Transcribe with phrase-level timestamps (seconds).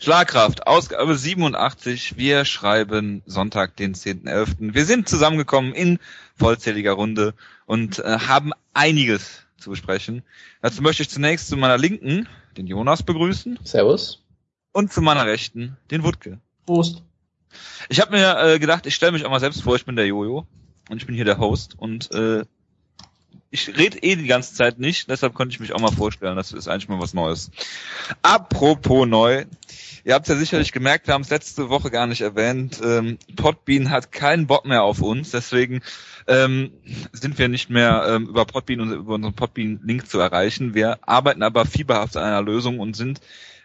[0.00, 2.16] Schlagkraft, Ausgabe 87.
[2.16, 4.72] Wir schreiben Sonntag, den 10.11.
[4.72, 5.98] Wir sind zusammengekommen in
[6.36, 7.34] vollzähliger Runde
[7.66, 10.22] und äh, haben einiges zu besprechen.
[10.62, 13.58] Dazu möchte ich zunächst zu meiner Linken den Jonas begrüßen.
[13.64, 14.22] Servus.
[14.70, 16.38] Und zu meiner Rechten den Wutke.
[16.64, 17.02] Prost.
[17.88, 20.06] Ich habe mir äh, gedacht, ich stelle mich auch mal selbst vor, ich bin der
[20.06, 20.46] Jojo
[20.90, 22.44] und ich bin hier der Host und äh,
[23.50, 26.52] ich rede eh die ganze Zeit nicht, deshalb konnte ich mich auch mal vorstellen, das
[26.52, 27.50] ist eigentlich mal was Neues.
[28.22, 29.46] Apropos neu,
[30.04, 33.90] ihr habt ja sicherlich gemerkt, wir haben es letzte Woche gar nicht erwähnt, ähm, Podbean
[33.90, 35.80] hat keinen Bock mehr auf uns, deswegen
[36.26, 36.72] ähm,
[37.12, 40.74] sind wir nicht mehr ähm, über Podbean und über unseren Podbean-Link zu erreichen.
[40.74, 43.20] Wir arbeiten aber fieberhaft an einer Lösung und sind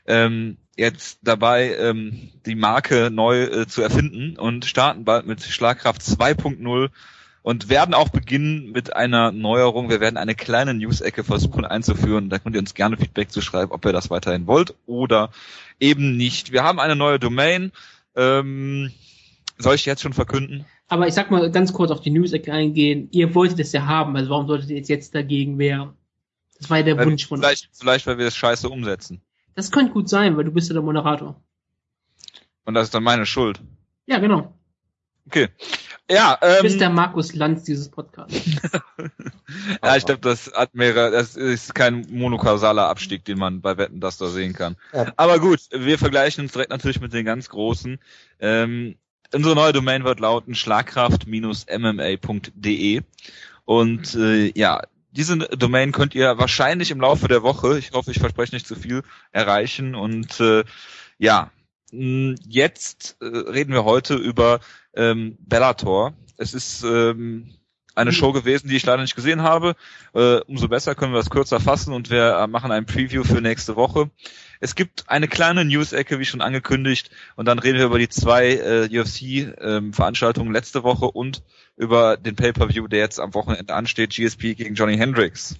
[0.07, 6.01] ähm, jetzt dabei, ähm, die Marke neu äh, zu erfinden und starten bald mit Schlagkraft
[6.01, 6.89] 2.0
[7.43, 9.89] und werden auch beginnen mit einer Neuerung.
[9.89, 12.29] Wir werden eine kleine News-Ecke versuchen einzuführen.
[12.29, 15.29] Da könnt ihr uns gerne Feedback zu schreiben, ob ihr das weiterhin wollt oder
[15.79, 16.51] eben nicht.
[16.51, 17.71] Wir haben eine neue Domain.
[18.15, 18.91] Ähm,
[19.57, 20.65] soll ich jetzt schon verkünden?
[20.87, 23.09] Aber ich sag mal ganz kurz auf die News-Ecke eingehen.
[23.11, 25.93] Ihr wolltet es ja haben, also warum solltet ihr jetzt, jetzt dagegen wehren?
[26.59, 29.21] Das war ja der Weil- Wunsch von vielleicht, vielleicht, weil wir es scheiße umsetzen.
[29.55, 31.35] Das könnte gut sein, weil du bist ja der Moderator.
[32.65, 33.61] Und das ist dann meine Schuld.
[34.05, 34.53] Ja, genau.
[35.27, 35.49] Okay.
[36.09, 38.45] Ja, Du ähm, bist der Markus Lanz dieses Podcasts.
[39.83, 44.01] ja ich glaube, das hat mehrere, das ist kein monokausaler Abstieg, den man bei Wetten
[44.01, 44.75] das da sehen kann.
[44.91, 45.13] Ja.
[45.15, 47.99] Aber gut, wir vergleichen uns direkt natürlich mit den ganz großen.
[48.39, 48.95] Ähm,
[49.33, 53.01] unsere neue Domain wird lauten schlagkraft-mma.de
[53.65, 58.19] und äh, ja, diese Domain könnt ihr wahrscheinlich im Laufe der Woche, ich hoffe, ich
[58.19, 60.63] verspreche nicht zu viel, erreichen und äh,
[61.17, 61.51] ja,
[61.91, 64.59] jetzt äh, reden wir heute über
[64.95, 66.13] ähm, Bellator.
[66.37, 67.53] Es ist ähm,
[67.95, 68.15] eine Mhm.
[68.15, 69.75] Show gewesen, die ich leider nicht gesehen habe.
[70.13, 73.41] Äh, umso besser können wir das kürzer fassen und wir äh, machen ein Preview für
[73.41, 74.09] nächste Woche.
[74.59, 78.53] Es gibt eine kleine News-Ecke, wie schon angekündigt, und dann reden wir über die zwei
[78.53, 81.43] äh, UFC-Veranstaltungen letzte Woche und
[81.75, 85.55] über den Pay-Per-View, der jetzt am Wochenende ansteht, GSP gegen Johnny Hendricks.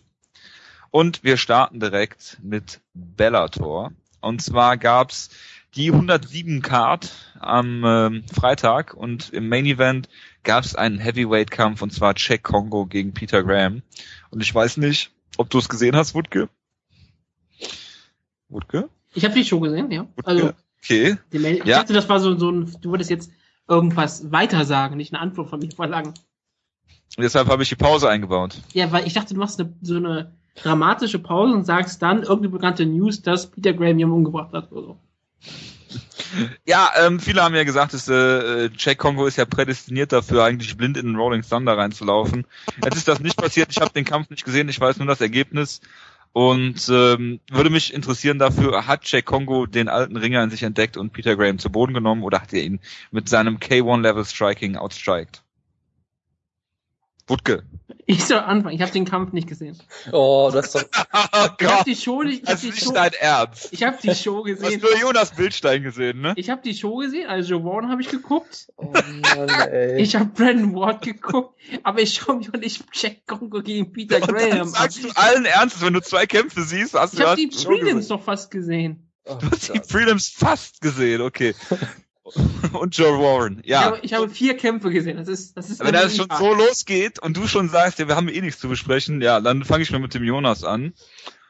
[0.89, 3.91] Und wir starten direkt mit Bellator.
[4.21, 5.31] Und zwar gab's
[5.75, 10.07] die 107 Card am ähm, Freitag und im Main Event
[10.43, 13.81] gab's einen Heavyweight-Kampf und zwar Jack Kongo gegen Peter Graham.
[14.29, 16.49] Und ich weiß nicht, ob du es gesehen hast, Wutke?
[18.49, 18.89] Wutke?
[19.15, 20.01] Ich habe die Show gesehen, ja.
[20.15, 20.27] Wutke?
[20.27, 21.17] Also, okay.
[21.31, 21.79] Mail ich Ja.
[21.79, 23.31] dachte, das war so, so ein, du wolltest jetzt
[23.67, 26.13] irgendwas weiter sagen, nicht eine Antwort von mir verlangen.
[27.15, 28.57] Und deshalb habe ich die Pause eingebaut.
[28.73, 32.49] Ja, weil ich dachte, du machst eine, so eine dramatische Pause und sagst dann irgendeine
[32.49, 34.99] bekannte News, dass Peter Graham jemanden umgebracht hat oder so.
[36.65, 40.75] Ja, ähm, viele haben ja gesagt, dass äh, Jack Kongo ist ja prädestiniert dafür, eigentlich
[40.77, 42.45] blind in den Rolling Thunder reinzulaufen.
[42.83, 43.69] Jetzt ist das nicht passiert.
[43.71, 44.69] Ich habe den Kampf nicht gesehen.
[44.69, 45.81] Ich weiß nur das Ergebnis.
[46.31, 50.97] Und ähm, würde mich interessieren dafür, hat Jack Kongo den alten Ringer in sich entdeckt
[50.97, 52.79] und Peter Graham zu Boden genommen oder hat er ihn
[53.11, 55.42] mit seinem K1-Level Striking outstriked?
[57.27, 57.63] Wutke.
[58.05, 59.77] Ich soll anfangen, ich habe den Kampf nicht gesehen.
[60.11, 60.83] Oh, du hast doch.
[61.35, 63.69] Oh Ich habe die Show nicht, ich das habe die, ist Show, nicht dein Ernst.
[63.71, 64.81] ich hab die Show Du hast gesehen.
[64.81, 66.33] nur Jonas Bildstein gesehen, ne?
[66.35, 68.67] Ich habe die Show gesehen, also Joe Warren habe ich geguckt.
[68.75, 70.01] Oh Mann, ey.
[70.01, 74.27] Ich habe Brandon Ward geguckt, aber ich schaue mir nicht Jack Kongo gegen Peter Und
[74.27, 74.67] dann Graham an.
[74.69, 77.65] sagst du allen Ernstes, wenn du zwei Kämpfe siehst, hast Ich du habe hast die
[77.65, 78.09] Prelims gesehen.
[78.09, 79.09] doch fast gesehen.
[79.25, 79.87] Oh, Du hast die Gott.
[79.87, 81.55] Prelims fast gesehen, okay.
[82.73, 83.81] Und Joe Warren, Ich, ja.
[83.83, 85.17] habe, ich habe vier Kämpfe gesehen.
[85.17, 88.15] Das ist, das ist Wenn das schon so losgeht und du schon sagst, ja, wir
[88.15, 90.93] haben eh nichts zu besprechen, ja, dann fange ich mal mit dem Jonas an.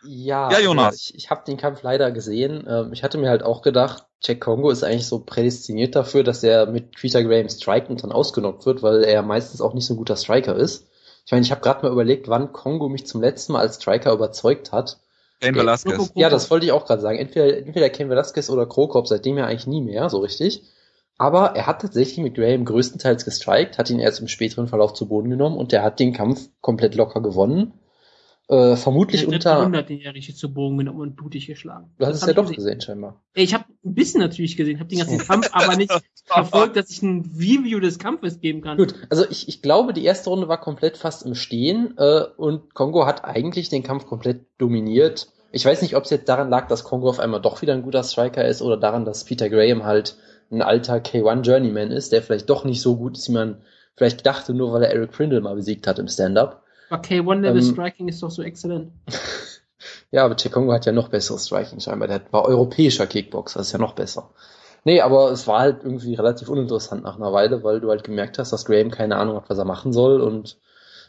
[0.04, 0.86] Ja, Ja, Jonas.
[0.86, 2.66] also Ich, ich habe den Kampf leider gesehen.
[2.68, 6.44] Ähm, Ich hatte mir halt auch gedacht, Jack Kongo ist eigentlich so prädestiniert dafür, dass
[6.44, 9.94] er mit Peter Graham strikt und dann ausgenockt wird, weil er meistens auch nicht so
[9.94, 10.88] ein guter Striker ist.
[11.26, 14.12] Ich meine, ich habe gerade mal überlegt, wann Kongo mich zum letzten Mal als Striker
[14.12, 14.98] überzeugt hat.
[15.44, 16.12] Cain Ja, Velasquez.
[16.16, 17.20] Ja, das wollte ich auch gerade sagen.
[17.20, 20.64] Entweder, entweder Ken Velasquez oder Krokop, seitdem ja eigentlich nie mehr, so richtig.
[21.18, 25.08] Aber er hat tatsächlich mit Graham größtenteils gestrikt, hat ihn erst im späteren Verlauf zu
[25.08, 27.74] Boden genommen und der hat den Kampf komplett locker gewonnen.
[28.50, 29.60] Äh, vermutlich unter.
[29.60, 31.92] 100, den er richtig zu Bogen genommen und blutig geschlagen.
[31.98, 32.56] Du hast Das es ja ich doch gesehen.
[32.58, 33.24] gesehen, scheinbar.
[33.34, 35.92] Ey, Ich habe ein bisschen natürlich gesehen, habe den ganzen Kampf, aber nicht
[36.26, 38.78] verfolgt, dass ich ein Review des Kampfes geben kann.
[38.78, 42.74] Gut, also ich, ich glaube, die erste Runde war komplett fast im Stehen äh, und
[42.74, 45.30] Kongo hat eigentlich den Kampf komplett dominiert.
[45.54, 47.84] Ich weiß nicht, ob es jetzt daran lag, dass Kongo auf einmal doch wieder ein
[47.84, 50.18] guter Striker ist oder daran, dass Peter Graham halt
[50.52, 53.62] ein alter K1 Journeyman ist, der vielleicht doch nicht so gut ist, wie man
[53.96, 56.63] vielleicht dachte, nur weil er Eric Prindle mal besiegt hat im Stand-Up.
[56.94, 58.92] Aber K1 Level Ähm, Striking ist doch so exzellent.
[60.12, 62.08] Ja, aber Chekongo hat ja noch besseres Striking scheinbar.
[62.08, 64.30] Der war europäischer Kickboxer, das ist ja noch besser.
[64.86, 68.38] Nee, aber es war halt irgendwie relativ uninteressant nach einer Weile, weil du halt gemerkt
[68.38, 70.22] hast, dass Graham keine Ahnung hat, was er machen soll.
[70.22, 70.60] Und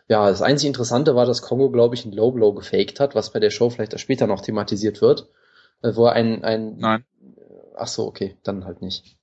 [0.08, 3.30] ja, das einzig Interessante war, dass Kongo, glaube ich, einen Low Blow gefaked hat, was
[3.30, 5.28] bei der Show vielleicht auch später noch thematisiert wird.
[5.82, 7.04] äh, Wo er ein, ein Nein.
[7.76, 9.18] ach so, okay, dann halt nicht.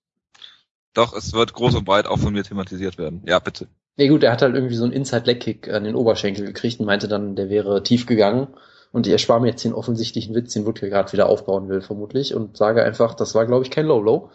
[0.93, 3.23] Doch, es wird groß und breit auch von mir thematisiert werden.
[3.25, 3.67] Ja, bitte.
[4.01, 7.07] Nee, gut, er hat halt irgendwie so einen Inside-Leg-Kick an den Oberschenkel gekriegt und meinte
[7.07, 8.47] dann, der wäre tief gegangen.
[8.91, 12.33] Und ich erspare mir jetzt den offensichtlichen Witz, den Woodley gerade wieder aufbauen will, vermutlich,
[12.33, 14.31] und sage einfach, das war, glaube ich, kein Low-Low.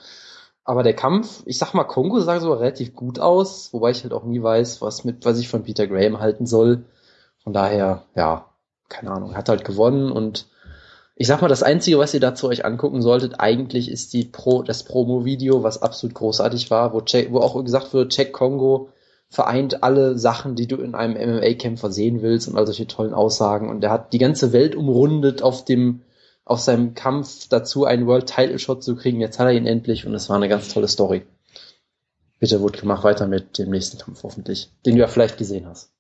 [0.63, 4.13] Aber der Kampf, ich sag mal, Kongo sah so relativ gut aus, wobei ich halt
[4.13, 6.85] auch nie weiß, was mit, was ich von Peter Graham halten soll.
[7.43, 8.47] Von daher, ja,
[8.89, 10.47] keine Ahnung, hat halt gewonnen und
[11.17, 14.63] ich sag mal, das Einzige, was ihr dazu euch angucken solltet, eigentlich ist die Pro,
[14.63, 18.91] das Promo-Video, was absolut großartig war, wo, Check, wo auch gesagt wird, Check Kongo
[19.37, 23.69] vereint alle Sachen, die du in einem MMA-Kämpfer sehen willst und all solche tollen Aussagen.
[23.69, 26.01] Und er hat die ganze Welt umrundet auf dem,
[26.47, 29.21] auf seinem Kampf dazu, einen World Title Shot zu kriegen.
[29.21, 31.27] Jetzt hat er ihn endlich und es war eine ganz tolle Story.
[32.39, 35.93] Bitte, Wood, mach weiter mit dem nächsten Kampf hoffentlich, den du ja vielleicht gesehen hast.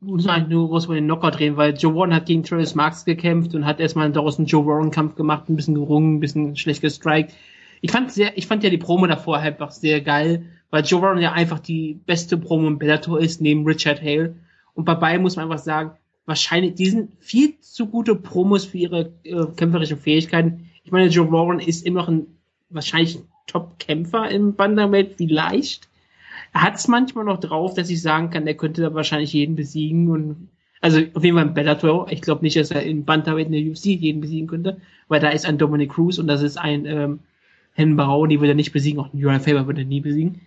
[0.00, 3.06] muss man nur groß über den Knockout drehen, weil Joe Warren hat gegen Travis Marks
[3.06, 6.54] gekämpft und hat erstmal daraus einen Joe Warren Kampf gemacht, ein bisschen gerungen, ein bisschen
[6.54, 7.32] schlecht gestrikt.
[7.80, 11.20] Ich fand sehr, ich fand ja die Promo davor einfach sehr geil, weil Joe Warren
[11.20, 14.34] ja einfach die beste Promo im Bellator ist, neben Richard Hale.
[14.74, 15.92] Und bei beiden muss man einfach sagen,
[16.26, 20.68] wahrscheinlich, die sind viel zu gute Promos für ihre äh, kämpferischen Fähigkeiten.
[20.84, 22.26] Ich meine, Joe Warren ist immer noch ein,
[22.68, 25.88] wahrscheinlich ein Top-Kämpfer im Bantamweight, vielleicht.
[26.52, 29.56] Er hat es manchmal noch drauf, dass ich sagen kann, er könnte da wahrscheinlich jeden
[29.56, 30.48] besiegen und
[30.80, 32.10] also auf jeden Fall im Bellator.
[32.10, 35.30] Ich glaube nicht, dass er in Bantamweight in der UFC jeden besiegen könnte, weil da
[35.30, 37.18] ist ein Dominic Cruz und das ist ein ähm,
[37.72, 40.40] Hen Barau, die würde er nicht besiegen, auch Uriah Faber würde er nie besiegen.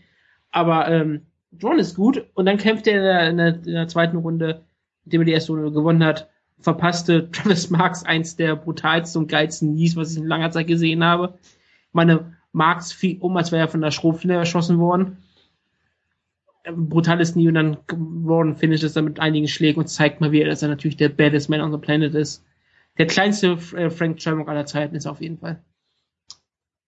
[0.52, 3.88] Aber ähm, John ist gut und dann kämpft er in der, in der, in der
[3.88, 4.62] zweiten Runde,
[5.06, 9.74] indem er die erste Runde gewonnen hat, verpasste Travis Marks eins der brutalsten und geilsten
[9.76, 11.38] Knees, was ich in langer Zeit gesehen habe.
[11.92, 15.18] Meine Marks fiel um, als wäre er von der Schrotflinte erschossen worden.
[16.64, 20.46] Brutales Knie und dann Warren finisht es dann mit einigen Schlägen und zeigt mal wieder,
[20.46, 22.46] dass er natürlich der baddest man on the planet ist.
[22.98, 25.64] Der kleinste äh, Frank Shamrock aller Zeiten ist auf jeden Fall.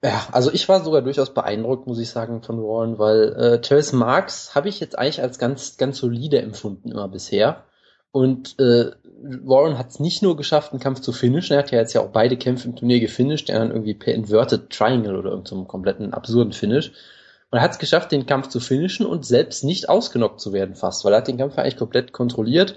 [0.03, 3.94] Ja, also ich war sogar durchaus beeindruckt, muss ich sagen, von Warren, weil äh, Travis
[3.94, 7.63] Marks habe ich jetzt eigentlich als ganz, ganz solide empfunden immer bisher.
[8.11, 8.91] Und äh,
[9.21, 12.01] Warren hat es nicht nur geschafft, einen Kampf zu finishen, er hat ja jetzt ja
[12.01, 15.65] auch beide Kämpfe im Turnier gefinisht, er dann irgendwie per Inverted Triangle oder irgendeinem so
[15.65, 16.89] kompletten absurden Finish.
[17.50, 20.75] Und er hat es geschafft, den Kampf zu finishen und selbst nicht ausgenockt zu werden
[20.75, 22.75] fast, weil er hat den Kampf eigentlich komplett kontrolliert,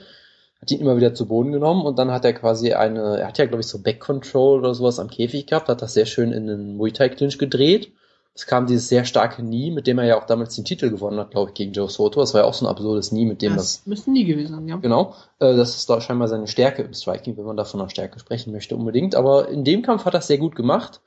[0.61, 3.38] hat ihn immer wieder zu Boden genommen und dann hat er quasi eine, er hat
[3.38, 6.32] ja glaube ich so Back Control oder sowas am Käfig gehabt, hat das sehr schön
[6.32, 7.93] in einen Muay Thai Clinch gedreht.
[8.37, 11.19] Es kam dieses sehr starke Knie, mit dem er ja auch damals den Titel gewonnen
[11.19, 12.20] hat, glaube ich, gegen Joe Soto.
[12.20, 13.79] Das war ja auch so ein absurdes Knie, mit dem das.
[13.79, 14.76] Das müsste nie gewesen sein, ja.
[14.76, 15.14] Genau.
[15.38, 18.52] Äh, das ist da scheinbar seine Stärke im Striking, wenn man davon nach Stärke sprechen
[18.52, 19.14] möchte, unbedingt.
[19.14, 21.00] Aber in dem Kampf hat er es sehr gut gemacht.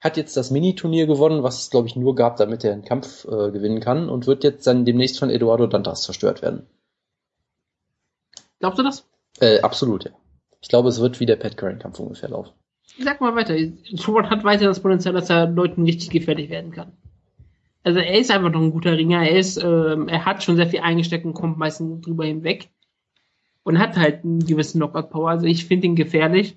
[0.00, 3.24] Hat jetzt das Mini-Turnier gewonnen, was es, glaube ich, nur gab, damit er einen Kampf
[3.24, 6.66] äh, gewinnen kann und wird jetzt dann demnächst von Eduardo Dantas zerstört werden.
[8.60, 9.08] Glaubst du das?
[9.40, 10.10] Äh, absolut, ja.
[10.60, 12.52] Ich glaube, es wird wie der Pat Curran-Kampf ungefähr laufen.
[12.98, 13.54] Sag mal weiter.
[13.96, 16.92] Schubert hat weiter das Potenzial, dass er Leuten richtig gefährlich werden kann.
[17.82, 19.22] Also er ist einfach noch ein guter Ringer.
[19.22, 22.70] Er ist, ähm, er hat schon sehr viel eingesteckt und kommt meistens drüber hinweg.
[23.62, 25.30] Und hat halt einen gewissen Knockout-Power.
[25.30, 26.56] Also ich finde ihn gefährlich.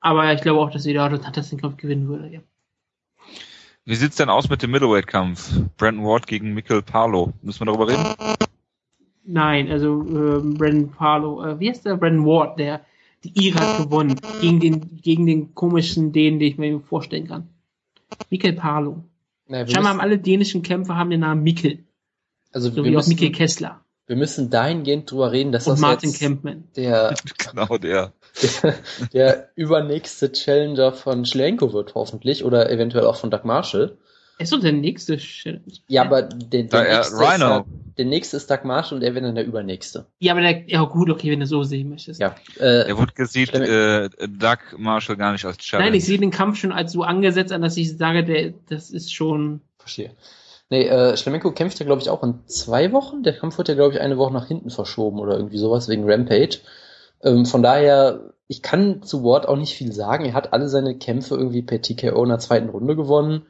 [0.00, 2.40] Aber ich glaube auch, dass Eduardo Dantas den Kampf gewinnen würde, ja.
[3.86, 5.60] Wie sieht's denn aus mit dem Middleweight-Kampf?
[5.76, 7.32] Brandon Ward gegen Mikkel Parlo.
[7.42, 8.14] Müssen wir darüber reden?
[9.26, 11.96] Nein, also ähm, Brandon Parlo, äh, wie heißt der?
[11.96, 12.80] Brandon Ward, der
[13.24, 17.48] die Ira hat gewonnen gegen den gegen den komischen Dänen, den ich mir vorstellen kann.
[18.30, 19.02] Mikkel Parlo.
[19.46, 21.84] Naja, wir Scheinbar haben müssen, alle dänischen Kämpfer haben den Namen Mikkel,
[22.52, 25.74] also so wir wie auch Mikkel müssen, Kessler wir müssen dahingehend drüber reden, dass und
[25.74, 26.64] das Martin jetzt Kempman.
[26.76, 28.12] der, genau der.
[28.62, 28.74] der,
[29.12, 33.96] der übernächste Challenger von Schlenko wird, hoffentlich, oder eventuell auch von Doug Marshall.
[34.38, 35.62] Er ist doch der nächste Challenge.
[35.88, 37.44] Ja, aber der, der, er- nächste, ist Rhino.
[37.48, 37.64] ja,
[37.98, 40.06] der nächste ist Doug Marshall und er wäre dann der übernächste.
[40.18, 42.20] Ja, aber der, ja gut, okay, wenn du so sehen möchtest.
[42.20, 45.90] Ja, äh, Er wurde gesieht, äh, Doug Marshall gar nicht als Challenge.
[45.90, 48.90] Nein, ich sehe den Kampf schon als so angesetzt an, dass ich sage, der, das
[48.90, 49.60] ist schon.
[49.78, 50.10] verstehe.
[50.70, 53.22] Nee, äh, Schlemenko kämpft ja, glaube ich, auch in zwei Wochen.
[53.22, 56.10] Der Kampf wird ja, glaube ich, eine Woche nach hinten verschoben oder irgendwie sowas wegen
[56.10, 56.58] Rampage.
[57.22, 60.24] Ähm, von daher, ich kann zu Ward auch nicht viel sagen.
[60.24, 63.42] Er hat alle seine Kämpfe irgendwie per TKO in der zweiten Runde gewonnen.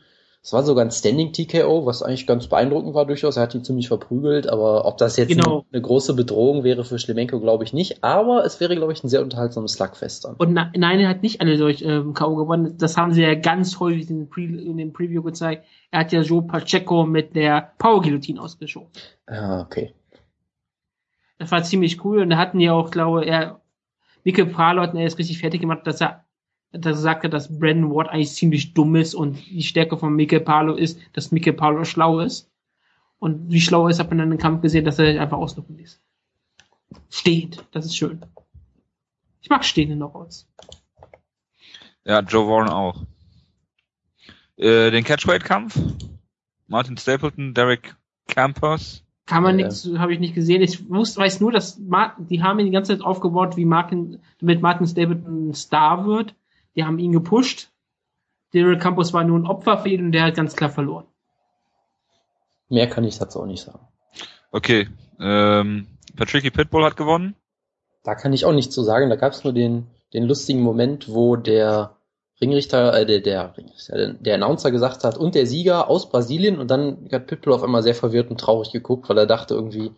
[0.45, 3.39] Es war sogar ein Standing TKO, was eigentlich ganz beeindruckend war durchaus.
[3.39, 5.65] Er hat ihn ziemlich verprügelt, aber ob das jetzt Genau.
[5.73, 8.05] eine, große Bedrohung wäre für Schlemenko, glaube ich nicht.
[8.05, 10.35] Aber es wäre, glaube ich, ein sehr unterhaltsames Slugfest dann.
[10.35, 12.35] Und na, nein, er hat nicht alle durch ähm, K.O.
[12.35, 12.77] gewonnen.
[12.77, 15.65] Das haben sie ja ganz häufig in, den Pre in dem Preview gezeigt.
[15.91, 18.91] Er hat ja Joe Pacheco mit der Power Guillotine ausgeschoben.
[19.27, 19.95] Ah, okay.
[21.39, 22.21] Das war ziemlich cool.
[22.21, 23.63] Und da hatten ja auch, glaube er,
[24.25, 26.24] Mikkel Pralo hat ihn erst richtig fertig gemacht, dass er,
[26.83, 30.75] er sagte, dass Brandon Ward eigentlich ziemlich dumm ist und die Stärke von Mikkel Palo
[30.75, 32.51] ist, dass Mikkel Palo schlau ist.
[33.19, 35.77] Und wie schlau er ist, hat man dann im Kampf gesehen, dass er einfach ausnutzen
[35.77, 36.01] ließ.
[37.11, 38.25] Stehend, das ist schön.
[39.41, 40.49] Ich mag stehende Knockouts.
[42.05, 43.03] Ja, Joe Warren auch.
[44.57, 45.79] Äh, den Catchweight-Kampf.
[46.67, 47.95] Martin Stapleton, Derek
[48.27, 49.05] Campos.
[49.27, 49.67] Kann man Ja.
[49.67, 50.61] nichts, habe ich nicht gesehen.
[50.63, 54.19] Ich wusste, weiß nur, dass Mar die haben ihn die ganze Zeit aufgebaut, wie Martin,
[54.39, 56.35] damit Martin Stapleton ein Star wird.
[56.77, 57.71] Die haben ihn gepusht.
[58.53, 61.07] Daryl Campos war nur ein Opfer für ihn und der hat ganz klar verloren.
[62.69, 63.87] Mehr kann ich dazu auch nicht sagen.
[64.51, 64.89] Okay.
[65.21, 67.35] Ähm, Patricky Pitbull hat gewonnen.
[68.05, 69.11] Da kann ich auch nichts zu sagen.
[69.11, 71.97] Da gab es nur den, den lustigen Moment, wo der
[72.41, 76.59] Ringrichter, äh, der, der, Ringrichter, der, der Announcer gesagt hat, und der Sieger aus Brasilien.
[76.59, 79.93] Und dann hat Pitbull auf einmal sehr verwirrt und traurig geguckt, weil er dachte irgendwie,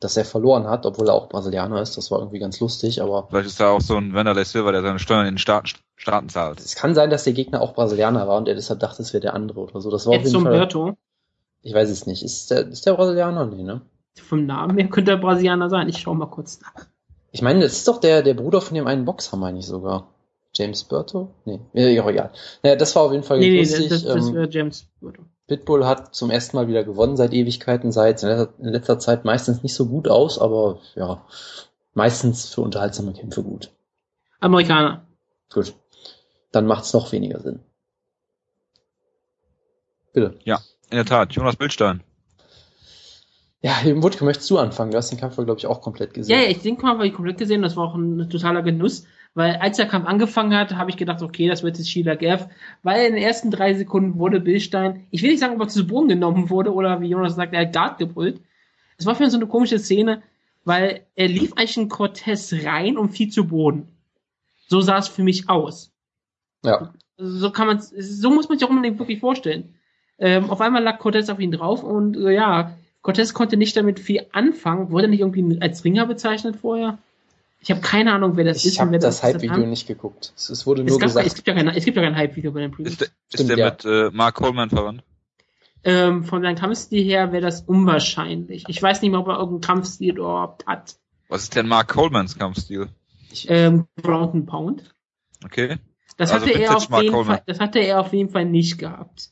[0.00, 1.96] dass er verloren hat, obwohl er auch Brasilianer ist.
[1.96, 4.82] Das war irgendwie ganz lustig, aber Vielleicht ist da auch so ein Wanderlei Silva, der
[4.82, 6.58] seine Steuern in den Staaten, Staaten zahlt.
[6.58, 9.20] es kann sein, dass der Gegner auch Brasilianer war und er deshalb dachte, es wäre
[9.20, 9.90] der andere oder so.
[9.90, 10.52] Das war auf Jetzt jeden zum Fall.
[10.52, 10.96] Berto.
[11.62, 12.22] Ich weiß es nicht.
[12.22, 13.44] Ist der, ist der Brasilianer?
[13.46, 13.82] Nee, ne?
[14.22, 15.88] Vom Namen her könnte er Brasilianer sein.
[15.88, 16.86] Ich schau mal kurz nach.
[17.32, 20.08] Ich meine, das ist doch der, der Bruder von dem einen Boxer, meine ich sogar.
[20.52, 21.28] James Berto?
[21.44, 22.32] Nee, ja, egal.
[22.62, 23.88] Naja, das war auf jeden Fall Nee, nee, lustig.
[23.88, 25.22] das, das ähm, wäre James Berto.
[25.50, 29.24] Pitbull hat zum ersten Mal wieder gewonnen seit Ewigkeiten, seit in letzter, in letzter Zeit
[29.24, 31.26] meistens nicht so gut aus, aber ja,
[31.92, 33.72] meistens für unterhaltsame Kämpfe gut.
[34.38, 35.04] Amerikaner.
[35.52, 35.74] Gut.
[36.52, 37.58] Dann macht's noch weniger Sinn.
[40.12, 40.38] Bitte.
[40.44, 42.04] In der Tat, Jonas Bildstein.
[43.60, 44.92] Ja, eben Wutke, möchtest du anfangen?
[44.92, 46.32] Du hast den Kampf, glaube ich, auch komplett gesehen.
[46.32, 47.62] Ja, ja, ich denke mal, habe ich komplett gesehen.
[47.62, 49.04] Das war auch ein totaler Genuss.
[49.34, 52.48] Weil als der Kampf angefangen hat, habe ich gedacht, okay, das wird jetzt Sheila Gav.
[52.82, 55.86] Weil in den ersten drei Sekunden wurde Billstein, ich will nicht sagen, ob er zu
[55.86, 58.40] Boden genommen wurde oder wie Jonas sagt, er hat Guard gebrüllt.
[58.98, 60.22] Es war für mich so eine komische Szene,
[60.64, 63.88] weil er lief eigentlich in Cortez rein und fiel zu Boden.
[64.66, 65.92] So sah es für mich aus.
[66.62, 66.92] ja.
[67.22, 69.74] So kann man so muss man sich auch unbedingt wirklich vorstellen.
[70.18, 74.00] Ähm, auf einmal lag Cortez auf ihn drauf und äh, ja, Cortez konnte nicht damit
[74.00, 74.90] viel anfangen.
[74.90, 76.98] Wurde er nicht irgendwie als Ringer bezeichnet vorher?
[77.62, 78.72] Ich habe keine Ahnung, wer das ist.
[78.72, 79.22] Ich habe das.
[79.22, 80.32] Hype-Video nicht geguckt.
[80.34, 81.26] Es, es wurde Es, nur gab, gesagt.
[81.26, 82.92] es, gibt ja kein, es gibt ja kein Hype-Video bei den Previews.
[82.92, 83.70] Ist der, ist Stimmt, der ja.
[83.70, 85.04] mit äh, Mark Coleman verwandt?
[85.82, 88.64] Ähm, von seinem Kampfstil her wäre das unwahrscheinlich.
[88.68, 90.96] Ich weiß nicht mehr, ob er irgendeinen Kampfstil überhaupt hat.
[91.28, 92.88] Was ist denn Mark Colemans Kampfstil?
[93.46, 94.94] Ähm, Ground and Pound.
[95.44, 95.76] Okay.
[96.16, 97.36] Das Also hatte er auf Mark jeden Coleman.
[97.36, 99.30] Fall, das hatte er auf jeden Fall nicht gehabt.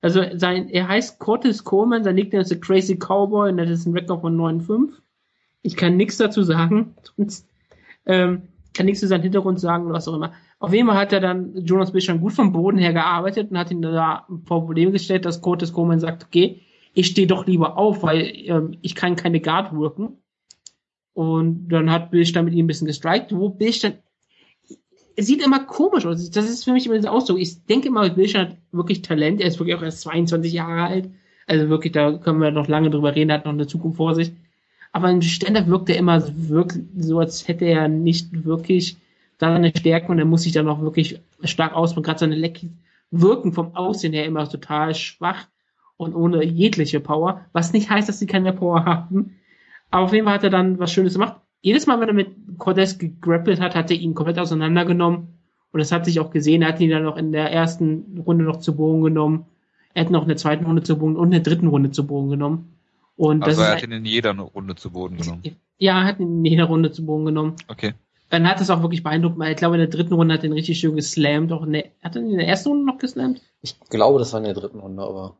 [0.00, 3.86] Also sein, er heißt Curtis Coleman, sein Nickname ist The Crazy Cowboy und das ist
[3.86, 4.92] ein Rekord von 9,5.
[5.62, 6.94] Ich kann nichts dazu sagen.
[7.16, 7.46] Sonst,
[8.06, 8.42] ähm,
[8.72, 10.32] kann nichts zu seinem Hintergrund sagen oder was auch immer.
[10.58, 13.58] Auf jeden Fall hat er dann Jonas Bill schon gut vom Boden her gearbeitet und
[13.58, 16.60] hat ihn da vor Probleme gestellt, dass Curtis Coleman sagt, okay,
[16.92, 20.18] ich stehe doch lieber auf, weil ähm, ich kann keine Guard wirken.
[21.12, 23.98] Und dann hat Billstein mit ihm ein bisschen gestrikt, wo Billstein
[25.16, 26.30] es sieht immer komisch aus.
[26.30, 27.38] Das ist für mich immer dieser Ausdruck.
[27.38, 29.40] Ich denke immer, Billstein hat wirklich Talent.
[29.40, 31.10] Er ist wirklich auch erst 22 Jahre alt.
[31.46, 34.14] Also wirklich, da können wir noch lange drüber reden, er hat noch eine Zukunft vor
[34.14, 34.32] sich.
[34.94, 38.96] Aber im Ständer wirkt er immer so, als hätte er nicht wirklich
[39.40, 42.04] seine Stärken und er muss sich dann auch wirklich stark ausbauen.
[42.04, 42.60] Gerade seine Leck
[43.10, 45.48] wirken vom Aussehen her immer total schwach
[45.96, 47.40] und ohne jegliche Power.
[47.52, 49.34] Was nicht heißt, dass sie keine Power haben.
[49.90, 51.40] Aber auf jeden Fall hat er dann was Schönes gemacht.
[51.60, 55.26] Jedes Mal, wenn er mit Cortez gegrappelt hat, hat er ihn komplett auseinandergenommen.
[55.72, 56.62] Und das hat sich auch gesehen.
[56.62, 59.46] Er hat ihn dann noch in der ersten Runde noch zu Boden genommen.
[59.92, 62.06] Er hat noch in der zweiten Runde zu Boden und in der dritten Runde zu
[62.06, 62.74] Boden genommen.
[63.16, 65.42] Und Also das er ist hat ihn in jeder Runde zu Boden genommen.
[65.78, 67.56] ja, er hat ihn in jeder Runde zu Boden genommen.
[67.68, 67.94] Okay.
[68.30, 70.46] Dann hat es auch wirklich beeindruckt, weil ich glaube, in der dritten Runde hat er
[70.46, 71.52] ihn richtig schön geslammt.
[71.52, 73.40] Auch in der, hat er ihn in der ersten Runde noch geslammt?
[73.62, 75.36] Ich glaube, das war in der dritten Runde, aber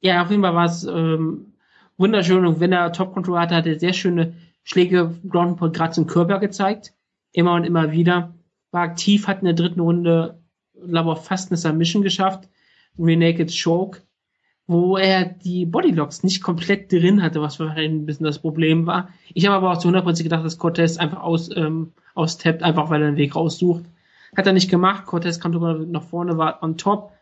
[0.00, 1.54] Ja, auf jeden Fall war es ähm,
[1.96, 2.44] wunderschön.
[2.44, 5.92] Und wenn er Top Control hatte, hat er sehr schöne Schläge Ground and Pound gerade
[5.92, 6.92] zum Körper gezeigt.
[7.32, 8.34] Immer und immer wieder.
[8.70, 10.38] War aktiv, hat in der dritten Runde,
[10.86, 12.48] glaube ich, fast eine Submission geschafft.
[12.98, 14.02] Rear Naked Choke.
[14.66, 19.10] Wo er die Bodylocks nicht komplett drin hatte, was wahrscheinlich ein bisschen das Problem war.
[19.34, 23.02] Ich habe aber auch zu 100% gedacht, dass Cortez einfach aus, ähm, austappt, einfach weil
[23.02, 23.84] er einen Weg raussucht.
[24.36, 25.04] Hat er nicht gemacht.
[25.06, 27.12] Cortez kam sogar nach vorne, war on top.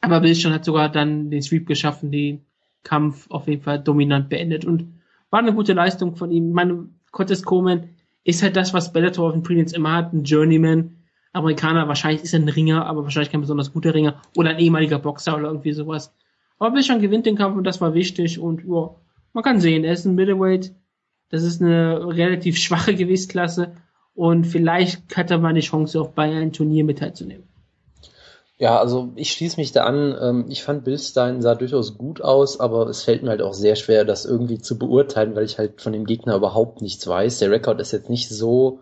[0.00, 2.44] Aber Bildschirm hat sogar dann den Sweep geschaffen, den
[2.84, 5.00] Kampf auf jeden Fall dominant beendet und
[5.30, 6.52] war eine gute Leistung von ihm.
[6.52, 7.88] Meine Cortez Coleman
[8.24, 10.96] ist halt das, was Bellator auf den Prelims immer hat, ein Journeyman,
[11.32, 14.98] Amerikaner, wahrscheinlich ist er ein Ringer, aber wahrscheinlich kein besonders guter Ringer oder ein ehemaliger
[14.98, 16.14] Boxer oder irgendwie sowas.
[16.62, 18.94] Aber Bildschirm gewinnt den Kampf und das war wichtig und ja,
[19.32, 20.72] man kann sehen, er ist ein Middleweight,
[21.28, 23.72] das ist eine relativ schwache Gewichtsklasse
[24.14, 27.48] und vielleicht hat er mal eine Chance, auch bei einem Turnier mit teilzunehmen.
[28.58, 30.16] Ja, also ich schließe mich da an.
[30.22, 33.74] Ähm, Ich fand Billstein sah durchaus gut aus, aber es fällt mir halt auch sehr
[33.74, 37.40] schwer, das irgendwie zu beurteilen, weil ich halt von dem Gegner überhaupt nichts weiß.
[37.40, 38.78] Der Rekord ist jetzt nicht so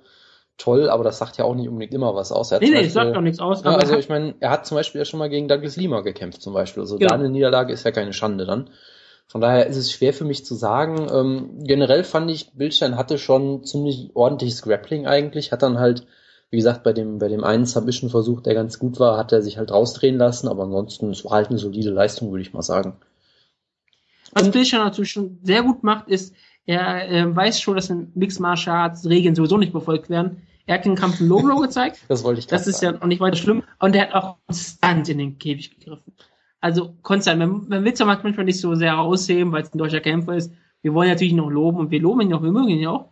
[0.60, 2.52] toll, aber das sagt ja auch nicht unbedingt immer was aus.
[2.52, 4.76] Er Nee, nee, Beispiel- sagt auch nichts aus, Ja, also ich meine, er hat zum
[4.76, 6.82] Beispiel ja schon mal gegen Douglas Lima gekämpft, zum Beispiel.
[6.82, 7.08] Also Genau.
[7.08, 8.70] da eine Niederlage ist ja keine Schande dann.
[9.26, 11.06] Von daher ist es schwer für mich zu sagen.
[11.12, 16.06] Ähm, generell fand ich, Bildstein hatte schon ziemlich ordentliches Grappling eigentlich, hat dann halt
[16.52, 19.56] Wie gesagt, bei dem, bei dem einen Submission-Versuch, der ganz gut war, hat er sich
[19.56, 22.96] halt rausdrehen lassen, aber ansonsten, es war halt eine solide Leistung, würde ich mal sagen.
[24.32, 26.34] Was Dillashaw natürlich schon sehr gut macht, ist,
[26.66, 30.42] er äh, weiß schon, dass in Mixed Martial Arts Regeln sowieso nicht befolgt werden.
[30.70, 31.98] Er hat den Kampf Low-Blow gezeigt.
[32.06, 33.64] Das wollte ich Das ist ja auch nicht weiter schlimm.
[33.80, 36.12] Und er hat auch konstant in den Käfig gegriffen.
[36.60, 37.40] Also konstant.
[37.40, 40.36] Man, man will es ja manchmal nicht so sehr ausheben, weil es ein deutscher Kämpfer
[40.36, 40.52] ist.
[40.82, 43.08] Wir wollen natürlich noch loben und wir loben ihn auch, wir mögen ihn auch.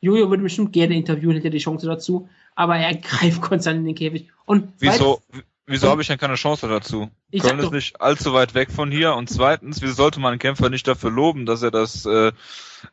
[0.00, 2.28] Jojo würde bestimmt gerne interviewen, hätte die Chance dazu.
[2.54, 4.30] Aber er greift konstant in den Käfig.
[4.46, 5.20] Und Wieso,
[5.66, 7.10] wieso habe ich denn keine Chance dazu?
[7.32, 10.20] Ich Köln sag ist doch- nicht allzu weit weg von hier und zweitens, wieso sollte
[10.20, 12.30] man einen Kämpfer nicht dafür loben, dass er das äh,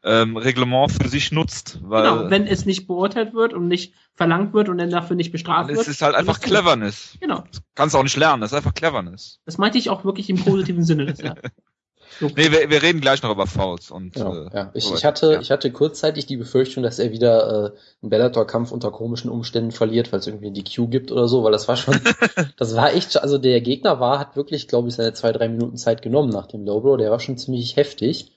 [0.04, 1.80] ähm, Reglement für sich nutzt?
[1.84, 5.32] Weil genau, wenn es nicht beurteilt wird und nicht verlangt wird und dann dafür nicht
[5.32, 5.80] bestraft wird.
[5.80, 6.40] es ist halt einfach.
[6.40, 7.18] Cleverness.
[7.20, 7.44] Genau.
[7.76, 9.40] Kannst auch nicht lernen, das ist einfach Cleverness.
[9.46, 11.06] Das meinte ich auch wirklich im positiven Sinne.
[11.06, 11.36] Das ja.
[12.20, 12.28] so.
[12.36, 14.72] Nee, wir, wir reden gleich noch über Fouls und Genau, äh, ja.
[14.74, 15.40] Ich, ich hatte, Ja.
[15.42, 20.12] ich hatte kurzzeitig die Befürchtung, dass er wieder äh, einen Bellator-Kampf unter komischen Umständen verliert,
[20.12, 22.00] weil es irgendwie die Q gibt oder so, weil das war schon,
[22.58, 25.78] das war echt, also der Gegner war, hat wirklich, glaube ich, seine zwei, drei Minuten
[25.78, 28.32] Zeit genommen nach dem Lowbrow, der war schon ziemlich heftig.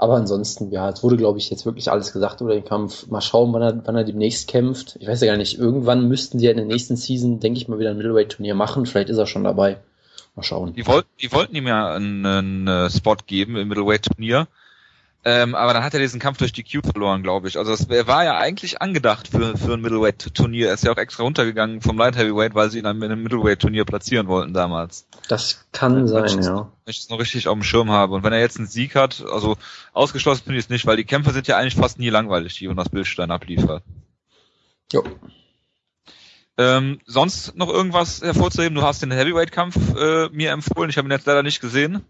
[0.00, 3.08] Aber ansonsten, ja, es wurde, glaube ich, jetzt wirklich alles gesagt über den Kampf.
[3.08, 4.96] Mal schauen, wann er, wann er demnächst kämpft.
[4.98, 7.68] Ich weiß ja gar nicht, irgendwann müssten sie ja in der nächsten Season, denke ich
[7.68, 8.86] mal, wieder ein Middleweight-Turnier machen.
[8.86, 9.76] Vielleicht ist er schon dabei.
[10.36, 10.72] Mal schauen.
[10.72, 14.48] Die, wollten, die wollten ihm ja einen, einen äh, Spot geben im Middleweight-Turnier.
[15.22, 17.58] Ähm, aber dann hat er diesen Kampf durch die Q verloren, glaube ich.
[17.58, 20.68] Also es er war ja eigentlich angedacht für, für ein Middleweight-Turnier.
[20.68, 23.84] Er ist ja auch extra runtergegangen vom Light Heavyweight, weil sie ihn in einem Middleweight-Turnier
[23.84, 25.06] platzieren wollten damals.
[25.28, 26.72] Das kann sein, Wenn ich- ja.
[26.84, 28.14] Wenn ich das noch richtig auf dem Schirm habe.
[28.14, 29.58] Und wenn er jetzt einen Sieg hat, also
[29.92, 32.64] ausgeschlossen finde ich es nicht, weil die Kämpfer sind ja eigentlich fast nie langweilig, die
[32.64, 33.82] Jonas Bildstein abliefert.
[34.90, 35.04] Jo.
[36.56, 38.74] Ähm, sonst noch irgendwas hervorzuheben?
[38.74, 40.90] Du hast den Heavyweight-Kampf äh, mir empfohlen.
[40.90, 42.04] Ich habe ihn jetzt leider nicht gesehen.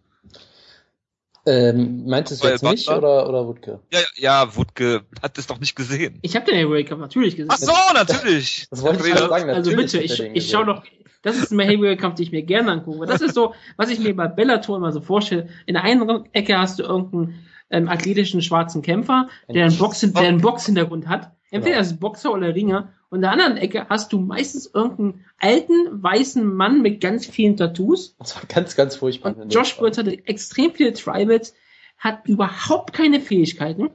[1.50, 3.80] Ähm, meintest du Weil jetzt mich oder, oder Wutke?
[3.92, 6.18] Ja, ja, Wutke hat es doch nicht gesehen.
[6.22, 7.50] Ich habe den Heavyweight Cup natürlich gesehen.
[7.52, 8.68] Ach so, natürlich.
[8.70, 9.50] Das wollte ich gerade sagen.
[9.50, 10.76] Also natürlich bitte, hat er ich, ich schau gesehen.
[10.76, 10.82] doch,
[11.22, 13.04] das ist ein Heavyweight-Kampf, den ich mir gerne angucke.
[13.06, 15.48] Das ist so, was ich mir bei Bellator immer so vorstelle.
[15.66, 20.16] In der einen Ecke hast du irgendeinen ähm, athletischen schwarzen Kämpfer, der einen, Box, der
[20.22, 21.32] einen Boxhintergrund hat.
[21.50, 21.82] Entweder Genau.
[21.82, 22.92] ist es Boxer oder Ringer.
[23.10, 27.56] Und in der anderen Ecke hast du meistens irgendeinen alten, weißen Mann mit ganz vielen
[27.56, 28.14] Tattoos.
[28.18, 29.36] Das war ganz, ganz furchtbar.
[29.36, 31.54] Und Josh Burns hatte extrem viele Tribals,
[31.98, 33.90] hat überhaupt keine Fähigkeiten.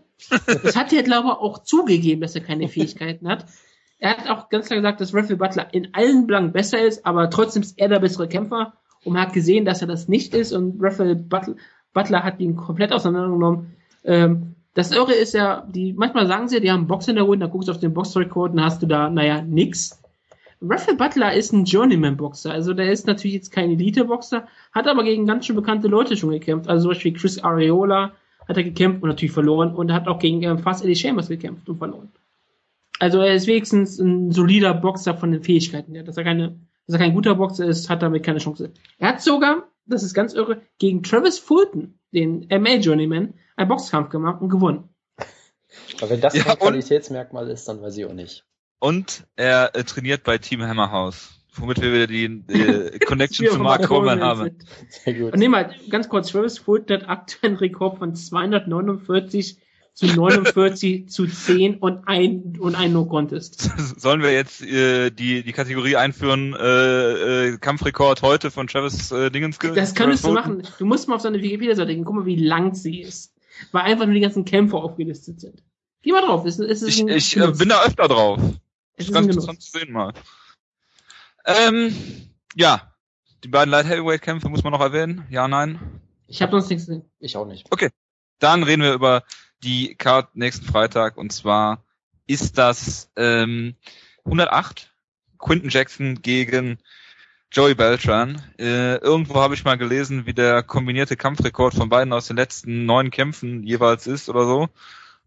[0.45, 3.45] Das hat er, glaube ich, auch zugegeben, dass er keine Fähigkeiten hat.
[3.99, 7.29] Er hat auch ganz klar gesagt, dass Raphael Butler in allen Belangen besser ist, aber
[7.29, 8.73] trotzdem ist er der bessere Kämpfer.
[9.05, 10.51] Und man hat gesehen, dass er das nicht ist.
[10.51, 11.55] Und Raphael Butler,
[11.93, 13.75] Butler hat ihn komplett auseinandergenommen.
[14.03, 17.45] Ähm, das Irre ist ja, die, manchmal sagen sie, die haben Box in der Runde,
[17.45, 20.01] dann guckst du auf den Boxrekord und hast du da, naja, nix.
[20.61, 25.25] Raphael Butler ist ein Journeyman-Boxer, also der ist natürlich jetzt kein Elite-Boxer, hat aber gegen
[25.25, 28.11] ganz schön bekannte Leute schon gekämpft, also zum Beispiel Chris Areola
[28.47, 31.67] hat er gekämpft und natürlich verloren und hat auch gegen ähm, fast Eddie Chambers gekämpft
[31.69, 32.11] und verloren.
[32.99, 36.95] Also er ist wenigstens ein solider Boxer von den Fähigkeiten her, dass er keine, dass
[36.95, 38.71] er kein guter Boxer ist, hat damit keine Chance.
[38.97, 44.41] Er hat sogar, das ist ganz irre, gegen Travis Fulton, den MA-Journeyman, einen Boxkampf gemacht
[44.41, 44.89] und gewonnen.
[45.97, 48.45] Aber wenn das Ja, kein Qualitätsmerkmal ist, dann weiß ich auch nicht.
[48.79, 53.87] Und er äh, trainiert bei Team Hammerhouse, womit wir wieder die äh, Connection zu Mark
[53.87, 54.59] Coleman haben.
[54.89, 55.33] Sehr gut.
[55.33, 59.59] Und nehmen wir halt ganz kurz, Travis Fulton hat aktuell einen Rekord von 249
[59.95, 63.71] zu 49 zu 10 und ein, und ein No-Contest.
[63.99, 66.53] Sollen wir jetzt äh, die die Kategorie einführen?
[66.53, 69.57] Äh, äh, Kampfrekord heute von Travis äh, Dingens.
[69.57, 70.63] Das könntest du machen.
[70.77, 73.34] Du musst mal auf seine Wikipedia-Seite gehen, guck mal, wie lang sie ist.
[73.71, 75.63] Weil einfach nur die ganzen Kämpfer aufgelistet sind.
[76.01, 78.39] Geh mal drauf, es, es ist Ich, ich äh, bin da öfter drauf.
[78.39, 80.13] es Ist ist ganz interessant zu sehen mal.
[81.45, 81.95] Ähm,
[82.55, 82.93] ja,
[83.43, 85.25] die beiden Light Heavyweight Kämpfe muss man noch erwähnen.
[85.29, 86.01] Ja, nein.
[86.27, 87.09] Ich habe sonst nichts gesehen.
[87.19, 87.71] Ich auch nicht.
[88.39, 89.23] Dann reden wir über
[89.63, 91.83] die Card nächsten Freitag und zwar
[92.27, 93.75] ist das ähm,
[94.25, 94.91] 108
[95.37, 96.79] Quinton Jackson gegen
[97.51, 98.41] Joey Beltran.
[98.59, 102.85] Äh, irgendwo habe ich mal gelesen, wie der kombinierte Kampfrekord von beiden aus den letzten
[102.85, 104.69] neun Kämpfen jeweils ist oder so.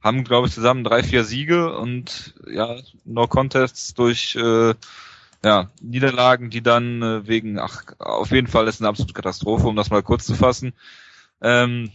[0.03, 4.75] Haben, glaube ich, zusammen drei, vier Siege und ja, No Contests durch äh,
[5.45, 9.77] ja, Niederlagen, die dann äh, wegen, ach, auf jeden Fall ist eine absolute Katastrophe, um
[9.77, 10.73] das mal kurz zu fassen.
[11.41, 11.91] Ähm,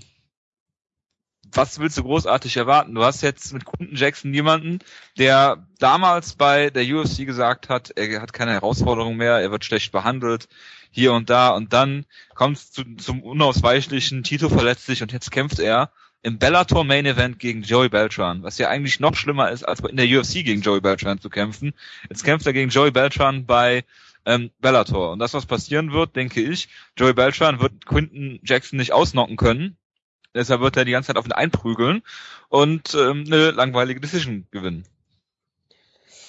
[1.56, 2.96] was willst du großartig erwarten?
[2.96, 4.80] Du hast jetzt mit Quinton Jackson jemanden,
[5.18, 9.92] der damals bei der UFC gesagt hat, er hat keine Herausforderung mehr, er wird schlecht
[9.92, 10.48] behandelt,
[10.92, 15.32] hier und da und dann kommt es zu, zum unausweichlichen, Tito verletzt sich und jetzt
[15.32, 19.63] kämpft er im Bellator Main Event gegen Joey Beltran, was ja eigentlich noch schlimmer ist,
[19.63, 21.74] als in der UFC gegen Joey Beltran zu kämpfen.
[22.10, 23.84] Jetzt kämpft er gegen Joey Beltran bei
[24.26, 25.12] ähm, Bellator.
[25.12, 29.78] Und das, was passieren wird, denke ich, Joey Beltran wird Quinton Jackson nicht ausnocken können.
[30.34, 32.02] Deshalb wird er die ganze Zeit auf ihn einprügeln
[32.50, 34.84] und ähm, eine langweilige Decision gewinnen.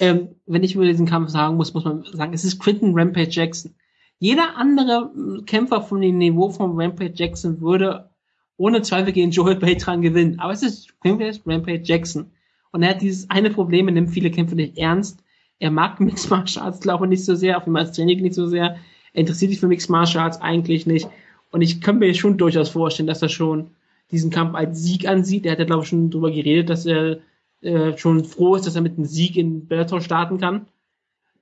[0.00, 3.30] ähm, wenn ich über diesen Kampf sagen muss, muss man sagen, es ist Quinton Rampage
[3.30, 3.74] Jackson.
[4.18, 5.10] Jeder andere
[5.46, 8.10] Kämpfer von dem Niveau von Rampage Jackson würde
[8.56, 10.38] ohne Zweifel gegen Joel Beltran gewinnen.
[10.38, 12.30] Aber es ist Quinton Rampage Jackson.
[12.70, 15.20] Und er hat dieses eine Problem, er nimmt viele Kämpfe nicht ernst.
[15.58, 18.34] Er mag Mixed Martial Arts, glaube ich, nicht so sehr, auf ihm als Training nicht
[18.34, 18.76] so sehr.
[19.12, 21.08] Er interessiert sich für Mixed Martial Arts eigentlich nicht.
[21.50, 23.70] Und ich kann mir schon durchaus vorstellen, dass er schon
[24.10, 25.46] diesen Kampf als Sieg ansieht.
[25.46, 27.18] Er hat ja, glaube ich, schon drüber geredet, dass er
[27.62, 30.66] äh, schon froh ist, dass er mit einem Sieg in Bellator starten kann.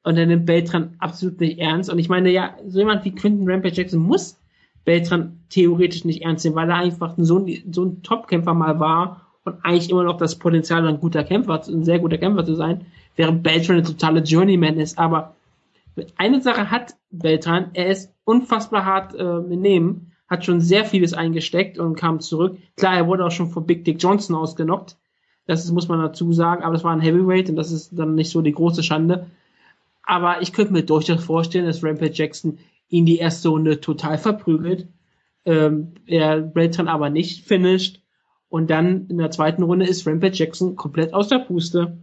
[0.04, 1.90] Und er nimmt Beltran absolut nicht ernst.
[1.90, 4.38] Und ich meine, ja, so jemand wie Quinton Rampage Jackson muss
[4.84, 9.26] Beltran theoretisch nicht ernst nehmen, weil er einfach so ein, so ein Topkämpfer mal war
[9.44, 12.86] und eigentlich immer noch das Potenzial, ein guter Kämpfer, ein sehr guter Kämpfer zu sein,
[13.16, 14.98] während Beltran eine totale Journeyman ist.
[14.98, 15.34] Aber
[16.16, 21.78] eine Sache hat Beltran, er ist unfassbar hart äh, Nehmen, hat schon sehr vieles eingesteckt
[21.78, 22.56] und kam zurück.
[22.76, 24.96] Klar, er wurde auch schon von Big Dick Johnson ausgenockt.
[25.46, 28.30] Das muss man dazu sagen, aber das war ein Heavyweight und das ist dann nicht
[28.30, 29.26] so die große Schande.
[30.04, 34.88] Aber ich könnte mir durchaus vorstellen, dass Rampage Jackson ihn die erste Runde total verprügelt,
[35.44, 38.00] ähm, er Beltran aber nicht finisht
[38.48, 41.98] und dann in der zweiten Runde ist Rampage Jackson komplett aus der Puste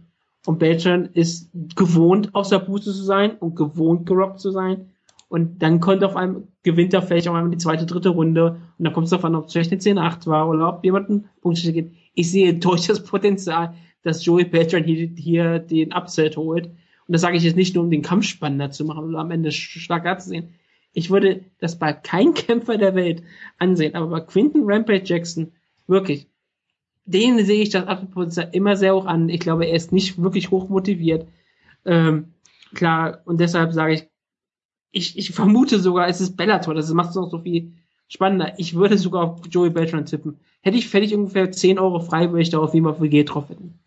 [0.46, 4.90] und Beltran ist gewohnt aus der Puste zu sein und gewohnt gerockt zu sein
[5.30, 8.84] und dann kommt auf einmal, gewinnt er vielleicht auch einmal die zweite, dritte Runde und
[8.84, 11.62] dann kommt es davon, ob es vielleicht eine 10-8 war oder ob jemand einen Punkt
[11.62, 11.92] geht.
[12.14, 16.66] Ich sehe durchaus Potenzial, dass Joey Beltran hier, hier den Upset holt.
[16.66, 19.30] Und das sage ich jetzt nicht nur, um den Kampf spannender zu machen oder am
[19.30, 20.54] Ende stark sehen.
[20.94, 23.22] Ich würde das bei keinem Kämpfer der Welt
[23.56, 25.52] ansehen, aber bei Quinton Rampage Jackson,
[25.86, 26.26] wirklich,
[27.04, 29.28] den sehe ich das Potenzial immer sehr hoch an.
[29.28, 31.28] Ich glaube, er ist nicht wirklich hoch motiviert.
[31.84, 32.32] Ähm,
[32.74, 34.10] klar, und deshalb sage ich,
[34.92, 37.72] ich, ich vermute sogar, es ist Bellator, das macht es noch so viel
[38.08, 38.54] spannender.
[38.58, 40.40] Ich würde sogar auf Joey Beltran tippen.
[40.62, 43.48] Hätte ich, hätte ich ungefähr 10 Euro frei, würde ich darauf wie auf WG drauf
[43.48, 43.78] hätten.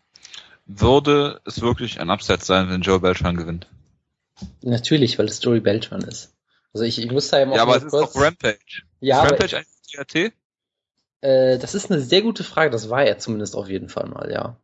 [0.66, 3.68] Würde es wirklich ein Upset sein, wenn Joey Beltran gewinnt?
[4.62, 6.34] Natürlich, weil es Joey Beltran ist.
[6.72, 8.82] Also ich, ich muss da ja mal Ja, aber es ist doch Rampage.
[9.00, 10.32] Ja, ist Rampage ein THT?
[11.20, 12.70] Äh, das ist eine sehr gute Frage.
[12.70, 14.56] Das war er zumindest auf jeden Fall mal, ja.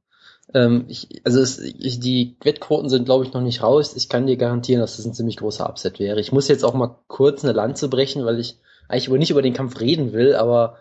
[0.55, 3.95] Ähm, ich, also es, ich, die Wettquoten sind, glaube ich, noch nicht raus.
[3.97, 6.21] Ich kann dir garantieren, dass das ein ziemlich großer Upset wäre.
[6.21, 8.59] Ich muss jetzt auch mal kurz eine Lanze brechen, weil ich
[8.89, 10.79] eigentlich über, nicht über den Kampf reden will, aber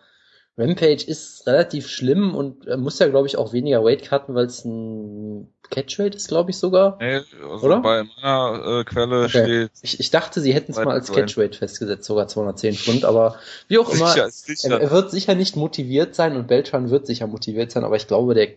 [0.59, 4.45] Rampage ist relativ schlimm und er muss ja, glaube ich, auch weniger Weight cutten, weil
[4.45, 6.97] es ein Catch-Rate ist, glaube ich sogar.
[6.99, 7.79] Nee, also Oder?
[7.79, 9.29] bei meiner äh, Quelle okay.
[9.29, 9.71] steht.
[9.81, 13.37] Ich, ich dachte, sie hätten es mal als Catch-Rate festgesetzt, sogar 210 Pfund, aber
[13.69, 14.81] wie auch immer, sicher, sicher.
[14.81, 18.33] Er, wird sicher nicht motiviert sein und Beltran wird sicher motiviert sein, aber ich glaube,
[18.33, 18.49] der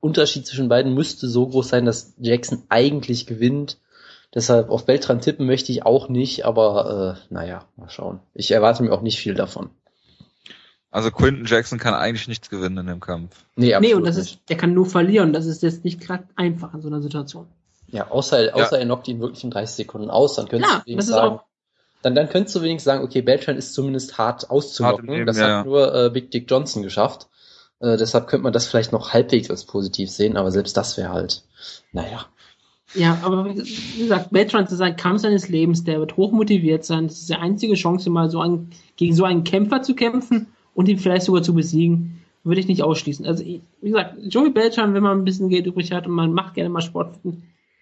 [0.00, 3.78] Unterschied zwischen beiden müsste so groß sein, dass Jackson eigentlich gewinnt.
[4.34, 8.20] Deshalb auf Beltran tippen möchte ich auch nicht, aber äh, naja, mal schauen.
[8.34, 9.70] Ich erwarte mir auch nicht viel davon.
[10.90, 13.44] Also Quinton Jackson kann eigentlich nichts gewinnen in dem Kampf.
[13.56, 14.32] Nee, nee und das nicht.
[14.32, 15.32] ist, der kann nur verlieren.
[15.32, 17.46] Das ist jetzt nicht gerade einfach in so einer Situation.
[17.88, 18.78] Ja, außer, außer ja.
[18.78, 21.40] er knockt ihn wirklich in 30 Sekunden aus, dann könntest ja, du wenigstens sagen,
[22.02, 25.10] dann, dann könntest du wenigstens sagen, okay, Beltran ist zumindest hart auszunocken.
[25.10, 27.28] Hart das ja, hat nur äh, Big Dick Johnson geschafft.
[27.80, 31.10] Äh, deshalb könnte man das vielleicht noch halbwegs als positiv sehen, aber selbst das wäre
[31.10, 31.42] halt,
[31.92, 32.26] naja.
[32.94, 37.06] Ja, aber wie gesagt, Beltran ist ein Kampf seines Lebens, der wird hochmotiviert sein.
[37.06, 40.88] Das ist die einzige Chance, mal so an, gegen so einen Kämpfer zu kämpfen und
[40.88, 42.22] ihn vielleicht sogar zu besiegen.
[42.44, 43.26] Würde ich nicht ausschließen.
[43.26, 46.54] Also, wie gesagt, Joey Beltran, wenn man ein bisschen Geld übrig hat und man macht
[46.54, 47.16] gerne mal Sport,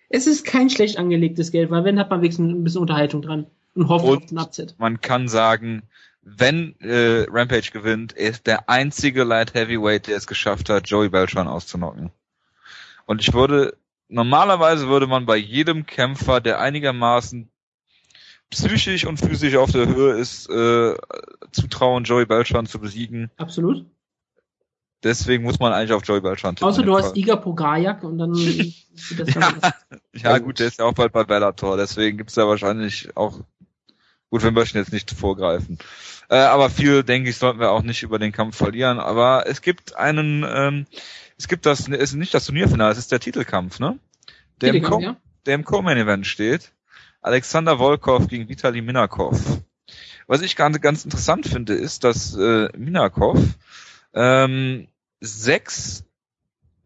[0.09, 3.47] es ist kein schlecht angelegtes Geld, weil wenn hat man wenigstens ein bisschen Unterhaltung dran
[3.75, 4.75] und hofft und auf den Upset.
[4.79, 5.83] Man kann sagen,
[6.29, 11.47] wenn äh, Rampage gewinnt, ist der einzige Light Heavyweight, der es geschafft hat, Joey Beltran
[11.47, 12.11] auszunocken.
[13.07, 13.77] Und ich würde,
[14.09, 17.49] normalerweise würde man bei jedem Kämpfer, der einigermaßen
[18.51, 20.97] psychisch und physisch auf der Höhe ist, äh,
[21.53, 23.31] zutrauen, Joey Beltran zu besiegen.
[23.37, 23.87] Absolut.
[25.05, 26.69] Deswegen muss man eigentlich auf Joey Beltran tippen.
[26.69, 28.35] Außer du hast Iga Pogajak und dann...
[28.35, 29.53] ja,
[30.13, 33.39] ja gut, der ist ja auch bald bei Bellator, deswegen gibt's da wahrscheinlich auch...
[34.31, 35.79] Gut, wir möchten jetzt nicht vorgreifen.
[36.29, 38.99] Äh, aber viel, denke ich, sollten wir auch nicht über den Kampf verlieren.
[38.99, 40.87] Aber es gibt einen, ähm,
[41.39, 43.99] es gibt das, es ist nicht das Turnierfinale, es ist der Titelkampf, ne?
[44.61, 45.17] Der im, Co ja.
[45.45, 46.73] der im Co-Main-Event steht.
[47.21, 49.41] Alexander Volkov gegen Vitali Minakov.
[50.27, 53.39] Was ich ganz, ganz interessant finde, ist, dass äh, Minakov
[54.15, 54.89] ähm,
[55.21, 56.05] sechs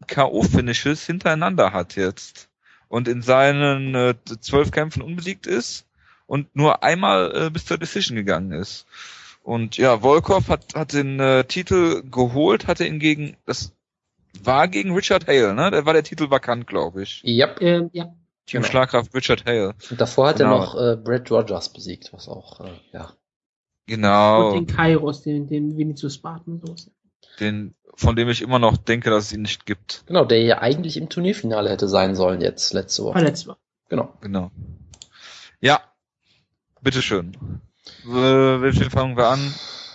[0.05, 2.49] K.O.-Finishes hintereinander hat jetzt
[2.87, 5.87] und in seinen äh, zwölf Kämpfen unbesiegt ist
[6.31, 8.85] und nur einmal äh, bis zur Decision gegangen ist.
[9.43, 13.73] Und ja, Volkov hat, hat den äh, Titel geholt, hatte ihn gegen, das
[14.41, 15.71] war gegen Richard Hale, ne?
[15.71, 17.21] Der war der Titel vakant, glaube ich.
[17.25, 17.61] Yep.
[17.61, 18.15] Ähm, ja.
[18.49, 18.65] Genau.
[18.65, 19.75] Schlagkraft Richard Hale.
[19.89, 20.53] Und davor hat genau.
[20.53, 23.11] er noch äh, Brad Rogers besiegt, was auch, äh, ja.
[23.87, 24.51] Genau.
[24.51, 26.75] Und den Kairos, den, den Vinicius Spartan so.
[27.41, 30.05] Den, von dem ich immer noch denke, dass es ihn nicht gibt.
[30.07, 33.19] Genau, der ja eigentlich im Turnierfinale hätte sein sollen jetzt, letzte Woche.
[33.19, 33.57] Verletzt war.
[33.89, 34.13] Genau.
[34.21, 34.49] Genau.
[35.59, 35.81] Ja.
[36.81, 37.33] Bitteschön.
[38.05, 38.09] Äh,
[38.61, 39.53] welchen fangen wir an?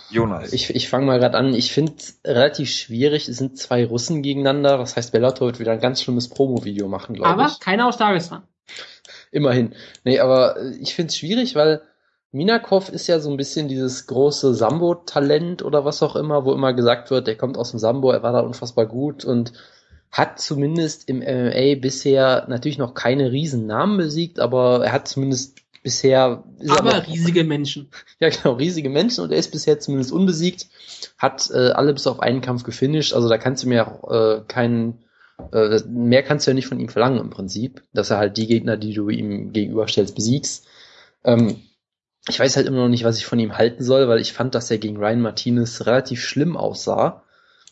[0.09, 0.53] Jonas.
[0.53, 1.53] Ich, ich fange mal gerade an.
[1.53, 1.93] Ich finde
[2.25, 3.27] relativ schwierig.
[3.27, 4.77] Es sind zwei Russen gegeneinander.
[4.77, 7.59] Das heißt, Bellator wird wieder ein ganz schlimmes Promo-Video machen, glaube Aber ich.
[7.59, 8.43] keiner aus Dagestan.
[9.31, 9.75] Immerhin.
[10.03, 11.81] Nee, aber äh, ich finde es schwierig, weil
[12.31, 16.73] Minakov ist ja so ein bisschen dieses große Sambo-Talent oder was auch immer, wo immer
[16.73, 19.53] gesagt wird, der kommt aus dem Sambo, er war da unfassbar gut und
[20.11, 26.43] hat zumindest im MMA bisher natürlich noch keine Riesennamen besiegt, aber er hat zumindest bisher
[26.59, 27.89] er Aber noch- riesige Menschen.
[28.19, 30.67] ja, genau, riesige Menschen und er ist bisher zumindest unbesiegt,
[31.17, 34.41] hat äh, alle bis auf einen Kampf gefinisht, also da kannst du mir auch äh,
[34.47, 35.03] keinen,
[35.53, 38.47] äh, mehr kannst du ja nicht von ihm verlangen im Prinzip, dass er halt die
[38.47, 40.65] Gegner, die du ihm gegenüberstellst, besiegst.
[41.23, 41.61] Ähm,
[42.29, 44.53] ich weiß halt immer noch nicht, was ich von ihm halten soll, weil ich fand,
[44.53, 47.23] dass er gegen Ryan Martinez relativ schlimm aussah.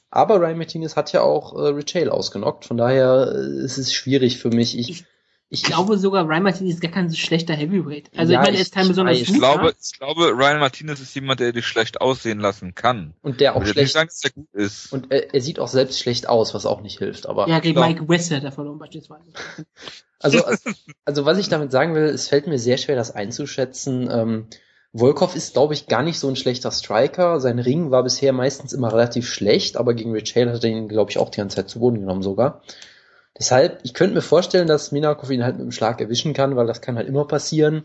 [0.10, 3.92] Aber Ryan Martinez hat ja auch äh, Rich Hale ausgenockt, von daher äh, ist es
[3.94, 4.78] schwierig für mich.
[4.80, 5.06] Ich, Ich-
[5.56, 8.10] Ich glaube sogar, Ryan Martinez ist gar kein so schlechter Heavyweight.
[8.16, 9.40] Also Ja, ich meine, er ist kein besonders ich ich guter.
[9.40, 13.14] glaube, ich glaube, Ryan Martinez ist jemand, der dich schlecht aussehen lassen kann.
[13.22, 14.92] und der auch schlecht, sagen, dass er gut ist.
[14.94, 17.48] und er, er sieht auch selbst schlecht aus, was auch nicht hilft, aber.
[17.50, 17.88] Ja, gegen Doch.
[17.88, 19.32] Mike West hat er verloren beispielsweise.
[20.22, 20.44] Also,
[21.04, 24.10] also was ich damit sagen will, es fällt mir sehr schwer, das einzuschätzen.
[24.10, 24.48] Ähm,
[24.94, 27.40] Volkov ist, glaube ich, gar nicht so ein schlechter Striker.
[27.42, 30.88] Sein Ring war bisher meistens immer relativ schlecht, aber gegen Rich Hale hat er ihn,
[30.88, 32.62] glaube ich, auch die ganze Zeit zu Boden genommen sogar.
[33.38, 36.68] Deshalb, ich könnte mir vorstellen, dass Minakov ihn halt mit dem Schlag erwischen kann, weil
[36.68, 37.84] das kann halt immer passieren.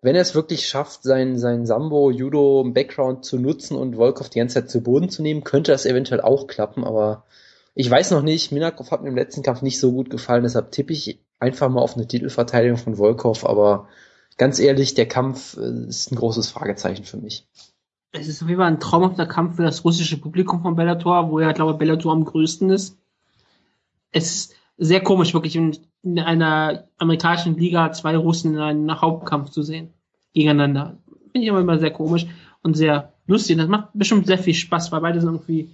[0.00, 4.40] Wenn er es wirklich schafft, sein, sein Sambo, Judo, Background zu nutzen und Volkov die
[4.40, 7.24] ganze Zeit zu Boden zu nehmen, könnte das eventuell auch klappen, aber
[7.74, 8.50] ich weiß noch nicht.
[8.50, 11.80] Minakov hat mir im letzten Kampf nicht so gut gefallen, deshalb tippe ich einfach mal
[11.80, 13.88] auf eine Titelverteidigung von Volkov, aber
[14.36, 17.46] ganz ehrlich, der Kampf äh, ist ein großes Fragezeichen für mich.
[18.10, 21.38] Es ist auf jeden Fall ein traumhafter Kampf für das russische Publikum von Bellator, wo
[21.40, 22.98] ja, glaube ich, Bellator am größten ist.
[24.10, 29.50] Es ist sehr komisch, wirklich in, in einer amerikanischen Liga zwei Russen in einem Hauptkampf
[29.50, 29.90] zu sehen.
[30.34, 30.98] Gegeneinander.
[31.30, 32.26] Finde ich aber immer sehr komisch
[32.62, 33.58] und sehr lustig.
[33.58, 35.70] Das macht bestimmt sehr viel Spaß, weil beide sind irgendwie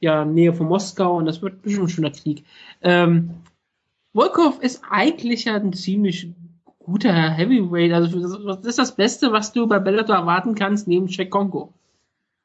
[0.00, 2.44] ja Nähe von Moskau und das wird bestimmt ein schöner Krieg.
[2.82, 3.30] Ähm,
[4.12, 6.32] Volkov ist eigentlich ja ein ziemlich
[6.78, 7.92] guter Heavyweight.
[7.92, 11.74] Also das ist das Beste, was du bei Bellator erwarten kannst, neben Jack Kongo.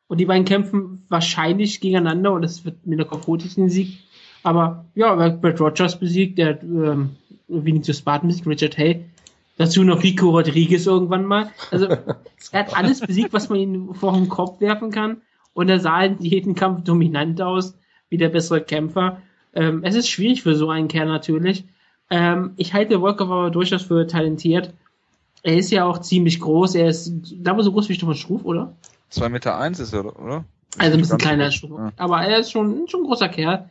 [0.08, 2.78] Und die beiden kämpfen wahrscheinlich gegeneinander und es wird
[3.26, 3.97] holt den Sieg.
[4.43, 7.15] Aber ja, wer hat Brad Rogers besiegt, der hat ähm,
[7.47, 9.06] Vinicius Spartan besiegt, Richard Hay.
[9.58, 11.51] Dazu noch Rico Rodriguez irgendwann mal.
[11.71, 11.86] Also
[12.51, 15.21] er hat alles besiegt, was man ihm vor den Kopf werfen kann.
[15.53, 17.75] Und er sah in jedem Kampf dominant aus,
[18.10, 19.21] wie der bessere Kämpfer.
[19.53, 21.65] Ähm, es ist schwierig für so einen Kerl natürlich.
[22.10, 24.73] Ähm, ich halte Volkov aber durchaus für talentiert.
[25.43, 26.75] Er ist ja auch ziemlich groß.
[26.75, 28.75] Er ist, ich, so groß wie Stefan Struf, oder?
[29.10, 30.45] Zwei Meter eins ist er, oder?
[30.77, 31.77] Also ein bisschen kleiner Struf.
[31.77, 31.91] Ja.
[31.97, 33.69] Aber er ist schon, schon ein großer Kerl.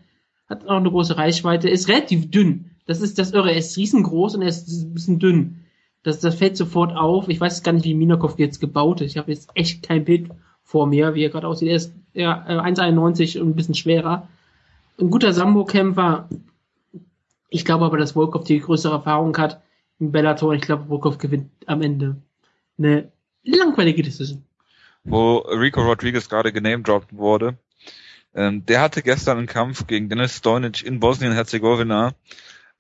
[0.53, 1.71] Hat auch eine große Reichweite.
[1.71, 2.73] Ist relativ dünn.
[2.87, 3.53] Das ist das Irre.
[3.53, 5.65] Er ist riesengroß und er ist ein bisschen dünn.
[6.03, 7.31] Das, das fällt sofort auf.
[7.31, 9.13] Ich weiß gar nicht, wie Minakov jetzt gebaut ist.
[9.13, 10.29] Ich habe jetzt echt kein Bild
[10.63, 11.71] vor mir, wie er gerade aussieht.
[11.71, 14.29] Er ist ja, äh, 1,91 und ein bisschen schwerer.
[15.01, 16.29] Ein guter Sambo-Kämpfer.
[17.49, 19.63] Ich glaube aber, dass Volkov die größere Erfahrung hat
[20.01, 20.53] im Bellator.
[20.53, 22.17] Ich glaube, Volkov gewinnt am Ende
[22.77, 23.11] eine
[23.43, 24.45] langweilige Decision.
[25.05, 27.57] Wo Rico Rodriguez gerade genamedroppt wurde.
[28.35, 32.15] Ähm, der hatte gestern einen Kampf gegen Dennis Stojnic in Bosnien-Herzegowina.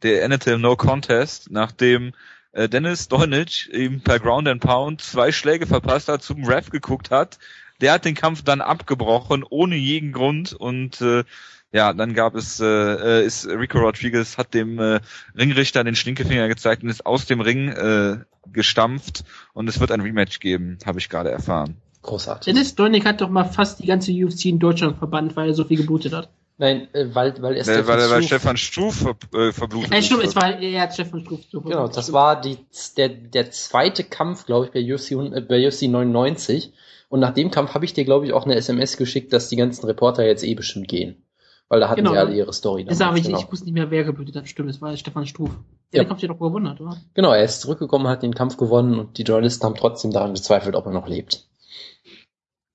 [0.03, 2.13] Der endete im No Contest, nachdem
[2.53, 7.11] äh, Dennis Stojnic ihm per Ground and Pound zwei Schläge verpasst hat, zum Ref geguckt
[7.11, 7.39] hat.
[7.81, 11.25] Der hat den Kampf dann abgebrochen, ohne jeden Grund und äh,
[11.73, 15.01] ja, dann gab es, äh, äh, ist Rico Rodriguez hat dem äh,
[15.35, 18.19] Ringrichter den Stinkefinger gezeigt und ist aus dem Ring äh,
[18.53, 21.77] gestampft und es wird ein Rematch geben, habe ich gerade erfahren.
[22.03, 22.53] Großartig.
[22.53, 25.65] Dennis Dolnik hat doch mal fast die ganze UFC in Deutschland verbannt, weil er so
[25.65, 26.31] viel geblutet hat.
[26.59, 30.03] Nein, äh, weil, weil er Weil, weil, er- weil Stefan Struf ver, äh, verblutet Äh,
[30.03, 32.59] stimmt, es war, er hat Stefan Struff so Genau, das war die,
[32.97, 36.73] der, der zweite Kampf, glaube ich, bei UFC, äh, bei UFC 99.
[37.09, 39.57] Und nach dem Kampf habe ich dir, glaube ich, auch eine SMS geschickt, dass die
[39.57, 41.23] ganzen Reporter jetzt eh bestimmt gehen.
[41.69, 42.13] Weil da hatten Genau.
[42.13, 42.85] sie alle ihre Story.
[42.85, 43.39] Das damals, habe ich, genau.
[43.39, 44.47] ich wusste nicht mehr, wer geblutet hat.
[44.49, 45.51] Stimmt, es war Stefan Struff.
[45.93, 46.05] Der Ja.
[46.05, 46.97] den Kampf ja doch gewonnen hat, oder?
[47.15, 50.75] genau, er ist zurückgekommen, hat den Kampf gewonnen und die Journalisten haben trotzdem daran gezweifelt,
[50.75, 51.47] ob er noch lebt.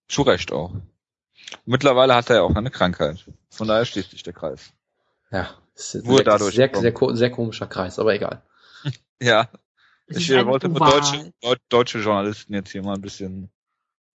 [0.08, 0.72] Zu Recht auch.
[1.66, 3.26] Mittlerweile hat er ja auch eine Krankheit.
[3.50, 4.74] Von daher schließt sich der Kreis.
[5.32, 8.42] Ja, ist ein Nur sehr, dadurch sehr, sehr, sehr komischer Kreis, aber egal.
[9.20, 9.50] Ja,
[10.06, 10.92] ich äh, wollte Oval.
[10.92, 13.50] deutsche, deu- deutsche Journalisten jetzt hier mal ein bisschen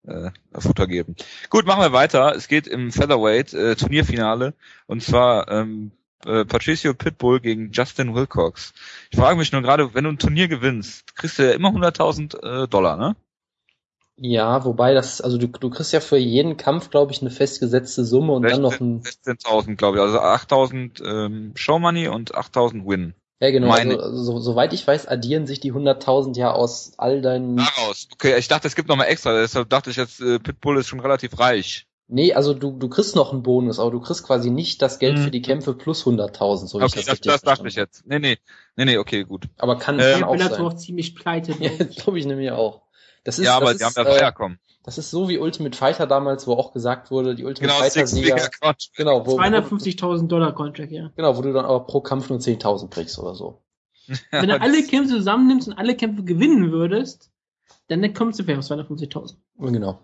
[0.07, 1.15] äh, Futter geben.
[1.49, 2.35] Gut, machen wir weiter.
[2.35, 4.53] Es geht im Featherweight äh, Turnierfinale
[4.85, 5.91] und zwar ähm,
[6.23, 8.73] äh, Patricio Pitbull gegen Justin Wilcox.
[9.09, 12.63] Ich frage mich nur gerade, wenn du ein Turnier gewinnst, kriegst du ja immer 100.000
[12.63, 13.15] äh, Dollar, ne?
[14.23, 18.05] Ja, wobei das, also du, du kriegst ja für jeden Kampf, glaube ich, eine festgesetzte
[18.05, 19.01] Summe und dann noch ein.
[19.01, 20.03] 16.000, glaube ich.
[20.03, 23.15] Also 8.000 ähm, Showmoney und 8.000 Win.
[23.39, 23.69] Ja, genau.
[23.69, 27.57] Meine- Also, so, soweit ich weiß, addieren sich die 100.000 ja aus all deinen.
[27.57, 28.07] Daraus.
[28.13, 29.33] Okay, ich dachte, es gibt noch mal extra.
[29.39, 31.87] Deshalb dachte ich jetzt, äh, Pitbull ist schon relativ reich.
[32.07, 35.17] Nee, also du, du kriegst noch einen Bonus, aber du kriegst quasi nicht das Geld
[35.17, 35.23] Mhm.
[35.23, 37.75] für die Kämpfe plus 100.000, so wie Okay, ich das, das das dachte verstanden ich
[37.75, 38.05] jetzt.
[38.05, 38.37] Nee, nee.
[38.75, 39.45] Nee, nee, okay, gut.
[39.57, 40.77] Aber kann, Äh, kann auch Bellator sein.
[40.77, 41.53] ziemlich pleite.
[41.59, 41.95] Ja, glaub ich.
[41.95, 42.81] glaube ich nämlich auch.
[43.23, 44.59] Das ist, ja, aber das die haben ist, das äh, herkommen.
[44.83, 48.07] das ist so wie Ultimate Fighter damals, wo auch gesagt wurde, die Ultimate Genau, Fighter
[48.07, 48.35] Sieger,
[48.95, 51.11] genau, wo, wo, 250.000 Dollar Contract, ja.
[51.15, 53.61] genau, wo du dann aber pro Kampf nur 10.000 kriegst oder so.
[54.31, 57.31] Wenn du alle Kämpfe zusammennimmst und alle Kämpfe gewinnen würdest,
[57.87, 59.35] dann kommst du vielleicht auf 250.000.
[59.59, 59.99] Genau.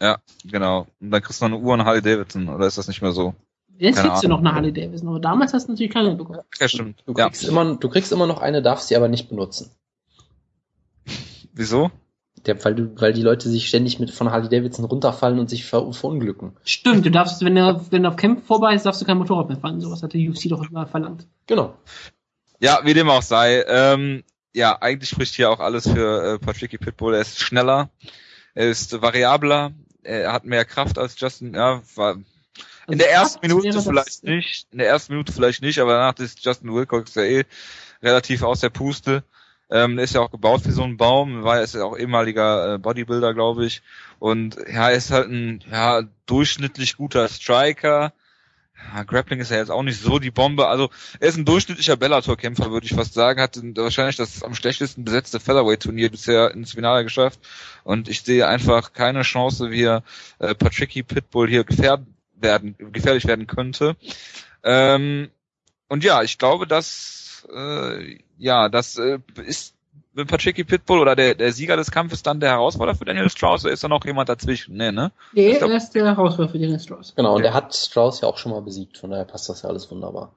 [0.00, 0.86] Ja, genau.
[1.00, 3.12] Und dann kriegst du noch eine Uhr und Harley Davidson, oder ist das nicht mehr
[3.12, 3.34] so?
[3.78, 6.40] Jetzt kriegst du noch eine Harley Davidson, aber damals hast du natürlich keine bekommen.
[6.58, 7.02] Ja, stimmt.
[7.06, 7.26] Du Ja.
[7.28, 9.70] kriegst immer, du kriegst immer noch eine, darfst sie aber nicht benutzen.
[11.52, 11.90] Wieso?
[12.46, 15.64] Der, weil du, weil die Leute sich ständig mit von Harley Davidson runterfallen und sich
[15.64, 16.56] ver, verunglücken.
[16.64, 19.48] Stimmt, du darfst, wenn du, wenn du auf Kämpfe vorbei ist, darfst du kein Motorrad
[19.48, 19.80] mehr fahren.
[19.80, 21.26] Sowas hat der UFC doch immer verlangt.
[21.46, 21.76] Genau.
[22.60, 23.64] Ja, wie dem auch sei.
[23.66, 24.22] Ähm,
[24.54, 27.14] ja, eigentlich spricht hier auch alles für äh, Patricky Pitbull.
[27.14, 27.90] Er ist schneller,
[28.54, 31.54] er ist variabler, er hat mehr Kraft als Justin.
[31.54, 32.24] Ja, war in
[32.86, 34.68] Also der ersten Minute vielleicht nicht.
[34.70, 37.44] In der ersten Minute vielleicht nicht, aber danach ist Justin Wilcox ja eh
[38.02, 39.24] relativ aus der Puste.
[39.68, 42.78] Ähm, ist ja auch gebaut wie so ein Baum, war ist ja auch ehemaliger äh,
[42.78, 43.82] Bodybuilder, glaube ich.
[44.18, 48.12] Und ja, ist halt ein ja, durchschnittlich guter Striker.
[48.94, 50.68] Ja, Grappling ist ja jetzt auch nicht so die Bombe.
[50.68, 53.40] Also er ist ein durchschnittlicher Bellator-Kämpfer, würde ich fast sagen.
[53.40, 57.40] Hat wahrscheinlich das am schlechtesten besetzte Featherweight-Turnier bisher ins Finale geschafft.
[57.84, 60.02] Und ich sehe einfach keine Chance, wie er
[60.38, 62.02] äh, Patricky Pitbull hier gefährd
[62.34, 63.96] werden, gefährlich werden könnte.
[64.62, 65.30] Ähm,
[65.88, 69.74] und ja, ich glaube, dass äh, ja, das äh, ist
[70.14, 73.64] mit Patricky Pitbull oder der, der Sieger des Kampfes dann der Herausforderer für Daniel Strauss
[73.64, 74.76] oder ist da noch jemand dazwischen?
[74.76, 75.12] Nee, ne?
[75.32, 77.14] Nee, glaub- er ist der Herausforderer für Dennis Strauss.
[77.16, 77.48] Genau, und Ja.
[77.48, 80.32] er hat Strauss ja auch schon mal besiegt, von daher passt das ja alles wunderbar.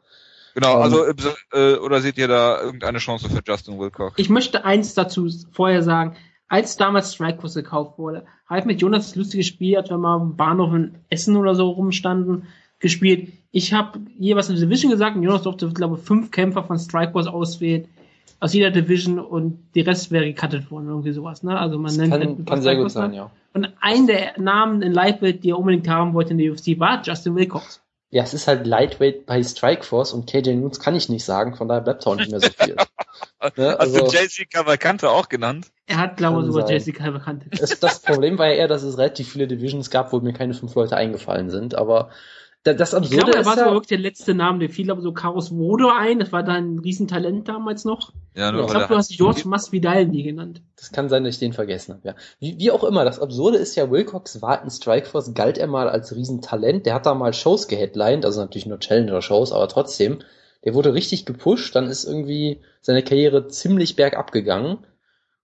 [0.54, 1.06] Genau, Ähm, also
[1.54, 4.16] äh, oder seht ihr da irgendeine Chance für Justin Wilcox?
[4.18, 6.16] Ich möchte eins dazu vorher sagen.
[6.52, 10.16] Als damals Strikeforce gekauft wurde, habe ich mit Jonas das lustige Spiel, als wir mal
[10.16, 12.48] am Bahnhof in Essen oder so rumstanden,
[12.80, 13.34] gespielt.
[13.52, 17.28] Ich habe jeweils eine Division gesagt und Jonas durfte, glaube ich, fünf Kämpfer von Strikeforce
[17.28, 17.88] auswählen
[18.40, 21.44] aus jeder Division und die Rest wäre gecuttet worden, irgendwie sowas.
[21.44, 21.60] Ne?
[21.60, 23.32] Also man Das nennt kann, kann sehr gut sein, ja.
[23.54, 27.02] Und ein der Namen in Lightweight, die er unbedingt haben wollte in der UFC, war
[27.04, 27.82] Justin Wilcox.
[28.12, 31.68] Ja, es ist halt Lightweight bei Strikeforce und KJ Nunes kann ich nicht sagen, von
[31.68, 32.76] daher bleibt auch nicht mehr so viel.
[33.56, 35.68] Ne, Hast du also- JC Cavalcante auch genannt?
[35.88, 36.70] Er hat, glaube ich, sogar.
[36.70, 37.46] Jessica bekannt.
[37.52, 40.54] Es, das Problem war ja eher, dass es relativ viele Divisions gab, wo mir keine
[40.54, 42.10] fünf Leute eingefallen sind, aber
[42.64, 44.70] da- das Ich Absurde glaube, er ist war sogar ja, wirklich der letzte Name, der
[44.70, 46.20] fiel aber so Karos Wodo ein.
[46.20, 48.12] Das war da ein Riesentalent damals noch.
[48.36, 50.62] Ja, Ja, nur Ich glaube, du hast George Masvidal nie genannt.
[50.78, 52.16] das kann sein, dass ich den vergessen habe, ja.
[52.40, 55.90] Wie, wie auch immer, das Absurde ist ja, Wilcox war in Strikeforce, galt er mal
[55.90, 60.20] als Riesentalent, der hat da mal Shows geheadlined, also natürlich nur Challenger-Shows, aber trotzdem,
[60.66, 64.80] der wurde richtig gepusht, dann ist irgendwie seine Karriere ziemlich bergab gegangen.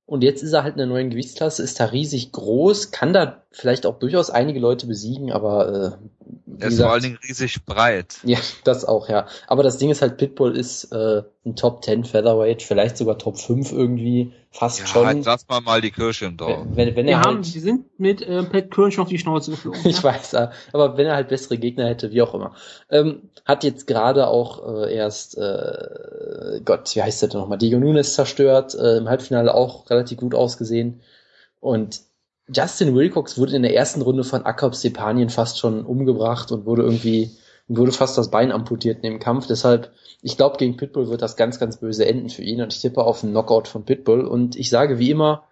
[0.07, 3.43] Und jetzt ist er halt in der neuen Gewichtsklasse, ist da riesig groß, kann da
[3.49, 7.65] vielleicht auch durchaus einige Leute besiegen, aber äh, wie Er ist vor allen Dingen riesig
[7.65, 8.17] breit.
[8.23, 9.27] Ja, das auch, ja.
[9.47, 13.39] Aber das Ding ist halt, Pitbull ist äh, ein Top 10 Featherweight, vielleicht sogar Top
[13.39, 15.17] 5 irgendwie, fast Ja, schon.
[15.17, 16.65] jetzt lass mal mal die Kirsche im Dorf.
[16.69, 19.17] Wenn, wenn, wenn Wir er haben, halt, die sind mit äh, Pat Kirsch auf die
[19.19, 19.81] Schnauze geflogen.
[19.85, 22.55] ich weiß, ja, aber wenn er halt bessere Gegner hätte, wie auch immer.
[22.89, 27.77] Ähm, hat jetzt gerade auch äh, erst, äh, Gott, wie heißt der denn nochmal, Diego
[27.77, 31.01] Nunes zerstört, äh, im Halbfinale auch relativ gut ausgesehen.
[31.59, 32.01] Und
[32.47, 36.83] Justin Wilcox wurde in der ersten Runde von Akop Sepanien fast schon umgebracht und wurde
[36.83, 37.31] irgendwie,
[37.67, 39.47] wurde fast das Bein amputiert in dem Kampf.
[39.47, 42.81] Deshalb, ich glaube, gegen Pitbull wird das ganz, ganz böse enden für ihn und ich
[42.81, 44.21] tippe auf einen Knockout von Pitbull.
[44.25, 45.47] Und ich sage wie immer,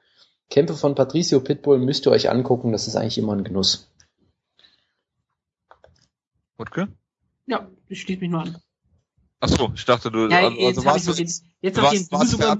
[0.50, 3.90] Kämpfe von Patricio Pitbull müsst ihr euch angucken, das ist eigentlich immer ein Genuss.
[6.58, 6.88] Wutke?
[7.48, 8.58] Ja, ich schließe mich nur an.
[9.40, 11.82] Ach so, ich dachte du, Ja, also, jetzt, also warst du, so, jetzt, jetzt du
[11.82, 12.58] warst, sogar,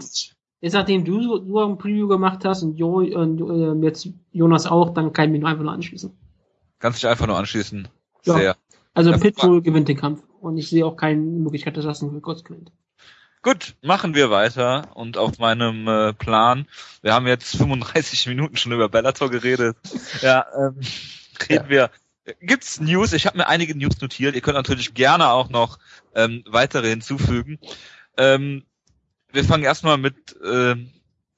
[0.62, 4.66] jetzt nachdem du, so- du ein Preview gemacht hast und, jo, und äh, jetzt Jonas
[4.66, 6.12] auch, dann kann ich mich nur einfach nur anschließen.
[6.80, 7.88] Kannst dich einfach nur anschließen.
[8.26, 8.34] Ja.
[8.36, 8.58] Sehr.
[8.94, 12.44] Also Ja, Pitbull gewinnt den Kampf und ich sehe auch keine Möglichkeit, dass Justin Wilcox
[12.44, 12.72] gewinnt.
[13.42, 16.66] Gut, machen wir weiter und auf meinem äh, Plan.
[17.02, 19.76] Wir haben jetzt 35 Minuten schon über Bellator geredet.
[20.22, 20.80] Ja, ähm,
[21.50, 21.70] reden Ja.
[21.70, 21.92] wir.
[22.40, 23.12] Gibt's News?
[23.12, 24.34] Ich habe mir einige News notiert.
[24.36, 25.78] Ihr könnt natürlich gerne auch noch
[26.16, 27.60] ähm, weitere hinzufügen.
[28.16, 28.64] Ähm,
[29.34, 30.76] wir fangen erstmal mit äh,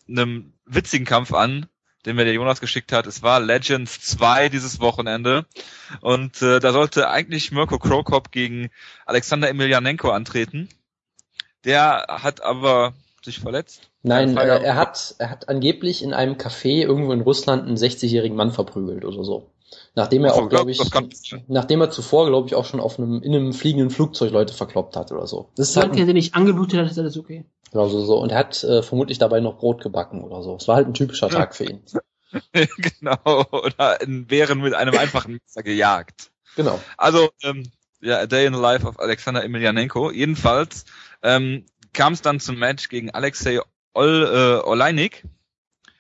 [0.08, 1.66] einem witzigen Kampf an,
[2.06, 3.08] den mir der Jonas geschickt hat.
[3.08, 5.46] Es war Legends 2 dieses Wochenende.
[6.02, 8.70] Und äh, da sollte eigentlich Mirko Krokop gegen
[9.06, 10.70] Alexander Emelianenko antreten.
[11.64, 12.94] Der hat aber
[13.24, 13.90] sich verletzt?
[14.04, 18.38] Nein, äh, er hat, er hat angeblich in einem Café irgendwo in Russland einen 60-jährigen
[18.38, 19.50] Mann verprügelt oder so.
[19.96, 21.10] Nachdem er auch, glaube ich, kann-
[21.48, 24.96] nachdem er zuvor, glaube ich, auch schon auf einem, in einem fliegenden Flugzeug Leute verkloppt
[24.96, 25.50] hat oder so.
[25.56, 27.46] Das ist halt Solange er ein, sie nicht angeblutet hat, ist alles okay.
[27.76, 28.18] Genau so, so.
[28.18, 30.56] Und er hat äh, vermutlich dabei noch Brot gebacken oder so.
[30.56, 31.30] Es war halt ein typischer.
[31.30, 31.84] Tag für ihn.
[32.54, 36.32] genau, oder einen Bären mit einem einfachen Messer gejagt.
[36.56, 36.80] Genau.
[36.98, 37.70] Also, ähm,
[38.00, 40.10] ja, A Day in the Life of Alexander Emelianenko.
[40.12, 40.86] Jedenfalls
[41.22, 43.60] ähm, kam es dann zum Match gegen Alexei
[43.94, 45.26] Ol, äh, Oleinik,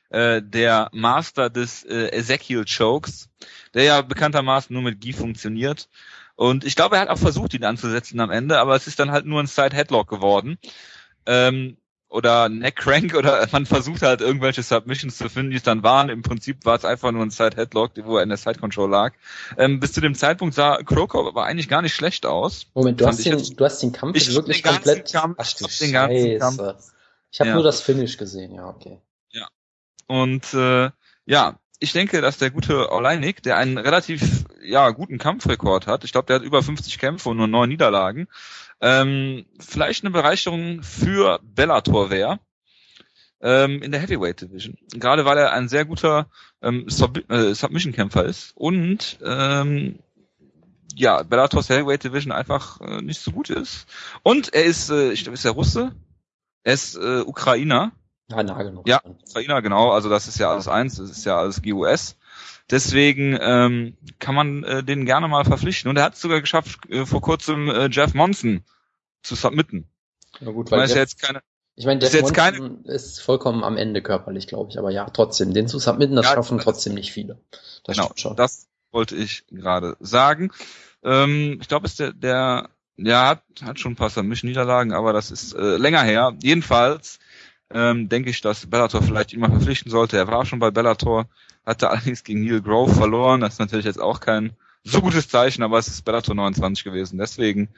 [0.09, 3.30] äh, der Master des äh, Ezekiel Chokes,
[3.73, 5.89] der ja bekanntermaßen nur mit Gi funktioniert.
[6.36, 9.11] Und ich glaube, er hat auch versucht, ihn anzusetzen am Ende, aber es ist dann
[9.11, 10.57] halt nur ein Side Headlock geworden.
[11.26, 15.84] Ähm, oder Neck Crank oder man versucht halt irgendwelche Submissions zu finden, die es dann
[15.84, 16.09] waren.
[16.09, 18.89] Im Prinzip war es einfach nur ein Side Headlock, wo er in der Side Control
[18.89, 19.13] lag.
[19.57, 22.67] Ähm, bis zu dem Zeitpunkt sah Croker aber eigentlich gar nicht schlecht aus.
[22.73, 25.11] Moment, du hast, den, jetzt- du hast den Kampf Ich wirklich den komplett.
[25.11, 26.91] Kampf- Ach ich du den ganzen Kampf.
[27.32, 27.55] Ich habe Ja.
[27.55, 28.99] nur das Finish gesehen, ja, okay.
[30.07, 30.91] Und äh,
[31.26, 36.11] ja, ich denke, dass der gute Oleinik, der einen relativ ja guten Kampfrekord hat, ich
[36.11, 38.28] glaube, der hat über 50 Kämpfe und nur neun Niederlagen,
[38.82, 42.39] ähm, vielleicht eine Bereicherung für Bellator wäre
[43.41, 44.78] ähm, in der Heavyweight Division.
[44.93, 46.28] Gerade weil er ein sehr guter
[46.61, 49.99] ähm, Sub äh, Submission-Kämpfer ist und ähm,
[50.95, 53.86] ja, Bellators Heavyweight Division einfach äh, nicht so gut ist.
[54.23, 55.91] Und er ist, äh, ich glaube, ist er Russe?
[56.63, 57.91] Er ist äh, Ukrainer.
[58.30, 58.88] Ja, nah genug.
[58.88, 59.01] Ja.
[59.03, 62.15] Ukrainer, genau, also das ist ja alles eins, das ist ja alles GUS.
[62.72, 65.89] Deswegen ähm, kann man äh, den gerne mal verpflichten.
[65.89, 68.63] Und er hat es sogar geschafft, äh, vor kurzem äh, Jeff Monson
[69.22, 69.88] zu submitten.
[70.39, 71.41] Na gut, Weil ist ja Jeff, jetzt keine.
[71.76, 74.80] ich meine, ist Jeff jetzt keine- Monson ist vollkommen am Ende körperlich, glaube ich.
[74.80, 77.38] Aber ja, trotzdem, den zu submitten, das Ja, schaffen trotzdem nicht viele.
[77.84, 78.36] Das genau, schon.
[78.36, 80.51] das wollte ich gerade sagen.
[81.03, 85.30] Ähm, ich glaube, ist der, der, ja, hat, hat schon ein paar Submission-Niederlagen, aber das
[85.30, 86.34] ist äh, länger her.
[86.41, 87.20] Jedenfalls
[87.70, 90.18] ähm, denke ich, dass Bellator vielleicht ihn mal verpflichten sollte.
[90.18, 91.28] Er war schon bei Bellator,
[91.66, 93.41] hatte allerdings gegen Neil Grove verloren.
[93.41, 97.18] Das ist natürlich jetzt auch kein so gutes Zeichen, aber es ist Bellator 29 gewesen.
[97.18, 97.70] Deswegen,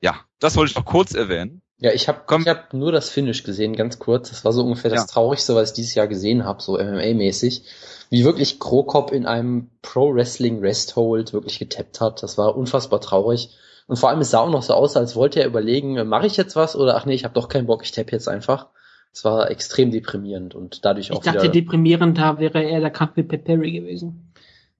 [0.00, 1.62] ja, das wollte ich noch kurz erwähnen.
[1.78, 4.30] Ja, ich habe hab nur das Finish gesehen, ganz kurz.
[4.30, 5.06] Das war so ungefähr das Ja.
[5.06, 7.62] Traurigste, was ich dieses Jahr gesehen habe, so MMA-mäßig.
[8.08, 12.22] Wie wirklich Krokop in einem Pro-Wrestling-Rest-Hold wirklich getappt hat.
[12.22, 13.50] Das war unfassbar traurig.
[13.86, 16.26] Und vor allem, es sah auch noch so aus, als wollte er überlegen, äh, mache
[16.26, 18.68] ich jetzt was oder ach nee, ich habe doch keinen Bock, ich tapp jetzt einfach.
[19.16, 21.52] Es war extrem deprimierend und dadurch Ich auch dachte, wieder...
[21.52, 24.30] deprimierend da wäre eher der Kampf mit Pat Perry gewesen.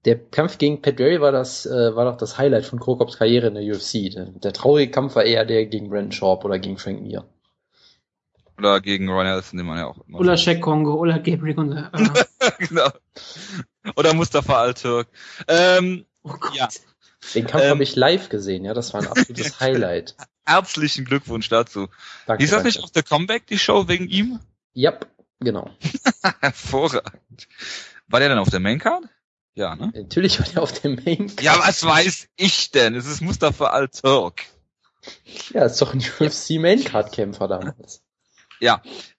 [0.05, 3.47] Der Kampf gegen Pat Barry war das, äh, war doch das Highlight von Krokops Karriere
[3.47, 4.11] in der UFC.
[4.13, 7.25] Der, der traurige Kampf war eher der gegen Brandon Sharp oder gegen Frank Mir.
[8.59, 11.71] Oder gegen Ron Nelson, den man ja auch immer Oder Shaq Kongo, oder Gabriel und
[11.71, 11.89] äh,
[12.59, 12.89] genau.
[13.95, 15.07] Oder Mustafa Al-Turk.
[15.47, 16.55] Ähm, Oh Gott.
[16.55, 16.67] Ja.
[17.33, 17.69] Den Kampf Ähm.
[17.71, 20.15] habe ich live gesehen, ja, das war ein absolutes Highlight.
[20.47, 21.89] Herzlichen Glückwunsch dazu.
[22.25, 22.67] Danke, Hieß das danke.
[22.67, 24.39] nicht auch der Comeback, die Show wegen ihm?
[24.75, 25.07] Yep,
[25.39, 25.69] genau.
[26.41, 27.47] Hervorragend.
[28.07, 29.03] War der dann auf der Maincard?
[29.53, 29.91] Ja, ne?
[29.95, 31.31] Natürlich war der auf dem Main.
[31.41, 32.95] Ja, was weiß ich denn?
[32.95, 34.43] Es ist Mustafa Al-Turk.
[35.51, 38.03] Ja, ist doch ein UFC Maincard Kämpfer damals.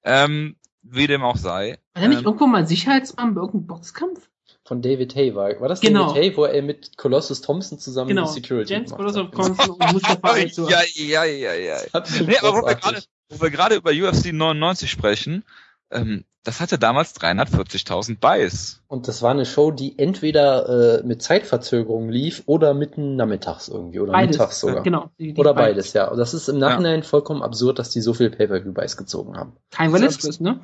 [0.05, 1.79] Ähm, wie dem auch sei.
[1.95, 4.29] War der nicht Ähm, irgendwo mal Sicherheitsmann bei irgendeinem Boxkampf?
[4.69, 6.09] Von David Hay war, war das Genau.
[6.13, 8.27] David Hay, wo er mit Colossus Thompson zusammen Genau.
[8.27, 9.57] die Security James gemacht Colossus hat?
[9.57, 11.77] Thompson und Mustafa ja, ja, ja, ja.
[11.93, 15.43] Absolut Nee, aber wo wir gerade, wo wir gerade über UFC 99 sprechen,
[15.91, 18.83] ähm, das hatte damals 340.000 Buys.
[18.89, 24.01] Und das war eine Show, die entweder äh, mit Zeitverzögerung lief oder mitten nachmittags irgendwie
[24.01, 24.37] oder Beides.
[24.37, 24.83] mittags sogar.
[24.83, 25.11] Genau.
[25.19, 25.75] die- die Oder beiden.
[25.77, 26.09] beides, ja.
[26.09, 29.55] Und das ist im Nachhinein vollkommen absurd, dass die so viel Pay-Per-View-Buys gezogen haben.
[29.71, 30.61] Kein Velasquez, ne?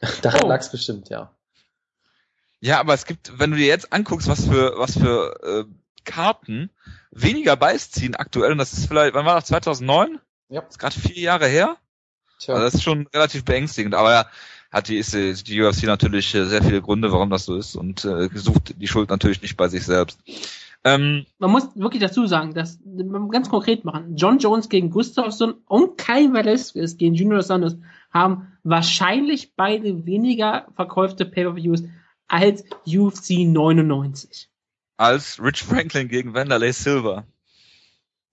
[0.22, 0.48] Daran Oh.
[0.48, 1.30] lag's bestimmt, ja.
[2.62, 5.64] Ja, aber es gibt, wenn du dir jetzt anguckst, was für, was für äh,
[6.04, 6.70] Karten
[7.10, 10.20] weniger Buys ziehen aktuell, und das ist vielleicht, wann war das, 2009?
[10.48, 10.60] Ja.
[10.60, 11.76] Das ist gerade vier Jahre her.
[12.38, 12.54] Tja.
[12.54, 14.26] Also das ist schon relativ beängstigend, aber ja,
[14.70, 17.74] hat die, ist äh, die UFC natürlich äh, sehr viele Gründe, warum das so ist
[17.74, 20.20] und äh, sucht die Schuld natürlich nicht bei sich selbst.
[20.84, 25.54] Ähm, Man muss wirklich dazu sagen, dass, man ganz konkret machen, John Jones gegen Gustafsson
[25.66, 27.76] und Kai Velasquez gegen Junior Santos
[28.12, 31.82] haben wahrscheinlich beide weniger verkaufte Pay-Per-Views
[32.32, 34.48] als UFC 99.
[34.96, 37.24] als Rich Franklin gegen Wanderlei Silver.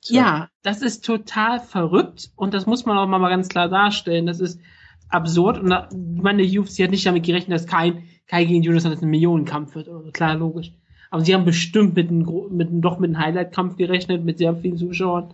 [0.01, 0.15] Tja.
[0.15, 4.25] Ja, das ist total verrückt und das muss man auch mal ganz klar darstellen.
[4.25, 4.61] Das ist
[5.09, 8.85] absurd und da, ich meine, UFC hat nicht damit gerechnet, dass kein Kai gegen Jonas
[8.85, 9.89] ein Millionenkampf wird.
[9.89, 10.11] Oder so.
[10.11, 10.71] Klar, logisch.
[11.09, 14.55] Aber sie haben bestimmt mit einem, mit einem doch mit einem Highlight-Kampf gerechnet, mit sehr
[14.55, 15.33] vielen Zuschauern,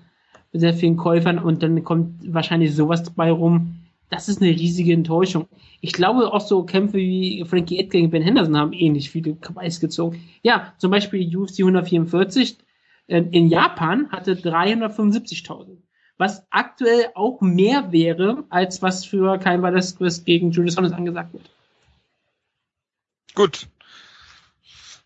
[0.54, 3.85] mit sehr vielen Käufern und dann kommt wahrscheinlich sowas dabei rum.
[4.10, 5.48] Das ist eine riesige Enttäuschung.
[5.82, 9.80] Ich glaube, auch so Kämpfe wie Frankie Edgar gegen Ben Henderson haben ähnlich viele Weiß
[9.80, 10.24] gezogen.
[10.44, 12.58] Ja, zum Beispiel UFC 144
[13.08, 15.78] äh, in Japan hatte 375.000.
[16.18, 21.50] was aktuell auch mehr wäre, als was für Kein Velasquez gegen Julius Honest angesagt wird.
[23.34, 23.68] Gut.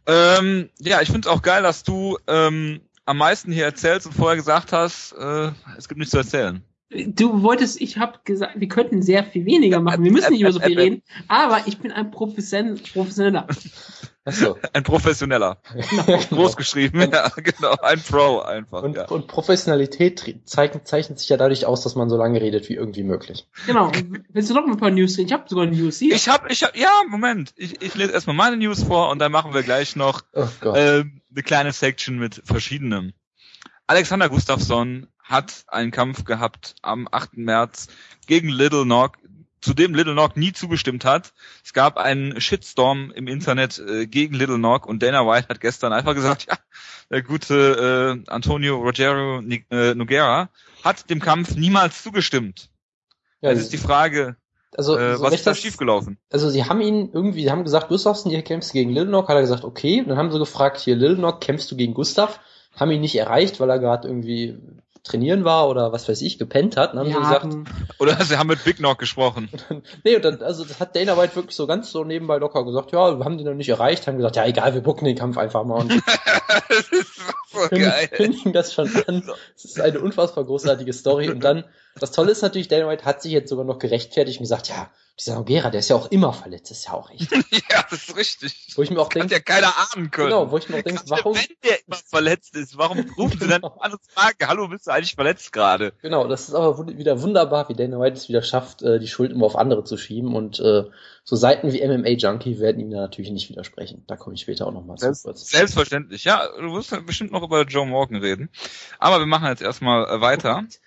[0.05, 4.13] Ähm, ja, ich finde es auch geil, dass du ähm, am meisten hier erzählst und
[4.13, 6.63] vorher gesagt hast, äh, es gibt nichts zu erzählen.
[6.91, 10.03] Du wolltest, ich habe gesagt, wir könnten sehr viel weniger machen.
[10.03, 11.03] Wir müssen nicht über so viel reden.
[11.27, 13.45] Aber ich bin ein Profession Professioneller.
[14.25, 14.57] Achso.
[14.73, 15.61] Ein Professioneller.
[15.89, 16.19] Genau.
[16.29, 17.75] Groß geschrieben, ja, genau.
[17.81, 18.83] Ein Pro einfach.
[18.83, 19.07] Und, ja.
[19.07, 23.03] und Professionalität zeichnet, zeichnet sich ja dadurch aus, dass man so lange redet wie irgendwie
[23.03, 23.47] möglich.
[23.65, 23.91] Genau.
[24.29, 25.27] Willst du noch ein paar News reden?
[25.27, 26.15] Ich habe sogar News hier.
[26.15, 27.53] Ich habe, ich hab, ja, Moment.
[27.55, 31.03] Ich, ich lese erstmal meine News vor und dann machen wir gleich noch oh äh,
[31.03, 33.13] eine kleine Section mit verschiedenem.
[33.87, 37.37] Alexander Gustafsson hat einen Kampf gehabt am 8.
[37.37, 37.87] März
[38.27, 39.11] gegen Little Nog,
[39.61, 41.33] zu dem Little Nog nie zugestimmt hat.
[41.63, 45.93] Es gab einen Shitstorm im Internet äh, gegen Little Nog und Dana White hat gestern
[45.93, 46.57] einfach gesagt, ja,
[47.11, 50.49] der gute äh, Antonio Rogero äh, Noguera
[50.83, 52.69] hat dem Kampf niemals zugestimmt.
[53.41, 54.35] Ja, das ist die Frage,
[54.75, 56.17] also, äh, was ist da schiefgelaufen?
[56.31, 59.35] Also sie haben ihn irgendwie, sie haben gesagt, Gustafsson, ihr kämpfst gegen Little Nog, hat
[59.35, 60.01] er gesagt, okay.
[60.01, 62.39] Und dann haben sie gefragt, hier Little Nog, kämpfst du gegen Gustav?
[62.75, 64.57] Haben ihn nicht erreicht, weil er gerade irgendwie
[65.03, 66.93] trainieren war oder was weiß ich, gepennt hat.
[66.93, 67.99] Dann haben ja, sie gesagt.
[67.99, 69.49] Oder sie haben mit Big Knock gesprochen.
[70.03, 72.91] nee, und dann, also das hat Dana White wirklich so ganz so nebenbei locker gesagt,
[72.91, 75.37] ja, wir haben den noch nicht erreicht, haben gesagt, ja egal, wir bucken den Kampf
[75.37, 75.91] einfach mal und
[76.69, 77.21] das ist
[77.51, 78.07] so geil.
[78.09, 79.23] kündigen das schon an.
[79.53, 81.29] Das ist eine unfassbar großartige Story.
[81.29, 81.63] Und dann,
[81.99, 84.89] das Tolle ist natürlich, Dana White hat sich jetzt sogar noch gerechtfertigt und gesagt, ja,
[85.19, 87.31] dieser Noguera, der ist ja auch immer verletzt, ist ja auch echt.
[87.51, 88.67] ja, das ist richtig.
[88.75, 89.33] Wo ich mir auch denke.
[89.33, 90.29] ja keiner ahnen können.
[90.29, 91.35] Genau, wo ich mir auch denke, warum.
[91.35, 94.87] Wenn der immer verletzt ist, warum rufen sie dann noch an und fragen, hallo, bist
[94.87, 95.93] du eigentlich verletzt gerade?
[96.01, 99.31] Genau, das ist aber wieder wunderbar, wie Dana White es wieder schafft, äh, die Schuld
[99.31, 100.85] immer auf andere zu schieben und äh,
[101.23, 104.03] so Seiten wie MMA Junkie werden ihm da natürlich nicht widersprechen.
[104.07, 105.49] Da komme ich später auch nochmal zu kurz.
[105.49, 108.49] Selbstverständlich, ja, du wirst bestimmt noch über Joe Morgan reden.
[108.97, 110.57] Aber wir machen jetzt erstmal äh, weiter.
[110.57, 110.79] Und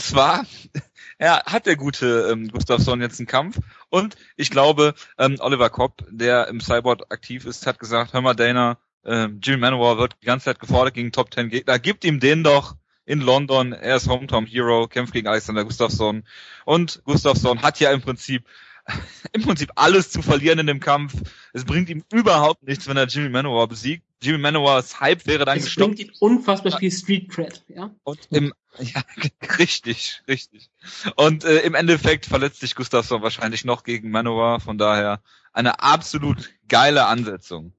[0.00, 0.46] zwar
[1.20, 3.58] ja, hat der gute ähm, Gustafsson jetzt einen Kampf.
[3.90, 8.34] Und ich glaube, ähm, Oliver Kopp, der im Cyborg aktiv ist, hat gesagt, hör mal
[8.34, 11.78] Dana, äh, Jimmy Manowar wird die ganze Zeit gefordert gegen Top 10 Gegner.
[11.78, 13.72] Gib ihm den doch in London.
[13.72, 16.24] Er ist Hometown Hero, kämpft gegen Alexander Gustafsson.
[16.64, 18.44] Und Gustafsson hat ja im Prinzip
[19.32, 21.14] im Prinzip alles zu verlieren in dem Kampf.
[21.52, 24.04] Es bringt ihm überhaupt nichts, wenn er Jimmy Manowar besiegt.
[24.20, 25.92] Jimmy Manowars Hype wäre dann es gestoppt.
[25.92, 27.90] Es bringt ihm unfassbar viel Street Cred, ja.
[28.04, 29.02] Und im, ja,
[29.58, 30.70] richtig, richtig.
[31.16, 36.50] Und äh, im Endeffekt verletzt sich Gustafsson wahrscheinlich noch gegen Manowar, von daher eine absolut
[36.68, 37.72] geile Ansetzung.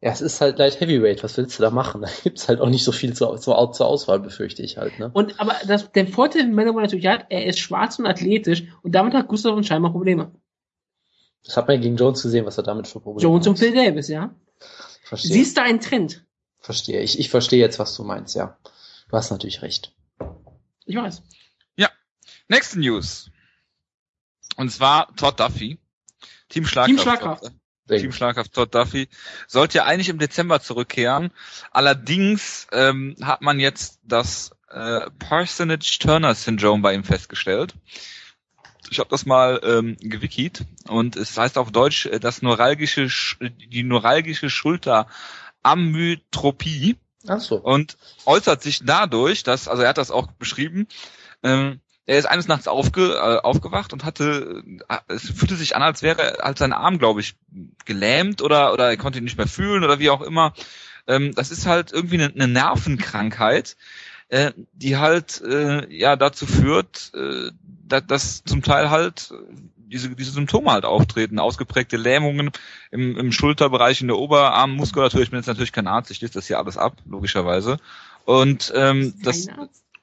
[0.00, 2.02] Ja, es ist halt Light Heavyweight, was willst du da machen?
[2.06, 5.10] Da gibt's halt auch nicht so viel zur, zur, zur Auswahl, befürchte ich halt, ne?
[5.12, 8.94] Und, aber das, der Vorteil, den Manowar natürlich hat, er ist schwarz und athletisch und
[8.94, 10.32] damit hat Gustafsson scheinbar Probleme.
[11.44, 13.50] Das hat man gegen Jones gesehen, was er damit für Probleme Jones hat.
[13.50, 14.34] und Phil Davis, ja.
[15.02, 15.32] Verstehe.
[15.32, 16.24] Siehst du einen Trend?
[16.60, 17.00] Verstehe.
[17.00, 18.58] Ich, ich verstehe jetzt, was du meinst, ja.
[19.08, 19.94] Du hast natürlich recht.
[20.84, 21.22] Ich weiß.
[21.76, 21.88] Ja.
[22.48, 23.30] Nächste News.
[24.56, 25.78] Und zwar Todd Duffy.
[26.48, 26.96] Team Schlagkraft.
[26.96, 27.52] Team Schlagkraft.
[27.88, 29.08] Team Schlagkraft Todd Duffy
[29.46, 31.30] sollte ja eigentlich im Dezember zurückkehren.
[31.70, 37.74] Allerdings ähm, hat man jetzt das äh, Parsonage Turner Syndrome bei ihm festgestellt.
[38.90, 43.08] Ich habe das mal ähm, gewikit und es heißt auf Deutsch äh, das neuralgische
[43.40, 46.96] die neuralgische Schulteramyotropie.
[47.28, 47.56] Ach so.
[47.56, 50.86] Und äußert sich dadurch, dass also er hat das auch beschrieben.
[51.42, 55.82] Ähm, er ist eines Nachts aufge, äh, aufgewacht und hatte, äh, es fühlte sich an,
[55.82, 57.34] als wäre als sein Arm, glaube ich,
[57.84, 60.54] gelähmt oder oder er konnte ihn nicht mehr fühlen oder wie auch immer.
[61.06, 63.76] Ähm, das ist halt irgendwie eine, eine Nervenkrankheit,
[64.28, 67.50] äh, die halt äh, ja dazu führt, äh,
[67.86, 69.30] dass, dass zum Teil halt
[69.88, 72.50] diese, diese Symptome halt auftreten, ausgeprägte Lähmungen
[72.90, 75.22] im, im Schulterbereich, in der Oberarmmuskulatur.
[75.22, 77.78] Ich bin jetzt natürlich kein Arzt, ich lese das hier alles ab, logischerweise.
[78.24, 79.48] Und ähm, das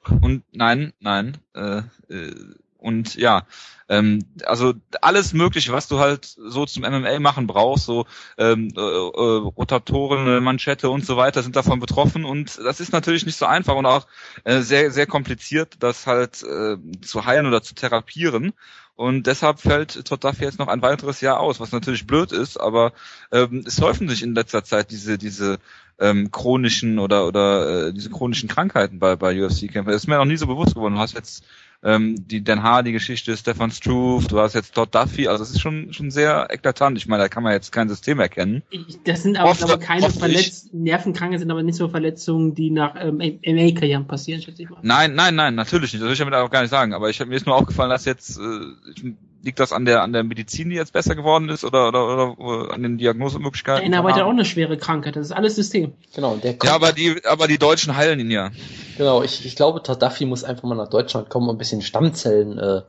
[0.08, 2.34] und nein, nein, äh, äh,
[2.78, 3.42] und ja,
[3.88, 8.06] ähm, also alles Mögliche, was du halt so zum MMA machen brauchst, so
[8.38, 13.26] ähm, äh, äh, Rotatoren, Manschette und so weiter, sind davon betroffen und das ist natürlich
[13.26, 14.06] nicht so einfach und auch
[14.44, 18.52] äh, sehr sehr kompliziert, das halt äh, zu heilen oder zu therapieren.
[18.96, 22.58] Und deshalb fällt Todd Duffy jetzt noch ein weiteres Jahr aus, was natürlich blöd ist,
[22.58, 22.92] aber
[23.30, 25.58] ähm, es häufen sich in letzter Zeit diese, diese
[25.98, 29.92] ähm, chronischen oder oder äh, diese chronischen Krankheiten bei, bei UFC-Kämpfern.
[29.92, 30.94] Das ist mir noch nie so bewusst geworden.
[30.94, 31.44] Du hast jetzt
[31.82, 35.92] ähm, die Dan Hardy-Geschichte, Stefan Struve, du hast jetzt Todd Duffy, also es ist schon
[35.92, 36.98] schon sehr eklatant.
[36.98, 38.62] Ich meine, da kann man jetzt kein System erkennen.
[39.04, 43.18] Das sind aber, aber keine Verletzungen, Nervenkranke sind aber nicht so Verletzungen, die nach ähm,
[43.18, 44.78] MMA-Karrieren passieren, schätze ich mal.
[44.82, 46.02] Nein, nein, nein, natürlich nicht.
[46.02, 46.94] Das will ich damit auch gar nicht sagen.
[46.94, 49.12] Aber ich habe mir ist nur aufgefallen, dass jetzt äh,
[49.46, 52.74] Liegt das an der an der Medizin, die jetzt besser geworden ist, oder oder, oder
[52.74, 53.90] an den Diagnosemöglichkeiten?
[53.90, 55.94] Dana White hat auch eine schwere Krankheit, das ist alles System.
[56.14, 58.50] Genau, der kommt, Ja, aber die aber die Deutschen heilen ihn ja.
[58.98, 61.80] genau, ich, ich glaube, Todd Duffy muss einfach mal nach Deutschland kommen und ein bisschen
[61.80, 62.82] Stammzellen äh,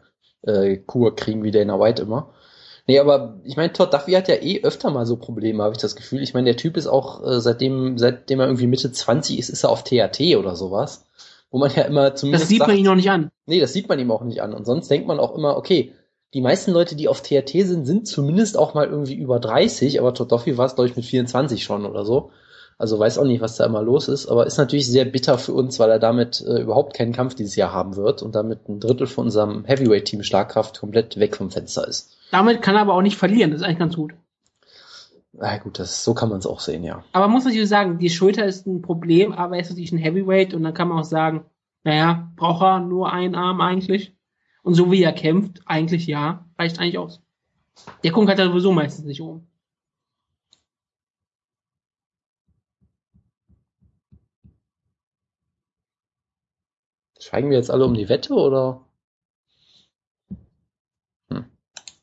[0.51, 2.33] äh, Kur kriegen, wie Dana White immer.
[2.87, 5.81] Nee, aber ich meine, Todd Duffy hat ja eh öfter mal so Probleme, habe ich
[5.81, 6.23] das Gefühl.
[6.23, 9.63] Ich meine, der Typ ist auch, äh, seitdem, seitdem er irgendwie Mitte 20 ist, ist
[9.63, 11.05] er auf THT oder sowas.
[11.51, 12.43] Wo man ja immer zumindest.
[12.45, 13.29] Das sieht man sagt- ihn noch nicht an.
[13.45, 14.53] Nee, das sieht man ihm auch nicht an.
[14.53, 15.93] Und sonst denkt man auch immer, okay,
[16.33, 20.11] die meisten Leute, die auf THT sind, sind zumindest auch mal irgendwie über 30, aber
[20.11, 22.31] Duffy war es, glaube ich, mit 24 schon oder so.
[22.79, 25.53] Also weiß auch nicht, was da immer los ist, aber ist natürlich sehr bitter für
[25.53, 28.79] uns, weil er damit äh, überhaupt keinen Kampf dieses Jahr haben wird und damit ein
[28.79, 32.15] Drittel von unserem Heavyweight-Team Schlagkraft komplett weg vom Fenster ist.
[32.29, 34.13] Damit kann er aber auch nicht verlieren, das ist eigentlich ganz gut.
[35.33, 37.03] Na gut, das, so kann man es auch sehen, ja.
[37.13, 39.97] Aber man muss natürlich sagen, die Schulter ist ein Problem, aber er ist natürlich ein
[39.97, 41.45] Heavyweight und dann kann man auch sagen,
[41.83, 44.16] naja, braucht er nur einen Arm eigentlich?
[44.67, 47.21] Und so wie er kämpft, eigentlich ja, reicht eigentlich aus.
[48.03, 49.47] Der Kunk hat er sowieso meistens nicht oben.
[57.17, 58.85] Schweigen wir jetzt alle um die Wette oder?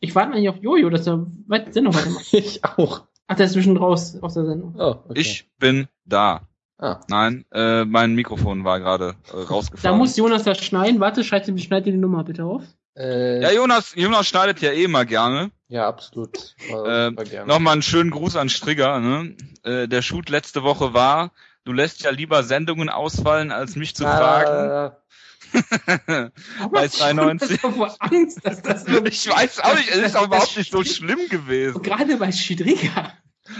[0.01, 2.33] Ich warte eigentlich auf Jojo, dass er weit Sendung weitermacht.
[2.33, 3.07] ich auch.
[3.27, 4.75] Ach, der ist zwischen raus aus der Sendung.
[4.79, 5.21] Oh, okay.
[5.21, 6.49] Ich bin da.
[6.79, 9.97] Ah, Nein, äh, mein Mikrofon war gerade äh, Da rausgefallen.
[9.99, 11.01] muss Jonas das schneiden.
[11.01, 12.62] Warte, schreib dir, schneid dir die Nummer bitte auf.
[12.97, 15.51] äh, ja, Jonas, Jonas schneidet ja eh mal gerne.
[15.68, 16.55] ja, absolut.
[16.70, 17.47] War gerne.
[17.47, 18.99] Nochmal einen schönen Gruß an Strigger.
[19.01, 19.37] Ne?
[19.62, 21.31] Äh, der Shoot letzte Woche war,
[21.64, 24.51] du lässt ja lieber Sendungen ausfallen, als mich zu fragen.
[24.51, 24.97] Ah,
[26.72, 27.51] Bei 93.
[27.53, 30.72] Ich hab vor Angst, dass das Ich weiß auch nicht, es ist auch überhaupt nicht
[30.72, 31.81] so schlimm gewesen.
[31.83, 33.12] Gerade bei Schidriga.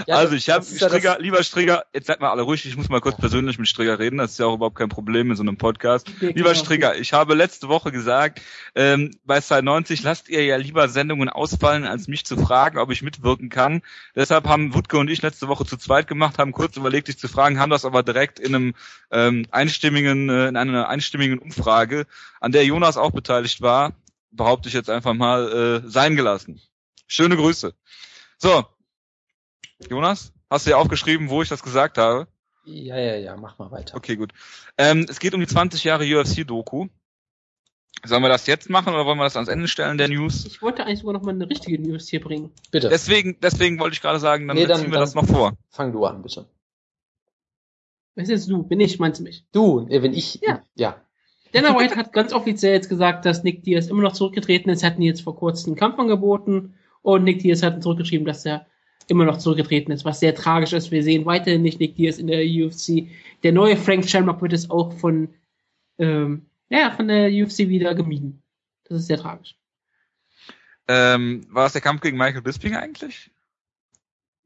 [0.07, 3.01] Ja, also ich habe Strigger, lieber Strigger, jetzt seid mal alle ruhig, ich muss mal
[3.01, 5.59] kurz persönlich mit Strigger reden, das ist ja auch überhaupt kein Problem in so einem
[5.59, 6.11] Podcast.
[6.21, 8.41] Lieber Strigger, ich habe letzte Woche gesagt,
[8.75, 12.91] ähm, bei Side 90 lasst ihr ja lieber Sendungen ausfallen, als mich zu fragen, ob
[12.91, 13.83] ich mitwirken kann.
[14.15, 17.29] Deshalb haben Wutke und ich letzte Woche zu zweit gemacht, haben kurz überlegt, dich zu
[17.29, 18.75] fragen, haben das aber direkt in einem
[19.11, 22.07] ähm, einstimmigen, äh, in einer einstimmigen Umfrage,
[22.41, 23.93] an der Jonas auch beteiligt war,
[24.31, 26.61] behaupte ich jetzt einfach mal, äh, sein gelassen.
[27.07, 27.75] Schöne Grüße.
[28.39, 28.65] So.
[29.91, 32.27] Jonas, hast du ja aufgeschrieben, wo ich das gesagt habe?
[32.65, 33.97] Ja, ja, ja, mach mal weiter.
[33.97, 34.33] Okay, gut.
[34.79, 36.87] Ähm, es geht um die 20 Jahre UFC-Doku.
[38.07, 40.45] Sollen wir das jetzt machen oder wollen wir das ans Ende stellen der News?
[40.47, 42.51] Ich wollte eigentlich sogar noch mal eine richtige News hier bringen.
[42.71, 45.27] Bitte, Deswegen, deswegen wollte ich gerade sagen, dann Nee, dann- ziehen wir dann- das noch
[45.27, 45.53] vor.
[45.71, 46.47] fang du an, bitte.
[48.15, 48.63] Wer ist jetzt du?
[48.63, 49.45] Bin ich, meinst du mich?
[49.53, 50.63] Du, wenn ich, Ja.
[50.75, 51.01] ja.
[51.53, 54.83] Dana White hat ganz offiziell jetzt gesagt, dass Nick Diaz immer noch zurückgetreten ist.
[54.83, 58.45] Er hat ihn jetzt vor kurzem einen Kampf angeboten und Nick Diaz hat zurückgeschrieben, dass
[58.45, 58.67] er
[59.09, 60.91] immer noch zurückgetreten ist, was sehr tragisch ist.
[60.91, 63.09] Wir sehen weiterhin nicht Nick Diaz in der UFC.
[63.43, 65.29] Der neue Frank Shamrock wird es auch von,
[65.99, 68.43] ähm, ja, von der UFC wieder gemieden.
[68.85, 69.57] Das ist sehr tragisch.
[70.89, 73.31] Ähm, war das der Kampf gegen Michael Bisping eigentlich?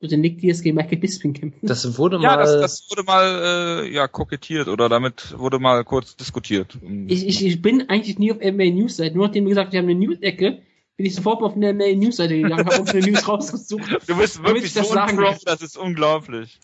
[0.00, 1.66] Wird der Nick Diaz gegen Michael Bisping kämpfen?
[1.66, 5.84] Das wurde Ja, mal, das, das wurde mal äh, ja kokettiert oder damit wurde mal
[5.84, 6.78] kurz diskutiert.
[7.08, 9.16] Ich, ich, ich bin eigentlich nie auf MMA News Seite.
[9.16, 10.62] Nur nachdem wir gesagt haben, wir haben eine News-Ecke,
[10.98, 13.88] bin ich sofort auf eine MMA News Seite gegangen, habe uns eine News rausgesucht.
[14.08, 15.16] du bist wirklich ich das so kann.
[15.44, 16.58] das ist unglaublich.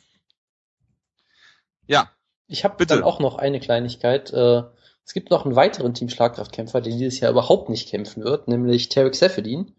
[1.86, 2.10] Ja,
[2.48, 2.94] ich habe bitte.
[2.94, 4.32] dann auch noch eine Kleinigkeit.
[4.32, 4.64] Äh,
[5.06, 8.88] es gibt noch einen weiteren Team Schlagkraftkämpfer, der dieses Jahr überhaupt nicht kämpfen wird, nämlich
[8.88, 9.72] Tarek Seferdin.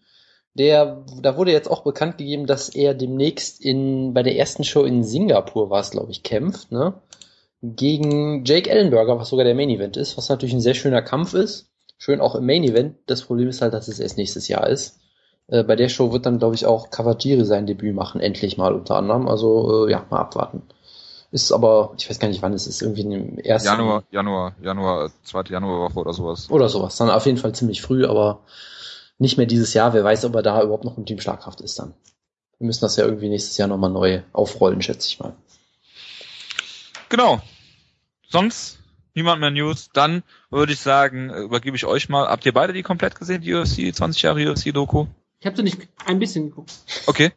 [0.53, 4.83] Der, da wurde jetzt auch bekannt gegeben, dass er demnächst in, bei der ersten Show
[4.83, 6.93] in Singapur war es, glaube ich, kämpft, ne?
[7.61, 11.33] Gegen Jake Ellenberger, was sogar der Main Event ist, was natürlich ein sehr schöner Kampf
[11.33, 11.74] ist.
[12.05, 12.97] Schön auch im Main Event.
[13.07, 14.99] Das Problem ist halt, dass es erst nächstes Jahr ist.
[15.47, 18.75] Äh, bei der Show wird dann, glaube ich, auch Kawajiri sein Debüt machen, endlich mal
[18.75, 19.27] unter anderem.
[19.27, 20.61] Also, äh, ja, mal abwarten.
[21.31, 25.09] Ist aber, ich weiß gar nicht wann es ist, irgendwie im ersten Januar, Januar, Januar,
[25.23, 26.47] zweite Januarwoche oder sowas.
[26.51, 26.95] oder sowas.
[26.97, 28.41] Dann auf jeden Fall ziemlich früh, aber
[29.17, 29.95] nicht mehr dieses Jahr.
[29.95, 31.95] Wer weiß, ob er da überhaupt noch im Team Schlagkraft ist dann.
[32.59, 35.33] Wir müssen das ja irgendwie nächstes Jahr nochmal neu aufrollen, schätze ich mal.
[37.09, 37.41] Genau.
[38.29, 38.77] Sonst
[39.15, 39.89] niemand mehr News.
[39.93, 42.27] Dann würde ich sagen, übergebe ich euch mal.
[42.27, 45.07] Habt ihr beide die komplett gesehen, die UFC, 20 Jahre UFC-Doku?
[45.39, 46.71] Ich habe so nicht ein bisschen geguckt.
[47.07, 47.31] Okay.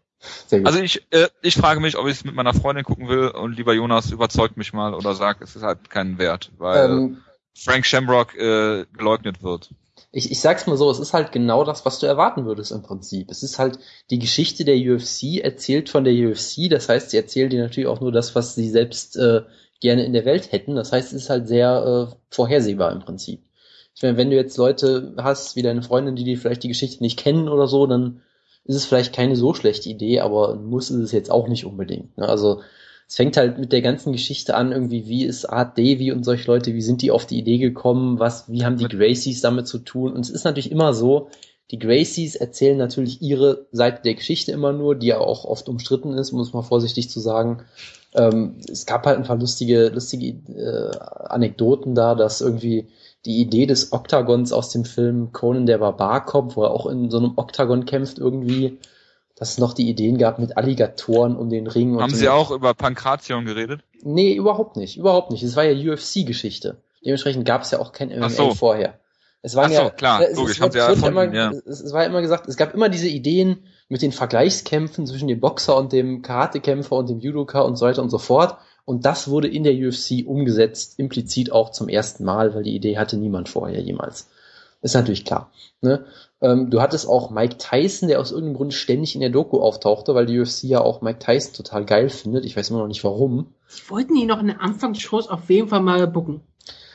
[0.47, 0.67] Sehr gut.
[0.67, 3.57] Also ich, äh, ich frage mich, ob ich es mit meiner Freundin gucken will und
[3.57, 7.23] lieber Jonas überzeugt mich mal oder sagt, es ist halt keinen Wert, weil ähm,
[7.57, 9.71] Frank Shamrock äh, geleugnet wird.
[10.11, 12.83] ich, ich sag's mal so, es ist halt genau das, was du erwarten würdest im
[12.83, 13.31] Prinzip.
[13.31, 13.79] Es ist halt
[14.11, 16.69] die Geschichte der UFC erzählt von der UFC.
[16.69, 19.43] Das heißt, sie erzählt dir natürlich auch nur das, was sie selbst äh,
[19.81, 20.75] gerne in der Welt hätten.
[20.77, 23.43] Das heißt, es ist halt sehr äh, vorhersehbar im Prinzip.
[23.95, 27.03] Ich meine, wenn du jetzt Leute hast, wie deine Freundin, die die vielleicht die Geschichte
[27.03, 28.23] nicht kennen oder so, dann
[28.65, 32.17] ist es vielleicht keine so schlechte Idee, aber muss ist es jetzt auch nicht unbedingt.
[32.19, 32.29] Ne?
[32.29, 32.63] Also
[33.09, 36.47] es fängt halt mit der ganzen Geschichte an, irgendwie, wie ist Art Davy und solche
[36.47, 39.79] Leute, wie sind die auf die Idee gekommen, was, wie haben die Gracies damit zu
[39.79, 40.13] tun?
[40.13, 41.31] Und es ist natürlich immer so,
[41.71, 46.15] Die Gracies erzählen natürlich ihre Seite der Geschichte immer nur, die ja auch oft umstritten
[46.15, 47.65] ist, muss man vorsichtig zu sagen.
[48.15, 50.97] Ähm, es gab halt ein paar lustige, lustige äh,
[51.29, 52.89] Anekdoten da, dass irgendwie
[53.25, 57.11] die Idee des Oktagons aus dem Film Conan der Barbar kommt, wo er auch in
[57.11, 58.79] so einem Oktagon kämpft irgendwie,
[59.37, 62.01] dass es noch die Ideen gab mit Alligatoren um den Ring.
[62.01, 63.83] Haben Sie auch über Pankration geredet?
[64.03, 65.43] Nee, überhaupt nicht, überhaupt nicht.
[65.43, 66.79] Es war ja UFC-Geschichte.
[67.05, 68.55] Dementsprechend gab es ja auch kein MMA so.
[68.55, 68.99] vorher.
[69.43, 71.51] Es waren Ach so, ja, klar, es, logisch, es, haben sie ja erfunden, immer, ja.
[71.51, 75.41] es, es war immer gesagt, es gab immer diese Ideen mit den Vergleichskämpfen zwischen dem
[75.41, 78.59] Boxer und dem Karatekämpfer und dem Judoka und so weiter und so fort.
[78.85, 82.99] Und das wurde in der UFC umgesetzt, implizit auch zum ersten Mal, weil die Idee
[82.99, 84.29] hatte niemand vorher jemals.
[84.81, 85.51] Ist natürlich klar.
[85.81, 86.05] Ne?
[86.41, 90.15] Ähm, du hattest auch Mike Tyson, der aus irgendeinem Grund ständig in der Doku auftauchte,
[90.15, 92.45] weil die UFC ja auch Mike Tyson total geil findet.
[92.45, 93.53] Ich weiß immer noch nicht warum.
[93.77, 96.41] Die wollten ihn noch in der Anfangsshows auf jeden Fall mal bucken.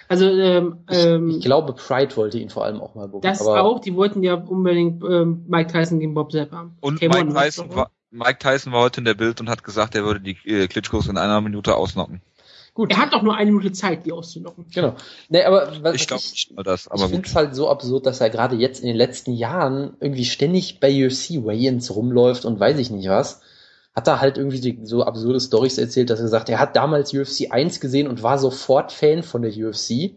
[0.09, 3.23] Also, ähm, Ich, ähm, ich glaube, Pride wollte ihn vor allem auch mal bucken.
[3.27, 6.75] das aber auch, die wollten ja unbedingt ähm, Mike Tyson gegen Bob Sepp haben.
[6.81, 9.63] Und Came Mike on, Tyson, war, Mike Tyson war heute in der Bild und hat
[9.63, 12.21] gesagt, er würde die äh, Klitschkos in einer Minute ausnocken.
[12.73, 12.91] gut.
[12.91, 14.65] Er hat doch nur eine Minute Zeit, die auszulocken.
[14.73, 14.95] Genau.
[15.29, 17.27] Nee, aber was Ich glaube ich, nicht nur das, ich aber finde gut.
[17.27, 20.89] es halt so absurd, dass er gerade jetzt in den letzten Jahren irgendwie ständig bei
[21.05, 23.41] UFC Weigh-ins rumläuft und weiß ich nicht was.
[23.95, 27.13] Hat er halt irgendwie die, so absurde Stories erzählt, dass er sagt, er hat damals
[27.13, 30.15] UFC 1 gesehen und war sofort Fan von der UFC.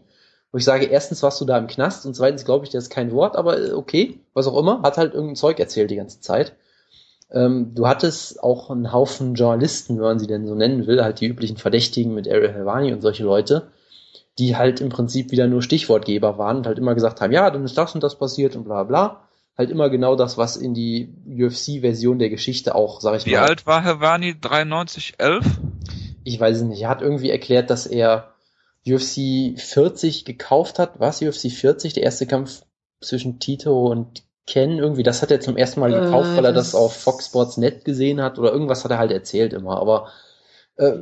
[0.51, 2.89] Wo ich sage, erstens warst du da im Knast und zweitens glaube ich, das ist
[2.89, 6.21] kein Wort, aber äh, okay, was auch immer, hat halt irgendein Zeug erzählt die ganze
[6.21, 6.55] Zeit.
[7.29, 11.19] Ähm, du hattest auch einen Haufen Journalisten, wenn man sie denn so nennen will, halt
[11.19, 13.67] die üblichen Verdächtigen mit Ariel Helvani und solche Leute,
[14.39, 17.65] die halt im Prinzip wieder nur Stichwortgeber waren und halt immer gesagt haben, ja, dann
[17.65, 19.26] ist das und das passiert und bla bla.
[19.57, 23.39] Halt immer genau das, was in die UFC-Version der Geschichte auch, sag ich Wie mal.
[23.43, 24.39] alt war Herr Wani?
[24.39, 25.45] 93, 11?
[26.23, 26.81] Ich weiß es nicht.
[26.83, 28.33] Er hat irgendwie erklärt, dass er
[28.85, 30.99] UFC 40 gekauft hat.
[30.99, 31.93] Was UFC 40?
[31.93, 32.61] Der erste Kampf
[33.01, 35.03] zwischen Tito und Ken irgendwie.
[35.03, 37.57] Das hat er zum ersten Mal Äh, gekauft, weil er das das- auf Fox Sports
[37.57, 39.79] Net gesehen hat oder irgendwas hat er halt erzählt immer.
[39.81, 40.09] Aber
[40.77, 40.99] äh,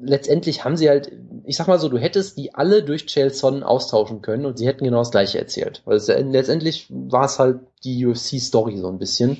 [0.00, 1.12] letztendlich haben sie halt,
[1.44, 4.66] ich sag mal so, du hättest die alle durch Chael Sonnen austauschen können und sie
[4.66, 5.82] hätten genau das gleiche erzählt.
[5.84, 9.38] Weil es, letztendlich war es halt die UFC-Story so ein bisschen.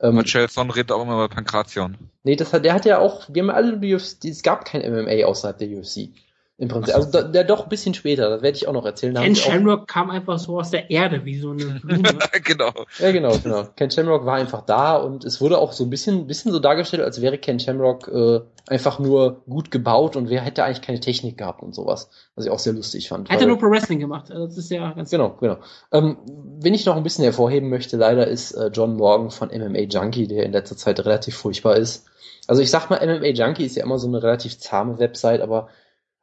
[0.00, 1.96] Ähm, Und Chelson redet auch immer über Pankration.
[2.24, 4.82] Nee, das hat, der hat ja auch, die haben alle die UFC, es gab kein
[4.82, 6.10] MMA außerhalb der UFC.
[6.56, 6.94] Im Prinzip.
[6.94, 9.12] Also da, der doch ein bisschen später, das werde ich auch noch erzählen.
[9.12, 12.02] Da haben Ken Shamrock kam einfach so aus der Erde, wie so eine Blume.
[12.44, 12.70] genau.
[13.00, 13.64] ja, genau, genau.
[13.74, 17.02] Ken Shamrock war einfach da und es wurde auch so ein bisschen, bisschen so dargestellt,
[17.02, 21.38] als wäre Ken Shamrock äh, einfach nur gut gebaut und wer hätte eigentlich keine Technik
[21.38, 22.08] gehabt und sowas.
[22.36, 23.30] Was ich auch sehr lustig fand.
[23.30, 24.30] Er weil- nur Pro Wrestling gemacht.
[24.30, 25.56] Also das ist ja ganz Genau, genau.
[25.92, 26.18] Ähm,
[26.60, 30.28] wen ich noch ein bisschen hervorheben möchte, leider ist äh, John Morgan von MMA Junkie,
[30.28, 32.06] der in letzter Zeit relativ furchtbar ist.
[32.46, 35.68] Also ich sag mal, MMA Junkie ist ja immer so eine relativ zahme Website, aber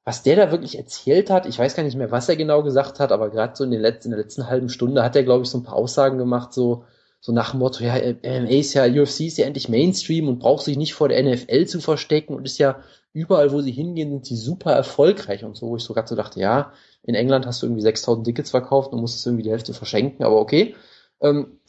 [0.04, 3.00] was der da wirklich erzählt hat, ich weiß gar nicht mehr, was er genau gesagt
[3.00, 5.44] hat, aber gerade so in, den letzten, in der letzten halben Stunde hat er, glaube
[5.44, 6.86] ich, so ein paar Aussagen gemacht, so,
[7.20, 10.66] so nach dem Motto, ja, MMA ist ja, UFC ist ja endlich Mainstream und braucht
[10.66, 12.82] sich nicht vor der NFL zu verstecken und ist ja
[13.14, 16.16] überall, wo sie hingehen, sind sie super erfolgreich und so, wo ich so gerade so
[16.16, 16.74] dachte, ja,
[17.04, 20.40] in England hast du irgendwie 6000 Tickets verkauft und musstest irgendwie die Hälfte verschenken, aber
[20.40, 20.76] okay.
[21.22, 21.60] Ähm,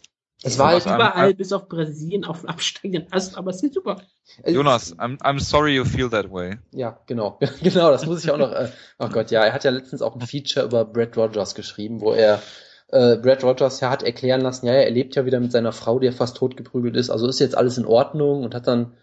[0.43, 3.75] es war halt, Was überall bis auf Brasilien auf dem absteigenden Ast, aber es ist
[3.75, 4.03] super.
[4.43, 6.59] äh, Jonas, I'm, I'm sorry you feel that way.
[6.73, 7.39] Ja, genau.
[7.63, 8.53] genau, das muss ich auch noch.
[8.53, 12.01] Äh, oh Gott, ja, er hat ja letztens auch ein Feature über Brad Rogers geschrieben,
[12.01, 12.43] wo er
[12.89, 15.99] äh, Brad Rogers ja hat erklären lassen, ja, er lebt ja wieder mit seiner Frau,
[15.99, 18.95] die ja fast totgeprügelt ist, also ist jetzt alles in Ordnung und hat dann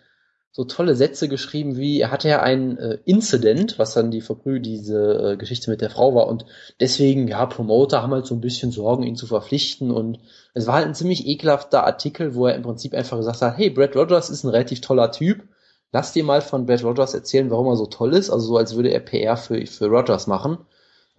[0.52, 4.60] so tolle Sätze geschrieben wie, er hatte ja ein äh, Incident, was dann die Verprü
[4.60, 6.46] diese äh, Geschichte mit der Frau war und
[6.80, 10.20] deswegen, ja, Promoter haben halt so ein bisschen Sorgen, ihn zu verpflichten und
[10.54, 13.70] es war halt ein ziemlich ekelhafter Artikel, wo er im Prinzip einfach gesagt hat, hey,
[13.70, 15.44] Brad Rogers ist ein relativ toller Typ,
[15.92, 18.76] lass dir mal von Brad Rogers erzählen, warum er so toll ist, also so als
[18.76, 20.58] würde er PR für, für Rogers machen.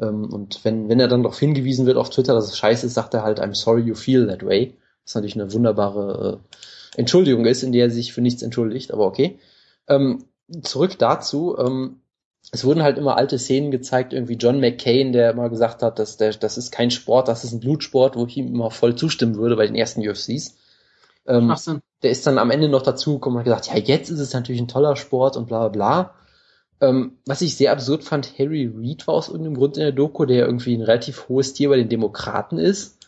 [0.00, 2.94] Ähm, und wenn, wenn er dann darauf hingewiesen wird auf Twitter, dass es scheiße ist,
[2.94, 4.76] sagt er halt, I'm sorry you feel that way.
[5.04, 6.56] Was natürlich eine wunderbare äh,
[6.96, 9.38] Entschuldigung ist, in der er sich für nichts entschuldigt, aber okay.
[9.88, 10.24] Ähm,
[10.62, 12.00] zurück dazu, ähm,
[12.52, 16.16] es wurden halt immer alte Szenen gezeigt, irgendwie John McCain, der immer gesagt hat, dass
[16.16, 19.36] der, das ist kein Sport, das ist ein Blutsport, wo ich ihm immer voll zustimmen
[19.36, 20.56] würde bei den ersten UFCs.
[21.26, 21.54] Ähm,
[22.02, 24.32] der ist dann am Ende noch dazu gekommen und hat gesagt, ja, jetzt ist es
[24.32, 26.14] natürlich ein toller Sport und bla bla bla.
[26.80, 30.24] Ähm, was ich sehr absurd fand, Harry Reid war aus irgendeinem Grund in der Doku,
[30.24, 32.98] der irgendwie ein relativ hohes Tier bei den Demokraten ist,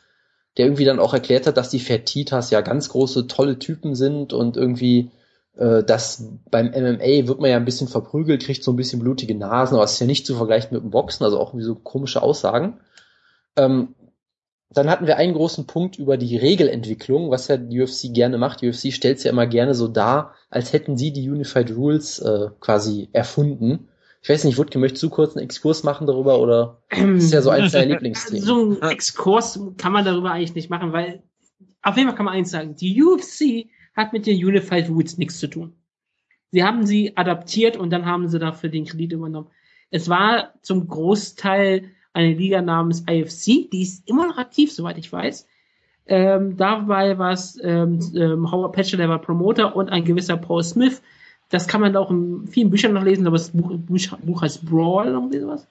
[0.57, 4.33] der irgendwie dann auch erklärt hat, dass die Fertitas ja ganz große, tolle Typen sind
[4.33, 5.11] und irgendwie
[5.57, 9.35] äh, dass beim MMA wird man ja ein bisschen verprügelt, kriegt so ein bisschen blutige
[9.35, 11.75] Nasen, aber es ist ja nicht zu vergleichen mit dem Boxen, also auch irgendwie so
[11.75, 12.81] komische Aussagen.
[13.57, 13.95] Ähm,
[14.71, 18.63] dann hatten wir einen großen Punkt über die Regelentwicklung, was ja die UFC gerne macht.
[18.63, 22.19] Die UFC stellt es ja immer gerne so dar, als hätten sie die Unified Rules
[22.21, 23.89] äh, quasi erfunden.
[24.23, 27.43] Ich weiß nicht, Wutke, möchtest du kurz einen Exkurs machen darüber oder das ist ja
[27.43, 28.45] so eins deiner Lieblingsthemen?
[28.45, 31.25] So ein Exkurs kann man darüber eigentlich nicht machen, weil
[31.83, 35.41] auf jeden Fall kann man eins sagen, die UFC hat mit den Unified Rules nichts
[35.41, 35.75] zu tun.
[36.53, 39.49] Sie haben sie adaptiert und dann haben sie dafür den Kredit übernommen.
[39.91, 45.13] Es war zum Großteil eine Liga namens IFC, die ist immer noch aktiv, soweit ich
[45.13, 45.49] weiß.
[46.07, 50.63] Ähm, dabei war es ähm, ähm, Howard Patcher, der war Promoter und ein gewisser Paul
[50.63, 51.03] Smith.
[51.53, 54.65] Das kann man auch in vielen Büchern noch lesen, aber das Buch, Buch, Buch heißt
[54.65, 55.69] Brawl, irgendwie sowas.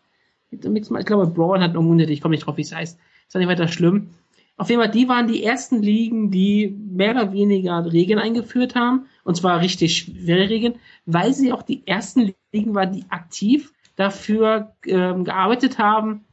[0.51, 2.99] Ich glaube, Brawl hat irgendwo ich komme nicht drauf, wie es heißt.
[3.27, 4.11] Ist auch nicht weiter schlimm.
[4.57, 9.07] Auf jeden Fall, die waren die ersten Ligen, die mehr oder weniger Regeln eingeführt haben.
[9.23, 10.75] Und zwar richtig schwere Regeln,
[11.07, 16.25] weil sie auch die ersten Ligen waren, die aktiv dafür ähm, gearbeitet haben,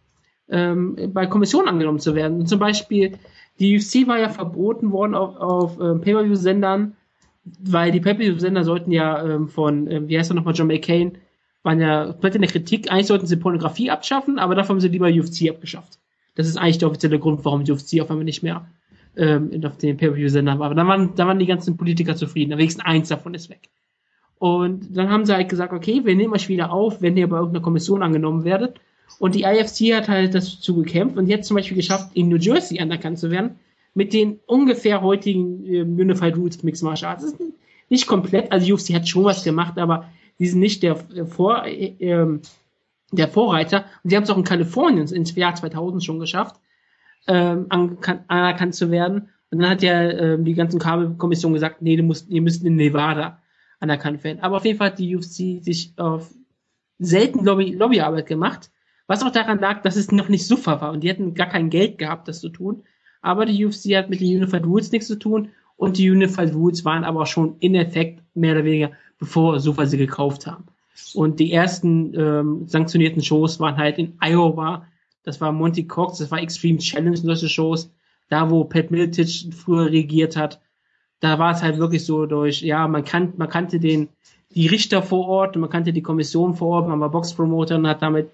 [0.51, 2.41] ähm, bei Kommissionen angenommen zu werden.
[2.41, 3.19] Und zum Beispiel,
[3.61, 6.98] die UFC war ja verboten worden auf, auf ähm, Pay-Per-View-Sendern,
[7.61, 11.19] weil die Pay-Per-View-Sender sollten ja ähm, von, ähm, wie heißt er nochmal, John McCain,
[11.63, 14.89] waren ja komplett in der Kritik, eigentlich sollten sie Pornografie abschaffen, aber dafür haben sie
[14.89, 15.99] lieber UFC abgeschafft.
[16.35, 18.67] Das ist eigentlich der offizielle Grund, warum die UFC auf einmal nicht mehr
[19.17, 20.67] ähm, auf den Pay-Per-View-Sendern war.
[20.67, 22.57] Aber da waren, da waren die ganzen Politiker zufrieden.
[22.57, 23.69] Wenigstens eins davon ist weg.
[24.39, 27.39] Und dann haben sie halt gesagt, okay, wir nehmen euch wieder auf, wenn ihr bei
[27.39, 28.81] irgendeiner Kommission angenommen werdet.
[29.19, 32.79] Und die IFC hat halt dazu gekämpft und jetzt zum Beispiel geschafft, in New Jersey
[32.79, 33.57] anerkannt zu werden,
[33.95, 37.25] mit den ungefähr heutigen äh, Unified Rules Mixed Martial Arts.
[37.25, 37.37] Ist
[37.89, 40.09] nicht komplett, also UFC hat schon was gemacht, aber
[40.39, 42.39] die sind nicht der Vor, äh,
[43.11, 43.85] der Vorreiter.
[44.03, 46.57] Und sie haben es auch in Kalifornien ins Jahr 2000 schon geschafft,
[47.27, 49.31] ähm, anerkannt zu werden.
[49.51, 52.77] Und dann hat ja ähm, die ganzen Kabelkommission gesagt, nee, du musst, ihr müsst in
[52.77, 53.41] Nevada
[53.81, 54.41] anerkannt werden.
[54.41, 56.31] Aber auf jeden Fall hat die UFC sich auf
[56.99, 58.71] selten Lobby, Lobbyarbeit gemacht,
[59.07, 61.71] was auch daran lag, dass es noch nicht super war und die hätten gar kein
[61.71, 62.83] Geld gehabt, das zu tun.
[63.21, 66.85] Aber die UFC hat mit den Unified Rules nichts zu tun und die Unified Rules
[66.85, 70.65] waren aber schon in Effekt mehr oder weniger, bevor Sofa sie gekauft haben.
[71.15, 74.87] Und die ersten ähm, sanktionierten Shows waren halt in Iowa.
[75.23, 77.91] Das war Monty Cox, das war Extreme Challenge, solche Shows.
[78.29, 80.61] Da, wo Pat Miletich früher regiert hat.
[81.21, 84.09] Da war es halt wirklich so durch, ja, man, kan man kannte den,
[84.55, 88.03] die Richter vor Ort, man kannte die Kommission vor Ort, man war Boxpromoter und hat
[88.03, 88.31] damit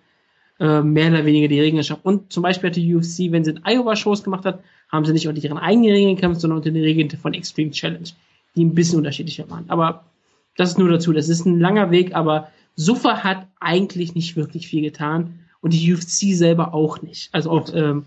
[0.61, 2.05] äh, mehr oder weniger die Regeln geschafft.
[2.05, 5.13] Und zum Beispiel hat die UFC, wenn sie in Iowa Shows gemacht hat, haben sie
[5.13, 8.09] nicht unter ihren eigenen Regeln gekämpft, sondern unter den Regeln von Extreme Challenge,
[8.55, 9.65] die ein bisschen unterschiedlicher waren.
[9.69, 10.05] Aber
[10.57, 11.13] das ist nur dazu.
[11.13, 15.93] Das ist ein langer Weg, aber Suffer hat eigentlich nicht wirklich viel getan und die
[15.93, 17.31] UFC selber auch nicht.
[17.33, 18.05] Also auch ähm,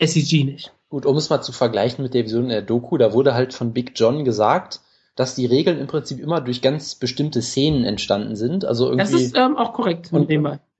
[0.00, 0.72] SEG nicht.
[0.88, 3.54] Gut, um es mal zu vergleichen mit der Vision in der Doku, da wurde halt
[3.54, 4.80] von Big John gesagt,
[5.16, 8.64] dass die Regeln im Prinzip immer durch ganz bestimmte Szenen entstanden sind.
[8.64, 9.12] Also irgendwie.
[9.12, 10.12] Das ist ähm, auch korrekt.
[10.12, 10.30] Und,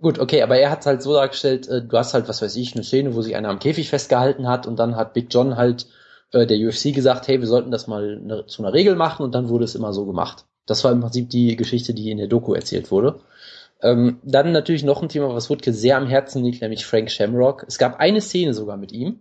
[0.01, 2.75] gut, okay, aber er hat halt so dargestellt, äh, du hast halt, was weiß ich,
[2.75, 5.87] eine Szene, wo sich einer am Käfig festgehalten hat und dann hat Big John halt
[6.33, 9.35] äh, der UFC gesagt, hey, wir sollten das mal ne, zu einer Regel machen und
[9.35, 10.45] dann wurde es immer so gemacht.
[10.67, 13.21] Das war im Prinzip die Geschichte, die in der Doku erzählt wurde.
[13.83, 17.65] Ähm, dann natürlich noch ein Thema, was Wutke sehr am Herzen liegt, nämlich Frank Shamrock.
[17.69, 19.21] Es gab eine Szene sogar mit ihm,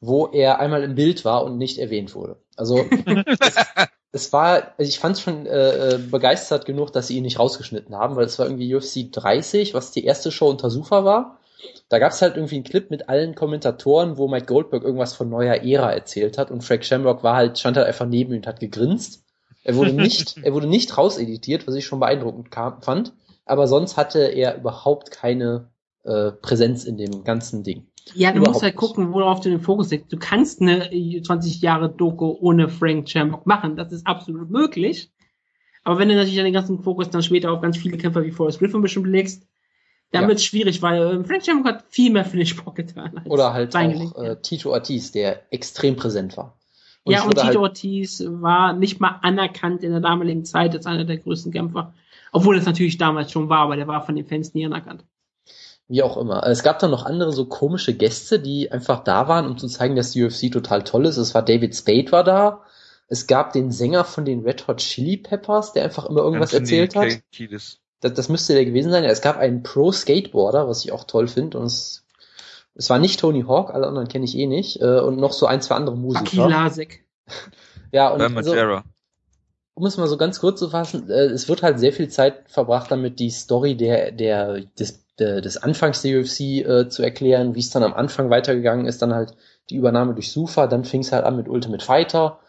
[0.00, 2.36] wo er einmal im Bild war und nicht erwähnt wurde.
[2.56, 3.56] Also es,
[4.12, 7.38] es war, also ich fand es schon äh, äh, begeistert genug, dass sie ihn nicht
[7.38, 11.38] rausgeschnitten haben, weil es war irgendwie UFC 30, was die erste Show unter Sufa war.
[11.88, 15.30] Da gab es halt irgendwie einen Clip mit allen Kommentatoren, wo Mike Goldberg irgendwas von
[15.30, 18.46] neuer Ära erzählt hat und Frank Shamrock war halt, stand halt einfach neben ihm und
[18.46, 19.24] hat gegrinst.
[19.64, 23.14] Er wurde nicht, er wurde nicht rauseditiert, was ich schon beeindruckend kam, fand.
[23.46, 25.70] Aber sonst hatte er überhaupt keine
[26.04, 27.86] äh, Präsenz in dem ganzen Ding.
[28.14, 30.12] Ja, du überhaupt musst halt gucken, worauf du den Fokus legst.
[30.12, 30.90] Du kannst eine
[31.22, 33.76] 20 Jahre Doku ohne Frank Shamrock machen.
[33.76, 35.10] Das ist absolut möglich.
[35.84, 38.58] Aber wenn du natürlich den ganzen Fokus dann später auf ganz viele Kämpfer wie Forrest
[38.58, 39.46] Griffin bestimmt legst,
[40.12, 40.28] dann ja.
[40.28, 43.22] wird es schwierig, weil äh, Frank Shamrock hat viel mehr für den Sport getan.
[43.24, 46.58] Oder halt auch äh, Tito Ortiz, der extrem präsent war.
[47.04, 50.86] Und ja, und Tito halt Ortiz war nicht mal anerkannt in der damaligen Zeit als
[50.86, 51.94] einer der größten Kämpfer.
[52.30, 55.04] Obwohl es natürlich damals schon war, aber der war von den Fans nie anerkannt.
[55.88, 56.46] Wie auch immer.
[56.46, 59.96] Es gab dann noch andere so komische Gäste, die einfach da waren, um zu zeigen,
[59.96, 61.16] dass die UFC total toll ist.
[61.16, 62.62] Es war David Spade war da.
[63.08, 66.78] Es gab den Sänger von den Red Hot Chili Peppers, der einfach immer irgendwas Anthony
[66.78, 67.22] erzählt hat.
[68.00, 69.04] Das, das müsste der gewesen sein.
[69.04, 71.58] Es gab einen Pro Skateboarder, was ich auch toll finde.
[71.58, 72.02] Und es
[72.74, 74.80] es war nicht Tony Hawk, alle anderen kenne ich eh nicht.
[74.80, 76.44] Äh, und noch so ein, zwei andere Musiker.
[76.44, 77.04] Aki Lasek.
[77.92, 78.54] ja, und so,
[79.74, 82.50] um es mal so ganz kurz zu fassen, äh, es wird halt sehr viel Zeit
[82.50, 87.54] verbracht damit, die Story der, der, des, der, des Anfangs der UFC äh, zu erklären,
[87.54, 89.34] wie es dann am Anfang weitergegangen ist, dann halt
[89.70, 92.40] die Übernahme durch Sufa, dann fing es halt an mit Ultimate Fighter,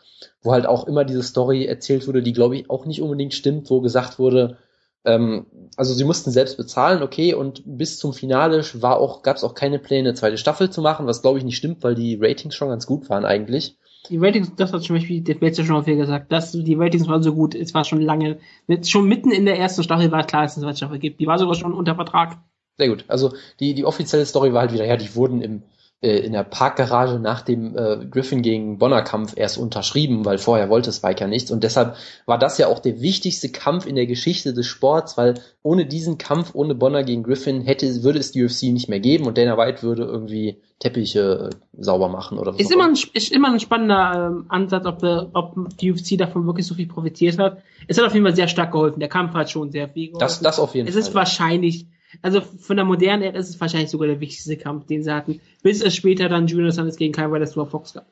[0.42, 3.70] wo halt auch immer diese Story erzählt wurde, die glaube ich auch nicht unbedingt stimmt,
[3.70, 4.58] wo gesagt wurde,
[5.06, 5.46] ähm,
[5.76, 9.54] also sie mussten selbst bezahlen, okay, und bis zum Finale war auch, gab es auch
[9.54, 12.56] keine Pläne, eine zweite Staffel zu machen, was glaube ich nicht stimmt, weil die Ratings
[12.56, 13.78] schon ganz gut waren eigentlich.
[14.10, 17.24] Die Ratings, das hat zum Beispiel der Betzer schon viel gesagt, dass die Ratings waren
[17.24, 18.38] so gut, es war schon lange,
[18.84, 21.22] schon mitten in der ersten Staffel war klar, dass es eine zweite Staffel gibt.
[21.22, 22.38] Die war sogar schon unter Vertrag.
[22.78, 23.06] Sehr gut.
[23.08, 25.64] Also die, die offizielle Story war halt wieder, ja, die wurden im
[26.04, 30.70] äh, in der Parkgarage nach dem äh, Griffin gegen Bonner Kampf erst unterschrieben, weil vorher
[30.70, 31.96] wollte Spiker nichts und deshalb
[32.26, 36.18] war das ja auch der wichtigste Kampf in der Geschichte des Sports, weil ohne diesen
[36.18, 39.58] Kampf, ohne Bonner gegen Griffin hätte würde es die UFC nicht mehr geben und Dana
[39.58, 42.60] White würde irgendwie Teppiche äh, sauber machen oder was.
[42.60, 46.46] Ist immer ein, ist immer ein spannender ähm, Ansatz, ob, äh, ob die UFC davon
[46.46, 47.60] wirklich so viel profitiert hat.
[47.88, 49.00] Es hat auf jeden Fall sehr stark geholfen.
[49.00, 50.20] Der Kampf hat schon sehr viel geholfen.
[50.20, 51.02] Das, das auf jeden es Fall.
[51.02, 51.88] ist wahrscheinlich
[52.22, 55.42] also von der modernen Ära ist es wahrscheinlich sogar der wichtigste Kampf, den sie hatten,
[55.62, 58.06] bis es später dann Junior Sanders gegen Riders über Fox gab.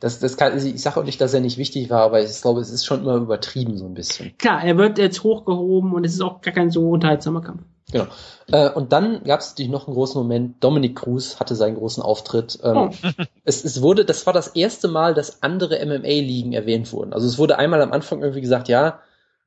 [0.00, 2.60] Das, das kann, ich sage auch nicht, dass er nicht wichtig war, aber ich glaube,
[2.60, 4.36] es ist schon immer übertrieben so ein bisschen.
[4.36, 7.62] Klar, er wird jetzt hochgehoben und es ist auch gar kein so unterhaltsamer Kampf.
[7.92, 8.06] Genau.
[8.50, 10.64] Äh, und dann gab es natürlich noch einen großen Moment.
[10.64, 12.58] Dominic Cruz hatte seinen großen Auftritt.
[12.64, 12.90] Ähm, Oh.
[13.44, 17.12] es, es wurde, das war das erste Mal, dass andere MMA-Ligen erwähnt wurden.
[17.12, 19.00] Also es wurde einmal am Anfang irgendwie gesagt, ja,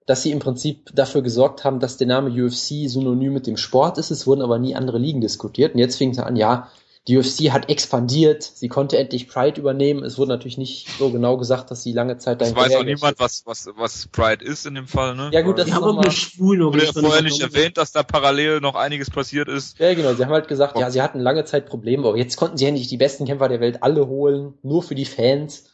[0.06, 3.97] dass sie im Prinzip dafür gesorgt haben, dass der Name UFC synonym mit dem Sport
[3.97, 4.12] ist.
[4.12, 5.74] Es wurden aber nie andere Ligen diskutiert.
[5.74, 6.70] Und jetzt fing es an, ja,
[7.08, 10.03] die UFC hat expandiert, sie konnte endlich Pride übernehmen.
[10.03, 12.84] Es wurde natürlich nicht so genau gesagt, dass sie lange Zeit Das dahinter weiß auch
[12.84, 15.30] niemand, was, was, was Pride ist in dem Fall, ne?
[15.32, 19.12] Ja, gut, das ist Schwulen Wurde ja vorher nicht erwähnt, dass da parallel noch einiges
[19.12, 19.78] passiert ist.
[19.78, 20.16] Ja, genau.
[20.16, 22.88] Sie haben halt gesagt, ja, sie hatten lange Zeit Probleme, aber jetzt konnten sie endlich
[22.88, 25.66] die besten Kämpfer der Welt alle holen, nur für die Fans.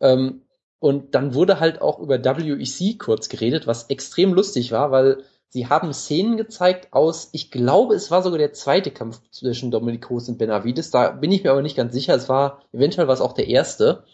[0.00, 0.42] Ähm,
[0.80, 5.66] und dann wurde halt auch über WEC kurz geredet, was extrem lustig war, weil sie
[5.66, 10.28] haben Szenen gezeigt aus, ich glaube, es war sogar der zweite Kampf zwischen Dominic Cruz
[10.28, 13.20] und Benavides, da bin ich mir aber nicht ganz sicher, es war, eventuell war es
[13.20, 14.04] auch der erste,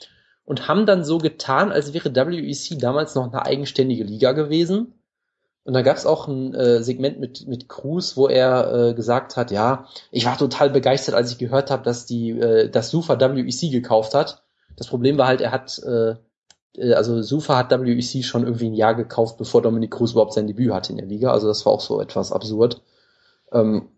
[0.44, 4.94] und haben dann so getan, als wäre WEC damals noch eine eigenständige Liga gewesen.
[5.64, 9.38] Und da gab es auch ein äh, Segment mit, mit Cruz, wo er äh, gesagt
[9.38, 13.18] hat, ja, ich war total begeistert, als ich gehört habe, dass die äh, dass Sufa
[13.18, 14.42] WEC gekauft hat.
[14.76, 16.16] Das Problem war halt, er hat äh,
[16.78, 20.72] also Sufa hat WEC schon irgendwie ein Jahr gekauft, bevor Dominic Cruz überhaupt sein Debüt
[20.72, 21.30] hatte in der Liga.
[21.30, 22.82] Also das war auch so etwas absurd.
[23.52, 23.88] Ähm,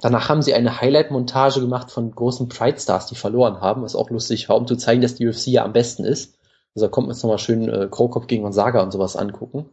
[0.00, 4.48] danach haben sie eine Highlight-Montage gemacht von großen Pride-Stars, die verloren haben, was auch lustig
[4.48, 6.38] war, um zu zeigen, dass die UFC ja am besten ist.
[6.74, 9.70] Also da kommt man jetzt nochmal schön äh, Krokop gegen Gonzaga und sowas angucken.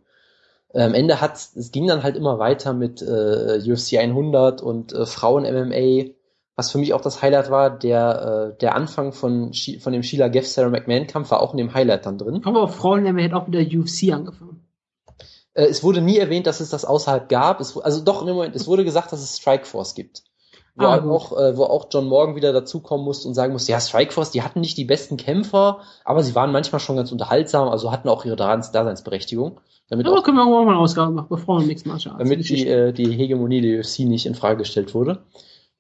[0.73, 4.93] Äh, Am Ende hat es ging dann halt immer weiter mit äh, UFC 100 und
[4.93, 6.11] äh, Frauen MMA,
[6.55, 7.69] was für mich auch das Highlight war.
[7.77, 11.57] Der äh, der Anfang von von dem Sheila Geff Sarah McMahon Kampf war auch in
[11.57, 12.41] dem Highlight dann drin.
[12.45, 14.67] Aber auf Frauen hat auch wieder UFC angefangen.
[15.53, 17.59] Äh, es wurde nie erwähnt, dass es das außerhalb gab.
[17.59, 20.23] Es, also doch, im Moment, es wurde gesagt, dass es Strikeforce gibt.
[20.75, 23.71] Wo, Ah, halt auch, äh, wo auch John Morgan wieder dazukommen musste und sagen musste,
[23.71, 27.69] ja, Strikeforce, die hatten nicht die besten Kämpfer, aber sie waren manchmal schon ganz unterhaltsam,
[27.69, 29.59] also hatten auch ihre Daseinsberechtigung.
[29.89, 32.23] Damit Aber auch können wir auch mal eine Ausgabe machen, Frauen Mixed Martial Arts.
[32.23, 35.19] damit die, äh, die Hegemonie der UFC nicht in Frage gestellt wurde.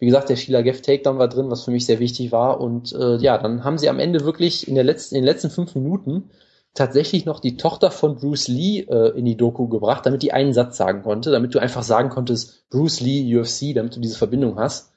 [0.03, 2.59] Wie gesagt, der Sheila Geff Takedown war drin, was für mich sehr wichtig war.
[2.59, 5.49] Und äh, ja, dann haben sie am Ende wirklich in, der letzten, in den letzten
[5.49, 6.29] fünf Minuten
[6.73, 10.51] tatsächlich noch die Tochter von Bruce Lee äh, in die Doku gebracht, damit die einen
[10.51, 14.59] Satz sagen konnte, damit du einfach sagen konntest, Bruce Lee, UFC, damit du diese Verbindung
[14.59, 14.91] hast.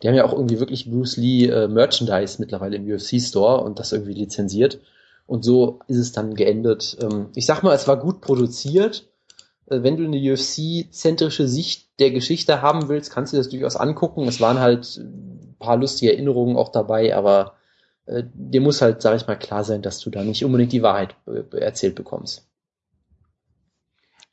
[0.00, 3.80] Die haben ja auch irgendwie wirklich Bruce Lee äh, Merchandise mittlerweile im UFC Store und
[3.80, 4.78] das irgendwie lizenziert.
[5.26, 6.96] Und so ist es dann geendet.
[7.02, 9.08] Ähm, ich sag mal, es war gut produziert.
[9.66, 14.26] Äh, wenn du eine UFC-zentrische Sicht der Geschichte haben willst, kannst du das durchaus angucken.
[14.26, 17.54] Es waren halt ein paar lustige Erinnerungen auch dabei, aber
[18.06, 20.82] äh, dir muss halt, sag ich mal, klar sein, dass du da nicht unbedingt die
[20.82, 22.48] Wahrheit äh, erzählt bekommst.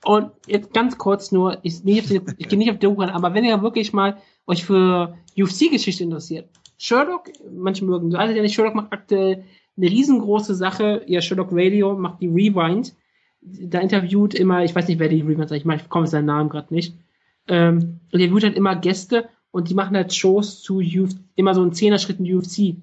[0.04, 3.10] Und jetzt ganz kurz nur, ich, nicht auf die, ich gehe nicht auf die an,
[3.12, 4.18] aber wenn ihr wirklich mal
[4.48, 9.44] euch für UFC-Geschichte interessiert, Sherlock, manche mögen so, alle ja nicht, Sherlock macht aktuell
[9.78, 12.96] eine riesengroße Sache, ja, Sherlock Radio macht die Rewind,
[13.42, 16.50] da interviewt immer, ich weiß nicht, wer die sagt, ich, meine, ich komme seinen Namen
[16.50, 16.96] gerade nicht,
[17.48, 21.54] ähm, und er interviewt halt immer Gäste und die machen halt Shows zu Uf immer
[21.54, 22.76] so in Zehner-Schritten UFC.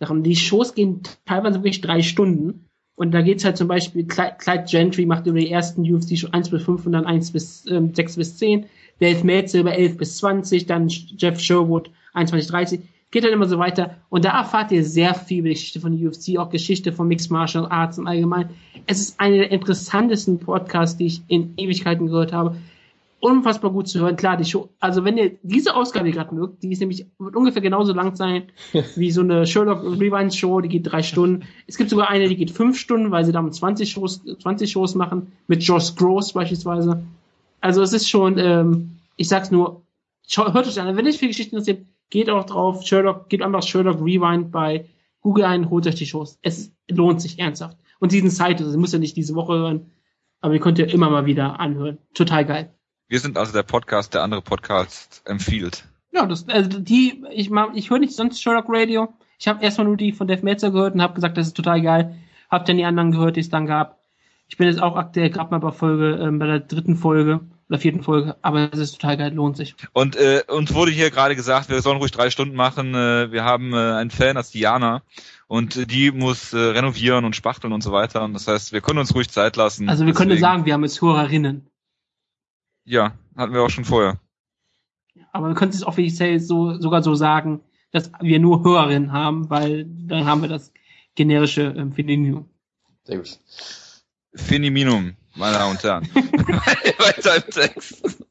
[0.00, 0.22] Sachen.
[0.22, 2.64] Die Shows gehen teilweise wirklich drei Stunden.
[2.94, 6.50] Und da geht's halt zum Beispiel, Clyde Gentry macht über die ersten UFC schon 1
[6.50, 8.66] bis 5 und dann 1 bis ähm, 6 bis 10.
[9.00, 12.80] Dave Meltzer über 11 bis 20, dann Jeff Sherwood 21, 30.
[13.10, 13.96] Geht dann immer so weiter.
[14.10, 17.30] Und da erfahrt ihr sehr viel über die Geschichte von UFC, auch Geschichte von Mixed
[17.30, 18.50] Martial Arts im Allgemeinen.
[18.86, 22.56] Es ist einer der interessantesten Podcasts, die ich in Ewigkeiten gehört habe.
[23.20, 24.16] Unfassbar gut zu hören.
[24.16, 27.62] Klar, die Show, also wenn ihr diese Ausgabe gerade mögt, die ist nämlich, wird ungefähr
[27.62, 28.44] genauso lang sein
[28.94, 31.44] wie so eine Sherlock Rewind Show, die geht drei Stunden.
[31.66, 34.94] Es gibt sogar eine, die geht fünf Stunden, weil sie damit 20 Shows, 20 Shows
[34.94, 37.02] machen, mit Josh Gross beispielsweise.
[37.60, 39.82] Also es ist schon, ähm, ich sag's nur,
[40.36, 44.00] hört euch an, wenn euch für Geschichten interessiert, geht auch drauf, Sherlock, gebt einfach Sherlock
[44.00, 44.88] Rewind bei
[45.20, 46.38] Google ein, holt euch die Shows.
[46.42, 47.76] Es lohnt sich ernsthaft.
[47.98, 49.90] Und diesen Zeit, also ihr müsst ja nicht diese Woche hören,
[50.40, 51.98] aber ihr könnt ja immer mal wieder anhören.
[52.14, 52.74] Total geil.
[53.08, 55.84] Wir sind also der Podcast, der andere Podcast empfiehlt.
[56.12, 59.08] Ja, das, also die, ich mag, ich höre nicht sonst Sherlock Radio.
[59.38, 61.80] Ich habe erstmal nur die von Dave Meltzer hört und habe gesagt, das ist total
[61.82, 62.16] geil.
[62.50, 63.98] Hab dann die anderen gehört, die es dann gab.
[64.48, 67.40] Ich bin jetzt auch aktuell gerade mal bei Folge, ähm, bei der dritten Folge.
[67.68, 69.74] Oder vierten Folge, aber es ist total geil, lohnt sich.
[69.92, 72.94] Und äh, uns wurde hier gerade gesagt, wir sollen ruhig drei Stunden machen.
[72.94, 75.02] Äh, wir haben äh, einen Fan, das ist Diana.
[75.48, 78.24] Und äh, die muss äh, renovieren und spachteln und so weiter.
[78.24, 79.88] Und das heißt, wir können uns ruhig Zeit lassen.
[79.88, 81.66] Also wir können sagen, wir haben jetzt Hörerinnen.
[82.84, 84.18] Ja, hatten wir auch schon vorher.
[85.32, 87.60] Aber wir können es offiziell so, sogar so sagen,
[87.90, 90.72] dass wir nur Hörerinnen haben, weil dann haben wir das
[91.14, 92.48] generische ähm, Femininum.
[93.04, 93.38] Sehr gut.
[94.34, 96.08] Femininum, meine Damen und Herren.
[96.98, 98.24] Weiter im Text.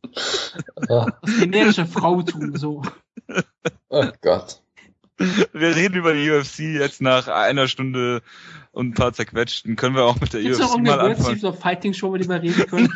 [0.90, 1.08] Ja.
[1.40, 2.84] Generische Frautum, so.
[3.90, 4.62] Oh Gott.
[5.18, 8.22] Wir reden über die UFC jetzt nach einer Stunde
[8.72, 9.76] und ein paar zerquetschten.
[9.76, 11.40] Können wir auch mit der Gibt es noch UFC mal irgendeine World anfangen?
[11.40, 12.94] Series of Fighting Show, über die wir reden können?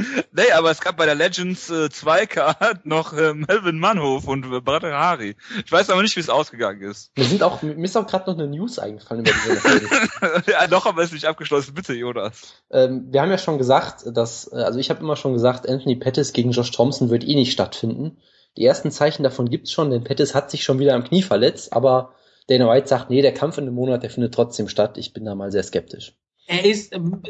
[0.32, 4.44] nee, aber es gab bei der Legends äh, 2 Card noch äh, Melvin Manhof und
[4.52, 5.36] äh, Brate Hari.
[5.64, 7.10] Ich weiß aber nicht, wie es ausgegangen ist.
[7.16, 10.86] Mir sind auch, mir ist auch gerade noch eine News eingefallen über diese ja, noch
[10.86, 11.74] aber ist nicht abgeschlossen.
[11.74, 12.54] Bitte, Jonas.
[12.70, 15.96] ähm, wir haben ja schon gesagt, dass, äh, also ich habe immer schon gesagt, Anthony
[15.96, 18.18] Pettis gegen Josh Thompson wird eh nicht stattfinden.
[18.56, 21.72] Die ersten Zeichen davon gibt's schon, denn Pettis hat sich schon wieder am Knie verletzt,
[21.72, 22.14] aber
[22.48, 24.98] Dana White sagt, nee, der Kampf in einem Monat, der findet trotzdem statt.
[24.98, 26.16] Ich bin da mal sehr skeptisch.
[26.50, 27.22] Er ist, man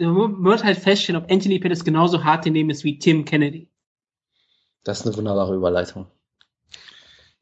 [0.44, 3.68] wird halt feststellen, ob Anthony Pettis genauso hart in dem ist wie Tim Kennedy.
[4.82, 6.06] Das ist eine wunderbare Überleitung.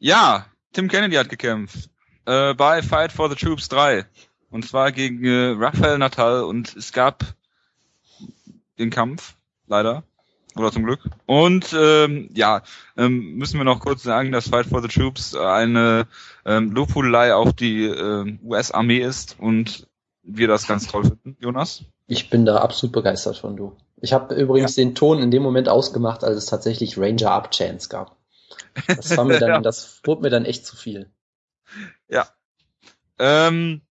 [0.00, 1.88] Ja, Tim Kennedy hat gekämpft.
[2.26, 4.04] Äh, bei Fight for the Troops 3.
[4.50, 7.24] Und zwar gegen äh, Rafael Natal und es gab
[8.78, 9.34] den Kampf,
[9.68, 10.02] leider.
[10.56, 11.00] Oder zum Glück.
[11.26, 12.62] Und ähm, ja,
[12.96, 16.08] ähm, müssen wir noch kurz sagen, dass Fight for the Troops eine
[16.44, 19.87] ähm, Lobhudelei auf die ähm, US-Armee ist und
[20.28, 21.84] wir das ganz toll finden, Jonas.
[22.06, 23.76] Ich bin da absolut begeistert von du.
[24.00, 27.88] Ich habe übrigens den Ton in dem Moment ausgemacht, als es tatsächlich Ranger Up Chance
[27.88, 28.16] gab.
[28.86, 29.60] Das war mir dann, Ja.
[29.60, 31.10] das wurde mir dann echt zu viel.
[33.18, 33.82] Ähm,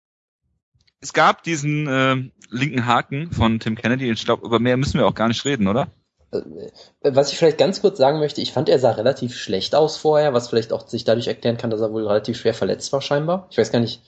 [1.01, 4.11] es gab diesen ähm, linken Haken von Tim Kennedy.
[4.11, 5.89] Ich glaube, über mehr müssen wir auch gar nicht reden, oder?
[6.33, 6.71] Äh,
[7.03, 10.33] Was ich vielleicht ganz kurz sagen möchte, ich fand, er sah relativ schlecht aus vorher,
[10.33, 13.49] was vielleicht auch sich dadurch erklären kann, dass er wohl relativ schwer verletzt war scheinbar.
[13.51, 14.01] Ich weiß gar nicht.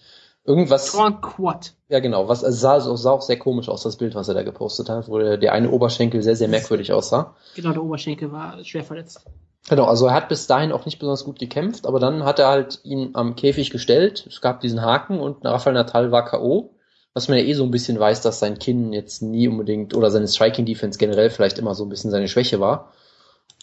[0.48, 1.74] Irgendwas, Strong Quad.
[1.88, 4.34] ja genau, was es sah, so- sah auch sehr komisch aus, das Bild, was er
[4.34, 7.34] da gepostet hat, wo der, der eine Oberschenkel sehr, sehr merkwürdig aussah.
[7.54, 9.24] Genau, der Oberschenkel war schwer verletzt.
[9.68, 12.48] Genau, also er hat bis dahin auch nicht besonders gut gekämpft, aber dann hat er
[12.48, 14.26] halt ihn am Käfig gestellt.
[14.26, 16.70] Es gab diesen Haken und Rafael Natal war K.O.
[17.12, 20.10] Was man ja eh so ein bisschen weiß, dass sein Kinn jetzt nie unbedingt oder
[20.10, 22.92] seine Striking Defense generell vielleicht immer so ein bisschen seine Schwäche war.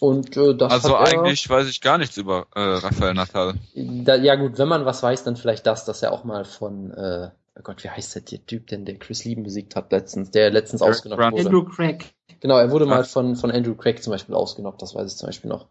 [0.00, 3.54] Und äh, das Also hat er, eigentlich weiß ich gar nichts über äh, Rafael Natal.
[3.74, 6.90] Da, ja gut, wenn man was weiß, dann vielleicht das, dass er auch mal von,
[6.92, 10.30] äh, oh Gott, wie heißt der, der Typ denn, der Chris Lieben besiegt hat letztens,
[10.30, 11.32] der letztens Eric ausgenockt Grant.
[11.34, 11.46] wurde.
[11.46, 12.14] Andrew Craig.
[12.40, 12.88] Genau, er wurde Ah.
[12.88, 15.66] mal von, von Andrew Craig zum Beispiel ausgenockt, das weiß ich zum Beispiel noch.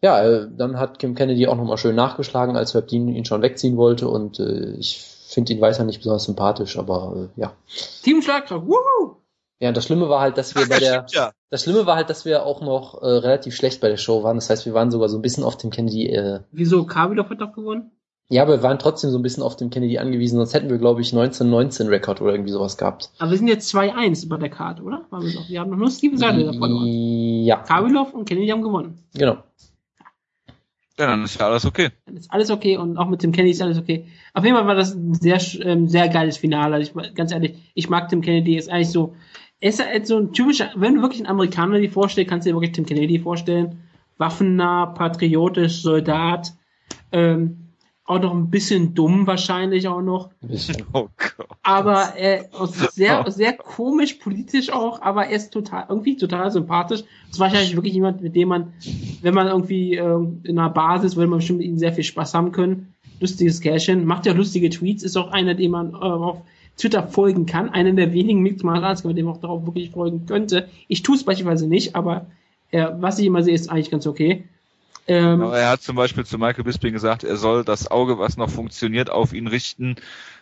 [0.00, 3.42] Ja, äh, dann hat Kim Kennedy auch nochmal schön nachgeschlagen, als Herb Dean ihn schon
[3.42, 7.52] wegziehen wollte und äh, ich finde ihn weiter nicht besonders sympathisch, aber äh, ja.
[8.04, 8.66] Team Schlagkraft.
[8.66, 9.16] Woohoo!
[9.62, 11.30] Ja, und das Schlimme war halt, dass wir bei der, ja.
[11.48, 14.36] das Schlimme war halt, dass wir auch noch äh, relativ schlecht bei der Show waren.
[14.36, 16.84] Das heißt, wir waren sogar so ein bisschen auf Tim Kennedy, äh, Wieso?
[16.84, 17.92] Kabilov hat doch gewonnen?
[18.28, 20.78] ja, aber wir waren trotzdem so ein bisschen auf dem Kennedy angewiesen, sonst hätten wir,
[20.78, 23.10] glaube ich, 1919 Rekord oder irgendwie sowas gehabt.
[23.18, 25.04] Aber wir sind jetzt 2-1 bei der Karte, oder?
[25.10, 25.48] Waren wir, doch.
[25.48, 27.44] wir haben noch nur Steven Seidel davon gewonnen.
[27.44, 28.98] Ja, Kabilov und Kennedy haben gewonnen.
[29.14, 29.36] genau.
[30.98, 31.90] ja, dann ist ja alles okay.
[32.06, 34.06] Dann ist alles okay und auch mit Tim Kennedy ist alles okay.
[34.34, 36.74] Auf jeden Fall war das ein sehr, ähm, sehr geiles Finale.
[36.76, 39.14] Also ich, ganz ehrlich, ich mag Tim Kennedy, ist eigentlich so,
[39.62, 42.50] er ist halt so ein typischer, wenn du wirklich einen Amerikaner dir vorstellst, kannst du
[42.50, 43.78] dir wirklich Tim Kennedy vorstellen.
[44.18, 46.52] Waffennah, patriotisch, Soldat,
[47.12, 47.68] ähm,
[48.04, 50.30] auch noch ein bisschen dumm wahrscheinlich auch noch.
[50.92, 51.46] Oh Gott.
[51.62, 52.42] aber äh,
[52.92, 57.02] sehr, sehr komisch, politisch auch, aber er ist total, irgendwie total sympathisch.
[57.02, 58.72] Das ist wahrscheinlich wirklich jemand, mit dem man,
[59.22, 62.34] wenn man irgendwie äh, in einer Basis, würde man bestimmt mit ihm sehr viel Spaß
[62.34, 62.94] haben können.
[63.20, 66.42] Lustiges Kerlchen, macht ja lustige Tweets, ist auch einer, dem man äh, auf
[66.82, 67.70] Twitter folgen kann.
[67.70, 70.68] Einer der wenigen Mixed Martial Arts, dem man auch darauf wirklich folgen könnte.
[70.88, 72.26] Ich tue es beispielsweise nicht, aber
[72.72, 74.44] äh, was ich immer sehe, ist eigentlich ganz okay.
[75.06, 78.36] Ähm, Aber er hat zum Beispiel zu Michael Bisping gesagt, er soll das Auge, was
[78.36, 79.96] noch funktioniert, auf ihn richten,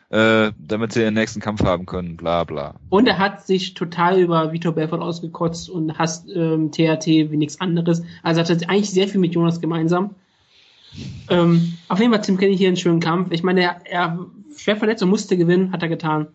[0.08, 2.74] äh, damit sie den nächsten Kampf haben können, bla bla.
[2.88, 7.60] Und er hat sich total über Vitor Belfort ausgekotzt und hasst ähm, THT wie nichts
[7.60, 8.02] anderes.
[8.22, 10.14] Also hat er eigentlich sehr viel mit Jonas gemeinsam.
[11.28, 13.30] Ähm, auf jeden Fall Tim Kenny hier einen schönen Kampf.
[13.32, 14.26] Ich meine, er, er
[14.56, 16.28] schwer verletzt und musste gewinnen, hat er getan.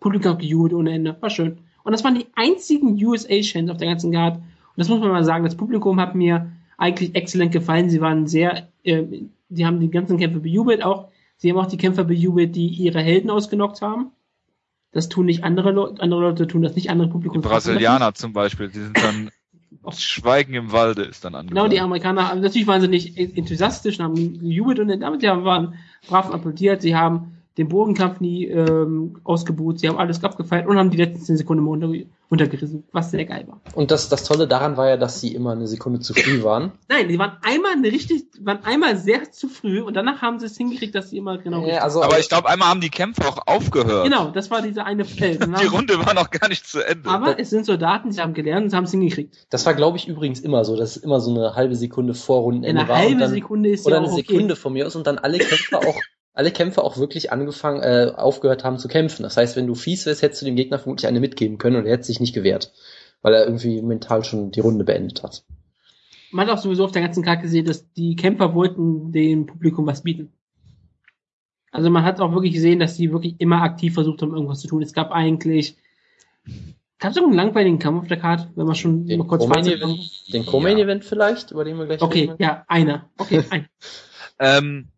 [0.00, 1.16] Publikum hat gejubelt ohne Ende.
[1.20, 1.58] War schön.
[1.82, 4.36] Und das waren die einzigen USA-Chants auf der ganzen Guard.
[4.36, 4.44] Und
[4.76, 5.44] das muss man mal sagen.
[5.44, 7.90] Das Publikum hat mir eigentlich exzellent gefallen.
[7.90, 9.04] Sie waren sehr, äh,
[9.48, 11.08] die haben die ganzen Kämpfe bejubelt auch.
[11.36, 14.12] Sie haben auch die Kämpfer bejubelt, die ihre Helden ausgenockt haben.
[14.92, 17.40] Das tun nicht andere Leute, andere Leute tun das nicht, andere Die Publikum.
[17.40, 19.30] Brasilianer zum Beispiel, die sind dann
[19.92, 21.54] Schweigen im Walde ist dann angesagt.
[21.54, 25.74] Genau, die Amerikaner, natürlich waren sie nicht enthusiastisch und haben gejubelt und damit ja, waren
[26.08, 26.82] brav applaudiert.
[26.82, 31.24] Sie haben den Bodenkampf nie ähm, ausgebucht, sie haben alles abgefeiert und haben die letzten
[31.24, 31.88] 10 Sekunden unter,
[32.28, 33.60] untergerissen, was sehr geil war.
[33.74, 36.72] Und das, das Tolle daran war ja, dass sie immer eine Sekunde zu früh waren.
[36.88, 40.46] Nein, die waren einmal eine richtig, waren einmal sehr zu früh und danach haben sie
[40.46, 42.90] es hingekriegt, dass sie immer genau Ja, richtig also, Aber ich glaube, einmal haben die
[42.90, 44.04] Kämpfe auch aufgehört.
[44.04, 45.46] Genau, das war diese eine Feld.
[45.60, 47.08] Die Runde war noch gar nicht zu Ende.
[47.08, 49.46] Aber es sind Soldaten, sie haben gelernt und sie haben es hingekriegt.
[49.50, 52.42] das war, glaube ich, übrigens immer so, dass es immer so eine halbe Sekunde vor
[52.42, 52.96] Rundenende Eine war.
[52.96, 54.60] und halbe dann, Sekunde ist oder ja eine auch Sekunde okay.
[54.60, 56.00] von mir aus und dann alle Kämpfer auch
[56.34, 59.22] alle Kämpfer auch wirklich angefangen äh, aufgehört haben zu kämpfen.
[59.22, 61.86] Das heißt, wenn du fies wärst, hättest du dem Gegner vermutlich eine mitgeben können und
[61.86, 62.72] er hätte sich nicht gewehrt,
[63.22, 65.44] weil er irgendwie mental schon die Runde beendet hat.
[66.32, 69.86] Man hat auch sowieso auf der ganzen Karte gesehen, dass die Kämpfer wollten dem Publikum
[69.86, 70.32] was bieten.
[71.70, 74.66] Also man hat auch wirklich gesehen, dass die wirklich immer aktiv versucht haben, irgendwas zu
[74.68, 74.82] tun.
[74.82, 75.76] Es gab eigentlich,
[76.98, 79.74] gab es irgendeinen langweiligen Kampf auf der Karte, wenn man schon Den mal kurz Fazit
[79.74, 80.84] Event, den Co-Main Ja.
[80.84, 82.36] Event vielleicht, über den wir gleich Okay, reden.
[82.40, 83.08] ja, einer.
[83.18, 83.68] Okay, ein.
[84.40, 84.88] Ähm,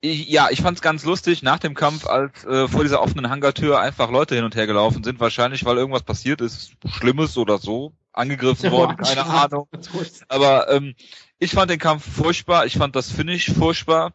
[0.00, 3.80] ich, ja, ich fand's ganz lustig nach dem Kampf, als äh, vor dieser offenen Hangartür
[3.80, 7.92] einfach Leute hin und her gelaufen sind, wahrscheinlich weil irgendwas passiert ist, Schlimmes oder so,
[8.12, 9.68] angegriffen worden, keine Ahnung.
[10.28, 10.94] Aber ähm,
[11.38, 14.12] ich fand den Kampf furchtbar, ich fand das Finish furchtbar.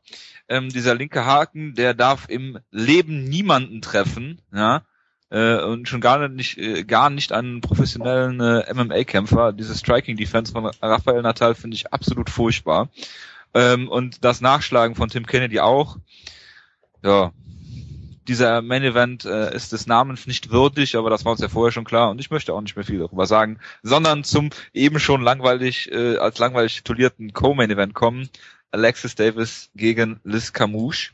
[0.49, 4.83] Ähm, dieser linke Haken, der darf im Leben niemanden treffen, ja.
[5.29, 9.51] Äh, und schon gar nicht, äh, gar nicht einen professionellen äh, MMA-Kämpfer.
[9.51, 12.89] Diese Striking Defense von Rafael Natal finde ich absolut furchtbar.
[13.53, 15.97] Ähm, und das Nachschlagen von Tim Kennedy auch.
[17.03, 17.31] Ja,
[18.27, 21.71] dieser Main Event äh, ist des Namens nicht würdig, aber das war uns ja vorher
[21.71, 25.21] schon klar und ich möchte auch nicht mehr viel darüber sagen, sondern zum eben schon
[25.21, 28.29] langweilig, äh, als langweilig titulierten Co-Main Event kommen.
[28.71, 31.11] Alexis Davis gegen Liz Camouche.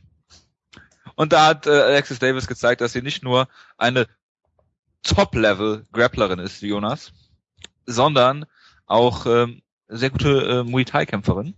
[1.16, 4.07] Und da hat äh, Alexis Davis gezeigt, dass sie nicht nur eine
[5.03, 7.11] Top-Level-Grapplerin ist, Jonas,
[7.86, 8.45] sondern
[8.86, 11.53] auch ähm, sehr gute äh, Muay Thai-Kämpferin.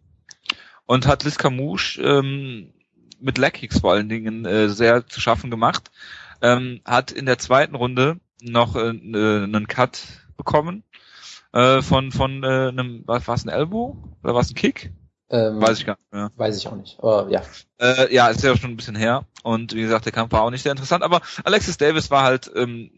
[0.86, 2.74] Und hat Liz Camouche ähm,
[3.20, 5.92] mit Leg Kicks vor allen Dingen äh, sehr zu schaffen gemacht.
[6.42, 10.02] Ähm, hat in der zweiten Runde noch äh, äh, einen Cut
[10.38, 10.84] bekommen
[11.54, 14.94] äh, von von äh, einem war es ein Elbow oder war es ein Kick?
[15.30, 16.32] Ähm, Weiß ich gar nicht mehr.
[16.36, 17.00] Weiß ich auch nicht.
[17.00, 17.42] Aber ja.
[17.80, 19.26] Äh, ja, ist ja schon ein bisschen her.
[19.44, 21.04] Und wie gesagt, der Kampf war auch nicht sehr interessant.
[21.04, 22.92] Aber Alexis Davis war halt ähm,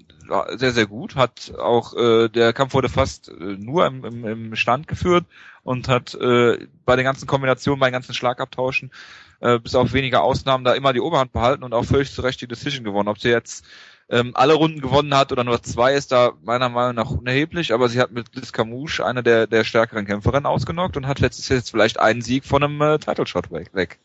[0.56, 1.16] sehr, sehr gut.
[1.16, 5.26] Hat auch, äh, der Kampf wurde fast äh, nur im, im, im Stand geführt
[5.64, 8.92] und hat äh, bei den ganzen Kombinationen, bei den ganzen Schlagabtauschen,
[9.40, 12.42] äh, bis auf wenige Ausnahmen, da immer die Oberhand behalten und auch völlig zu Recht
[12.42, 13.10] die Decision gewonnen.
[13.10, 13.66] Ob sie jetzt
[14.10, 17.90] ähm, alle Runden gewonnen hat oder nur zwei, ist da meiner Meinung nach unerheblich, aber
[17.90, 21.72] sie hat mit Liz Camouche eine der, der stärkeren Kämpferinnen ausgenockt und hat jetzt, jetzt
[21.72, 23.70] vielleicht einen Sieg von einem äh, Title Shot weg.
[23.74, 24.00] weg.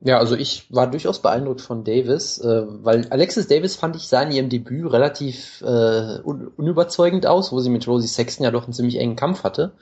[0.00, 4.22] Ja, also ich war durchaus beeindruckt von Davis, äh, weil Alexis Davis fand ich sah
[4.22, 8.64] in ihrem Debüt relativ äh, un unüberzeugend aus, wo sie mit Rosie Sexton ja doch
[8.64, 9.72] einen ziemlich engen Kampf hatte.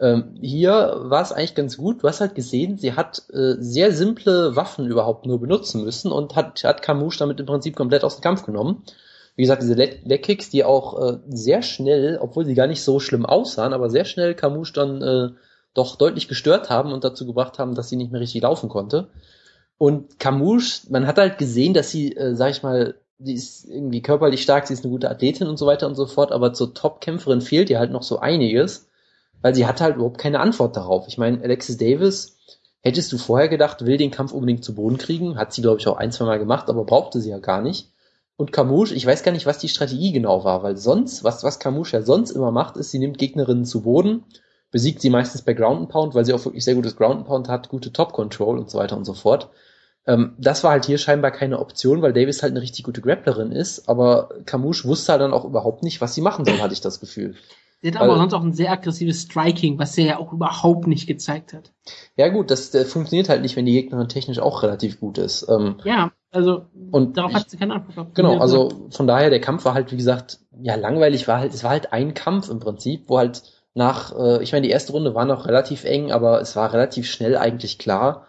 [0.00, 2.02] Ähm, hier war es eigentlich ganz gut.
[2.02, 6.36] Du hast halt gesehen, sie hat äh, sehr simple Waffen überhaupt nur benutzen müssen und
[6.36, 8.82] hat, hat Camouche damit im Prinzip komplett aus dem Kampf genommen.
[9.36, 12.82] Wie gesagt, diese Leg Leg Kicks, die auch äh, sehr schnell, obwohl sie gar nicht
[12.82, 15.28] so schlimm aussahen, aber sehr schnell Camouche dann äh,
[15.74, 19.08] doch deutlich gestört haben und dazu gebracht haben, dass sie nicht mehr richtig laufen konnte.
[19.82, 24.02] Und Camouche, man hat halt gesehen, dass sie, äh, sag ich mal, sie ist irgendwie
[24.02, 26.74] körperlich stark, sie ist eine gute Athletin und so weiter und so fort, aber zur
[26.74, 28.88] Top-Kämpferin fehlt ihr halt noch so einiges,
[29.40, 31.08] weil sie hat halt überhaupt keine Antwort darauf.
[31.08, 32.36] Ich meine, Alexis Davis,
[32.82, 35.88] hättest du vorher gedacht, will den Kampf unbedingt zu Boden kriegen, hat sie, glaube ich,
[35.88, 37.88] auch ein, zwei Mal gemacht, aber brauchte sie ja gar nicht.
[38.36, 41.58] Und Camouche, ich weiß gar nicht, was die Strategie genau war, weil sonst, was, was
[41.58, 44.24] Camouche ja sonst immer macht, ist, sie nimmt Gegnerinnen zu Boden,
[44.70, 47.26] besiegt sie meistens bei Ground and Pound, weil sie auch wirklich sehr gutes Ground and
[47.26, 49.48] Pound hat, gute Top Control und so weiter und so fort.
[50.06, 53.52] Ähm, das war halt hier scheinbar keine Option, weil Davis halt eine richtig gute Grapplerin
[53.52, 56.80] ist, aber Camouche wusste halt dann auch überhaupt nicht, was sie machen soll, hatte ich
[56.80, 57.34] das Gefühl.
[57.82, 60.86] Sie hat aber Weil- sonst auch ein sehr aggressives Striking, was sie ja auch überhaupt
[60.86, 61.72] nicht gezeigt hat.
[62.16, 65.46] Ja gut, das äh, funktioniert halt nicht, wenn die Gegnerin technisch auch relativ gut ist.
[65.48, 68.14] Ähm, Ja, also Und darauf ich- hat sie keine Antwort gehabt.
[68.14, 71.62] Genau, also von daher, der Kampf war halt, wie gesagt, ja, langweilig war halt, es
[71.64, 73.42] war halt ein Kampf im Prinzip, wo halt
[73.74, 77.06] nach, äh, ich meine, die erste Runde war noch relativ eng, aber es war relativ
[77.10, 78.26] schnell eigentlich klar,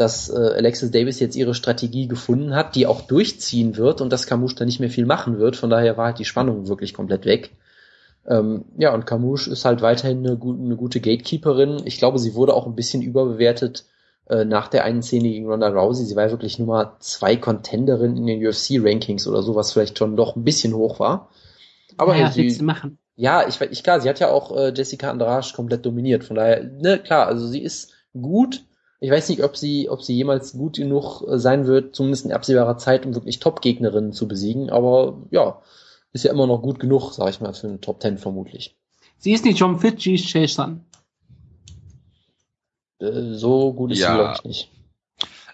[0.00, 4.26] dass äh, Alexis Davis jetzt ihre Strategie gefunden hat, die auch durchziehen wird und dass
[4.26, 5.56] Camouche da nicht mehr viel machen wird.
[5.56, 7.50] Von daher war halt die Spannung wirklich komplett weg.
[8.26, 11.82] Ähm, ja, und Camouche ist halt weiterhin eine, eine gute Gatekeeperin.
[11.84, 13.84] Ich glaube, sie wurde auch ein bisschen überbewertet
[14.28, 16.06] äh, nach der einen Szene gegen Ronda Rousey.
[16.06, 20.34] Sie war wirklich Nummer zwei Contenderin in den UFC-Rankings oder so, was vielleicht schon doch
[20.34, 21.28] ein bisschen hoch war.
[21.98, 22.98] Aber naja, hey, sie, machen?
[23.16, 26.24] ja, ich, ich klar, sie hat ja auch äh, Jessica Andrade komplett dominiert.
[26.24, 28.64] Von daher, ne, klar, also sie ist gut.
[29.02, 32.32] Ich weiß nicht, ob sie, ob sie jemals gut genug äh, sein wird, zumindest in
[32.32, 34.68] absehbarer Zeit, um wirklich Top-Gegnerinnen zu besiegen.
[34.68, 35.62] Aber ja,
[36.12, 38.76] ist ja immer noch gut genug, sag ich mal, für eine Top Ten vermutlich.
[39.18, 40.84] Sie ist nicht John Fitch, Jason.
[42.98, 44.10] Äh, so gut ist Ja.
[44.10, 44.70] sie, glaube ich, nicht.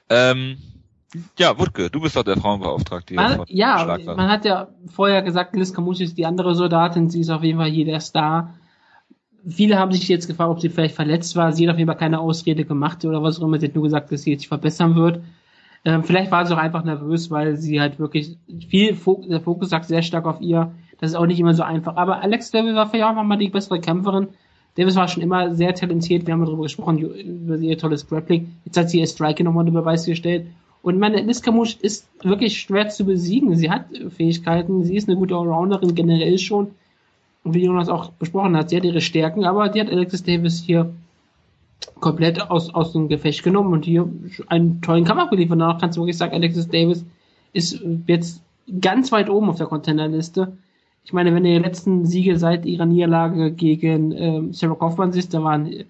[0.09, 0.59] Ähm,
[1.39, 3.15] Ja, Wutke, du bist doch der Frauenbeauftragte.
[3.15, 7.21] hier Man, ja, man hat ja vorher gesagt, Liz Camus ist die andere Soldatin, sie
[7.21, 8.55] ist auf jeden Fall hier der Star.
[9.49, 11.53] Viele haben sich jetzt gefragt, ob sie vielleicht verletzt war.
[11.53, 13.61] Sie hat auf jeden Fall keine Ausrede gemacht oder was auch immer.
[13.61, 15.21] Sie hat nur gesagt, dass sie sich verbessern wird.
[15.85, 18.37] Ähm, vielleicht war sie auch einfach nervös, weil sie halt wirklich
[18.69, 20.73] viel, Fok der Fokus sagt sehr stark auf ihr.
[20.99, 21.97] Das ist auch nicht immer so einfach.
[21.97, 24.29] Aber Alex Davis war vielleicht auch mal die bessere Kämpferin.
[24.77, 26.27] Davis war schon immer sehr talentiert.
[26.27, 28.53] Wir haben darüber gesprochen, über ihr tolles Grappling.
[28.65, 30.47] Jetzt hat sie ihr Striking nochmal unter Beweis gestellt.
[30.83, 33.57] Und meine Liz Camus ist wirklich schwer zu besiegen.
[33.57, 33.87] Sie hat
[34.17, 34.85] Fähigkeiten.
[34.85, 36.73] Sie ist eine gute Allrounderin generell schon.
[37.49, 40.93] Wie Jonas auch besprochen hat, sie hat ihre Stärken, aber die hat Alexis Davis hier
[42.01, 44.09] komplett aus, aus dem Gefecht genommen und hier
[44.49, 45.61] einen tollen Kampf abgeliefert.
[45.61, 47.05] Danach kannst du wirklich sagen, Alexis Davis
[47.53, 48.43] ist jetzt
[48.81, 50.57] ganz weit oben auf der Contenderliste.
[51.05, 55.33] Ich meine, wenn du die letzten Siege seit ihrer Niederlage gegen ähm, Sarah Kaufmann siehst,
[55.33, 55.85] da waren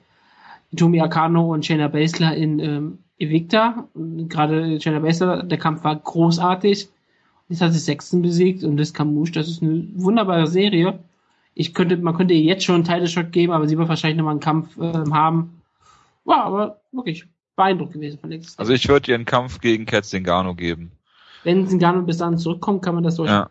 [0.77, 3.89] Tomi Akano und Shayna Baszler in ähm, Evicta.
[3.95, 6.89] Gerade Shayna Baszler, der Kampf war großartig.
[7.49, 10.99] Jetzt hat sie Sexton besiegt und das Camus, das ist eine wunderbare Serie.
[11.59, 14.19] Ich könnte, man könnte ihr jetzt schon einen Title Shot geben, aber sie wird wahrscheinlich
[14.19, 15.63] nochmal einen Kampf ähm, haben.
[16.25, 17.27] War aber wirklich
[17.57, 18.59] beeindruckt gewesen von Alexis.
[18.59, 20.93] Also ich würde ihr einen Kampf gegen Kat Zingano geben.
[21.45, 23.31] Wenn Zingano bis dahin zurückkommt, kann man das durch.
[23.31, 23.49] Ja.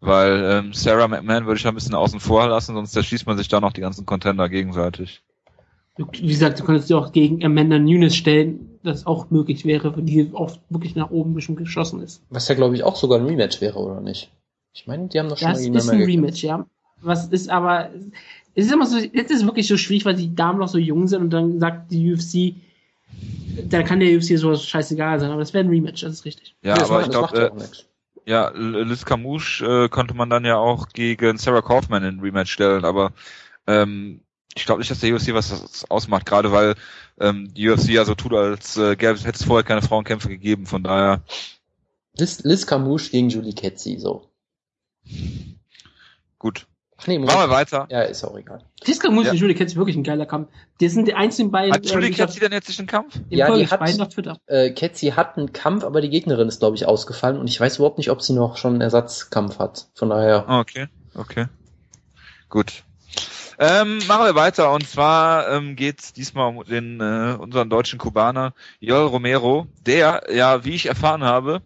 [0.00, 3.46] Weil ähm, Sarah McMahon würde ich ein bisschen außen vor lassen, sonst erschließt man sich
[3.46, 5.22] da noch die ganzen Contender gegenseitig.
[5.96, 10.30] Wie gesagt, du könntest sie auch gegen Amanda Nunes stellen, das auch möglich wäre, die
[10.34, 12.20] auch wirklich nach oben bestimmt geschossen ist.
[12.30, 14.32] Was ja, glaube ich, auch sogar ein Rematch wäre, oder nicht?
[14.72, 16.18] Ich meine, die haben doch schon Das mal ist gegeneinander ein gekämpft.
[16.18, 16.66] Rematch, ja.
[17.00, 17.90] Was ist aber,
[18.54, 20.78] es ist immer so, jetzt ist es wirklich so schwierig, weil die Damen noch so
[20.78, 22.54] jung sind und dann sagt die UFC,
[23.70, 26.56] da kann der UFC so scheißegal sein, aber das wäre ein Rematch, das ist richtig.
[26.62, 27.68] Ja, das aber macht- ich das macht glaube, ja äh,
[28.26, 32.84] ja, Liz Camouche äh, konnte man dann ja auch gegen Sarah Kaufman in Rematch stellen,
[32.84, 33.12] aber
[33.66, 34.20] ähm,
[34.56, 36.74] ich glaube nicht, dass der UFC was ausmacht, gerade weil
[37.20, 40.28] ähm, die UFC ja so tut, als äh, gäbe es hätte es vorher keine Frauenkämpfe
[40.28, 41.22] gegeben, von daher
[42.16, 44.30] Liz, Liz Camouche gegen Julie Ketzi, so.
[46.38, 46.66] gut.
[47.06, 47.86] Nee, Machen wir weiter.
[47.90, 48.62] Ja, ist auch egal.
[48.82, 49.32] Fisker muss Ja.
[49.32, 50.48] und Julie Katz ist wirklich ein geiler Kampf.
[50.80, 53.14] Die sind die einzigen beiden, Hat Julie äh, Katzi denn jetzt nicht einen Kampf?
[53.30, 54.40] Ja, die hat-.
[54.46, 57.76] Äh, Ketzi hat einen Kampf, aber die Gegnerin ist, glaube ich, ausgefallen und ich weiß
[57.76, 59.88] überhaupt nicht, ob sie noch schon einen Ersatzkampf hat.
[59.94, 60.44] Von daher.
[60.48, 61.46] Ah, Okay, okay.
[62.48, 62.84] Gut.
[63.58, 68.52] Ähm, machen wir weiter und zwar ähm, geht diesmal um den äh, unseren deutschen Kubaner
[68.80, 71.62] Joel Romero, der ja, wie ich erfahren habe,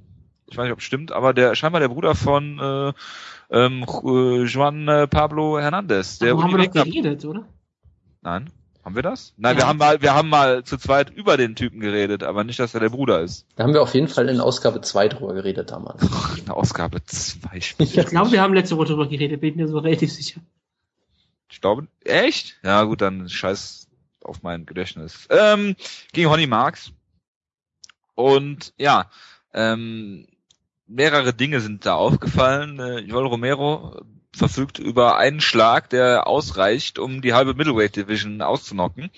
[0.50, 2.92] ich weiß nicht, ob es stimmt, aber der scheinbar der Bruder von äh,
[3.50, 7.46] ähm, Ju- Juan äh, Pablo Hernandez, der Wo haben wir doch geredet, oder?
[8.22, 8.50] Nein,
[8.84, 9.34] haben wir das?
[9.36, 9.62] Nein, Ja.
[9.62, 12.74] wir haben mal wir haben mal zu zweit über den Typen geredet, aber nicht, dass
[12.74, 13.46] er der Bruder ist.
[13.56, 16.02] Da haben wir auf jeden Fall in Ausgabe 2 drüber geredet damals.
[16.38, 17.48] In Ausgabe 2.
[17.78, 20.40] Ich glaube, wir haben letzte Woche drüber geredet, bin mir so relativ sicher.
[21.50, 22.58] Ich glaube, echt?
[22.62, 23.88] Ja, gut, dann scheiß
[24.22, 25.26] auf mein Gedächtnis.
[25.30, 25.76] Ähm,
[26.12, 26.92] gegen Honey Marks.
[28.14, 29.08] Und ja,
[29.54, 30.26] ähm,
[30.88, 32.78] mehrere Dinge sind da aufgefallen.
[32.80, 34.00] Äh, Joel Romero
[34.34, 39.10] verfügt über einen Schlag, der ausreicht, um die halbe Middleweight Division auszunocken.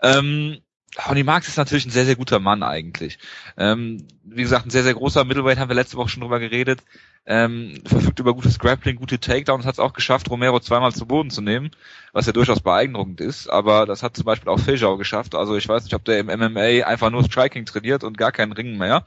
[0.00, 0.58] Ähm,
[0.98, 3.18] Honey Marks ist natürlich ein sehr, sehr guter Mann eigentlich.
[3.56, 6.82] Ähm, wie gesagt, ein sehr, sehr großer Middleweight, haben wir letzte Woche schon drüber geredet.
[7.24, 11.30] Ähm, verfügt über gutes Grappling, gute Takedowns, hat es auch geschafft, Romero zweimal zu Boden
[11.30, 11.70] zu nehmen,
[12.12, 15.68] was ja durchaus beeindruckend ist, aber das hat zum Beispiel auch Fejau geschafft, also ich
[15.68, 19.04] weiß nicht, ob der im MMA einfach nur Striking trainiert und gar keinen Ringen mehr.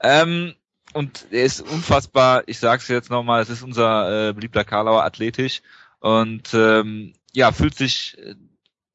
[0.00, 0.54] Ähm,
[0.98, 5.62] und er ist unfassbar, ich sag's jetzt nochmal, es ist unser äh, beliebter Karlauer athletisch
[6.00, 8.34] und ähm, ja, fühlt sich, äh,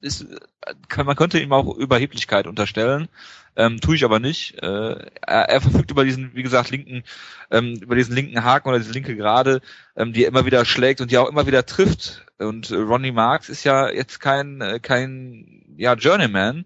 [0.01, 3.07] ist, äh, kann, man könnte ihm auch Überheblichkeit unterstellen,
[3.55, 4.61] ähm, tue ich aber nicht.
[4.61, 7.05] Äh, er, er verfügt über diesen, wie gesagt, linken,
[7.51, 9.61] ähm, über diesen linken Haken oder diese linke Gerade,
[9.95, 12.25] ähm, die er immer wieder schlägt und die auch immer wieder trifft.
[12.37, 16.65] Und äh, Ronnie Marks ist ja jetzt kein, äh, kein, ja, Journeyman,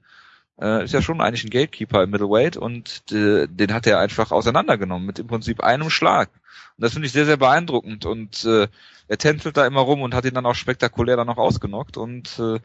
[0.60, 4.32] äh, ist ja schon eigentlich ein Gatekeeper im Middleweight und äh, den hat er einfach
[4.32, 6.30] auseinandergenommen mit im Prinzip einem Schlag.
[6.78, 8.68] Und das finde ich sehr, sehr beeindruckend und äh,
[9.08, 12.40] er tänzelt da immer rum und hat ihn dann auch spektakulär dann noch ausgenockt und
[12.40, 12.60] äh,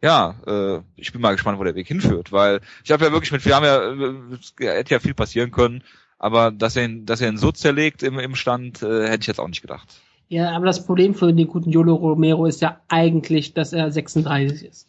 [0.00, 3.32] ja, äh, ich bin mal gespannt, wo der Weg hinführt, weil ich habe ja wirklich
[3.32, 5.82] mit, wir haben ja, äh, hätte ja viel passieren können,
[6.18, 9.26] aber dass er ihn, dass er ihn so zerlegt im, im Stand, äh, hätte ich
[9.26, 10.00] jetzt auch nicht gedacht.
[10.28, 14.68] Ja, aber das Problem für den guten Yolo Romero ist ja eigentlich, dass er 36
[14.68, 14.86] ist.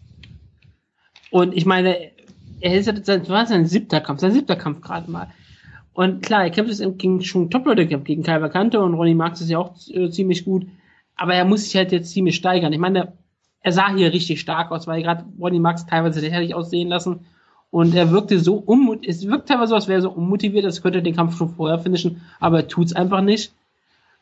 [1.31, 2.11] Und ich meine,
[2.61, 5.27] er ist jetzt sein, war sein siebter Kampf, sein siebter Kampf gerade mal.
[5.93, 9.41] Und klar, er kämpft jetzt gegen schon Top-Leute gekämpft, gegen Kai Vakante und Ronnie Marx
[9.41, 10.65] ist ja auch äh, ziemlich gut.
[11.15, 12.71] Aber er muss sich halt jetzt ziemlich steigern.
[12.71, 13.13] Ich meine,
[13.61, 17.25] er sah hier richtig stark aus, weil gerade Ronnie Marx teilweise lächerlich aussehen lassen.
[17.71, 20.81] Und er wirkte so unmut, es wirkt teilweise so, als wäre er so unmotiviert, als
[20.81, 23.53] könnte er den Kampf schon vorher finishen, aber er tut's einfach nicht.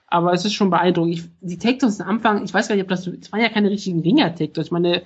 [0.07, 1.13] Aber es ist schon beeindruckend.
[1.13, 3.69] Ich, die Takedowns am Anfang, ich weiß gar nicht, ob das, es waren ja keine
[3.69, 4.67] richtigen Ringer-Takedowns.
[4.67, 5.03] Ich meine,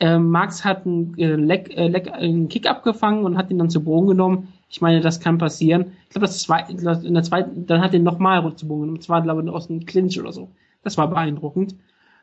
[0.00, 3.84] äh, Max hat einen, äh, Leg, äh, einen Kick abgefangen und hat ihn dann zu
[3.84, 4.48] Boden genommen.
[4.68, 5.92] Ich meine, das kann passieren.
[6.04, 8.98] Ich glaube, das zwei, in der zweiten, dann hat er nochmal zu Boden genommen.
[8.98, 10.50] Das war, glaube ich, aus dem Clinch oder so.
[10.82, 11.76] Das war beeindruckend.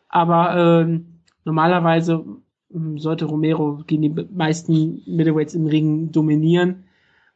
[0.09, 2.25] Aber ähm, normalerweise
[2.73, 6.85] ähm, sollte Romero gegen die meisten Middleweights im Ring dominieren.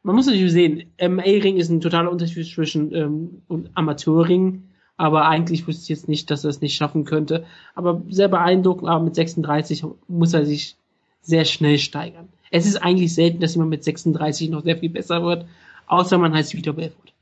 [0.02, 3.42] Man muss natürlich sehen, MA-Ring ist ein totaler Unterschied zwischen ähm,
[3.74, 4.64] Amateurring,
[5.02, 7.44] aber eigentlich wusste ich jetzt nicht, dass er es nicht schaffen könnte.
[7.74, 10.76] Aber sehr beeindruckend, aber mit 36 muss er sich
[11.22, 12.28] sehr schnell steigern.
[12.52, 15.46] Es ist eigentlich selten, dass jemand mit 36 noch sehr viel besser wird,
[15.88, 17.12] außer man heißt Vitor Belfort.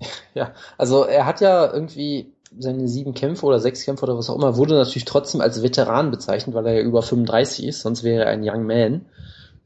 [0.34, 4.34] Ja, also er hat ja irgendwie seine sieben Kämpfe oder sechs Kämpfe oder was auch
[4.34, 8.24] immer, wurde natürlich trotzdem als Veteran bezeichnet, weil er ja über 35 ist, sonst wäre
[8.24, 9.02] er ein Young Man.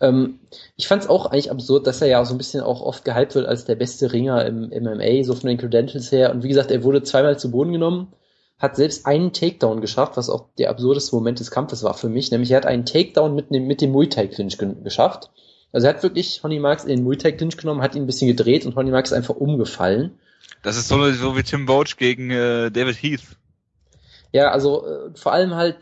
[0.01, 0.41] Ähm,
[0.77, 3.35] ich fand es auch eigentlich absurd, dass er ja so ein bisschen auch oft gehypt
[3.35, 6.31] wird als der beste Ringer im, MMA, so von den Credentials her.
[6.33, 8.13] Und wie gesagt, er wurde zweimal zu Boden genommen,
[8.59, 12.31] hat selbst einen Takedown geschafft, was auch der absurdeste Moment des Kampfes war für mich.
[12.31, 15.31] Nämlich er hat einen Takedown mit dem, mit dem Muay Thai Clinch geschafft.
[15.73, 18.07] Also er hat wirklich Honey Marks in den Muay Thai Clinch genommen, hat ihn ein
[18.07, 20.19] bisschen gedreht und Honey Marks ist einfach umgefallen.
[20.63, 23.23] Das ist so, so wie Tim Boach gegen äh, David Heath.
[24.33, 25.77] Ja, also äh, vor allem halt,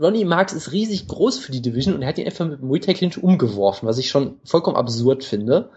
[0.00, 2.66] Ronnie Marks ist riesig groß für die Division und er hat ihn einfach mit dem
[2.66, 5.70] Muay Clinch umgeworfen, was ich schon vollkommen absurd finde.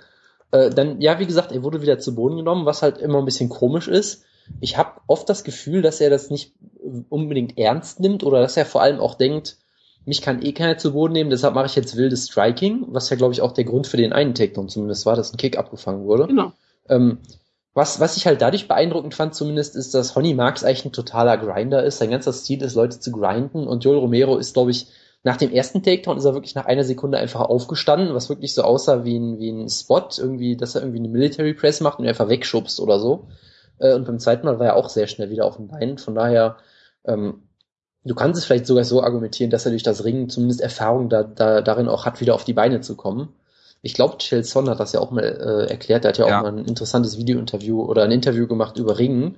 [0.51, 3.25] Äh, dann, ja, wie gesagt, er wurde wieder zu Boden genommen, was halt immer ein
[3.25, 4.23] bisschen komisch ist.
[4.59, 6.53] Ich habe oft das Gefühl, dass er das nicht
[7.09, 9.57] unbedingt ernst nimmt oder dass er vor allem auch denkt,
[10.05, 13.17] mich kann eh keiner zu Boden nehmen, deshalb mache ich jetzt wildes Striking, was ja,
[13.17, 16.05] glaube ich, auch der Grund für den einen Takedown zumindest war, dass ein Kick abgefangen
[16.05, 16.27] wurde.
[16.27, 16.53] Genau.
[16.87, 17.17] Ähm,
[17.77, 21.37] was, was ich halt dadurch beeindruckend fand zumindest, ist, dass Honey Marks eigentlich ein totaler
[21.37, 21.99] Grinder ist.
[21.99, 23.67] Sein ganzer Stil ist, Leute zu grinden.
[23.67, 24.87] Und Joel Romero ist, glaube ich,
[25.21, 28.63] nach dem ersten Takedown ist er wirklich nach einer Sekunde einfach aufgestanden, was wirklich so
[28.63, 32.07] aussah wie ein, wie ein Spot, irgendwie, dass er irgendwie eine Military Press macht und
[32.07, 33.27] einfach wegschubst oder so.
[33.77, 35.99] Äh, und beim zweiten Mal war er auch sehr schnell wieder auf dem Bein.
[35.99, 36.57] Von daher,
[37.05, 37.43] ähm,
[38.03, 41.21] du kannst es vielleicht sogar so argumentieren, dass er durch das Ringen zumindest Erfahrung da,
[41.21, 43.35] da, darin auch hat, wieder auf die Beine zu kommen.
[43.81, 46.03] Ich glaube, Chelson hat das ja auch mal äh, erklärt.
[46.03, 49.35] Der hat ja, ja, auch mal ein interessantes Video-Interview oder ein Interview gemacht über Ringen,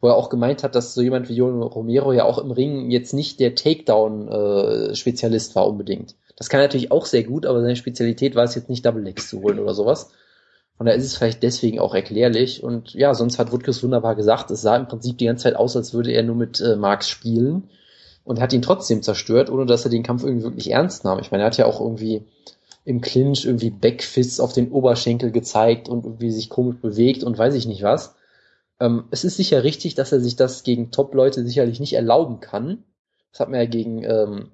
[0.00, 3.12] wo er auch gemeint hat, dass so jemand wie Romero ja auch im Ringen jetzt
[3.12, 6.14] nicht der Takedown-Spezialist äh, war unbedingt.
[6.36, 9.02] Das kann er natürlich auch sehr gut, aber seine Spezialität war es jetzt nicht Double
[9.02, 10.10] Legs zu holen oder sowas.
[10.78, 12.62] Und da ist es vielleicht deswegen auch erklärlich.
[12.62, 15.76] Und ja, sonst hat Woodkes wunderbar gesagt, es sah im Prinzip die ganze Zeit aus,
[15.76, 17.68] als würde er nur mit äh, Marx spielen
[18.22, 21.18] und hat ihn trotzdem zerstört, ohne dass er den Kampf irgendwie wirklich ernst nahm.
[21.18, 22.22] Ich meine, er hat ja auch irgendwie
[22.88, 27.52] im Clinch irgendwie Backfists auf den Oberschenkel gezeigt und irgendwie sich komisch bewegt und weiß
[27.54, 28.14] ich nicht was.
[28.80, 32.84] Ähm, es ist sicher richtig, dass er sich das gegen Top-Leute sicherlich nicht erlauben kann.
[33.30, 34.52] Das hat man ja gegen, ähm,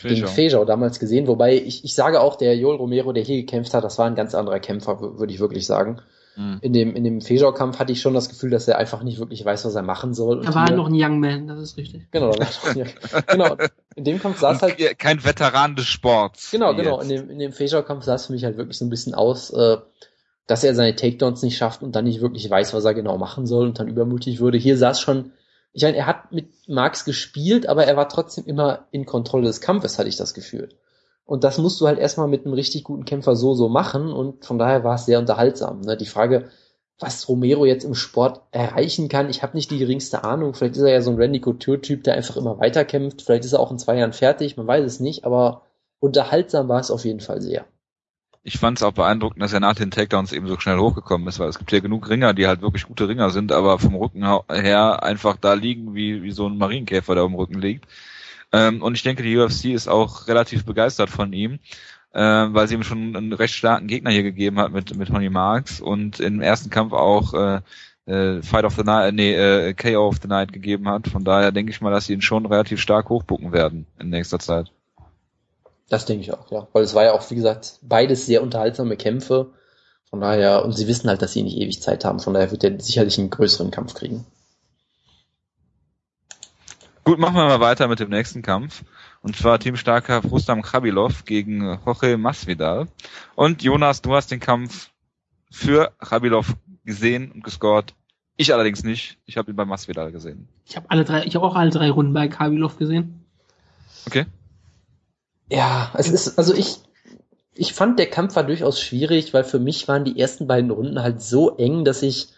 [0.00, 3.74] gegen Feschau damals gesehen, wobei ich, ich sage auch, der Joel Romero, der hier gekämpft
[3.74, 6.00] hat, das war ein ganz anderer Kämpfer, würde ich wirklich sagen.
[6.36, 6.58] Mhm.
[6.62, 9.44] In dem, in dem Feschau-Kampf hatte ich schon das Gefühl, dass er einfach nicht wirklich
[9.44, 10.44] weiß, was er machen soll.
[10.44, 12.10] Er war hier, noch ein Young Man, das ist richtig.
[12.10, 12.34] Genau,
[13.26, 13.56] genau.
[13.96, 14.98] In dem Kampf es halt.
[14.98, 16.50] Kein Veteran des Sports.
[16.50, 17.00] Genau, genau.
[17.00, 19.50] In dem, in dem Feschau-Kampf sah es für mich halt wirklich so ein bisschen aus,
[19.50, 19.76] äh,
[20.46, 23.46] dass er seine Takedowns nicht schafft und dann nicht wirklich weiß, was er genau machen
[23.46, 24.58] soll und dann übermutig würde.
[24.58, 25.32] Hier es schon,
[25.72, 29.60] ich meine, er hat mit Marx gespielt, aber er war trotzdem immer in Kontrolle des
[29.60, 30.70] Kampfes, hatte ich das Gefühl.
[31.32, 34.12] Und das musst du halt erstmal mit einem richtig guten Kämpfer so, so machen.
[34.12, 35.80] Und von daher war es sehr unterhaltsam.
[35.80, 35.96] Ne?
[35.96, 36.50] Die Frage,
[36.98, 40.52] was Romero jetzt im Sport erreichen kann, ich habe nicht die geringste Ahnung.
[40.52, 43.22] Vielleicht ist er ja so ein Randy Couture-Typ, der einfach immer weiterkämpft.
[43.22, 45.24] Vielleicht ist er auch in zwei Jahren fertig, man weiß es nicht.
[45.24, 45.62] Aber
[46.00, 47.64] unterhaltsam war es auf jeden Fall sehr.
[48.42, 51.38] Ich fand es auch beeindruckend, dass er nach den Takedowns eben so schnell hochgekommen ist,
[51.38, 54.22] weil es gibt ja genug Ringer, die halt wirklich gute Ringer sind, aber vom Rücken
[54.50, 57.86] her einfach da liegen, wie, wie so ein Marienkäfer, der am Rücken liegt.
[58.52, 61.58] Ähm, und ich denke, die UFC ist auch relativ begeistert von ihm,
[62.12, 65.30] äh, weil sie ihm schon einen recht starken Gegner hier gegeben hat mit, mit Honey
[65.30, 67.60] Marks und im ersten Kampf auch äh,
[68.06, 71.08] äh, Fight of the Night, äh, nee, äh, KO of the Night gegeben hat.
[71.08, 74.38] Von daher denke ich mal, dass sie ihn schon relativ stark hochbucken werden in nächster
[74.38, 74.70] Zeit.
[75.88, 76.66] Das denke ich auch, ja.
[76.72, 79.50] Weil es war ja auch, wie gesagt, beides sehr unterhaltsame Kämpfe.
[80.08, 82.20] Von daher, und sie wissen halt, dass sie nicht ewig Zeit haben.
[82.20, 84.26] Von daher wird er sicherlich einen größeren Kampf kriegen.
[87.04, 88.84] Gut, machen wir mal weiter mit dem nächsten Kampf.
[89.22, 92.86] Und zwar teamstarker Rustam Khabilov gegen Jorge Masvidal.
[93.34, 94.90] Und Jonas, du hast den Kampf
[95.50, 96.54] für Khabilov
[96.84, 97.94] gesehen und gescored.
[98.36, 99.18] Ich allerdings nicht.
[99.26, 100.48] Ich habe ihn bei Masvidal gesehen.
[100.64, 103.24] Ich habe alle drei, ich habe auch alle drei Runden bei Khabilov gesehen.
[104.06, 104.26] Okay.
[105.50, 106.78] Ja, es ist, also ich,
[107.54, 111.02] ich fand der Kampf war durchaus schwierig, weil für mich waren die ersten beiden Runden
[111.02, 112.28] halt so eng, dass ich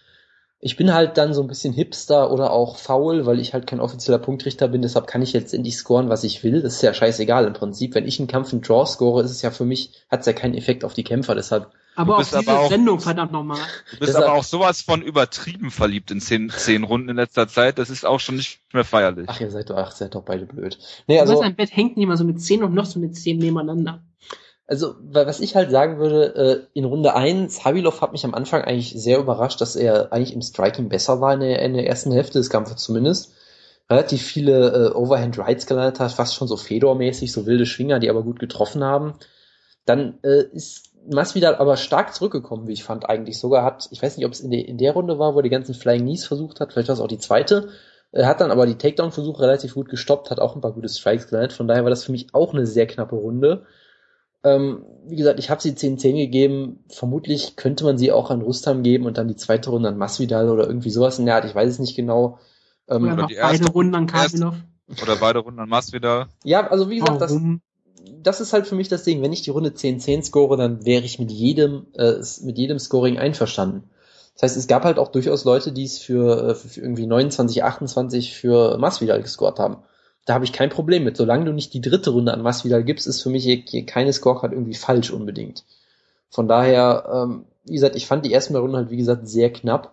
[0.64, 3.80] ich bin halt dann so ein bisschen Hipster oder auch faul, weil ich halt kein
[3.80, 6.62] offizieller Punktrichter bin, deshalb kann ich letztendlich scoren, was ich will.
[6.62, 7.94] Das ist ja scheißegal im Prinzip.
[7.94, 10.32] Wenn ich einen Kampf einen Draw score, ist es ja für mich, hat es ja
[10.32, 11.70] keinen Effekt auf die Kämpfer, deshalb.
[11.96, 13.58] Aber auf diese auch, Sendung, verdammt nochmal.
[13.90, 17.46] Du bist deshalb, aber auch sowas von übertrieben verliebt in zehn, zehn Runden in letzter
[17.46, 19.26] Zeit, das ist auch schon nicht mehr feierlich.
[19.28, 20.78] Ach, ihr seid doch, ach, seid doch beide blöd.
[21.06, 21.34] Nee, also.
[21.34, 24.02] Weißt, ein Bett hängt nicht mal so mit zehn und noch so mit zehn nebeneinander.
[24.66, 28.34] Also, wa- was ich halt sagen würde, äh, in Runde 1, Habilov hat mich am
[28.34, 31.86] Anfang eigentlich sehr überrascht, dass er eigentlich im Striking besser war in der, in der
[31.86, 33.32] ersten Hälfte des Kampfes zumindest.
[33.90, 38.08] Relativ viele äh, Overhand Rights gelandet hat, fast schon so Fedor-mäßig, so wilde Schwinger, die
[38.08, 39.14] aber gut getroffen haben.
[39.84, 43.64] Dann äh, ist Masvidal aber stark zurückgekommen, wie ich fand eigentlich sogar.
[43.64, 45.50] Hat, ich weiß nicht, ob es in der, in der Runde war, wo er die
[45.50, 47.68] ganzen Flying Knees versucht hat, vielleicht war es auch die zweite.
[48.12, 51.26] Er hat dann aber die Takedown-Versuche relativ gut gestoppt, hat auch ein paar gute Strikes
[51.28, 51.52] gelandet.
[51.52, 53.66] Von daher war das für mich auch eine sehr knappe Runde.
[54.44, 56.84] Ähm, wie gesagt, ich habe sie 10-10 gegeben.
[56.90, 60.48] Vermutlich könnte man sie auch an Rustam geben und dann die zweite Runde an Masvidal
[60.50, 61.44] oder irgendwie sowas in der Art.
[61.44, 62.38] Ich weiß es nicht genau.
[62.88, 64.54] Ähm, Oder Oder noch die beide erste- Runden an Karpilov.
[65.02, 66.26] Oder beide Runden an Masvidal.
[66.44, 67.62] ja, also wie gesagt, das, Warum?
[68.22, 69.22] das ist halt für mich das Ding.
[69.22, 73.18] Wenn ich die Runde 10-10 score, dann wäre ich mit jedem, äh, mit jedem Scoring
[73.18, 73.84] einverstanden.
[74.34, 77.62] Das heißt, es gab halt auch durchaus Leute, die es für, äh, für irgendwie 29,
[77.64, 79.78] 28 für Masvidal gescored haben.
[80.24, 81.16] Da habe ich kein Problem mit.
[81.16, 84.52] Solange du nicht die dritte Runde an Masvidal gibst, ist für mich hier, keine Scorecard
[84.52, 85.64] irgendwie falsch unbedingt.
[86.30, 89.52] Von daher, ähm, wie gesagt, ich fand die ersten beiden Runden halt, wie gesagt, sehr
[89.52, 89.92] knapp.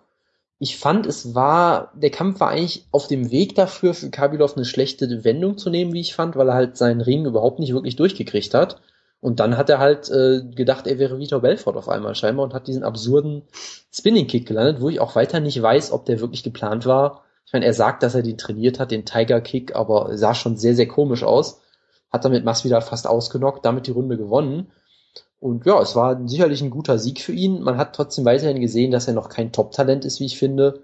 [0.60, 4.66] Ich fand, es war, der Kampf war eigentlich auf dem Weg dafür, für Kabilov eine
[4.66, 7.95] schlechte Wendung zu nehmen, wie ich fand, weil er halt seinen Ring überhaupt nicht wirklich
[7.95, 8.80] durchgekriegt hat.
[9.22, 12.53] Und dann hat er halt äh, gedacht, er wäre Vitor Belfort auf einmal scheinbar und
[12.53, 13.44] hat diesen absurden
[13.91, 17.24] Spinning-Kick gelandet, wo ich auch weiter nicht weiß, ob der wirklich geplant war.
[17.45, 20.76] Ich meine, er sagt, dass er den trainiert hat, den Tiger-Kick, aber sah schon sehr,
[20.76, 21.61] sehr komisch aus.
[22.11, 24.72] Hat damit Masvidal fast ausgenockt, damit die Runde gewonnen.
[25.39, 27.61] Und ja, es war sicherlich ein guter Sieg für ihn.
[27.61, 30.84] Man hat trotzdem weiterhin gesehen, dass er noch kein Top-Talent ist, wie ich finde,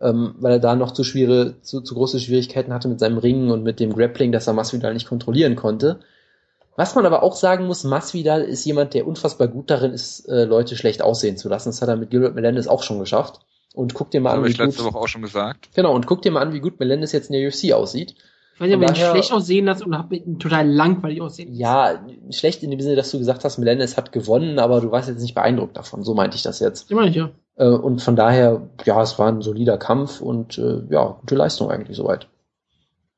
[0.00, 3.50] ähm, weil er da noch zu schwere, zu, zu große Schwierigkeiten hatte mit seinem Ringen
[3.50, 6.00] und mit dem Grappling, dass er Masvidal nicht kontrollieren konnte.
[6.74, 10.44] Was man aber auch sagen muss, Masvidal ist jemand, der unfassbar gut darin ist, äh,
[10.44, 11.68] Leute schlecht aussehen zu lassen.
[11.68, 13.40] Das hat er mit Gilbert Melendez auch schon geschafft.
[13.78, 15.68] Und guck dir mal an, Habe wie ich letzte gut, Woche auch schon gesagt.
[15.72, 18.16] genau, und guck dir mal an, wie gut Melendez jetzt in der UFC aussieht.
[18.54, 21.50] Ich weiß nicht, ob er ihn schlecht aussehen lassen oder hab ihn total langweilig aussehen
[21.50, 21.60] lassen.
[21.60, 25.08] Ja, schlecht in dem Sinne, dass du gesagt hast, Melendez hat gewonnen, aber du warst
[25.08, 26.02] jetzt nicht beeindruckt davon.
[26.02, 26.90] So meinte ich das jetzt.
[26.90, 27.30] Immer nicht, ja.
[27.54, 31.70] Äh, und von daher, ja, es war ein solider Kampf und äh, ja, gute Leistung
[31.70, 32.26] eigentlich soweit.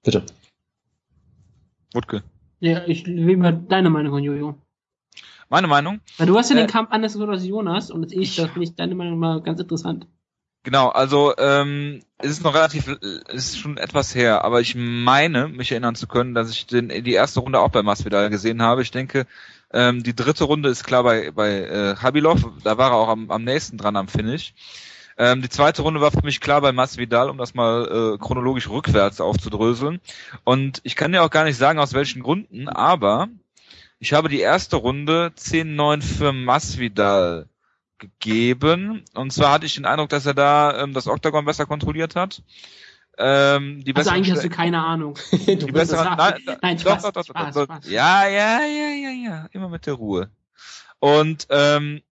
[0.05, 0.24] Bitte.
[1.95, 2.23] Wutke.
[2.59, 4.57] Ja, ich will mal deine Meinung von Jojo.
[5.49, 6.01] Meine Meinung?
[6.19, 8.65] Weil du hast ja Äh, den Kampf anders gesehen als Jonas und ich, das finde
[8.65, 10.07] ich deine Meinung mal ganz interessant.
[10.62, 12.87] Genau, also ähm, es ist noch relativ,
[13.28, 16.89] es ist schon etwas her, aber ich meine, mich erinnern zu können, dass ich den,
[16.89, 18.82] die erste Runde auch bei Masvidal gesehen habe.
[18.82, 19.27] Ich denke,
[19.73, 23.31] ähm, die dritte Runde ist klar bei, bei äh, Habilov, da war er auch am,
[23.31, 24.53] am nächsten dran am Finish.
[25.16, 28.69] Ähm, die zweite Runde war für mich klar bei Masvidal, um das mal äh, chronologisch
[28.69, 30.01] rückwärts aufzudröseln.
[30.45, 33.28] Und ich kann dir auch gar nicht sagen, aus welchen Gründen, aber
[33.99, 37.49] ich habe die erste Runde 10-9 für Masvidal
[38.01, 39.05] gegeben.
[39.14, 42.43] Und zwar hatte ich den Eindruck, dass er da ähm, das Octagon besser kontrolliert hat.
[43.18, 45.16] Ähm, die Also eigentlich hast du keine Ahnung.
[45.31, 47.90] du die besseren, nein, nein, Nein, doch, Spaß, doch, doch, Spaß, doch, Spaß.
[47.90, 50.31] Ja, ja, ja, ja, ja, immer mit der Ruhe.
[50.98, 52.02] Und ähm,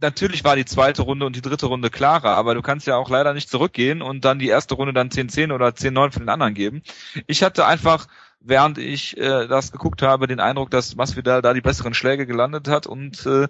[0.00, 3.10] natürlich war die zweite Runde und die dritte Runde klarer, aber du kannst ja auch
[3.10, 6.54] leider nicht zurückgehen und dann die erste Runde dann 10-10 oder 10-9 für den anderen
[6.54, 6.82] geben.
[7.26, 8.06] Ich hatte einfach,
[8.40, 12.68] während ich äh, das geguckt habe, den Eindruck, dass Masvidal da die besseren Schläge gelandet
[12.68, 13.48] hat und äh,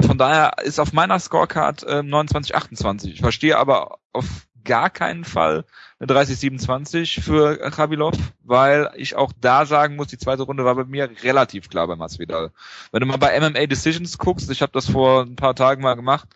[0.00, 3.08] von daher ist auf meiner Scorecard äh, 29-28.
[3.08, 4.26] Ich verstehe aber auf
[4.64, 5.64] gar keinen Fall
[5.98, 10.84] eine 30-27 für Khabilov, weil ich auch da sagen muss, die zweite Runde war bei
[10.84, 12.52] mir relativ klar bei Masvidal.
[12.92, 15.94] Wenn du mal bei MMA Decisions guckst, ich habe das vor ein paar Tagen mal
[15.94, 16.28] gemacht,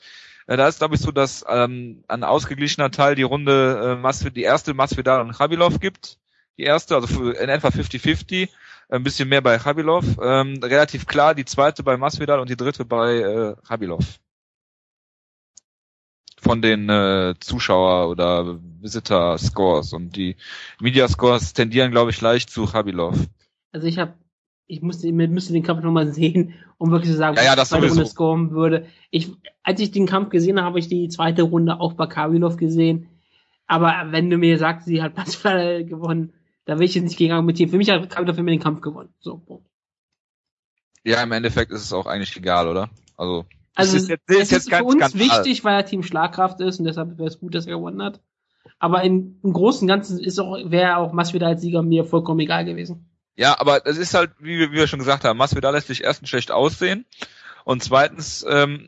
[0.47, 4.33] äh, da ist glaube ich so, dass ähm, ein ausgeglichener Teil die Runde äh, Masvidal,
[4.33, 6.19] die erste Masvidal und Khabilov gibt.
[6.59, 8.49] Die erste, also in etwa 50-50,
[8.91, 10.05] ein bisschen mehr bei Khabilov.
[10.23, 14.21] Ähm, relativ klar die zweite bei Masvidal und die dritte bei äh, Khabilov
[16.43, 20.37] von den äh, Zuschauer- oder Visitor-Scores und die
[20.81, 23.17] Media-Scores tendieren, glaube ich, leicht zu Khabilov.
[23.71, 24.15] Also ich habe,
[24.67, 27.69] ich musste, ich müsste den Kampf nochmal sehen, um wirklich zu sagen, Ja, ja, was
[27.69, 27.95] sowieso.
[27.95, 28.87] Runde scoren würde.
[29.11, 29.31] Ich,
[29.63, 33.09] als ich den Kampf gesehen habe, habe ich die zweite Runde auch bei Kabilov gesehen.
[33.69, 36.33] Aber wenn du mir sagst, sie hat Masvidal gewonnen,
[36.65, 37.71] da will ich jetzt nicht gegen argumentieren.
[37.71, 39.15] Für mich hat Kabilov immer den Kampf gewonnen.
[39.21, 39.65] So.
[41.05, 42.91] Ja, im Endeffekt ist es auch eigentlich egal, oder?
[43.17, 43.45] Also,
[43.75, 45.21] Also es ist jetzt, es ist jetzt ist kein für uns Skandal.
[45.21, 48.21] wichtig, weil er Team Schlagkraft ist und deshalb wäre es gut, dass er gewonnen hat.
[48.79, 52.41] Aber in, im Großen und Ganzen ist auch, wäre auch Masvidal als Sieger mir vollkommen
[52.41, 53.09] egal gewesen.
[53.35, 56.05] Ja, aber es ist halt, wie wir, wie wir schon gesagt haben, Masvidal lässt sich
[56.05, 57.07] erstens schlecht aussehen
[57.65, 58.87] und zweitens ähm,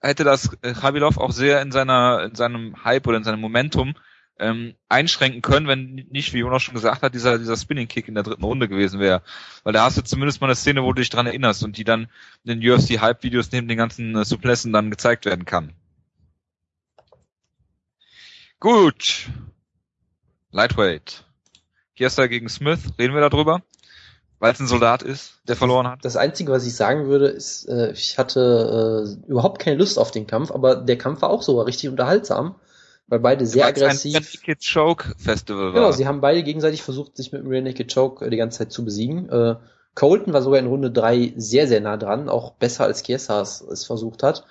[0.00, 3.94] hätte das Khabilov auch sehr in seiner in seinem Hype oder in seinem Momentum
[4.38, 8.14] ähm, einschränken können, wenn nicht, wie Jonas schon gesagt hat, dieser dieser Spinning Kick in
[8.14, 9.22] der dritten Runde gewesen wäre,
[9.64, 11.84] weil da hast du zumindest mal eine Szene, wo du dich dran erinnerst und die
[11.84, 12.08] dann
[12.44, 15.72] in den UFC Hype Videos neben den ganzen äh, Suplessen dann gezeigt werden kann.
[18.60, 19.28] Gut.
[20.50, 21.24] Lightweight.
[21.94, 23.62] Kiesa gegen Smith, reden wir darüber.
[24.38, 26.04] Weil es ein Soldat ist, der verloren hat.
[26.04, 30.10] Das Einzige, was ich sagen würde, ist, äh, ich hatte äh, überhaupt keine Lust auf
[30.10, 32.54] den Kampf, aber der Kampf war auch so richtig unterhaltsam,
[33.08, 34.16] weil beide sehr aggressiv.
[34.16, 35.72] Ein Naked Choke Festival war.
[35.72, 38.72] Genau, sie haben beide gegenseitig versucht, sich mit dem Rear Naked Choke die ganze Zeit
[38.72, 39.28] zu besiegen.
[39.28, 39.56] Äh,
[39.94, 43.84] Colton war sogar in Runde drei sehr, sehr nah dran, auch besser als Kiesas es
[43.84, 44.44] versucht hat.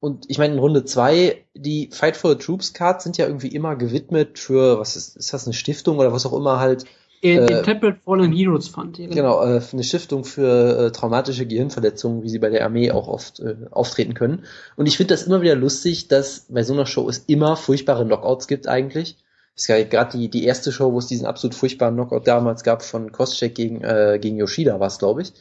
[0.00, 3.48] Und ich meine, in Runde zwei die Fight for the Troops Cards sind ja irgendwie
[3.48, 6.86] immer gewidmet für, was ist, ist das eine Stiftung oder was auch immer halt.
[7.22, 8.98] Äh, äh, Tablet Fallen Heroes Fund.
[8.98, 13.08] Ja, genau, äh, eine Stiftung für äh, traumatische Gehirnverletzungen, wie sie bei der Armee auch
[13.08, 14.44] oft äh, auftreten können.
[14.76, 18.06] Und ich finde das immer wieder lustig, dass bei so einer Show es immer furchtbare
[18.06, 19.18] Knockouts gibt eigentlich.
[19.54, 22.82] Es gab gerade die, die erste Show, wo es diesen absolut furchtbaren Knockout damals gab
[22.82, 25.34] von Koscheck gegen, äh, gegen Yoshida war es, glaube ich.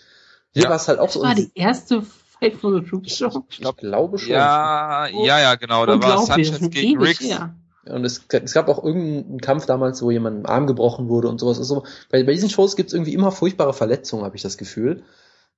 [0.52, 0.70] Hier ja.
[0.70, 1.22] war es halt auch das so.
[1.22, 3.46] war die erste Fight for the Troops Show.
[3.50, 4.32] Ich glaube schon.
[4.32, 5.86] Ja, ja, ja, genau.
[5.86, 7.26] Da war Sanchez gegen Riggs.
[7.26, 7.56] Ja.
[7.92, 11.60] Und es, es, gab auch irgendeinen Kampf damals, wo jemand Arm gebrochen wurde und sowas.
[11.60, 15.04] Also bei, bei diesen Shows gibt es irgendwie immer furchtbare Verletzungen, habe ich das Gefühl.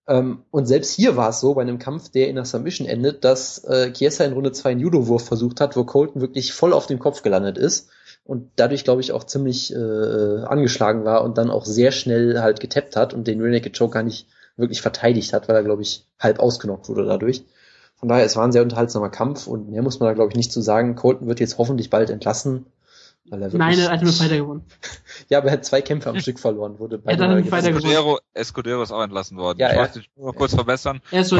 [0.07, 3.23] Ähm, und selbst hier war es so, bei einem Kampf, der in der Submission endet,
[3.23, 6.87] dass äh, Chiesa in Runde 2 einen Judo-Wurf versucht hat, wo Colton wirklich voll auf
[6.87, 7.89] dem Kopf gelandet ist
[8.23, 12.59] und dadurch, glaube ich, auch ziemlich äh, angeschlagen war und dann auch sehr schnell halt
[12.59, 14.27] getappt hat und den Naked Choke gar nicht
[14.57, 17.43] wirklich verteidigt hat, weil er, glaube ich, halb ausgenockt wurde dadurch.
[18.01, 20.35] Von daher, es war ein sehr unterhaltsamer Kampf und mehr muss man da, glaube ich,
[20.35, 20.95] nicht zu sagen.
[20.95, 22.65] Colton wird jetzt hoffentlich bald entlassen.
[23.29, 24.65] Weil er Nein, er hat nur Fighter gewonnen.
[25.29, 28.19] ja, aber er hat zwei Kämpfe am Stück verloren, wurde bei er hat Fighter Escudero,
[28.33, 29.59] Escudero ist auch entlassen worden.
[29.59, 31.01] Ja, ich er, wollte dich nur kurz verbessern.
[31.11, 31.37] Er ist so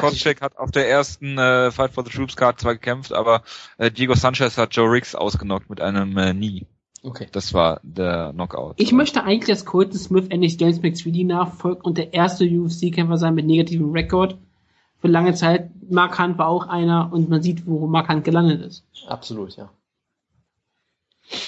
[0.00, 3.42] Koscheck hat auf der ersten äh, Fight for the Troops Card zwar gekämpft, aber
[3.78, 6.66] äh, Diego Sanchez hat Joe Riggs ausgenockt mit einem äh, Nie.
[7.02, 7.28] Okay.
[7.30, 8.74] Das war der Knockout.
[8.76, 13.34] Ich möchte eigentlich, dass Colton Smith endlich James McSweedy nachfolgt und der erste UFC-Kämpfer sein
[13.34, 14.36] mit negativem Rekord.
[15.00, 18.62] Für lange Zeit, Mark Hunt war auch einer und man sieht, wo Mark Hunt gelandet
[18.62, 18.84] ist.
[19.06, 19.70] Absolut, ja.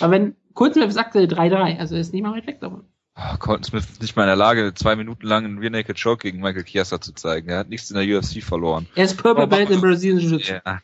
[0.01, 2.85] Aber wenn Colton Smith sagt 3-3, also er ist nicht mal weit weg davon.
[3.17, 6.01] Oh, Colton Smith ist nicht mal in der Lage, zwei Minuten lang einen Rear Naked
[6.01, 7.49] Choke gegen Michael Chiesa zu zeigen.
[7.49, 8.87] Er hat nichts in der UFC verloren.
[8.95, 10.61] Er ist Purple Belt in Brazilian Jiu-Jitsu.
[10.65, 10.81] Ja,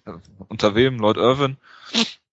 [0.48, 0.98] unter wem?
[0.98, 1.56] Lloyd Irvin?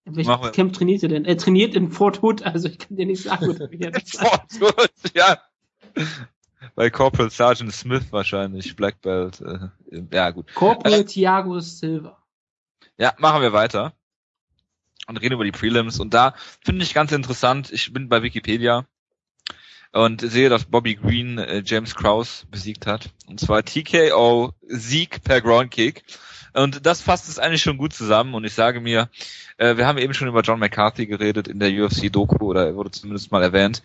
[0.05, 1.25] Welches Camp trainiert er denn?
[1.25, 3.45] Er trainiert in Fort Hood, also ich kann dir nicht sagen,
[3.79, 5.37] er Fort Hood, ja.
[6.75, 9.41] Bei Corporal Sergeant Smith wahrscheinlich, Black Belt.
[9.41, 10.53] Äh, ja, gut.
[10.53, 12.17] Corporal äh, Thiago Silva.
[12.97, 13.93] Ja, machen wir weiter.
[15.07, 15.99] Und reden über die Prelims.
[15.99, 16.33] Und da
[16.63, 18.85] finde ich ganz interessant, ich bin bei Wikipedia
[19.91, 23.09] und sehe, dass Bobby Green äh, James Krause besiegt hat.
[23.27, 26.03] Und zwar TKO Sieg per Ground Kick.
[26.53, 28.33] Und das fasst es eigentlich schon gut zusammen.
[28.33, 29.09] Und ich sage mir,
[29.57, 32.91] äh, wir haben eben schon über John McCarthy geredet in der UFC-Doku oder er wurde
[32.91, 33.83] zumindest mal erwähnt.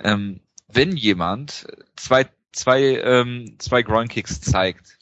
[0.00, 1.66] Ähm, wenn jemand
[1.96, 4.98] zwei, zwei, ähm, zwei Ground Kicks zeigt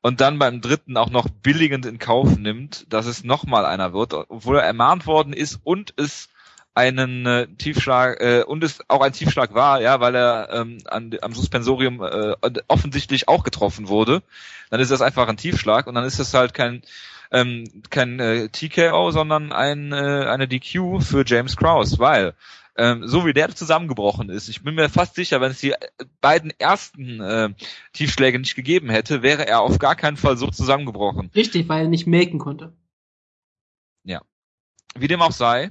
[0.00, 4.14] und dann beim dritten auch noch billigend in Kauf nimmt, dass es nochmal einer wird,
[4.14, 6.28] obwohl er ermahnt worden ist und es
[6.74, 11.16] einen äh, Tiefschlag äh, und es auch ein Tiefschlag war, ja, weil er ähm, an,
[11.22, 12.34] am Suspensorium äh,
[12.66, 14.22] offensichtlich auch getroffen wurde,
[14.70, 16.82] dann ist das einfach ein Tiefschlag und dann ist das halt kein
[17.30, 22.34] ähm, kein äh, TKO, sondern ein, äh, eine DQ für James Krause, weil
[22.76, 25.74] ähm, so wie der zusammengebrochen ist, ich bin mir fast sicher, wenn es die
[26.20, 27.54] beiden ersten äh,
[27.92, 31.30] Tiefschläge nicht gegeben hätte, wäre er auf gar keinen Fall so zusammengebrochen.
[31.34, 32.76] Richtig, weil er nicht melken konnte.
[34.04, 34.22] Ja.
[34.96, 35.70] Wie dem auch sei,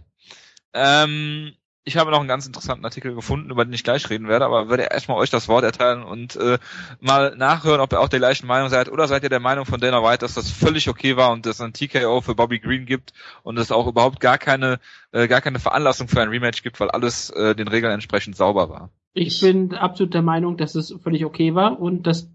[0.73, 1.53] ähm,
[1.85, 4.69] ich habe noch einen ganz interessanten Artikel gefunden, über den ich gleich reden werde, aber
[4.69, 6.57] würde erstmal euch das Wort erteilen und äh,
[7.01, 9.81] mal nachhören, ob ihr auch der gleichen Meinung seid oder seid ihr der Meinung von
[9.81, 13.11] Dana White, dass das völlig okay war und es ein TKO für Bobby Green gibt
[13.43, 14.79] und es auch überhaupt gar keine
[15.11, 18.69] äh, gar keine Veranlassung für ein Rematch gibt, weil alles äh, den Regeln entsprechend sauber
[18.69, 18.89] war.
[19.13, 22.29] Ich bin absolut der Meinung, dass es völlig okay war und dass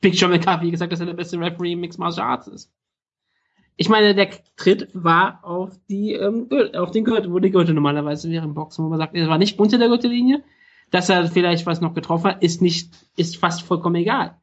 [0.00, 2.70] Big John McCarthy gesagt, dass er der beste Referee im Mixed Martial Arts ist.
[3.76, 8.30] Ich meine, der Tritt war auf die ähm, auf den Gürtel, wo die Gürtel normalerweise
[8.30, 10.42] wäre im Boxen, wo man sagt, er war nicht unter der Gürtellinie.
[10.90, 14.36] Dass er vielleicht was noch getroffen hat, ist nicht, ist fast vollkommen egal.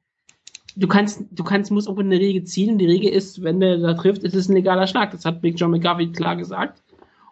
[0.76, 2.78] Du kannst, du kannst, musst auch eine Regel ziehen.
[2.78, 5.12] Die Regel ist, wenn der da trifft, ist es ein legaler Schlag.
[5.12, 6.82] Das hat Big John McGuffey klar gesagt.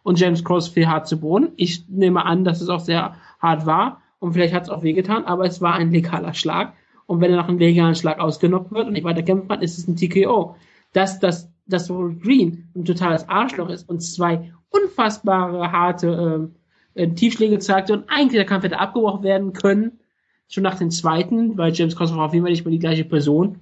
[0.03, 1.49] Und James Cross fiel hart zu Boden.
[1.57, 4.01] Ich nehme an, dass es auch sehr hart war.
[4.19, 6.73] Und vielleicht hat es auch wehgetan, aber es war ein legaler Schlag.
[7.05, 9.77] Und wenn er nach einem legalen Schlag ausgenockt wird und nicht weiter kämpfen kann, ist
[9.77, 10.55] es ein TKO.
[10.93, 16.51] Dass das dass Robert Green ein totales Arschloch ist und zwei unfassbare harte
[16.95, 19.99] äh, Tiefschläge zeigte und eigentlich der Kampf hätte abgebrochen werden können,
[20.47, 23.05] schon nach dem zweiten, weil James Cross war auf jeden Fall nicht mehr die gleiche
[23.05, 23.59] Person.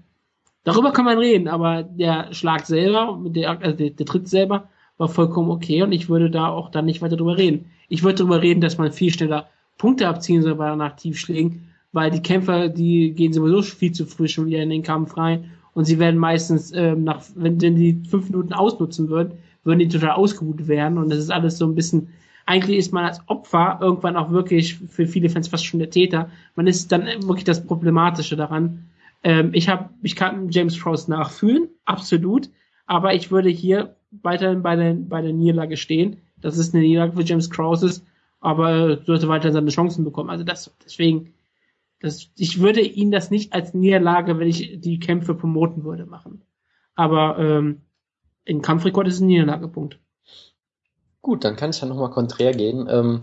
[0.63, 5.07] Darüber kann man reden, aber der Schlag selber, der, also der, der Tritt selber, war
[5.07, 7.71] vollkommen okay und ich würde da auch dann nicht weiter drüber reden.
[7.87, 9.47] Ich würde drüber reden, dass man viel schneller
[9.77, 14.27] Punkte abziehen soll bei nach Tiefschlägen, weil die Kämpfer, die gehen sowieso viel zu früh
[14.27, 18.01] schon wieder in den Kampf rein und sie werden meistens ähm, nach, wenn, wenn die
[18.09, 19.33] fünf Minuten ausnutzen würden,
[19.63, 22.09] würden die total ausgebucht werden und das ist alles so ein bisschen
[22.47, 26.31] eigentlich ist man als Opfer irgendwann auch wirklich für viele Fans fast schon der Täter.
[26.55, 28.85] Man ist dann wirklich das Problematische daran.
[29.23, 32.49] Ähm, ich habe, ich kann James Cross nachfühlen, absolut,
[32.87, 36.17] aber ich würde hier weiterhin bei der, bei der Niederlage stehen.
[36.41, 38.01] Das ist eine Niederlage für James Krause,
[38.39, 40.31] aber er sollte weiterhin seine Chancen bekommen.
[40.31, 41.33] Also das, deswegen,
[41.99, 46.43] das, ich würde ihn das nicht als Niederlage, wenn ich die Kämpfe promoten würde, machen.
[46.95, 47.81] Aber ähm,
[48.45, 49.99] im Kampfrekord ist es ein Niederlagepunkt.
[51.21, 52.87] Gut, dann kann ich ja nochmal konträr gehen.
[52.89, 53.21] Ähm,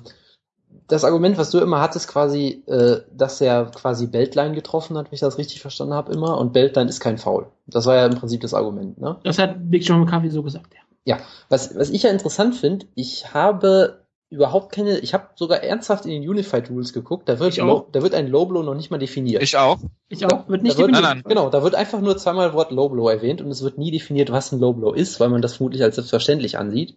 [0.89, 5.15] das Argument, was du immer hattest, quasi, äh, dass er quasi Beltline getroffen hat, wenn
[5.15, 7.47] ich das richtig verstanden habe, immer, und Beltline ist kein Foul.
[7.67, 9.19] Das war ja im Prinzip das Argument, ne?
[9.25, 10.81] Das hat Big John McCarthy so gesagt, ja.
[11.07, 11.19] Ja,
[11.49, 14.04] was, was ich ja interessant finde, ich habe
[14.35, 18.03] überhaupt keine, ich habe sogar ernsthaft in den Unified Rules geguckt, da wird, low, da
[18.03, 19.43] wird ein Low Blow noch nicht mal definiert.
[19.43, 19.79] Ich auch.
[20.09, 21.03] Ich auch, wird nicht da wird, definiert.
[21.03, 21.25] Nein, nein.
[21.27, 24.31] Genau, da wird einfach nur zweimal Wort Low Blow erwähnt und es wird nie definiert,
[24.31, 26.97] was ein Low Blow ist, weil man das vermutlich als selbstverständlich ansieht.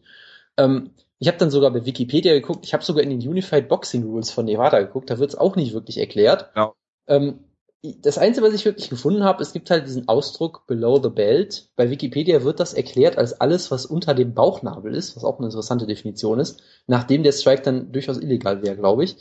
[0.58, 4.04] Ähm, ich habe dann sogar bei Wikipedia geguckt, ich habe sogar in den Unified Boxing
[4.04, 6.52] Rules von Nevada geguckt, da wird es auch nicht wirklich erklärt.
[6.56, 6.74] Ja.
[7.08, 7.40] Ähm,
[7.84, 11.70] das Einzige, was ich wirklich gefunden habe, es gibt halt diesen Ausdruck below the belt.
[11.76, 15.48] Bei Wikipedia wird das erklärt als alles, was unter dem Bauchnabel ist, was auch eine
[15.48, 19.18] interessante Definition ist, nachdem der Strike dann durchaus illegal wäre, glaube ich.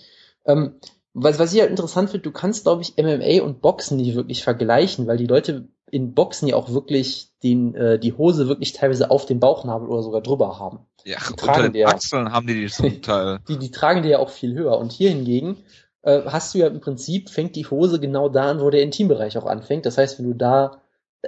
[0.46, 0.76] Ähm,
[1.12, 4.42] was, was ich halt interessant finde, du kannst, glaube ich, MMA und Boxen nicht wirklich
[4.42, 9.10] vergleichen, weil die Leute in Boxen ja auch wirklich den, äh, die Hose wirklich teilweise
[9.10, 10.80] auf dem Bauchnabel oder sogar drüber haben.
[11.04, 11.88] Ja, Die unter tragen den die ja.
[11.88, 13.38] Achseln haben die die zum Teil.
[13.48, 14.78] Die, die tragen die ja auch viel höher.
[14.78, 15.58] Und hier hingegen
[16.06, 19.36] äh, hast du ja im Prinzip, fängt die Hose genau da an, wo der Intimbereich
[19.36, 19.84] auch anfängt.
[19.86, 20.80] Das heißt, wenn du da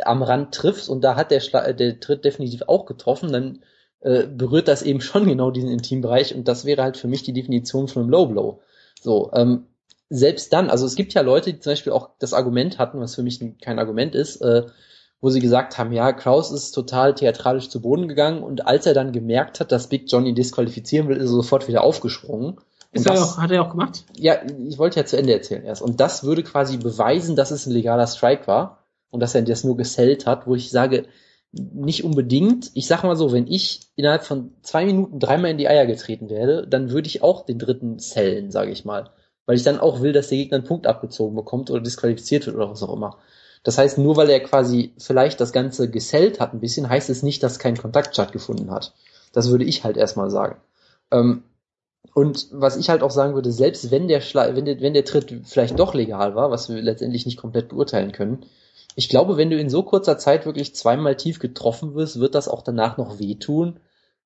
[0.05, 3.59] am Rand triffst und da hat der, Schla der Tritt definitiv auch getroffen, dann
[4.01, 7.33] äh, berührt das eben schon genau diesen Intimbereich und das wäre halt für mich die
[7.33, 8.61] Definition von einem Low Blow.
[9.01, 9.67] So, ähm,
[10.11, 13.17] selbst dann, also es gibt ja Leute, die zum Beispiel auch das Argument hatten, was
[13.17, 14.63] für mich kein Argument ist, äh,
[15.21, 18.95] wo sie gesagt haben, ja, Kraus ist total theatralisch zu Boden gegangen und als er
[18.95, 22.59] dann gemerkt hat, dass Big John ihn disqualifizieren will, ist er sofort wieder aufgesprungen.
[22.93, 24.05] Ist er das- auch, hat er auch gemacht?
[24.17, 24.37] ja,
[24.67, 25.83] ich wollte ja zu Ende erzählen erst.
[25.83, 29.65] Und das würde quasi beweisen, dass es ein legaler Strike war und dass er das
[29.65, 31.07] nur gesellt hat, wo ich sage,
[31.53, 32.71] nicht unbedingt.
[32.75, 36.29] Ich sag mal so, wenn ich innerhalb von zwei Minuten dreimal in die Eier getreten
[36.29, 39.11] werde, dann würde ich auch den dritten sellen, sage ich mal.
[39.47, 42.57] Weil ich dann auch will, dass der Gegner einen Punkt abgezogen bekommt oder disqualifiziert wird
[42.57, 43.17] oder was auch immer.
[43.65, 47.23] Das heißt, nur weil er quasi vielleicht das Ganze gesellt hat ein bisschen, heißt es
[47.23, 48.93] nicht, dass kein Kontakt stattgefunden hat.
[49.33, 50.61] Das würde ich halt erstmal sagen.
[51.11, 51.43] Ähm,
[52.15, 55.05] und was ich halt auch sagen würde, selbst wenn der, Schla wenn der, wenn der
[55.05, 58.45] Tritt vielleicht doch legal war, was wir letztendlich nicht komplett beurteilen können,
[58.97, 62.49] ich glaube, wenn du in so kurzer Zeit wirklich zweimal tief getroffen wirst, wird das
[62.49, 63.79] auch danach noch wehtun.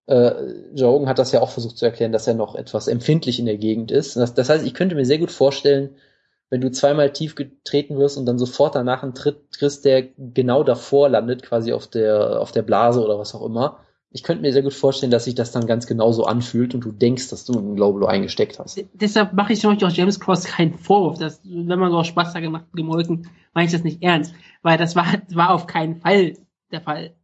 [0.06, 0.32] Äh,
[0.74, 3.58] Joe hat das ja auch versucht zu erklären, dass er noch etwas empfindlich in der
[3.58, 4.16] Gegend ist.
[4.16, 5.96] Das, das heißt, ich könnte mir sehr gut vorstellen,
[6.48, 10.64] wenn du zweimal tief getreten wirst und dann sofort danach einen Tritt kriegst, der genau
[10.64, 13.80] davor landet, quasi auf der, auf der Blase oder was auch immer.
[14.14, 16.92] Ich könnte mir sehr gut vorstellen, dass sich das dann ganz genauso anfühlt und du
[16.92, 18.82] denkst, dass du einen Low eingesteckt hast.
[18.92, 21.18] Deshalb mache ich Beispiel auch James Cross keinen Vorwurf.
[21.18, 24.34] Das, wenn man so aus Spaß da gemacht, gemolken, meine ich das nicht ernst.
[24.60, 26.36] Weil das war, war auf keinen Fall
[26.70, 27.14] der Fall.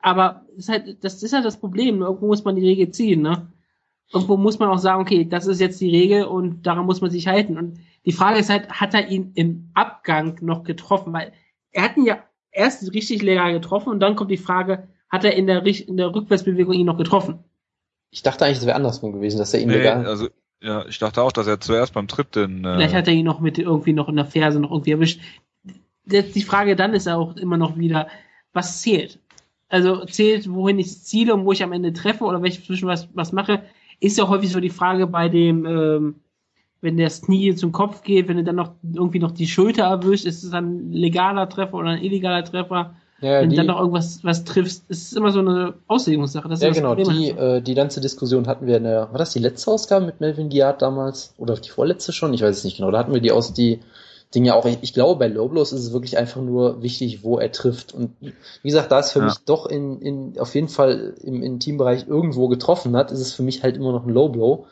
[0.00, 2.00] Aber ist halt, das ist halt das Problem.
[2.00, 3.52] Irgendwo muss man die Regel ziehen, ne?
[4.10, 7.10] Irgendwo muss man auch sagen, okay, das ist jetzt die Regel und daran muss man
[7.10, 7.58] sich halten.
[7.58, 11.12] Und die Frage ist halt, hat er ihn im Abgang noch getroffen?
[11.12, 11.32] Weil
[11.72, 15.34] er hat ihn ja erst richtig legal getroffen und dann kommt die Frage, hat er
[15.34, 17.38] in der, Richt- in der Rückwärtsbewegung ihn noch getroffen?
[18.10, 20.06] Ich dachte eigentlich, es wäre andersrum gewesen, dass er ihn Nee, legal.
[20.06, 20.28] also,
[20.60, 23.24] ja, ich dachte auch, dass er zuerst beim Tritt den, Vielleicht äh, hat er ihn
[23.26, 25.20] noch mit irgendwie noch in der Ferse noch irgendwie erwischt.
[26.06, 28.08] Jetzt die Frage dann ist auch immer noch wieder,
[28.52, 29.18] was zählt?
[29.68, 33.08] Also zählt, wohin ich ziele und wo ich am Ende treffe oder welche zwischen was,
[33.14, 33.62] was mache,
[34.00, 36.14] ist ja häufig so die Frage bei dem, ähm,
[36.80, 40.24] wenn das Knie zum Kopf geht, wenn du dann noch irgendwie noch die Schulter erwischt,
[40.24, 42.96] ist es dann ein legaler Treffer oder ein illegaler Treffer?
[43.20, 46.48] Ja, wenn die, du dann noch irgendwas was triffst, ist es immer so eine Auslegungssache.
[46.48, 49.40] Ja das genau, die, äh, die ganze Diskussion hatten wir in der, war das die
[49.40, 51.34] letzte Ausgabe mit Melvin Giard damals?
[51.36, 52.32] Oder die vorletzte schon?
[52.32, 52.92] Ich weiß es nicht genau.
[52.92, 53.80] Da hatten wir die aus, die
[54.34, 54.66] Dinge auch.
[54.66, 57.92] Ich, ich glaube, bei Low Blows ist es wirklich einfach nur wichtig, wo er trifft.
[57.92, 59.24] Und wie gesagt, da es für Ja.
[59.24, 63.42] mich doch in, in, auf jeden Fall im Intimbereich irgendwo getroffen hat, ist es für
[63.42, 64.66] mich halt immer noch ein Low Blow.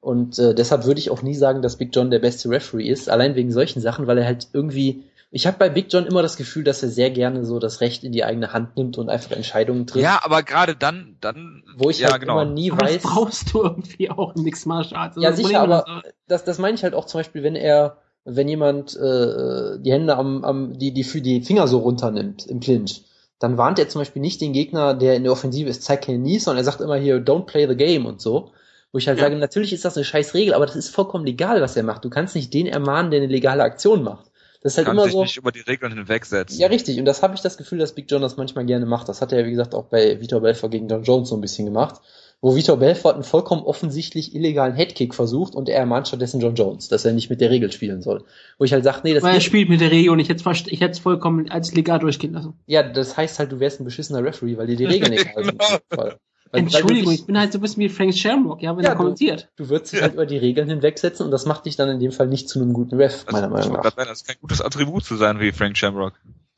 [0.00, 3.10] Und äh, deshalb würde ich auch nie sagen, dass Big John der beste Referee ist,
[3.10, 5.02] allein wegen solchen Sachen, weil er halt irgendwie.
[5.30, 8.02] Ich habe bei Big John immer das Gefühl, dass er sehr gerne so das Recht
[8.02, 10.02] in die eigene Hand nimmt und einfach Entscheidungen trifft.
[10.02, 12.40] ja, aber gerade dann, dann, wo ich ja, halt genau.
[12.40, 13.02] immer nie aber das weiß.
[13.02, 15.16] brauchst du irgendwie auch im Mixed Martial Arts.
[15.20, 17.56] Ja, Das sicher, Problem aber ist, das, das meine ich halt auch zum Beispiel, wenn
[17.56, 22.46] er, wenn jemand äh, die Hände am, am die, die, für die Finger so runternimmt
[22.46, 23.04] im Clinch,
[23.38, 26.18] dann warnt er zum Beispiel nicht den Gegner, der in der Offensive ist, zeig keine
[26.18, 28.52] Knees, sondern er sagt immer hier, don't play the game und so.
[28.92, 29.24] Wo ich halt Ja.
[29.24, 32.04] sage, natürlich ist das eine scheiß Regel, aber das ist vollkommen legal, was er macht.
[32.04, 34.27] Du kannst nicht den ermahnen, der eine legale Aktion macht.
[34.60, 35.22] Das ist halt kann immer sich so.
[35.22, 36.58] nicht über die Regeln hinwegsetzen.
[36.58, 36.98] Ja, richtig.
[36.98, 39.08] Und das habe ich das Gefühl, dass Big John das manchmal gerne macht.
[39.08, 41.64] Das hat er, wie gesagt, auch bei Vitor Belfort gegen John Jones so ein bisschen
[41.66, 42.00] gemacht.
[42.40, 46.88] wo Vitor Belfort einen vollkommen offensichtlich illegalen Headkick versucht und er ermahnt stattdessen John Jones,
[46.88, 48.24] dass er nicht mit der Regel spielen soll.
[48.58, 50.28] Wo ich halt sage, nee, das Weil er ist, spielt mit der Regel und ich
[50.28, 52.54] hätte es ich es vollkommen als legal durchgehen lassen.
[52.66, 55.58] ja, das heißt halt, du wärst ein beschissener Referee, weil dir die Regeln nicht halten.
[55.58, 55.78] Genau.
[55.90, 56.16] Weil
[56.52, 58.94] Entschuldigung, du, ich bin halt so ein bisschen wie Frank Shamrock, ja, wenn Ja, er
[58.94, 59.50] du- kommentiert.
[59.56, 62.12] du würdest dich halt über die Regeln hinwegsetzen und das macht dich dann in dem
[62.12, 63.90] Fall nicht zu einem guten Ref, Also, meiner ich Meinung nach.
[63.94, 66.14] das ist kein gutes Attribut zu sein wie Frank Shamrock.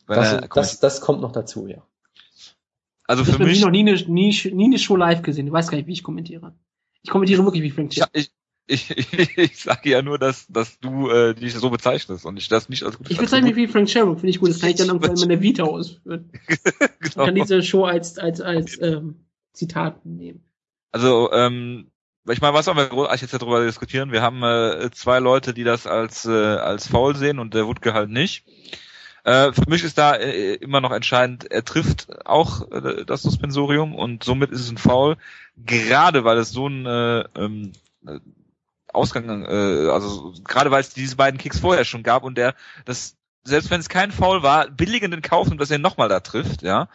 [0.07, 1.83] Das, er das, das kommt noch dazu, ja.
[3.07, 5.47] also Ich für habe mich, noch nie eine, nie, nie eine Show live gesehen.
[5.47, 6.53] Du weißt gar nicht, wie ich kommentiere.
[7.03, 8.11] Ich kommentiere wirklich wie Frank ich, Shamrock.
[8.69, 12.37] ich, ich, ich, ich sage ja nur, dass, dass du äh, dich so bezeichnest und
[12.37, 14.51] ich das nicht als gutes Ich bezeichne mich wie Frank Shamrock, finde ich gut.
[14.51, 16.31] Das kann ich dann irgendwann in meiner Vita ausführen.
[17.03, 17.25] Ich genau.
[17.25, 19.17] kann diese Show als, als, als ähm,
[19.53, 20.45] Zitat nehmen.
[20.93, 21.91] Also, ähm,
[22.29, 24.13] ich meine, was sollen wir großartig jetzt darüber diskutieren?
[24.13, 27.95] Wir haben äh, zwei Leute, die das als äh, als faul sehen und der Wutke
[27.95, 28.45] halt nicht.
[29.25, 33.95] Äh, für mich ist da äh, immer noch entscheidend, er trifft auch äh, das Suspensorium
[33.95, 35.17] und somit ist es ein Foul,
[35.57, 37.73] gerade weil es so ein äh, ähm,
[38.07, 38.19] äh,
[38.93, 42.55] Ausgang, äh, also gerade weil es diese beiden Kicks vorher schon gab und der
[42.87, 46.21] das selbst wenn es kein Foul war, billigend in Kauf nimmt, dass er nochmal da
[46.21, 46.89] trifft, ja,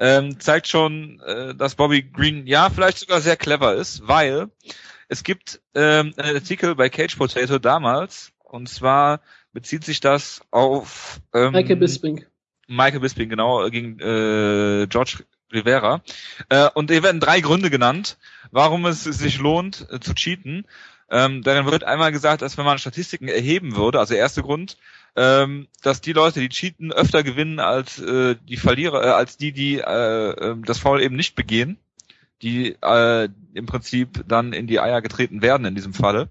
[0.00, 4.48] ähm, zeigt schon, äh, dass Bobby Green ja vielleicht sogar sehr clever ist, weil
[5.08, 9.20] es gibt ähm, einen Artikel bei Cage Potato damals und zwar
[9.52, 12.24] bezieht sich das auf ähm, Michael Bisping.
[12.66, 16.02] Michael Bisping, genau, gegen äh, George Rivera.
[16.48, 18.16] Äh, und hier werden drei Gründe genannt,
[18.50, 20.66] warum es sich lohnt äh, zu cheaten.
[21.10, 24.76] Ähm, darin wird einmal gesagt, dass wenn man Statistiken erheben würde, also der erste Grund,
[25.20, 29.52] ähm, dass die Leute, die cheaten, öfter gewinnen als äh, die Verlierer, äh, als die,
[29.52, 31.76] die äh, äh, das Foul eben nicht begehen,
[32.40, 36.30] die äh, im Prinzip dann in die Eier getreten werden in diesem Falle.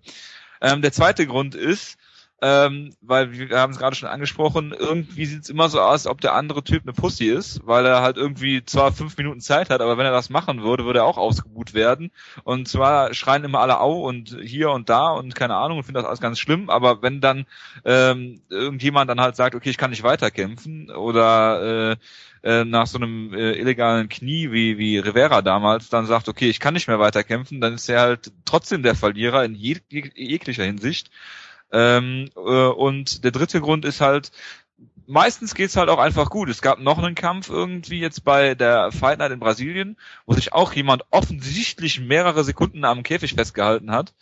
[0.59, 1.98] Ähm, der zweite Grund ist,
[2.41, 6.21] ähm, weil wir haben es gerade schon angesprochen, irgendwie sieht es immer so aus, ob
[6.21, 9.81] der andere Typ eine Pussy ist, weil er halt irgendwie zwar fünf Minuten Zeit hat,
[9.81, 12.11] aber wenn er das machen würde, würde er auch ausgebuht werden.
[12.43, 16.01] Und zwar schreien immer alle au und hier und da und keine Ahnung und finden
[16.01, 17.45] das alles ganz schlimm, aber wenn dann
[17.83, 21.95] ähm, irgendjemand dann halt sagt, okay, ich kann nicht weiterkämpfen oder äh,
[22.43, 26.59] äh, nach so einem äh, illegalen Knie wie, wie Rivera damals dann sagt, okay, ich
[26.59, 31.11] kann nicht mehr weiterkämpfen, dann ist er halt trotzdem der Verlierer in jeg jeglicher Hinsicht.
[31.71, 34.31] Ähm, äh, und der dritte Grund ist halt,
[35.09, 36.49] meistens geht's halt auch einfach gut.
[36.49, 40.53] Es gab noch einen Kampf irgendwie jetzt bei der Fight Night in Brasilien, wo sich
[40.53, 44.13] auch jemand offensichtlich mehrere Sekunden am Käfig festgehalten hat.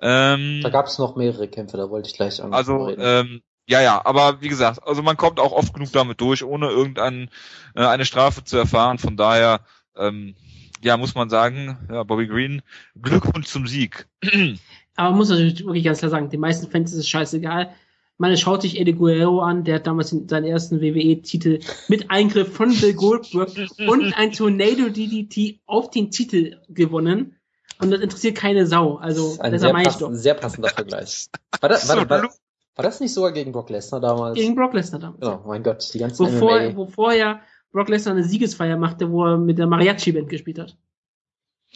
[0.00, 2.52] Ähm, Da gab es noch mehrere Kämpfe, da wollte ich gleich an.
[2.52, 6.44] also, ähm, ja, ja, aber wie gesagt, also man kommt auch oft genug damit durch,
[6.44, 7.28] ohne irgendeine
[7.74, 8.98] äh, eine Strafe zu erfahren.
[8.98, 9.60] Von daher,
[9.96, 10.34] ähm,
[10.82, 12.60] ja, muss man sagen, ja, Bobby Green,
[13.00, 14.06] Glückwunsch zum Sieg.
[14.96, 17.70] Aber man muss natürlich wirklich ganz klar sagen, den meisten Fans ist es scheißegal.
[18.16, 21.58] Man schaut sich Eddie Guerrero an, der hat damals in- seinen ersten WWE-Titel
[21.88, 23.50] mit Eingriff von Bill Goldberg
[23.88, 27.36] und ein Tornado DDT auf den Titel gewonnen.
[27.80, 28.96] Und das interessiert keine Sau.
[28.98, 30.10] Also, ein deshalb sehr, meine ich doch.
[30.10, 31.26] pass sehr passender Vergleich.
[31.60, 34.36] War das, war, war, war das nicht sogar gegen Brock Lesnar damals?
[34.38, 35.26] Gegen Brock Lesnar damals.
[35.26, 36.76] Oh mein Gott, die ganzen Bevor, MMA.
[36.76, 37.40] wo vorher
[37.72, 40.76] Brock Lesnar eine Siegesfeier machte, wo er mit der Mariachi-Band gespielt hat.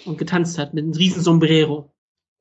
[0.07, 1.91] Und getanzt hat mit einem riesen Sombrero.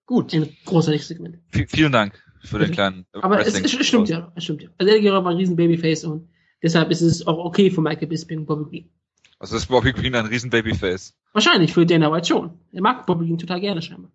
[0.08, 0.34] Gut.
[0.34, 1.38] Ein großartiges Segment.
[1.52, 4.70] V vielen Dank für den kleinen Aber es, es stimmt ja, es stimmt ja.
[4.78, 6.30] Also Eddie Guerrero war ein riesen Babyface und
[6.64, 8.90] deshalb ist es auch okay für Michael Bisping und Bobby Green.
[9.38, 11.14] Also ist Bobby Green ein riesen Babyface.
[11.34, 12.58] Wahrscheinlich für Dana White schon.
[12.72, 14.12] Er mag Bobby Green total gerne scheinbar.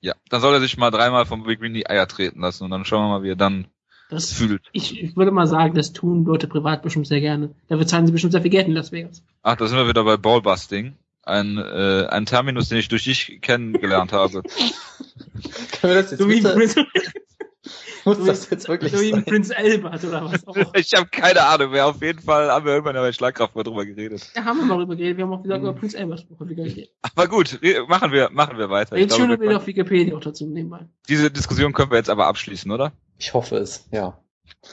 [0.00, 2.70] Ja, dann soll er sich mal dreimal von Bobby Green die Eier treten lassen und
[2.70, 3.66] dann schauen wir mal, wie er dann
[4.08, 4.62] Das, fühlt.
[4.72, 7.54] ich, ich würde mal sagen, das tun Leute privat bestimmt sehr gerne.
[7.68, 9.22] Dafür zahlen sie bestimmt sehr viel Geld in Las Vegas.
[9.42, 10.96] Ach, da sind wir wieder bei Ballbusting.
[11.26, 14.42] Ein, äh, ein Terminus, den ich durch dich kennengelernt habe.
[15.80, 16.86] Können wir das jetzt So wie, bitte, Prince,
[18.04, 19.24] muss so das wie, jetzt wirklich so wie sein?
[19.24, 20.56] Prince Albert oder was auch.
[20.74, 21.86] Ich habe keine Ahnung mehr.
[21.86, 24.30] Auf jeden Fall haben wir irgendwann bei Schlagkraft mal drüber geredet.
[24.34, 25.16] Da haben wir mal drüber geredet.
[25.16, 26.90] Wir haben auch wieder über Prince Albert geredet.
[27.00, 28.96] Aber gut, machen wir, machen wir weiter.
[28.96, 30.86] Jetzt schöne wir auf Wikipedia auch dazu nebenbei.
[31.08, 32.92] diese Diskussion können wir jetzt aber abschließen, oder?
[33.18, 34.18] Ich hoffe es, ja.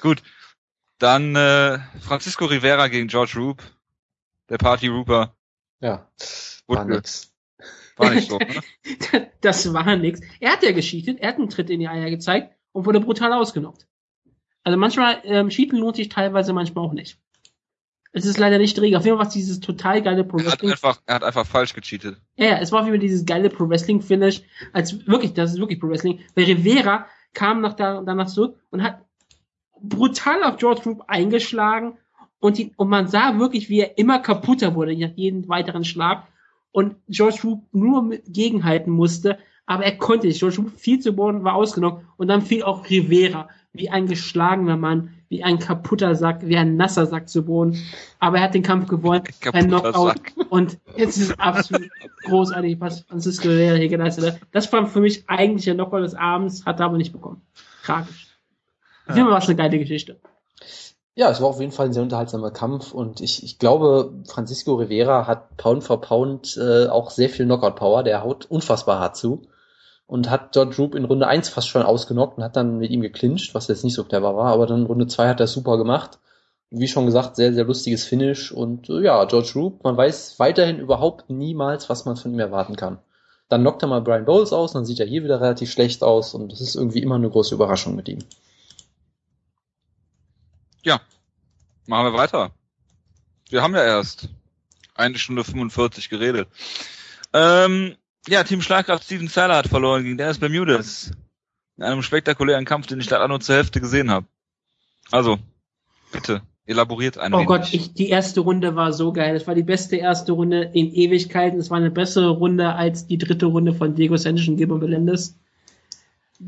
[0.02, 0.22] Gut.
[1.00, 3.64] Dann äh, Francisco Rivera gegen George Roop.
[4.50, 5.34] Der Party Rooper.
[5.82, 6.08] Ja.
[6.68, 6.96] War Wutke.
[6.96, 7.34] nix.
[7.98, 8.48] War nicht so, ne?
[9.42, 10.22] Das war nix.
[10.40, 13.34] Er hat ja gescheatet, er hat einen Tritt in die Eier gezeigt und wurde brutal
[13.34, 13.88] ausgenockt.
[14.64, 17.18] Also manchmal, ähm, Cheaten lohnt sich teilweise, manchmal auch nicht.
[18.14, 18.98] Es ist leider nicht Regel.
[18.98, 20.72] Auf jeden Fall war es dieses total geile Pro Er hat Wrestling.
[20.72, 22.18] einfach, er hat einfach falsch gecheatet.
[22.36, 24.42] Ja, ja, es war auf jeden Fall dieses geile Pro Wrestling Finish.
[24.74, 26.20] Als wirklich, das ist wirklich Pro Wrestling.
[26.36, 29.06] Weil Rivera kam nach da, danach zurück und hat
[29.82, 31.98] brutal auf George Roop eingeschlagen
[32.42, 36.28] und, die, und man sah wirklich, wie er immer kaputter wurde nach jedem weiteren Schlag
[36.72, 40.40] und George Roop nur mit gegenhalten musste, aber er konnte nicht.
[40.40, 44.76] George Roop fiel zu Boden, war ausgenommen und dann fiel auch Rivera, wie ein geschlagener
[44.76, 47.78] Mann, wie ein kaputter Sack, wie ein nasser Sack zu Boden.
[48.20, 49.24] Aber er hat den Kampf gewonnen,
[49.54, 50.18] ein Knockout.
[50.18, 50.34] Sack.
[50.50, 51.90] Und jetzt ist es absolut
[52.24, 54.42] großartig, was Francisco Rivera hier geleistet hat.
[54.52, 57.42] Das war für mich eigentlich der Knockout des Abends, hat er aber nicht bekommen.
[57.84, 58.28] Tragisch.
[59.08, 60.20] Jeden Fall war es eine geile Geschichte.
[61.16, 64.76] Ja, es war auf jeden Fall ein sehr unterhaltsamer Kampf und ich, ich glaube, Francisco
[64.76, 69.42] Rivera hat Pound for Pound äh, auch sehr viel Knockout-Power, der haut unfassbar hart zu
[70.08, 73.02] und hat George Roop in Runde 1 fast schon ausgenockt und hat dann mit ihm
[73.02, 76.20] geclincht, was jetzt nicht so clever war, aber dann Runde 2 hat er super gemacht.
[76.70, 80.80] Wie schon gesagt, sehr, sehr lustiges Finish und äh, ja, George Roop, man weiß weiterhin
[80.80, 83.00] überhaupt niemals, was man von ihm erwarten kann.
[83.50, 86.34] Dann knockt er mal Brian Bowles aus, dann sieht er hier wieder relativ schlecht aus
[86.34, 88.20] und das ist irgendwie immer eine große Überraschung mit ihm.
[90.84, 91.00] Ja,
[91.88, 92.52] machen wir weiter.
[93.50, 94.30] Wir haben ja erst
[94.96, 96.48] eine Stunde 45 geredet.
[97.34, 97.96] Ähm,
[98.28, 101.12] ja, Team Schlagkraft Steven Seiler hat verloren gegen Dennis Bermudez.
[101.78, 104.28] In einem spektakulären Kampf, den ich leider nur zur Hälfte gesehen habe.
[105.10, 105.40] Also,
[106.12, 107.48] bitte, elaboriert ein Oh wenig.
[107.48, 109.36] Gott, ich, die erste Runde war so geil.
[109.36, 111.60] Es war die beste erste Runde in Ewigkeiten.
[111.60, 115.40] Es war eine bessere Runde als die dritte Runde von Diego Sanchez und Gilbert Melendez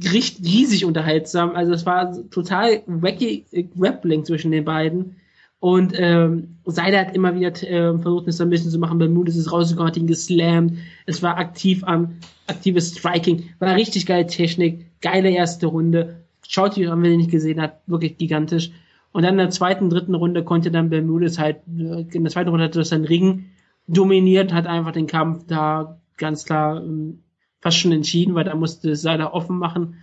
[0.02, 1.52] riesig unterhaltsam.
[1.56, 3.45] Also es war total wacky
[3.78, 5.18] Grappling zwischen den beiden.
[5.60, 8.98] Und ähm, Seiler hat immer wieder äh, versucht, eine Submission zu machen.
[8.98, 10.74] Bermudes ist rausgekommen, hat ihn geslammt.
[11.06, 12.15] Es war aktiv am
[12.48, 13.49] aktives Striking.
[13.60, 14.88] War richtig geile Technik.
[15.02, 16.18] Geile erste Runde.
[16.45, 17.88] Schaut euch an, wenn ihr nicht gesehen habt.
[17.88, 18.72] Wirklich gigantisch.
[19.14, 22.49] Und dann in der zweiten, dritten Runde konnte dann Bermudes halt, äh, in der zweiten
[22.49, 23.45] Runde hat er seinen Ring
[23.88, 27.22] dominiert, hat einfach den Kampf da ganz klar ähm,
[27.64, 29.95] fast schon entschieden, weil da musste Seiler offen machen.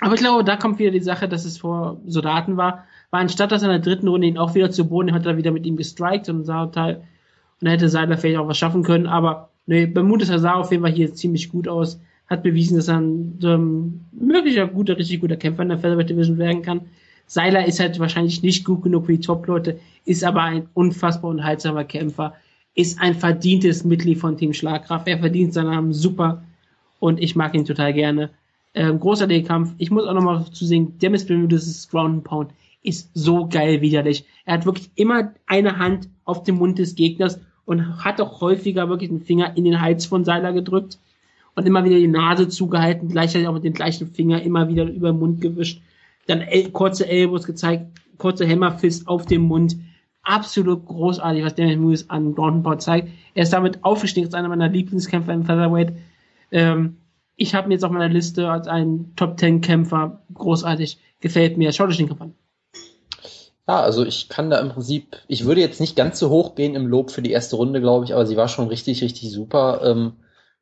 [0.00, 2.84] Aber ich glaube, da kommt wieder die Sache, dass es vor Soldaten war.
[3.10, 5.38] War anstatt, dass er in der dritten Runde ihn auch wieder zu Boden, hat er
[5.38, 7.02] wieder mit ihm gestrikt und sah total,
[7.62, 9.06] und hätte Seiler vielleicht auch was schaffen können.
[9.06, 11.98] Aber nee, Bermudes sah auf jeden Fall hier ziemlich gut aus.
[12.28, 16.36] Hat bewiesen, dass er ein ähm, möglicher guter, richtig guter Kämpfer in der Featherweight Division
[16.36, 16.82] werden kann.
[17.26, 21.84] Seiler ist halt wahrscheinlich nicht gut genug für die Top-Leute, ist aber ein unfassbar unterhaltsamer
[21.84, 22.34] Kämpfer
[22.76, 25.08] ist ein verdientes Mitglied von Team Schlagkraft.
[25.08, 26.44] Er verdient seinen Namen super
[27.00, 28.30] und ich mag ihn total gerne.
[28.74, 29.72] Ähm, großartiger Kampf.
[29.78, 32.50] Ich muss auch nochmal zu sehen, Demis Bermudes Ground Pound
[32.82, 34.26] ist so geil widerlich.
[34.44, 38.88] Er hat wirklich immer eine Hand auf dem Mund des Gegners und hat auch häufiger
[38.90, 40.98] wirklich den Finger in den Hals von Seiler gedrückt
[41.54, 45.12] und immer wieder die Nase zugehalten, gleichzeitig auch mit dem gleichen Finger immer wieder über
[45.12, 45.80] den Mund gewischt.
[46.26, 47.86] Dann kurze Elbows gezeigt,
[48.18, 49.76] kurze Hammerfist auf dem Mund
[50.26, 53.08] absolut großartig, was Daniel Lewis an Ground zeigt.
[53.34, 55.92] Er ist damit aufgestiegen als einer meiner Lieblingskämpfer im Featherweight.
[56.50, 56.96] Ähm,
[57.36, 60.22] ich habe ihn jetzt auf meiner Liste als einen Top Ten Kämpfer.
[60.34, 60.98] Großartig.
[61.20, 61.72] Gefällt mir.
[61.72, 62.34] Schaut euch den Kampf an.
[63.68, 66.76] Ja, also ich kann da im Prinzip, ich würde jetzt nicht ganz so hoch gehen
[66.76, 69.80] im Lob für die erste Runde, glaube ich, aber sie war schon richtig, richtig super.
[69.82, 70.12] Ähm,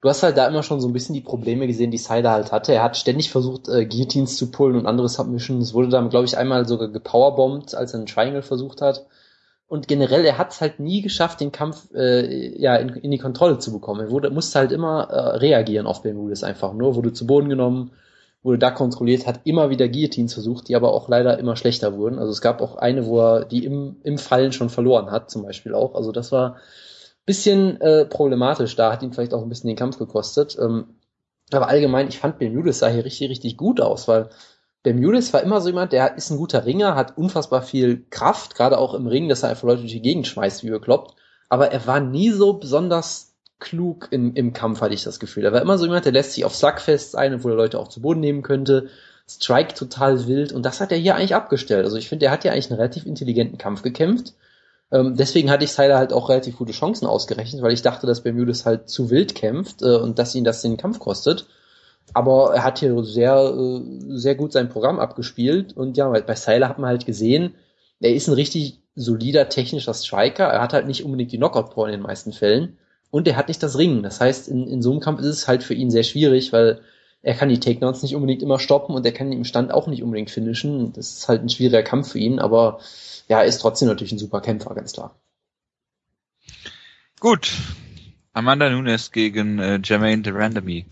[0.01, 2.51] du hast halt da immer schon so ein bisschen die Probleme gesehen, die Sider halt
[2.51, 2.73] hatte.
[2.73, 5.75] Er hat ständig versucht, äh, Guillotines zu pullen und andere Submissions.
[5.75, 9.07] Wurde dann, glaube ich, einmal sogar gepowerbombt, als er einen Triangle versucht hat
[9.75, 13.19] und generell, er hat es halt nie geschafft, den Kampf äh, ja in, in die
[13.19, 14.03] Kontrolle zu bekommen.
[14.03, 17.91] Er wurde, musste halt immer äh, reagieren auf Bermudez einfach nur, wurde zu Boden genommen,
[18.45, 22.21] wurde da kontrolliert, hat immer wieder Guillotines versucht, die aber auch leider immer schlechter wurden.
[22.21, 25.43] Also es gab auch eine, wo er die im, im Fallen schon verloren hat, zum
[25.43, 25.97] Beispiel auch.
[25.97, 26.59] Also das war
[27.27, 28.77] bisschen äh, problematisch.
[28.77, 30.57] Da hat ihn vielleicht auch ein bisschen den Kampf gekostet.
[30.57, 31.01] Ähm,
[31.51, 34.31] aber allgemein, ich fand Bermudez sah hier richtig, richtig gut aus, weil
[34.85, 38.79] Bermudez war immer so jemand, der ist ein guter Ringer, hat unfassbar viel Kraft, gerade
[38.79, 41.17] auch im Ring, dass er einfach Leute durch die Gegend schmeißt, wie bekloppt.
[41.49, 45.45] Aber er war nie so besonders klug im, im Kampf, hatte ich das Gefühl.
[45.45, 47.89] Er war immer so jemand, der lässt sich auf Slugfest ein, wo er Leute auch
[47.89, 48.89] zu Boden nehmen könnte.
[49.27, 50.53] Strike total wild.
[50.53, 51.85] Und das hat er hier eigentlich abgestellt.
[51.85, 54.35] Also ich finde, der hat ja eigentlich einen relativ intelligenten Kampf gekämpft.
[54.93, 58.23] Ähm, deswegen hatte ich Siler halt auch relativ gute Chancen ausgerechnet, weil ich dachte, dass
[58.23, 61.47] Bermudez halt zu wild kämpft äh, und dass ihn das den Kampf kostet.
[62.13, 65.77] Aber er hat hier sehr, äh, sehr gut sein Programm abgespielt.
[65.77, 67.55] Und ja, bei Seiler hat man halt gesehen,
[68.01, 70.45] er ist ein richtig solider technischer Striker.
[70.45, 72.79] Er hat halt nicht unbedingt die Knockout-Power in den meisten Fällen.
[73.11, 74.03] Und er hat nicht das Ringen.
[74.03, 76.81] Das heißt, in, in so einem Kampf ist es halt für ihn sehr schwierig, weil
[77.23, 80.03] er kann die Takedowns nicht unbedingt immer stoppen und er kann im Stand auch nicht
[80.03, 80.93] unbedingt finishen.
[80.93, 82.81] Das ist halt ein schwieriger Kampf für ihn, aber
[83.29, 85.19] ja, er ist trotzdem natürlich ein super Kämpfer, ganz klar.
[87.21, 87.53] Gut.
[88.35, 90.87] Amanda Nunes gegen äh, Jermaine Durandamy.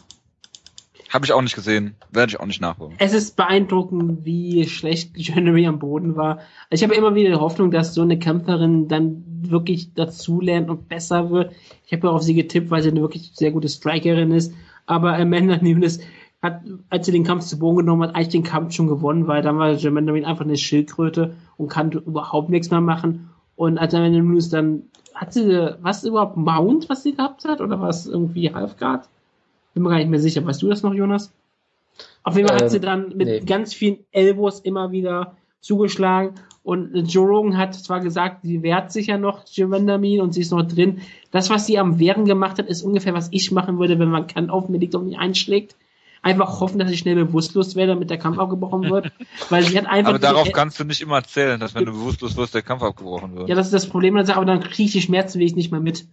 [1.12, 2.94] Habe ich auch nicht gesehen, werde ich auch nicht nachholen.
[2.98, 6.38] Es ist beeindruckend, wie schlecht Jeremy am Boden war.
[6.70, 10.88] Also ich habe immer wieder die Hoffnung, dass so eine Kämpferin dann wirklich dazulernt und
[10.88, 11.52] besser wird.
[11.84, 14.54] Ich habe ja auf sie getippt, weil sie eine wirklich sehr gute Strikerin ist.
[14.86, 16.00] Aber Amanda Nunes
[16.40, 19.42] hat, als sie den Kampf zu Boden genommen hat, eigentlich den Kampf schon gewonnen, weil
[19.42, 23.28] dann war Jermaine einfach eine Schildkröte und kann überhaupt nichts mehr machen.
[23.54, 24.84] Und als Amanda Nunes dann,
[25.14, 27.60] hat sie, was überhaupt Mount, was sie gehabt hat?
[27.60, 29.06] Oder was irgendwie Halfguard?
[29.74, 30.44] Bin mir gar nicht mehr sicher.
[30.44, 31.32] Weißt du das noch, Jonas?
[32.22, 33.40] Auf jeden Fall Ähm, hat sie dann mit nee.
[33.40, 36.34] ganz vielen Elbows immer wieder zugeschlagen.
[36.64, 40.52] Und Joe Rogan hat zwar gesagt, sie wehrt sich ja noch, Giovandamin, und sie ist
[40.52, 41.00] noch drin.
[41.32, 44.28] Das, was sie am Wehren gemacht hat, ist ungefähr, was ich machen würde, wenn man
[44.28, 45.74] kann auf mir liegt und mich einschlägt.
[46.24, 49.10] Einfach hoffen, dass ich schnell bewusstlos werde, damit der Kampf abgebrochen wird.
[49.48, 50.10] Weil sie hat einfach.
[50.10, 53.34] Aber darauf kannst du nicht immer erzählen, dass wenn du bewusstlos wirst, der Kampf abgebrochen
[53.34, 53.48] wird.
[53.48, 56.06] Ja, das ist das Problem, aber dann kriege ich die Schmerzen wenigstens nicht mehr mit.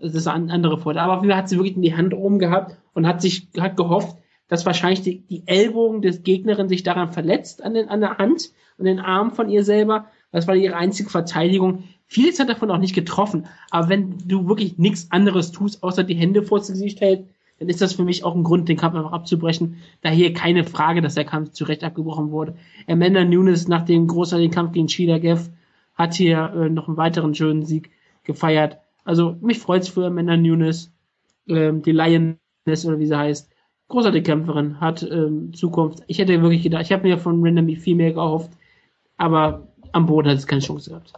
[0.00, 1.02] Das ist eine andere Vorteil.
[1.02, 3.48] Aber auf jeden Fall hat sie wirklich in die Hand oben gehabt und hat sich,
[3.58, 4.16] hat gehofft,
[4.48, 8.50] dass wahrscheinlich die, die Ellbogen des Gegnerin sich daran verletzt an, den, an der Hand
[8.78, 10.06] und den Arm von ihr selber.
[10.32, 11.84] Das war ihre einzige Verteidigung.
[12.06, 13.46] Vieles hat davon auch nicht getroffen.
[13.70, 17.28] Aber wenn du wirklich nichts anderes tust, außer die Hände vors Gesicht hält,
[17.60, 19.76] dann ist das für mich auch ein Grund, den Kampf einfach abzubrechen.
[20.00, 22.56] Daher keine Frage, dass der Kampf zu Recht abgebrochen wurde.
[22.88, 25.50] Amanda Nunes nach dem großartigen Kampf gegen Sheila Geff
[25.94, 27.90] hat hier äh, noch einen weiteren schönen Sieg
[28.24, 28.78] gefeiert.
[29.04, 30.90] Also mich freut's für Amanda Nunes,
[31.48, 33.50] ähm, die Lioness oder wie sie heißt.
[33.88, 36.04] Großartige Kämpferin, hat ähm, Zukunft.
[36.06, 38.50] Ich hätte wirklich gedacht, ich habe mir von Randomly viel mehr gehofft,
[39.16, 41.12] aber am Boden hat es keine Chance gehabt.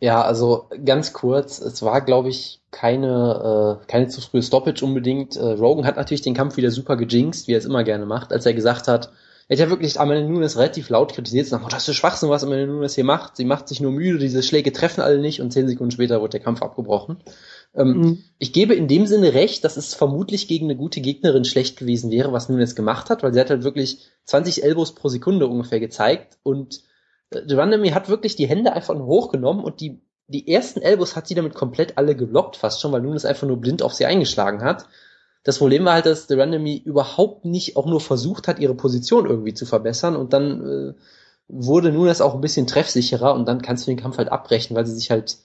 [0.00, 5.36] Ja, also ganz kurz, es war, glaube ich, keine, äh, keine zu frühe Stoppage unbedingt.
[5.36, 8.32] Äh, Rogan hat natürlich den Kampf wieder super gejinxt, wie er es immer gerne macht,
[8.32, 9.10] als er gesagt hat,
[9.50, 12.44] er hat ja wirklich Amanda Nunes relativ laut kritisiert, nach, oh, das ist Schwachsinn, was
[12.44, 13.36] Amanda Nunes hier macht.
[13.36, 16.34] Sie macht sich nur müde, diese Schläge treffen alle nicht und zehn Sekunden später wird
[16.34, 17.16] der Kampf abgebrochen.
[17.74, 18.24] Ähm, Mhm.
[18.38, 22.12] Ich gebe in dem Sinne recht, dass es vermutlich gegen eine gute Gegnerin schlecht gewesen
[22.12, 25.80] wäre, was Nunes gemacht hat, weil sie hat halt wirklich 20 Elbows pro Sekunde ungefähr
[25.80, 26.82] gezeigt und
[27.30, 31.26] äh, Durandamy hat wirklich die Hände einfach nur hochgenommen und die, die ersten Elbows hat
[31.26, 34.62] sie damit komplett alle geblockt, fast schon, weil Nunes einfach nur blind auf sie eingeschlagen
[34.62, 34.86] hat.
[35.42, 39.54] Das Problem war halt, dass Durandamy überhaupt nicht auch nur versucht hat, ihre Position irgendwie
[39.54, 40.94] zu verbessern und dann äh,
[41.48, 44.86] wurde Nunes auch ein bisschen treffsicherer und dann kannst du den Kampf halt abbrechen, weil
[44.86, 45.38] sie sich halt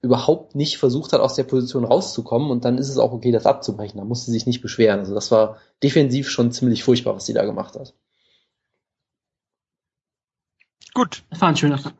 [0.00, 3.46] überhaupt nicht versucht hat, aus der Position rauszukommen und dann ist es auch okay, das
[3.46, 3.98] abzubrechen.
[3.98, 4.98] Da musste sie sich nicht beschweren.
[5.00, 7.94] Also das war defensiv schon ziemlich furchtbar, was sie da gemacht hat.
[10.94, 11.94] Gut, Das war ein schöner Kampf.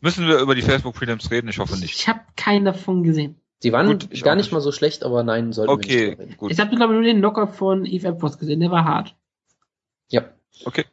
[0.00, 1.48] müssen wir über die Facebook Prelims reden?
[1.48, 1.94] Ich hoffe nicht.
[1.94, 3.39] Ich habe keinen davon gesehen.
[3.62, 6.34] Die waren Gut, ich gar nicht mal so schlecht, aber nein, sollten wir nicht Okay,
[6.36, 6.50] gut.
[6.50, 9.14] Ich habe glaube nur den Knockout von Eve Epworth gesehen, der war hart.
[10.08, 10.22] Ja.
[10.64, 10.86] Okay.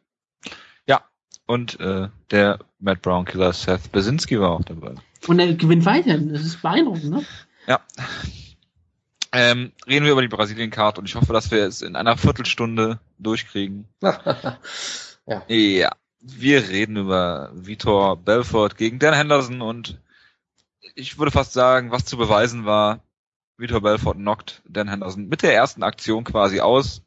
[0.86, 1.02] Ja.
[1.46, 4.96] Und äh, der Matt Brown Killer Seth Besinski war auch dabei.
[5.28, 6.34] Und er gewinnt weiterhin.
[6.34, 7.26] Das ist beeindruckend, ne?
[7.68, 7.80] Ja.
[9.32, 13.00] Ähm, reden wir über die Brasilien-Card und ich hoffe, dass wir es in einer Viertelstunde
[13.18, 13.86] durchkriegen.
[14.02, 15.44] ja.
[15.48, 15.92] Ja.
[16.20, 20.00] Wir reden über Vitor Belfort gegen Dan Henderson und
[20.98, 23.00] ich würde fast sagen, was zu beweisen war,
[23.58, 27.02] Vitor Belfort knockt Dan Henderson mit der ersten Aktion quasi aus.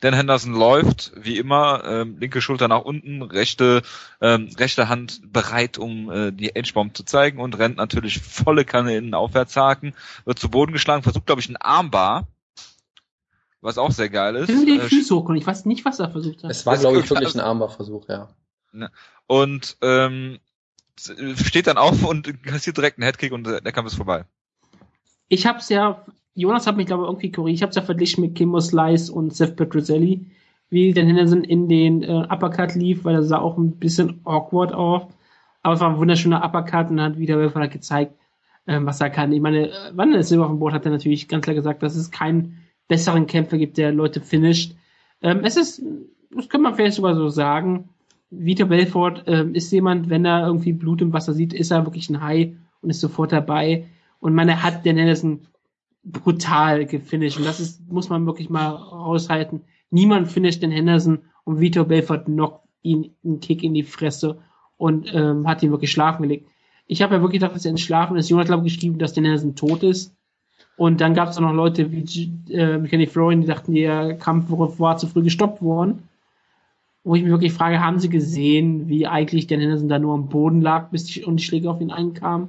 [0.00, 3.82] Dan Henderson läuft wie immer, ähm, linke Schulter nach unten, rechte,
[4.20, 8.96] ähm, rechte Hand bereit, um äh, die Edgebomb zu zeigen und rennt natürlich volle Kanne
[8.96, 9.94] in den Aufwärtshaken,
[10.24, 12.26] wird zu Boden geschlagen, versucht glaube ich ein Armbar,
[13.60, 14.48] was auch sehr geil ist.
[14.48, 16.50] Irgendwie den Äh, Füße hoch und ich weiß nicht, was er versucht hat.
[16.50, 18.28] Es war, glaube ich, wirklich ein Armbarversuch, ja.
[19.26, 20.38] und ähm,
[21.36, 24.24] steht dann auf und kassiert direkt einen Headkick und äh, der Kampf ist vorbei.
[25.28, 26.04] Ich hab's ja,
[26.34, 29.34] Jonas hat mich glaube ich irgendwie korrigiert, ich hab's ja verglichen mit Kimbo Slice und
[29.34, 30.26] Seth Petrozelli,
[30.68, 34.72] wie Dan Henderson in den äh, Uppercut lief, weil er sah auch ein bisschen awkward
[34.72, 35.08] auf.
[35.62, 38.14] Aber es war ein wunderschöner Uppercut und hat wieder Welfer gezeigt,
[38.66, 39.32] ähm, was er kann.
[39.32, 41.82] Ich meine, äh, wann ist Silber auf dem Board, hat er natürlich ganz klar gesagt,
[41.82, 42.58] dass es keinen
[42.88, 44.74] besseren Kämpfer gibt, der Leute finisht.
[45.22, 45.82] Ähm, es ist,
[46.30, 47.89] das kann man vielleicht sogar so sagen,
[48.30, 52.08] Vitor Belfort ähm, ist jemand, wenn er irgendwie Blut im Wasser sieht, ist er wirklich
[52.10, 53.86] ein Hai und ist sofort dabei.
[54.20, 55.40] Und man hat den Henderson
[56.04, 57.38] brutal gefinisht.
[57.38, 59.62] Und das ist, muss man wirklich mal aushalten.
[59.90, 64.38] Niemand finisht den Henderson und Vitor Belfort knockt ihn einen Kick in die Fresse
[64.76, 66.48] und ähm, hat ihn wirklich schlafen gelegt.
[66.86, 68.30] Ich habe ja wirklich gedacht, dass er entschlafen ist.
[68.30, 70.14] Jonas glaube geschrieben, dass der Henderson tot ist.
[70.76, 74.96] Und dann gab es noch Leute wie äh, Kenny Florian, die dachten, der Kampf war
[74.96, 76.08] zu früh gestoppt worden.
[77.02, 80.28] Wo ich mich wirklich frage, haben sie gesehen, wie eigentlich der Henderson da nur am
[80.28, 82.48] Boden lag, bis die, und die Schläge auf ihn einkamen?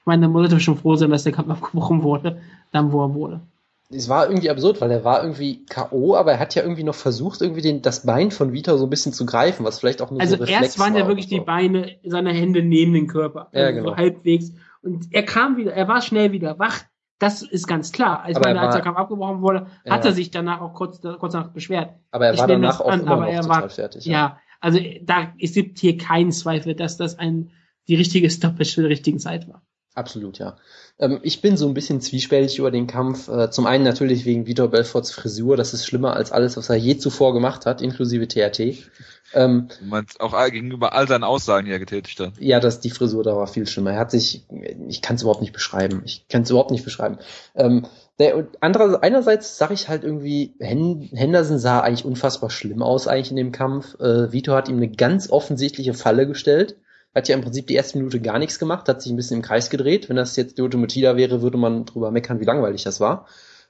[0.00, 2.40] Ich meine, da muss er schon froh sein, dass der Kampf abgebrochen wurde,
[2.72, 3.40] dann wo er wurde.
[3.88, 6.96] Es war irgendwie absurd, weil er war irgendwie K.O., aber er hat ja irgendwie noch
[6.96, 10.10] versucht, irgendwie den, das Bein von Vitor so ein bisschen zu greifen, was vielleicht auch
[10.10, 13.06] nur Also so Reflex erst waren ja wirklich oder die Beine seiner Hände neben den
[13.06, 13.48] Körper.
[13.52, 13.90] Ja, also genau.
[13.90, 14.52] so halbwegs.
[14.82, 16.82] Und er kam wieder, er war schnell wieder wach.
[17.18, 18.24] Das ist ganz klar.
[18.24, 19.94] Aber meine, als der Kampf abgebrochen wurde, Ja.
[19.94, 21.94] hat er sich danach auch kurz, kurz danach beschwert.
[22.10, 24.04] Aber er Ich war danach auch an, immer aber noch er total war- fertig.
[24.04, 27.50] Ja, also da es gibt hier keinen Zweifel, dass das ein
[27.88, 29.62] die richtige Stoppage für die richtige Zeit war.
[29.94, 30.56] Absolut, ja.
[30.98, 33.28] Ähm, ich bin so ein bisschen zwiespältig über den Kampf.
[33.28, 35.56] Äh, zum einen natürlich wegen Vitor Belforts Frisur.
[35.56, 38.90] Das ist schlimmer als alles, was er je zuvor gemacht hat, inklusive TRT.
[39.36, 42.32] Ähm, meinst auch gegenüber all seinen Aussagen, die er getätigt hat.
[42.38, 43.92] ja, das, die Frisur da war viel schlimmer.
[43.92, 44.44] Er hat sich,
[44.88, 46.02] ich kann es überhaupt nicht beschreiben.
[46.04, 47.18] Ich kann es überhaupt nicht beschreiben.
[47.54, 47.86] Ähm,
[48.18, 53.36] Der, andererseits, einerseits sage ich halt irgendwie, Henderson sah eigentlich unfassbar schlimm aus eigentlich in
[53.36, 54.00] dem Kampf.
[54.00, 56.76] Äh, Vito hat ihm eine ganz offensichtliche Falle gestellt.
[57.14, 59.42] Hat ja im Prinzip die erste Minute gar nichts gemacht, hat sich ein bisschen im
[59.42, 60.08] Kreis gedreht.
[60.08, 63.26] Wenn das jetzt Lyoto Machida wäre, würde man drüber meckern, wie langweilig das war.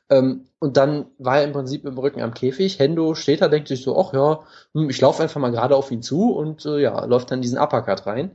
[0.08, 2.78] Ähm, und dann war er im Prinzip im Rücken am Käfig.
[2.78, 4.40] Hendo steht da, denkt sich so, ach ja,
[4.74, 7.58] hm, ich laufe einfach mal gerade auf ihn zu und äh, ja, läuft dann diesen
[7.58, 8.32] Uppercut rein.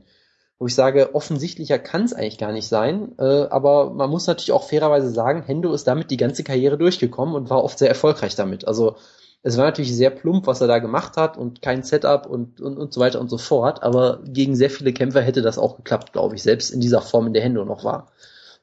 [0.58, 3.12] Wo ich sage, offensichtlicher kann es eigentlich gar nicht sein.
[3.18, 7.34] Äh, aber man muss natürlich auch fairerweise sagen, Hendo ist damit die ganze Karriere durchgekommen
[7.34, 8.68] und war oft sehr erfolgreich damit.
[8.68, 8.96] Also
[9.42, 12.78] es war natürlich sehr plump, was er da gemacht hat und kein Setup und, und,
[12.78, 13.82] und so weiter und so fort.
[13.82, 17.26] Aber gegen sehr viele Kämpfer hätte das auch geklappt, glaube ich, selbst in dieser Form,
[17.26, 18.12] in der Hendo noch war.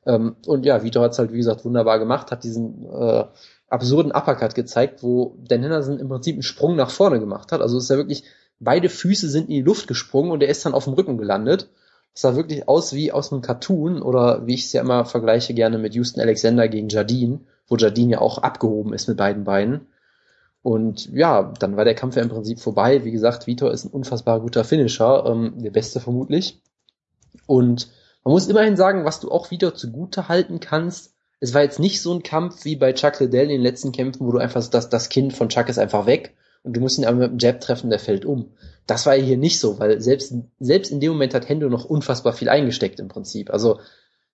[0.05, 3.25] Ähm, und ja, Vitor hat es halt, wie gesagt, wunderbar gemacht, hat diesen äh,
[3.67, 7.61] absurden Uppercut gezeigt, wo Dan Henderson im Prinzip einen Sprung nach vorne gemacht hat.
[7.61, 8.23] Also es ist ja wirklich,
[8.59, 11.69] beide Füße sind in die Luft gesprungen und er ist dann auf dem Rücken gelandet.
[12.13, 15.53] Das sah wirklich aus wie aus einem Cartoon oder wie ich es ja immer vergleiche
[15.53, 19.87] gerne mit Houston Alexander gegen Jardine, wo Jardine ja auch abgehoben ist mit beiden Beinen.
[20.61, 23.05] Und ja, dann war der Kampf ja im Prinzip vorbei.
[23.05, 26.61] Wie gesagt, Vitor ist ein unfassbar guter Finisher, ähm, der beste vermutlich.
[27.45, 27.89] Und
[28.23, 32.01] man muss immerhin sagen, was du auch wieder zugute halten kannst, es war jetzt nicht
[32.01, 34.89] so ein Kampf wie bei Chuck Liddell in den letzten Kämpfen, wo du einfach das,
[34.89, 37.61] das Kind von Chuck ist einfach weg und du musst ihn aber mit dem Jab
[37.61, 38.51] treffen, der fällt um.
[38.85, 42.33] Das war hier nicht so, weil selbst, selbst in dem Moment hat Hendo noch unfassbar
[42.33, 43.51] viel eingesteckt im Prinzip.
[43.51, 43.79] Also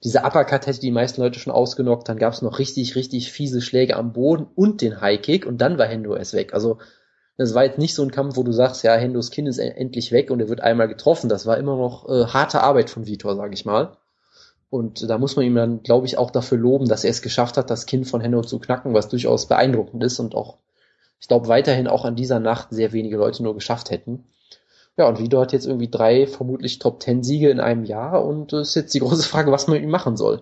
[0.04, 3.62] dieser Uppercut hätte die meisten Leute schon ausgenockt, dann gab es noch richtig, richtig fiese
[3.62, 6.54] Schläge am Boden und den High Kick und dann war Hendo erst weg.
[6.54, 6.80] Also
[7.38, 10.12] das war jetzt nicht so ein Kampf, wo du sagst, ja, Hendos Kind ist endlich
[10.12, 11.30] weg und er wird einmal getroffen.
[11.30, 13.98] Das war immer noch äh, harte Arbeit von Vitor, sag ich mal.
[14.70, 17.58] Und da muss man ihm dann, glaube ich, auch dafür loben, dass er es geschafft
[17.58, 20.58] hat, das Kind von Hendo zu knacken, was durchaus beeindruckend ist und auch,
[21.20, 24.26] ich glaube, weiterhin auch an dieser Nacht sehr wenige Leute nur geschafft hätten.
[24.98, 28.54] Ja, und Vitor hat jetzt irgendwie drei vermutlich Top Ten Siege in einem Jahr und
[28.54, 30.42] es äh, ist jetzt die große Frage, was man mit ihm machen soll.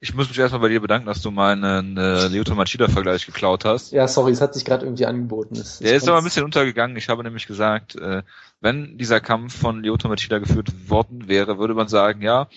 [0.00, 3.90] Ich muss mich erstmal bei dir bedanken, dass du meinen äh, Lyoto Machida-Vergleich geklaut hast.
[3.90, 5.56] Ja, sorry, es hat sich gerade irgendwie angeboten.
[5.56, 6.96] Es, Der ist aber ein bisschen untergegangen.
[6.96, 8.22] Ich habe nämlich gesagt, äh,
[8.60, 12.48] wenn dieser Kampf von Lyoto Machida geführt worden wäre, würde man sagen, ja,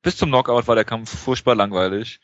[0.00, 2.20] bis zum Knockout war der Kampf furchtbar langweilig.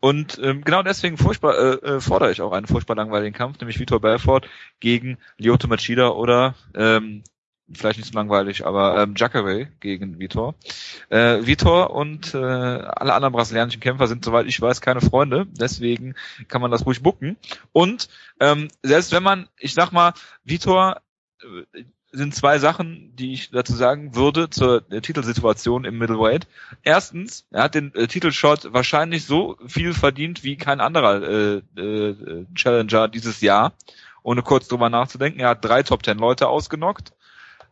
[0.00, 3.78] Und ähm, genau deswegen furchtbar, äh, äh, fordere ich auch einen furchtbar langweiligen Kampf, nämlich
[3.78, 4.48] Vitor Belfort
[4.80, 7.22] gegen Lyoto Machida oder ähm,
[7.72, 10.54] vielleicht nicht so langweilig, aber ähm, Jacare gegen Vitor.
[11.08, 15.46] Äh, Vitor und äh, alle anderen brasilianischen Kämpfer sind, soweit ich weiß, keine Freunde.
[15.50, 16.14] Deswegen
[16.48, 17.36] kann man das ruhig bucken.
[17.72, 18.08] Und
[18.40, 20.14] ähm, selbst wenn man, ich sag mal,
[20.44, 21.00] Vitor
[21.42, 21.82] äh,
[22.12, 26.46] sind zwei Sachen, die ich dazu sagen würde zur äh, Titelsituation im Middleweight.
[26.82, 32.46] Erstens, er hat den äh, Titelshot wahrscheinlich so viel verdient wie kein anderer äh, äh,
[32.54, 33.74] Challenger dieses Jahr,
[34.22, 35.40] ohne kurz drüber nachzudenken.
[35.40, 37.12] Er hat drei Top Ten Leute ausgenockt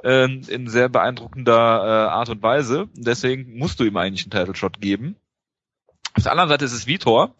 [0.04, 2.88] äh, in sehr beeindruckender äh, Art und Weise.
[2.94, 5.16] Deswegen musst du ihm eigentlich einen Title Shot geben.
[6.16, 7.34] Auf der anderen Seite ist es Vitor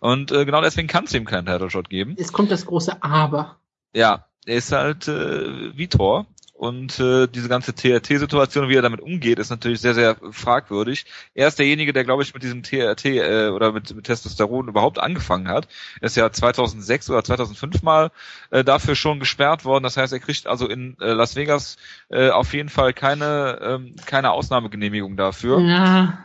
[0.00, 2.16] und äh, genau deswegen kannst du ihm keinen Title Shot geben.
[2.18, 3.56] Jetzt kommt das große Aber.
[3.94, 6.26] Ja, er ist halt äh, Vitor
[6.56, 11.04] und äh, diese ganze TRT-Situation, wie er damit umgeht, ist natürlich sehr, sehr fragwürdig.
[11.34, 14.98] Er ist derjenige, der, glaube ich, mit diesem TRT äh, oder mit, mit Testosteron überhaupt
[14.98, 15.68] angefangen hat.
[16.00, 18.10] Er ist ja 2006 oder 2005 mal
[18.50, 19.84] äh, dafür schon gesperrt worden.
[19.84, 21.76] Das heißt, er kriegt also in äh, Las Vegas
[22.08, 25.60] äh, auf jeden Fall keine, ähm, keine Ausnahmegenehmigung dafür.
[25.60, 26.18] Ja.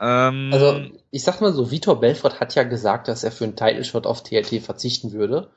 [0.00, 0.80] Ähm, also
[1.12, 4.06] ich sag mal so, Vitor Belfort hat ja gesagt, dass er für einen Title Shot
[4.06, 5.50] auf TRT verzichten würde.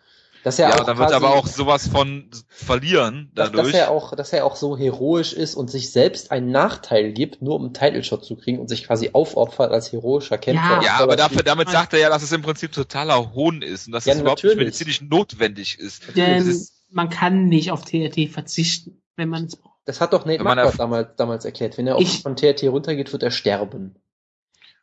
[0.45, 3.63] Dass er ja, auch dann wird er aber auch sowas von verlieren dadurch.
[3.63, 7.13] Dass, dass, er auch, dass er auch so heroisch ist und sich selbst einen Nachteil
[7.13, 10.81] gibt, nur um einen Title Shot zu kriegen und sich quasi aufopfert als heroischer Kämpfer.
[10.81, 13.87] Ja, ja aber dafür, damit sagt er ja, dass es im Prinzip totaler Hohn ist
[13.87, 16.15] und dass ja, es überhaupt nicht medizinisch notwendig ist.
[16.15, 19.79] Denn ist, man kann nicht auf TRT verzichten, wenn man es braucht.
[19.85, 21.79] Das hat doch Nate Marquardt damals, damals erklärt.
[21.79, 23.95] Wenn er ich, von TRT runtergeht, wird er sterben.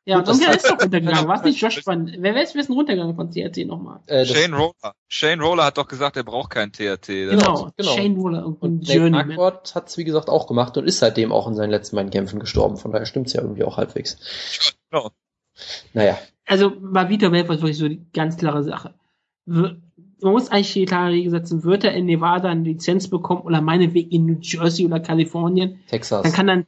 [0.04, 1.28] Ja, Gut, und wer ist doch runtergegangen?
[1.28, 4.00] War es nicht Josh von, wer ist, wer ist denn runtergegangen von TRT nochmal?
[4.06, 4.94] Äh, Shane Roller.
[5.06, 7.06] Shane Roller hat doch gesagt, er braucht kein TRT.
[7.06, 7.94] Genau, genau.
[7.94, 9.28] Shane Roller und, und Journeyman.
[9.28, 12.10] Marquardt hat es wie gesagt auch gemacht und ist seitdem auch in seinen letzten beiden
[12.10, 12.78] Kämpfen gestorben.
[12.78, 14.18] Von daher stimmt's ja irgendwie auch halbwegs.
[14.90, 15.10] Genau.
[15.92, 16.18] Naja.
[16.46, 18.94] Also bei Vitor Belfort ist wirklich so die ganz klare Sache.
[19.44, 19.82] Man
[20.20, 24.10] muss eigentlich die klare Regel setzen, wird er in Nevada eine Lizenz bekommen oder meinetwegen
[24.10, 26.22] in New Jersey oder Kalifornien, Texas.
[26.22, 26.66] dann kann dann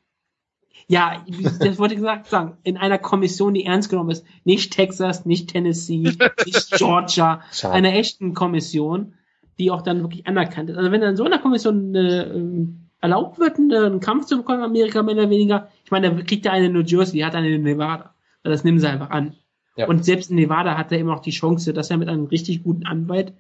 [0.87, 1.25] ja,
[1.61, 5.51] das wollte ich gesagt sagen, in einer Kommission, die ernst genommen ist, nicht Texas, nicht
[5.51, 6.13] Tennessee,
[6.45, 7.75] nicht Georgia, Schade.
[7.75, 9.15] einer echten Kommission,
[9.59, 10.77] die auch dann wirklich anerkannt ist.
[10.77, 12.67] Also wenn dann so einer Kommission äh,
[13.01, 16.53] erlaubt wird, einen Kampf zu bekommen Amerika mehr oder weniger, ich meine, da kriegt er
[16.53, 18.15] eine in New Jersey, hat eine in Nevada.
[18.43, 19.35] Also das nehmen sie einfach an.
[19.77, 19.89] Ja.
[19.89, 22.63] Und selbst in Nevada hat er immer noch die Chance, dass er mit einem richtig
[22.63, 23.33] guten Anwalt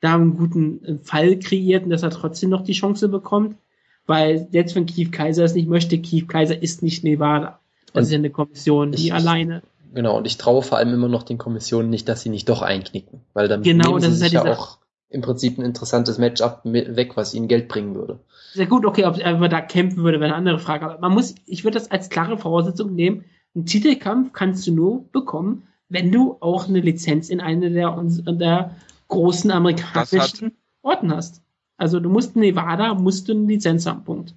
[0.00, 3.56] da einen guten äh, Fall kreiert und dass er trotzdem noch die Chance bekommt.
[4.06, 7.60] Weil jetzt, wenn Keith Kaiser es nicht möchte, Keith Kaiser ist nicht Nevada.
[7.86, 9.62] Das und ist ja eine Kommission, die ich, alleine.
[9.94, 12.62] Genau, und ich traue vor allem immer noch den Kommissionen nicht, dass sie nicht doch
[12.62, 14.78] einknicken, weil dann Genau, nehmen das sie ist sich ja auch
[15.10, 18.18] im Prinzip ein interessantes Matchup mit- weg, was ihnen Geld bringen würde.
[18.54, 20.86] Sehr gut, okay, ob er da kämpfen würde, wäre eine andere Frage.
[20.86, 23.24] Aber man muss, ich würde das als klare Voraussetzung nehmen.
[23.54, 27.94] Einen Titelkampf kannst du nur bekommen, wenn du auch eine Lizenz in eine der,
[28.26, 28.74] der
[29.08, 31.41] großen amerikanischen Orten hast.
[31.82, 34.36] Also du musst Nevada, musst du eine Lizenz haben, Punkt.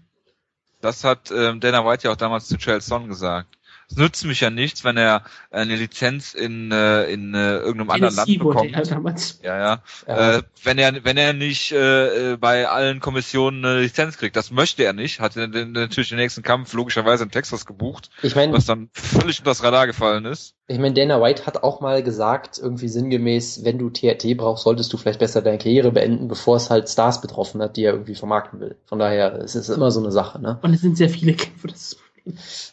[0.82, 3.56] Das hat ähm, Dana White ja auch damals zu Chael Son gesagt.
[3.90, 8.16] Es nützt mich ja nichts, wenn er eine Lizenz in, äh, in äh, irgendeinem anderen
[8.16, 8.74] Land bekommt.
[8.74, 9.40] er damals.
[9.44, 9.84] Ja, ja.
[10.08, 10.38] Ja.
[10.38, 14.52] Äh, wenn er wenn er nicht äh, äh, bei allen Kommissionen eine Lizenz kriegt, das
[14.52, 18.54] möchte er nicht, hat er natürlich den nächsten Kampf logischerweise in Texas gebucht, Ich meine,
[18.54, 20.56] was dann völlig unter das Radar gefallen ist.
[20.68, 24.92] ich meine, Dana White hat auch mal gesagt, irgendwie sinngemäß, wenn du TRT brauchst, solltest
[24.94, 28.16] du vielleicht besser deine Karriere beenden, bevor es halt Stars betroffen hat, die er irgendwie
[28.16, 28.76] vermarkten will.
[28.86, 30.60] Von daher, es ist immer so eine Sache, ne?
[30.62, 32.00] Und es sind sehr viele Kämpfe, das ist.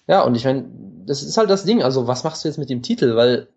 [0.07, 0.65] Ja, und ich meine,
[1.07, 1.83] das ist halt das Ding.
[1.83, 3.17] Also, was machst du jetzt mit dem Titel?
[3.17, 3.49] Weil,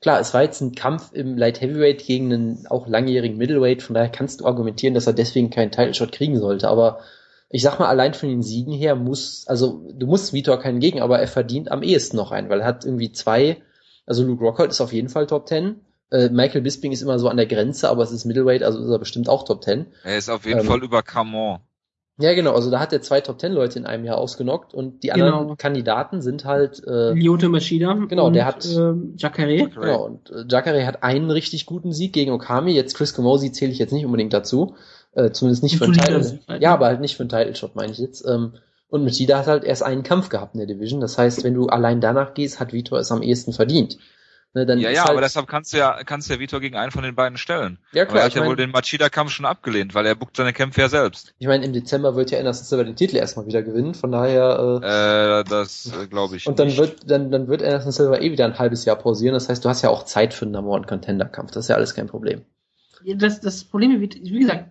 [0.00, 3.94] klar, es war jetzt ein Kampf im Light Heavyweight gegen einen auch langjährigen Middleweight, von
[3.94, 6.68] daher kannst du argumentieren, dass er deswegen keinen Title Shot kriegen sollte.
[6.68, 7.00] Aber
[7.48, 11.00] ich sag mal, allein von den Siegen her muss, also du musst Vitor keinen gegen,
[11.00, 13.60] aber er verdient am ehesten noch einen, weil er hat irgendwie zwei,
[14.06, 15.80] also Luke Rockhold ist auf jeden Fall Top 10.
[16.12, 18.90] Äh, Michael Bisping ist immer so an der Grenze, aber es ist Middleweight, also ist
[18.90, 19.86] er bestimmt auch Top 10.
[20.04, 21.58] Er ist auf jeden Ähm, Fall über Camon.
[22.20, 25.02] Ja, genau, also da hat er zwei Top 10 Leute in einem Jahr ausgenockt und
[25.02, 25.54] die anderen Genau.
[25.56, 27.94] Kandidaten sind halt äh, Lyoto Machida.
[28.08, 29.56] Genau, und, der hat- Ähm, Jacare.
[29.68, 32.72] Genau, und äh, Jacare hat einen richtig guten Sieg gegen Okami.
[32.72, 34.74] Jetzt Chris Comosi zähle ich jetzt nicht unbedingt dazu.
[35.12, 36.22] Äh, zumindest nicht für einen Title.
[36.22, 36.74] Sieg halt, Ja, ne?
[36.74, 38.24] aber halt nicht für einen Title-Shot, meine ich jetzt.
[38.26, 38.52] Ähm,
[38.88, 41.00] und Machida hat halt erst einen Kampf gehabt in der Division.
[41.00, 43.98] Das heißt, wenn du allein danach gehst, hat Vitor es am ehesten verdient.
[44.54, 46.60] Ne, dann Ja, ist ja, halt, aber deshalb kannst du ja, kannst du ja Vitor
[46.60, 47.78] gegen einen von den beiden stellen.
[47.92, 50.36] ja Aber er klar, hat ja wohl meine, den Machida-Kampf schon abgelehnt, weil er buckt
[50.36, 51.34] seine Kämpfe ja selbst.
[51.38, 53.94] ich mein, im Dezember wird ja Anderson Silva den Titel erstmal wieder gewinnen.
[53.94, 56.78] Von daher, äh, Äh, das äh, glaube ich und dann nicht.
[56.78, 59.34] wird, dann, dann wird Anderson Silva eh wieder ein halbes Jahr pausieren.
[59.34, 61.50] Das heißt, du hast ja auch Zeit für einen Number One Contender Kampf.
[61.52, 62.42] Das ist ja alles kein Problem.
[63.16, 64.70] Das, das Problem ist, wie gesagt,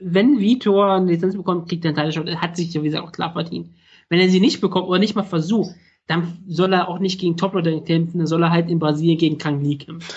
[0.00, 2.28] wenn Vitor eine Lizenz bekommt, kriegt er einen Shot.
[2.28, 3.70] Er hat sich ja, wie gesagt, auch klar verdient.
[4.08, 5.74] Wenn er sie nicht bekommt oder nicht mal versucht,
[6.08, 9.38] dann soll er auch nicht gegen Top-Leute kämpfen, dann soll er halt in Brasilien gegen
[9.38, 10.14] Kang Lee kämpfen.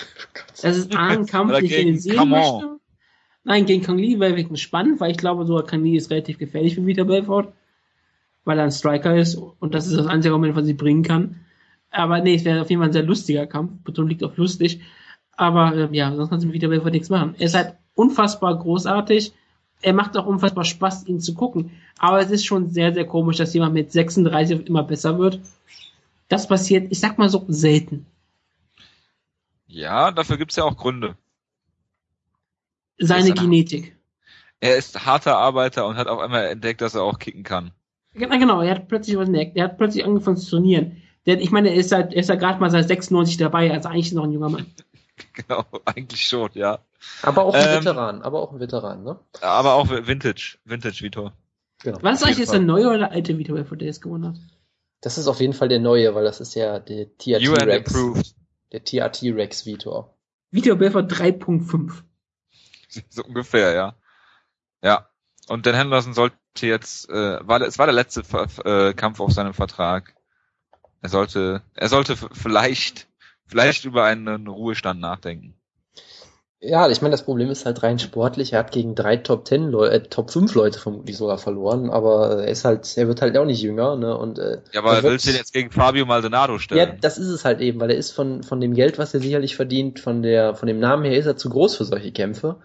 [0.62, 2.80] Das ist A, ein Kampf, den ich gegen gerne sehen möchte.
[3.44, 6.38] Nein, gegen Kang Lee wäre wirklich spannend, weil ich glaube, so Kang Lee ist relativ
[6.38, 7.54] gefährlich für Vitor Belfort,
[8.46, 11.42] weil er ein Striker ist und das ist das einzige Argument, was sie bringen kann.
[11.92, 13.84] Aber nee, es wäre auf jeden Fall ein sehr lustiger Kampf.
[13.84, 14.82] Betonung liegt auf lustig.
[15.36, 17.36] Aber ähm, ja, sonst kannst du mit Vitor Belfort nichts machen.
[17.38, 19.34] Er ist halt unfassbar großartig.
[19.82, 21.72] Er macht auch unfassbar Spaß, ihn zu gucken.
[21.98, 25.40] Aber es ist schon sehr, sehr komisch, dass jemand mit 36 immer besser wird.
[26.28, 28.06] Das passiert, ich sag mal so, selten.
[29.68, 31.16] Ja, dafür gibt's ja auch Gründe.
[32.98, 33.96] Seine er- Genetik.
[34.60, 37.72] Er ist harter Arbeiter und hat auf einmal entdeckt, dass er auch kicken kann.
[38.14, 39.58] Ja, genau, er hat plötzlich was entdeckt.
[39.58, 41.02] Er hat plötzlich angefangen zu trainieren.
[41.26, 43.90] Der, ich meine, er ist halt, er ist ja gerade mal seit 96 dabei, also
[43.90, 44.66] eigentlich noch ein junger Mann.
[45.34, 46.80] Genau, eigentlich schon, ja.
[47.22, 49.20] Aber auch ein Ähm, Veteran, aber auch ein Veteran, ne?
[49.42, 51.34] Aber auch Vintage, Vintage Vitor.
[51.84, 51.98] Genau.
[52.02, 54.36] Was eigentlich jetzt der neue oder der alte Vitor Belfort, der jetzt gewonnen hat?
[55.02, 57.92] Das ist auf jeden Fall der neue, weil das ist ja der TRT Rex.
[57.92, 58.36] improved.
[58.72, 60.16] Der TRT Rex Vitor.
[60.52, 62.04] Vitor Belfort 3.5.
[63.10, 63.96] So ungefähr, ja.
[64.84, 65.08] Ja.
[65.48, 68.22] Und Dan Henderson sollte jetzt, äh, war, es war der letzte
[68.66, 70.14] äh, Kampf auf seinem Vertrag.
[71.02, 73.08] Er sollte, er sollte vielleicht,
[73.52, 75.56] vielleicht über einen Ruhestand nachdenken.
[76.64, 78.54] Ja, ich meine, das Problem ist halt rein sportlich.
[78.54, 82.44] Er hat gegen drei Top 10 Leute, äh, Top 5 Leute vermutlich sogar verloren, aber
[82.44, 84.16] er ist halt, er wird halt auch nicht jünger, ne?
[84.18, 87.00] Und äh, Ja, aber er willst du jetzt gegen Fabio Maldonado Ja, stellen?
[87.02, 89.56] das ist es halt eben, weil er ist von, von dem Geld, was er sicherlich
[89.56, 92.58] verdient, von der, von dem Namen her ist er zu groß für solche Kämpfe.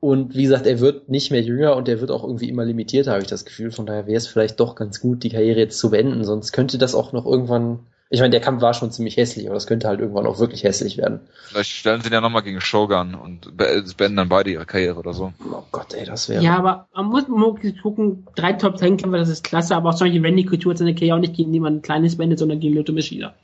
[0.00, 3.12] Und wie gesagt, er wird nicht mehr jünger und er wird auch irgendwie immer limitierter,
[3.12, 3.72] habe ich das Gefühl.
[3.72, 6.24] Von daher wäre es vielleicht doch ganz gut, die Karriere jetzt zu beenden.
[6.24, 7.80] Sonst könnte das auch noch irgendwann.
[8.08, 10.62] Ich meine, der Kampf war schon ziemlich hässlich, aber das könnte halt irgendwann auch wirklich
[10.62, 11.20] hässlich werden.
[11.48, 14.96] Vielleicht stellen sie ihn ja nochmal gegen Shogun und be beenden dann beide ihre Karriere
[15.00, 15.32] oder so.
[15.52, 16.40] Oh Gott, ey, das wäre.
[16.42, 17.52] Ja, aber man muss mal
[17.82, 20.78] gucken, drei Top 10 Kämpfer, das ist klasse, aber auch zum Beispiel Randy Couture hat
[20.78, 23.34] seine Karriere auch nicht gegen jemanden Kleines beendet, sondern gegen Lyoto Machida.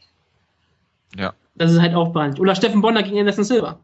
[1.16, 1.34] Ja.
[1.56, 2.39] Das ist halt auch bekannt.
[2.39, 3.80] Oder Steffen Bonner gegen Anderson Silva.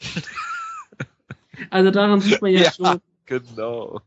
[1.70, 2.72] also daran sieht man ja, Ja.
[2.72, 4.00] schon, Genau.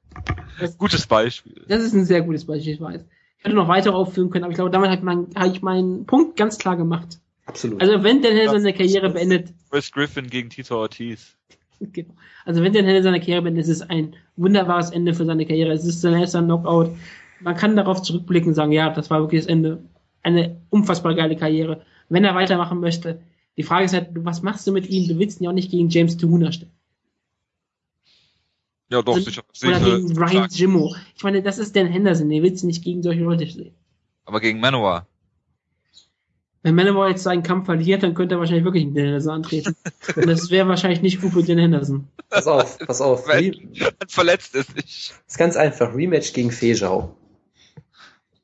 [0.60, 1.65] Das- Gutes Beispiel.
[1.68, 3.02] das ist ein sehr gutes Beispiel, ich weiß.
[3.48, 6.06] Ich hätte noch weiter aufführen können, aber ich glaube, damit habe mein, hab ich meinen
[6.06, 7.18] Punkt ganz klar gemacht.
[7.45, 7.82] absolut.
[7.82, 11.38] Also wenn Dan Henderson seine Karriere beendet, Chris Griffin gegen Tito Ortiz.
[11.80, 12.14] Genau.
[12.44, 15.72] Also wenn Dan Henderson seine Karriere beendet, ist es ein wunderbares Ende für seine Karriere.
[15.72, 16.90] Es ist sein erster Knockout.
[17.40, 19.82] Man kann darauf zurückblicken und sagen, ja, das war wirklich das Ende.
[20.24, 21.84] Eine unfassbar geile Karriere.
[22.10, 23.22] Wenn er weitermachen möchte,
[23.56, 25.07] die Frage ist halt, was machst du mit ihm?
[25.07, 26.72] Du willst ihn ja auch nicht gegen James Tuhuna stellen.
[28.90, 29.44] Ja, doch, Also- sicher.
[29.64, 30.52] Oder sicher gegen Ryan stark.
[30.54, 30.96] Jimmo.
[31.16, 33.76] Ich meine, das ist Dan Henderson, den willst du nicht gegen solche Leute sehen.
[34.26, 35.08] Aber gegen Manowar.
[36.64, 39.76] Wenn Manowar jetzt seinen Kampf verliert, dann könnte er wahrscheinlich wirklich einen Dan Henderson antreten.
[40.16, 42.08] Und das wäre wahrscheinlich nicht gut für Dan Henderson.
[42.30, 43.28] Pass auf, pass auf.
[43.28, 43.74] Wenn-
[44.08, 45.14] Verletzt ist nicht.
[45.28, 45.94] ist ganz einfach.
[45.96, 47.16] Rematch gegen Fejau.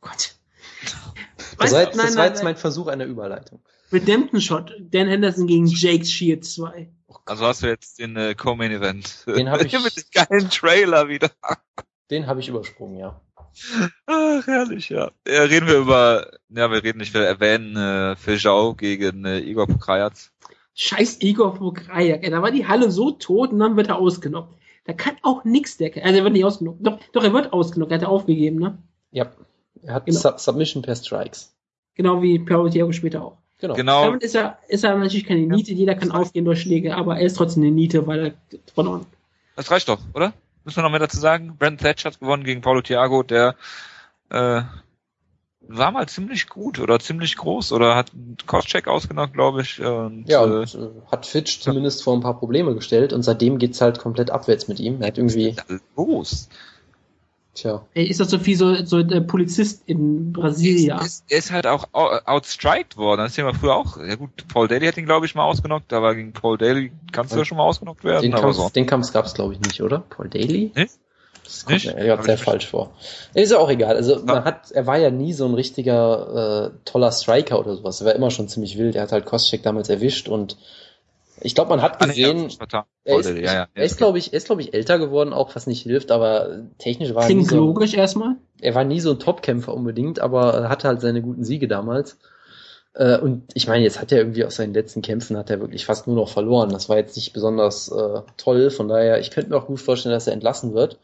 [0.01, 0.35] Gott.
[1.59, 3.59] Das war, jetzt, das war nein, jetzt mein Versuch einer Überleitung.
[3.91, 4.73] Redemption Shot.
[4.79, 6.89] Dan Henderson gegen Jake Shield 2.
[7.25, 9.25] Also hast du jetzt den äh, Co-Main Event.
[9.27, 11.29] Den hab ich- Mit dem geilen Trailer wieder.
[12.11, 13.19] Den habe ich übersprungen, ja.
[14.07, 15.11] Ach, herrlich, ja.
[15.25, 19.67] Äh, reden wir über, ja, wir reden nicht, wir erwähnen äh, Fejau gegen äh, Igor
[19.67, 20.13] Pokrajac.
[20.75, 22.29] Scheiß Igor Vograjak, ey.
[22.31, 24.55] Da war die Halle so tot und dann wird er ausgenockt.
[24.85, 26.79] Da kann auch nix der, also er wird nicht ausgenockt.
[26.85, 28.77] Doch, doch, er wird ausgenockt, er hat er aufgegeben, ne?
[29.11, 29.31] Ja.
[29.83, 30.19] Er hat Genau.
[30.19, 31.55] Sub Submission per Strikes.
[31.95, 33.37] Genau wie Thiago später auch.
[33.63, 33.75] Genau.
[33.75, 37.17] Genau, Damit ist er, ist er natürlich keine Niete, jeder kann aufgehen durch Schläge, aber
[37.17, 39.05] er ist trotzdem eine Niete, weil er verloren.
[39.55, 40.33] das reicht doch, oder?
[40.65, 41.55] Müssen wir noch mehr dazu sagen?
[41.57, 43.55] Brent Thatch hat gewonnen gegen Paulo Thiago, der
[44.31, 44.63] äh,
[45.61, 48.11] war mal ziemlich gut oder ziemlich groß oder hat
[48.47, 49.79] Koscheck ausgenockt, glaube ich.
[49.79, 53.59] Und, Ja, äh, und äh, hat Fitch zumindest vor ein paar Probleme gestellt und seitdem
[53.59, 55.01] geht's halt komplett abwärts mit ihm.
[55.01, 55.55] Er hat irgendwie,
[55.95, 56.49] los.
[57.55, 60.97] Tja, Er ist doch so wie so, so der Polizist in Brasilia.
[60.99, 63.19] Er ist, ist halt auch au- outstriked worden.
[63.21, 63.97] Das ist ja mal früher auch.
[63.97, 65.91] Ja gut, Paul Daly hat ihn, glaube ich, mal ausgenockt.
[65.91, 68.55] Da war gegen Paul Daly, kannst du ja schon mal ausgenockt werden, den aber Kampf,
[68.57, 68.69] so.
[68.69, 69.99] den Kampf gab's glaube ich nicht, oder?
[70.09, 70.71] Paul Daly?
[70.75, 70.87] Nee?
[71.43, 71.93] Das kommt Nicht?
[71.97, 72.91] mir Hab sehr falsch vor.
[73.33, 73.97] Ist ja auch egal.
[73.97, 74.21] Also Ja.
[74.23, 77.99] man hat, er war ja nie so ein richtiger äh, toller Striker oder sowas.
[77.99, 78.95] Er war immer schon ziemlich wild.
[78.95, 80.55] Er hat halt Koscheck damals erwischt und
[81.43, 82.83] ich glaube, man hat Ah, nee, gesehen, vertan.
[83.03, 83.67] er ist, ja, ja.
[83.73, 86.63] er ist glaube ich, er ist glaube ich älter geworden, auch was nicht hilft, aber
[86.79, 88.35] technisch war er nie so, logisch erstmal.
[88.61, 92.17] er war nie so ein Topkämpfer unbedingt, aber er hatte halt seine guten Siege damals.
[92.95, 95.85] Äh, und ich meine, jetzt hat er irgendwie aus seinen letzten Kämpfen hat er wirklich
[95.85, 96.69] fast nur noch verloren.
[96.69, 98.69] Das war jetzt nicht besonders äh, toll.
[98.69, 100.99] Von daher, ich könnte mir auch gut vorstellen, dass er entlassen wird.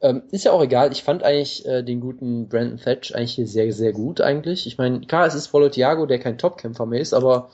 [0.00, 0.90] Ähm, ist ja auch egal.
[0.92, 4.66] Ich fand eigentlich äh, den guten Brandon Thatch eigentlich hier sehr, sehr gut eigentlich.
[4.66, 7.50] Ich meine, klar, es ist Paulo Thiago, der kein Topkämpfer mehr ist, aber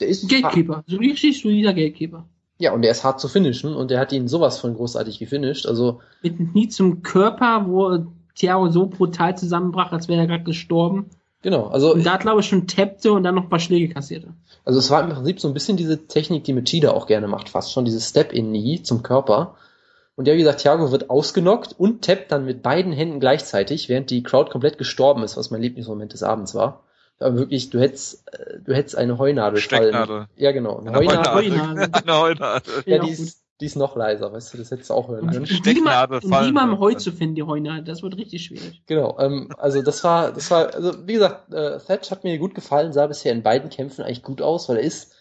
[0.00, 0.84] der ist Gatekeeper.
[0.86, 2.26] So richtig solider Gatekeeper.
[2.58, 5.66] Ja, und der ist hart zu finishen und der hat ihn sowas von großartig gefinisht.
[5.66, 11.06] Also Mit Knie zum Körper, wo Thiago so brutal zusammenbrach, als wäre er gerade gestorben.
[11.42, 14.34] genau, also Und da glaube ich schon tappte und dann noch ein paar Schläge kassierte.
[14.64, 17.48] Also es war im Prinzip so ein bisschen diese Technik, die Machida auch gerne macht,
[17.48, 19.54] fast schon dieses Step-in-Knee zum Körper.
[20.16, 24.10] Und ja, wie gesagt, Thiago wird ausgenockt und tappt dann mit beiden Händen gleichzeitig, während
[24.10, 26.82] die Crowd komplett gestorben ist, was mein Lieblingsmoment des Abends war.
[27.20, 30.06] Aber wirklich, du hättest, äh, du hättest eine Heunadel Stecknadel.
[30.06, 30.28] fallen.
[30.36, 30.78] Ja, genau.
[30.78, 31.50] Eine Eine Heunadel.
[31.58, 31.88] Heunadel.
[31.92, 32.72] Eine Heunadel.
[32.86, 35.46] Ja, die ist, die ist noch leiser, weißt du, das hättest du auch hören können.
[35.46, 36.78] Stecknadel fallen lassen.
[36.78, 38.82] Heu zu finden, die Heunadel, das wird richtig schwierig.
[38.86, 42.54] Genau, ähm, also das war, das war, also wie gesagt, äh, Thatch hat mir gut
[42.54, 45.12] gefallen, sah bisher in beiden Kämpfen eigentlich gut aus, weil er ist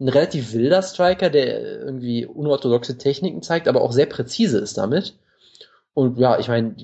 [0.00, 5.16] ein relativ wilder Striker, der irgendwie unorthodoxe Techniken zeigt, aber auch sehr präzise ist damit.
[5.94, 6.74] Und ja, ich meine,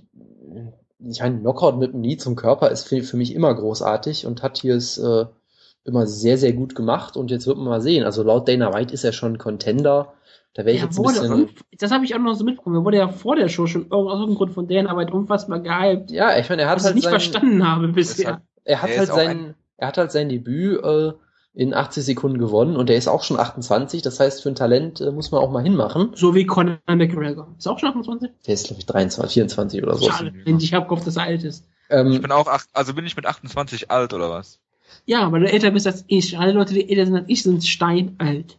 [1.09, 4.43] ich meine, Knockout mit dem Knie zum Körper ist für, für mich immer großartig und
[4.43, 5.27] hat hier es äh,
[5.85, 8.05] immer sehr, sehr gut gemacht und jetzt wird man mal sehen.
[8.05, 10.12] Also laut Dana White ist er schon Contender.
[10.55, 11.51] Da wäre ich jetzt ein wurde, bisschen.
[11.78, 14.12] das habe ich auch noch so mitbekommen, er wurde ja vor der Show schon aus
[14.12, 16.94] irgendeinem Grund von deren Arbeit unfassbar gehypt, Ja, ich meine, er hat was ich halt
[16.97, 18.32] nicht sein, verstanden habe bisher.
[18.35, 21.12] hat- er hat Er halt sein, er hat halt sein Debüt äh,
[21.52, 24.02] in 80 Sekunden gewonnen und er ist auch schon 28.
[24.02, 26.12] Das heißt, für ein Talent äh, muss man auch mal hinmachen.
[26.14, 27.48] So wie Conor McGregor.
[27.59, 28.31] Ist auch schon 28?
[28.47, 30.09] Der ist glaube ich 23, 24 oder so.
[30.10, 31.64] Schade, wenn ich hab gehofft, dass er alt ist.
[31.89, 34.60] Ich Ähm, bin auch acht, also bin ich mit 28 alt oder was?
[35.06, 36.39] Ja, weil du älter bist als ich.
[36.39, 38.56] Alle Leute, die älter sind als ich, sind steinalt.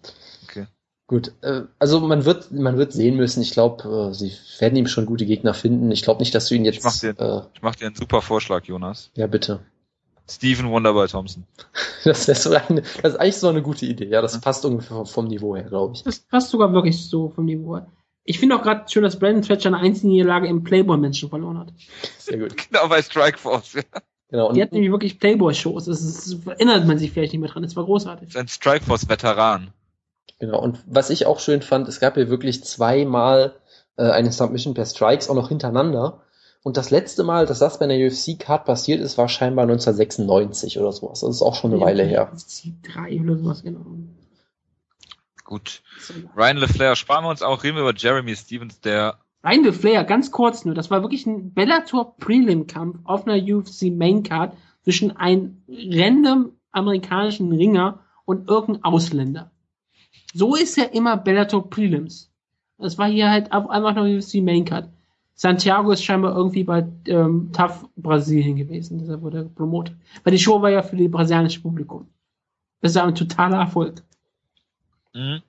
[1.08, 3.42] gut, äh, also man wird, man wird sehen müssen.
[3.42, 5.92] Ich glaube, äh, sie werden ihm schon gute Gegner finden.
[5.92, 7.04] Ich glaube nicht, dass du ihn Ich mach jetzt.
[7.04, 9.12] dir- Äh, Ich mache dir einen super Vorschlag, Jonas.
[9.16, 9.60] ja, bitte.
[10.36, 11.46] Stephen Wonderboy Thompson.
[12.04, 14.08] Das, wäre so eine, das ist eigentlich so eine gute Idee.
[14.08, 16.02] Ja, das passt ungefähr vom, vom Niveau her, glaube ich.
[16.04, 17.88] Das passt sogar wirklich so vom Niveau her.
[18.24, 21.74] Ich finde auch gerade schön, dass Brandon Thatcher eine Einzelniederlage im Playboy-Menschen verloren hat.
[22.20, 22.56] Sehr gut.
[22.72, 23.74] Genau bei Strikeforce.
[23.74, 23.82] Ja.
[24.30, 24.48] Genau.
[24.48, 25.86] Und, Die hat nämlich wirklich Playboy-Shows.
[25.86, 27.64] Das, ist- das erinnert man sich vielleicht nicht mehr dran.
[27.64, 28.30] Das war großartig.
[28.30, 29.72] Ist ein Strikeforce-Veteran.
[30.40, 33.54] Genau, und was ich auch schön fand, es gab ja wirklich zweimal
[33.98, 36.22] äh, eine Submission per Strikes, auch noch hintereinander.
[36.64, 40.92] Und das letzte Mal, dass das bei einer UFC-Card passiert ist, war scheinbar 1996 oder
[40.92, 41.22] sowas.
[41.22, 42.32] Das ist auch schon eine Weile her.
[42.84, 43.86] drei oder sowas, genau.
[45.44, 45.82] Gut.
[46.38, 47.64] Ryan LeFlair sparen wir uns auch.
[47.64, 51.26] Reden wir über Jeremy Stevens, der Ryan de Flair, ganz kurz nur, das war wirklich
[51.26, 59.52] ein Bellator Prelim-Kampf auf einer UFC Maincard zwischen einem random amerikanischen Ringer und irgendeinem Ausländer.
[60.34, 62.32] So ist ja immer Bellator Prelims.
[62.78, 64.90] Das war hier halt auf einmal noch UFC Maincard.
[65.42, 69.96] Santiago ist scheinbar irgendwie bei ähm, TAF Brasilien gewesen, deshalb wurde er promotet.
[70.24, 72.08] Weil die Show war ja für das brasilianische Publikum.
[72.80, 74.04] Das ist ja ein totaler Erfolg.
[75.16, 75.42] Mhm.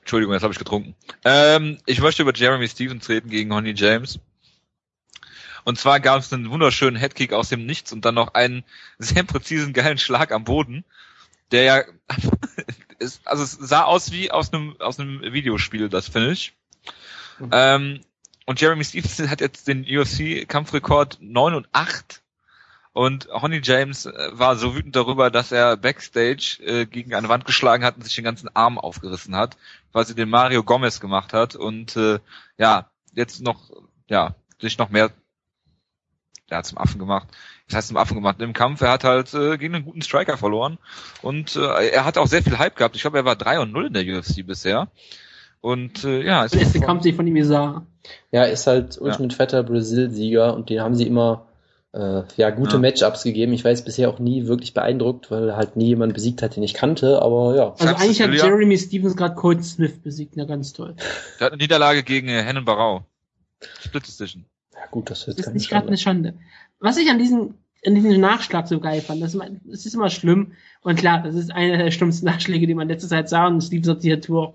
[0.00, 0.94] Entschuldigung, jetzt habe ich getrunken.
[1.26, 4.18] Ähm, ich möchte über Jeremy Stevens reden gegen Honey James.
[5.64, 8.64] Und zwar gab es einen wunderschönen Headkick aus dem Nichts und dann noch einen
[8.98, 10.86] sehr präzisen, geilen Schlag am Boden,
[11.50, 11.82] der ja,
[13.26, 16.54] also es sah aus wie aus einem, aus einem Videospiel, das Finish.
[17.38, 17.50] Mhm.
[17.52, 18.00] Ähm,
[18.46, 22.22] und Jeremy Stevenson hat jetzt den UFC-Kampfrekord 9 und 8
[22.94, 27.44] und Honey James äh, war so wütend darüber, dass er Backstage äh, gegen eine Wand
[27.44, 29.56] geschlagen hat und sich den ganzen Arm aufgerissen hat,
[29.92, 32.20] weil sie den Mario Gomez gemacht hat und äh,
[32.56, 33.70] ja, jetzt noch,
[34.08, 35.10] ja, sich noch mehr
[36.50, 37.26] ja, zum Affen gemacht.
[37.66, 38.80] Das heißt zum Affen gemacht im Kampf.
[38.80, 40.78] Er hat halt äh, gegen einen guten Striker verloren
[41.20, 42.94] und äh, er hat auch sehr viel Hype gehabt.
[42.94, 44.88] Ich glaube, er war 3 und 0 in der UFC bisher.
[45.64, 47.86] Und äh, ja, ist der erste Kampf, den ich von ihm sah.
[48.30, 49.36] Ja, ist halt Ultimate ja.
[49.36, 51.46] Vetter Brasil-Sieger und den haben sie immer
[51.94, 52.80] äh, ja, gute ja.
[52.80, 53.54] Matchups gegeben.
[53.54, 56.74] Ich weiß bisher auch nie wirklich beeindruckt, weil halt nie jemand besiegt hat, den ich
[56.74, 57.72] kannte, aber ja.
[57.78, 60.96] Also eigentlich hat Jeremy Stevens gerade Colton Smith besiegt, na ganz toll.
[61.40, 63.06] Der hat eine Niederlage gegen äh, Hennen Barau.
[63.80, 64.44] Split Decision.
[64.74, 66.34] Ja gut, das ist, das ist nicht gerade eine Schande.
[66.78, 67.54] Was ich an diesem
[67.86, 71.50] an diesem Nachschlag so geil fand, das, das ist immer schlimm und klar, das ist
[71.50, 74.54] einer der schlimmsten Nachschläge, die man letzte Zeit sah und Stevens hat sich dazu auch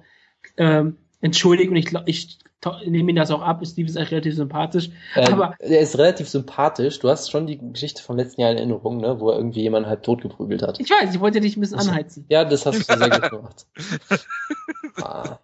[0.57, 2.39] ähm, entschuldigt und ich ich
[2.85, 4.89] nehme ihn das auch ab, Steve ist eigentlich relativ sympathisch.
[5.15, 6.99] Ähm, aber er ist relativ sympathisch.
[6.99, 9.87] Du hast schon die Geschichte vom letzten Jahr in Erinnerung, ne, wo er irgendwie jemanden
[9.87, 10.79] halb tot geprügelt hat.
[10.79, 12.25] Ich weiß, ich wollte dich ein bisschen anheizen.
[12.27, 13.65] Ja, das hast du sehr gut gemacht.
[15.01, 15.39] ah.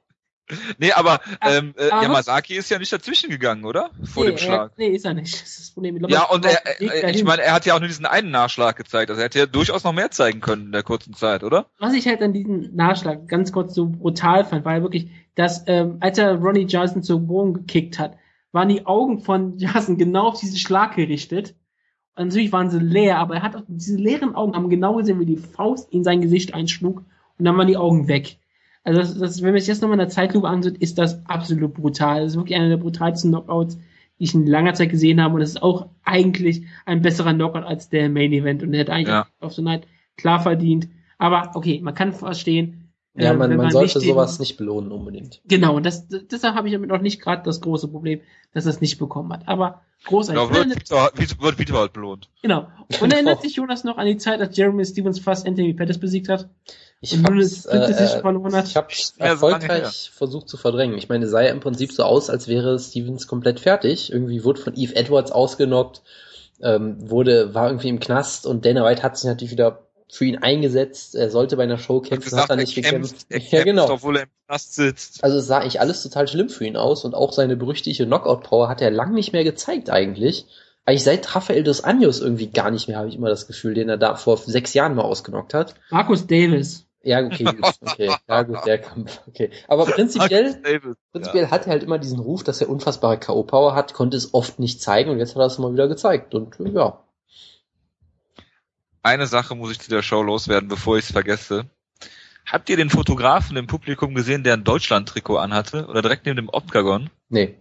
[0.78, 3.90] Nee, aber ähm, äh, Yamazaki ist ja nicht dazwischen gegangen, oder?
[4.04, 4.72] Vor nee, dem Schlag.
[4.76, 5.34] Er, nee, ist er nicht.
[5.34, 5.96] Das ist das Problem.
[5.96, 6.62] Ich glaub, ja, und er,
[7.10, 9.10] ich meine, er hat ja auch nur diesen einen Nachschlag gezeigt.
[9.10, 11.68] Also er hätte ja durchaus noch mehr zeigen können in der kurzen Zeit, oder?
[11.80, 15.64] Was ich halt an diesem Nachschlag ganz kurz so brutal fand, war ja wirklich, dass
[15.68, 18.18] ähm, als er Ronnie Johnson zu Boden gekickt hat,
[18.52, 21.56] waren die Augen von Johnson genau auf diesen Schlag gerichtet.
[22.16, 25.20] Und natürlich waren sie leer, aber er hat auch diese leeren Augen haben genau gesehen,
[25.20, 27.04] wie die Faust in sein Gesicht einschlug
[27.38, 28.38] und dann waren die Augen weg.
[28.86, 31.74] Also das, das, wenn man sich jetzt nochmal in der Zeitlupe ansieht, ist das absolut
[31.74, 32.22] brutal.
[32.22, 33.78] Das ist wirklich einer der brutalsten Knockouts,
[34.20, 35.34] die ich in langer Zeit gesehen habe.
[35.34, 38.62] Und das ist auch eigentlich ein besserer Knockout als der Main Event.
[38.62, 39.28] Und er hätte eigentlich ja.
[39.40, 39.88] auf so Night
[40.18, 40.88] klar verdient.
[41.18, 42.92] Aber okay, man kann verstehen.
[43.18, 45.42] Ja, man, äh, man, man sollte nicht sowas den, nicht belohnen unbedingt.
[45.46, 48.20] Genau, und das, deshalb habe ich damit noch nicht gerade das große Problem,
[48.54, 49.48] dass er es nicht bekommen hat.
[49.48, 50.50] Aber großartig.
[50.50, 52.30] Genau, wird, wird Vito halt belohnt.
[52.42, 52.68] Genau.
[53.02, 56.30] Und erinnert sich Jonas noch an die Zeit, als Jeremy Stevens fast Anthony Pettis besiegt
[56.30, 56.50] hat?
[57.14, 57.92] Ich hab's, äh,
[58.64, 60.98] ich hab's erfolgreich versucht zu verdrängen.
[60.98, 64.12] Ich meine, es sah ja im Prinzip so aus, als wäre Stevens komplett fertig.
[64.12, 66.02] Irgendwie wurde von Eve Edwards ausgenockt,
[66.62, 70.38] ähm, wurde, war irgendwie im Knast und Dana White hat sich natürlich wieder für ihn
[70.38, 71.16] eingesetzt.
[71.16, 73.26] Er sollte bei einer Show kämpfen, gesagt, hat er nicht er gekämpft.
[73.30, 73.90] er ja, genau.
[73.90, 75.24] obwohl er im Knast sitzt.
[75.24, 78.70] Also es sah eigentlich alles total schlimm für ihn aus und auch seine berüchtigte Knockout-Power
[78.70, 80.46] hat er lang nicht mehr gezeigt eigentlich.
[80.86, 83.90] Eigentlich seit Rafael dos Anjos irgendwie gar nicht mehr, habe ich immer das Gefühl, den
[83.90, 85.74] er da vor sechs Jahren mal ausgenockt hat.
[85.90, 86.86] Markus Davis.
[87.06, 88.12] Ja, okay, gut, okay.
[88.28, 89.52] Ja, gut, der Kampf, okay.
[89.68, 90.60] Aber prinzipiell,
[91.12, 94.58] prinzipiell hat er halt immer diesen Ruf, dass er unfassbare K.O.-Power hat, konnte es oft
[94.58, 97.04] nicht zeigen und jetzt hat er es mal wieder gezeigt und ja.
[99.04, 101.70] Eine Sache muss ich zu der Show loswerden, bevor ich es vergesse.
[102.44, 105.86] Habt ihr den Fotografen im Publikum gesehen, der ein Deutschland-Trikot anhatte?
[105.86, 107.12] Oder direkt neben dem Octagon?
[107.30, 107.56] Nee.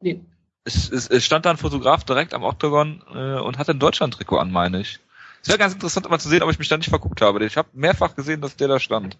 [0.00, 0.20] Nee.
[0.64, 4.38] Es, es, es stand da ein Fotograf direkt am Octagon äh, und hatte ein Deutschland-Trikot
[4.38, 4.98] an, meine ich.
[5.42, 7.44] Es wäre ganz interessant, mal zu sehen, ob ich mich da nicht verguckt habe.
[7.44, 9.16] Ich habe mehrfach gesehen, dass der da stand.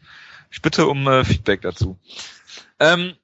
[0.50, 1.98] Ich bitte um äh, Feedback dazu.
[2.78, 3.14] Ähm,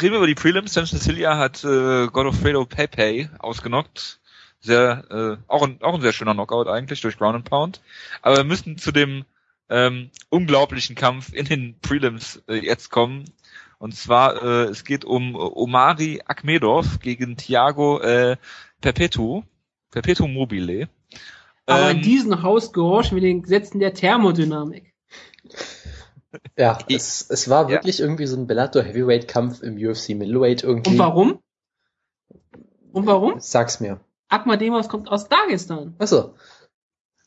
[0.00, 0.74] reden wir über die Prelims.
[0.74, 4.20] Sam Cecilia hat äh, Godofredo Pepe ausgenockt.
[4.60, 7.80] Sehr, äh, auch, ein, auch ein sehr schöner Knockout eigentlich durch Ground and Pound.
[8.22, 9.24] Aber wir müssen zu dem
[9.68, 13.24] ähm, unglaublichen Kampf in den Prelims äh, jetzt kommen.
[13.78, 18.36] Und zwar, äh, es geht um Omari Akmedov gegen Thiago äh,
[18.80, 19.42] Perpetu,
[19.90, 20.88] Perpetu Mobile.
[21.66, 24.92] Aber ähm, in diesem Haus gehorchen wir den Gesetzen der Thermodynamik.
[26.56, 28.04] Ja, es, es war wirklich ja.
[28.04, 30.92] irgendwie so ein Bellator Heavyweight Kampf im UFC Middleweight irgendwie.
[30.92, 31.38] Und warum?
[32.92, 33.38] Und warum?
[33.38, 34.00] Sag's mir.
[34.28, 35.94] Akmademos kommt aus Dagestan.
[35.98, 36.34] Achso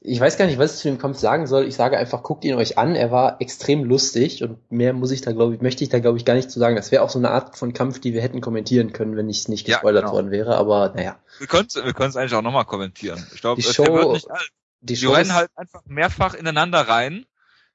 [0.08, 1.66] ich weiß gar nicht, was ich zu dem Kampf sagen soll.
[1.66, 2.96] Ich sage einfach, guckt ihn euch an.
[2.96, 6.18] Er war extrem lustig und mehr muss ich da, glaube ich, möchte ich da, glaube
[6.18, 6.76] ich, gar nicht zu sagen.
[6.76, 9.48] Das wäre auch so eine Art von Kampf, die wir hätten kommentieren können, wenn ich
[9.48, 10.16] nicht gespoilert ja, genau.
[10.16, 10.58] worden wäre.
[10.58, 11.18] Aber naja.
[11.40, 13.26] Wir können es wir können's eigentlich auch nochmal kommentieren.
[13.34, 14.50] Ich glaube, die Show, wird nicht alt.
[14.82, 17.26] Die, Show rennen halt einfach mehrfach ineinander rein.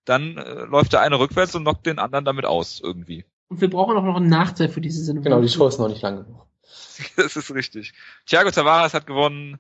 [0.05, 3.25] Dann äh, läuft der eine rückwärts und knockt den anderen damit aus irgendwie.
[3.49, 5.25] Und wir brauchen auch noch einen Nachteil für diese Sendung.
[5.25, 6.47] Genau, die Show ist noch nicht lang genug.
[7.17, 7.93] das ist richtig.
[8.27, 9.59] Thiago Tavares hat gewonnen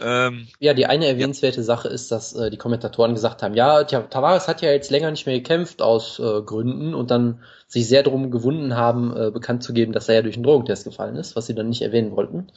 [0.00, 1.62] ähm, ja, die eine erwähnenswerte ja.
[1.62, 5.10] Sache ist, dass äh, die Kommentatoren gesagt haben, ja, tja, Tavares hat ja jetzt länger
[5.10, 9.62] nicht mehr gekämpft aus äh, Gründen und dann sich sehr darum gewunden haben, äh, bekannt
[9.62, 12.14] zu geben, dass er ja durch einen Drogentest gefallen ist, was sie dann nicht erwähnen
[12.14, 12.52] wollten.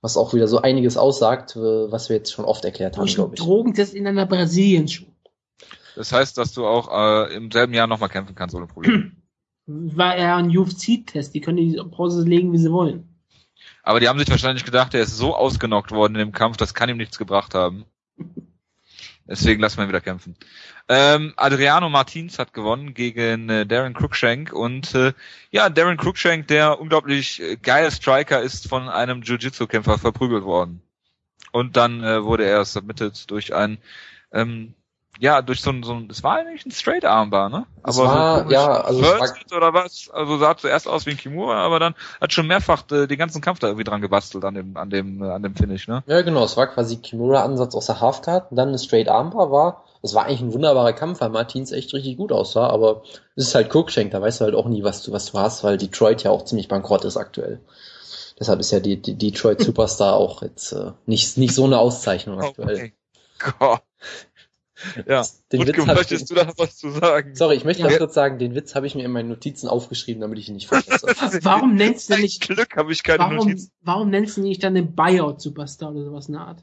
[0.00, 3.34] Was auch wieder so einiges aussagt, äh, was wir jetzt schon oft erklärt haben, glaube
[3.34, 3.40] ich.
[3.40, 5.06] Drogentest in einer Brasilien-Show.
[5.96, 9.12] Das heißt, dass du auch äh, im selben Jahr nochmal kämpfen kannst ohne Probleme.
[9.66, 13.13] War er ein UFC-Test, die können die Pause legen, wie sie wollen.
[13.84, 16.74] Aber die haben sich wahrscheinlich gedacht, er ist so ausgenockt worden in dem Kampf, das
[16.74, 17.84] kann ihm nichts gebracht haben.
[19.26, 20.36] Deswegen lassen wir ihn wieder kämpfen.
[20.88, 25.12] Ähm, Adriano Martins hat gewonnen gegen äh, Darren Cruikshank und äh,
[25.50, 30.82] ja, Darren Cruikshank, der unglaublich äh, geile Striker ist, von einem Jiu-Jitsu-Kämpfer verprügelt worden.
[31.52, 33.78] Und dann äh, wurde er submitted durch ein
[34.32, 34.74] ähm,
[35.18, 37.66] ja, durch so ein, so ein, es war eigentlich ein Straight Armbar, ne?
[37.86, 40.10] Es war, so ja, also war, oder was?
[40.12, 43.40] Also sah zuerst aus wie ein Kimura, aber dann hat schon mehrfach äh, den ganzen
[43.40, 46.02] Kampf da irgendwie dran gebastelt an dem, an dem, äh, an dem Finish, ne?
[46.06, 50.14] Ja, genau, es war quasi Kimura-Ansatz aus der Halfguard, dann ein Straight Armbar war, es
[50.14, 53.02] war eigentlich ein wunderbarer Kampf, weil Martins echt richtig gut aussah, aber
[53.36, 55.64] es ist halt Cookshank, da weißt du halt auch nie, was du, was du hast,
[55.64, 57.60] weil Detroit ja auch ziemlich bankrott ist aktuell.
[58.38, 62.40] Deshalb ist ja die, die Detroit Superstar auch jetzt äh, nicht, nicht so eine Auszeichnung
[62.40, 62.92] aktuell.
[63.46, 63.82] Oh Gott.
[65.06, 67.34] Ja, den Witz möchtest ich, du da was zu sagen?
[67.34, 67.88] Sorry, ich möchte Ja.
[67.88, 70.54] ganz kurz sagen, den Witz habe ich mir in meinen Notizen aufgeschrieben, damit ich ihn
[70.54, 71.06] nicht vergesse.
[71.42, 73.70] Warum nennst du nicht, Glück habe ich keine warum, Notizen.
[73.82, 76.62] warum nennst du nicht dann den Buyout-Superstar oder sowas in der Art?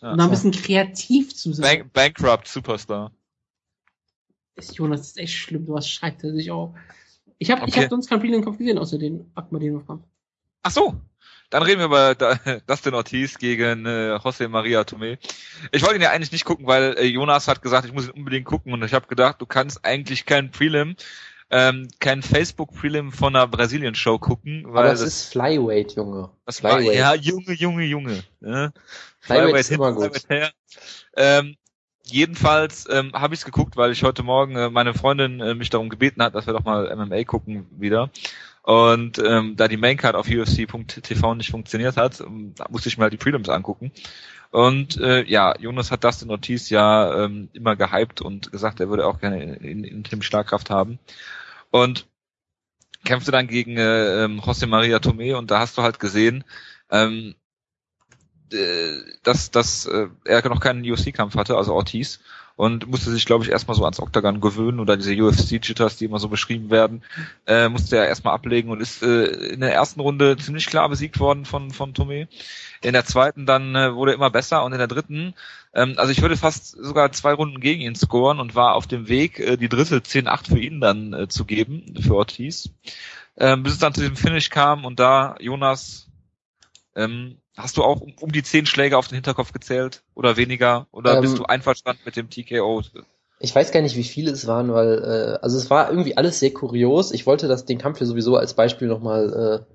[0.00, 0.12] Ja.
[0.12, 1.90] um da ein bisschen kreativ zu sein.
[1.92, 3.10] Bank Bankrupt Superstar.
[4.54, 6.70] Ist Jonas, das ist echt schlimm, was schreibt er sich auf.
[7.38, 7.82] Ich habe ich Okay.
[7.84, 10.04] hab sonst keinen Freelance-Kampf gesehen, außer den Akmadinov-Kampf.
[10.62, 10.94] Ach so.
[11.50, 12.14] Dann reden wir über
[12.66, 15.18] Dustin Ortiz gegen äh, José Maria Tomé.
[15.72, 18.12] Ich wollte ihn ja eigentlich nicht gucken, weil äh, Jonas hat gesagt, ich muss ihn
[18.12, 20.96] unbedingt gucken und ich habe gedacht, du kannst eigentlich kein Prelim,
[21.50, 25.92] ähm, kein Facebook Prelim von einer Brasilien Show gucken, weil Aber es das, ist Flyweight,
[25.96, 26.28] Junge.
[26.44, 26.98] das war, Flyweight.
[26.98, 28.22] ja Junge, Junge, Junge.
[28.40, 28.72] Ne?
[29.20, 30.04] Flyweight ist hin, immer gut.
[30.04, 30.52] Flyweight her.
[31.16, 31.56] Ähm,
[32.02, 35.70] jedenfalls ähm, habe ich es geguckt, weil ich heute Morgen äh, meine Freundin äh, mich
[35.70, 38.10] darum gebeten hat, dass wir doch mal MMA gucken wieder.
[38.68, 43.14] Und ähm, da die Maincard auf UFC.tv nicht funktioniert hat, ähm, musste ich mir halt
[43.14, 43.92] die Prelims angucken.
[44.50, 49.06] Und äh, ja, Jonas hat Dustin Ortiz ja ähm, immer gehypt und gesagt, er würde
[49.06, 50.98] auch gerne in, in, in Tim Schlagkraft haben.
[51.70, 52.06] Und
[53.06, 56.44] kämpfte dann gegen äh, ähm, José Maria Tomé und da hast du halt gesehen,
[56.90, 57.36] ähm,
[58.52, 62.20] äh, dass, dass äh, er noch keinen UFC-Kampf hatte, also Ortiz,
[62.58, 66.18] und musste sich, glaube ich, erstmal so ans Octagon gewöhnen oder diese UFC-Jitters, die immer
[66.18, 67.04] so beschrieben werden,
[67.46, 71.20] äh, musste er erstmal ablegen und ist äh, in der ersten Runde ziemlich klar besiegt
[71.20, 72.26] worden von, von Tomé.
[72.82, 75.34] In der zweiten dann äh, wurde er immer besser und in der dritten,
[75.72, 79.06] ähm, also ich würde fast sogar zwei Runden gegen ihn scoren und war auf dem
[79.06, 82.70] Weg, äh, die dritte 10-8 für ihn dann äh, zu geben, für Ortiz.
[83.36, 86.08] Ähm, bis es dann zu diesem Finish kam und da Jonas
[86.96, 90.86] ähm, Hast du auch um, um die zehn Schläge auf den Hinterkopf gezählt oder weniger?
[90.92, 92.82] Oder Ähm, bist du einverstanden mit dem TKO?
[93.40, 96.38] Ich weiß gar nicht, wie viele es waren, weil, äh, also es war irgendwie alles
[96.38, 97.10] sehr kurios.
[97.10, 99.74] Ich wollte das, den Kampf hier sowieso als Beispiel nochmal äh,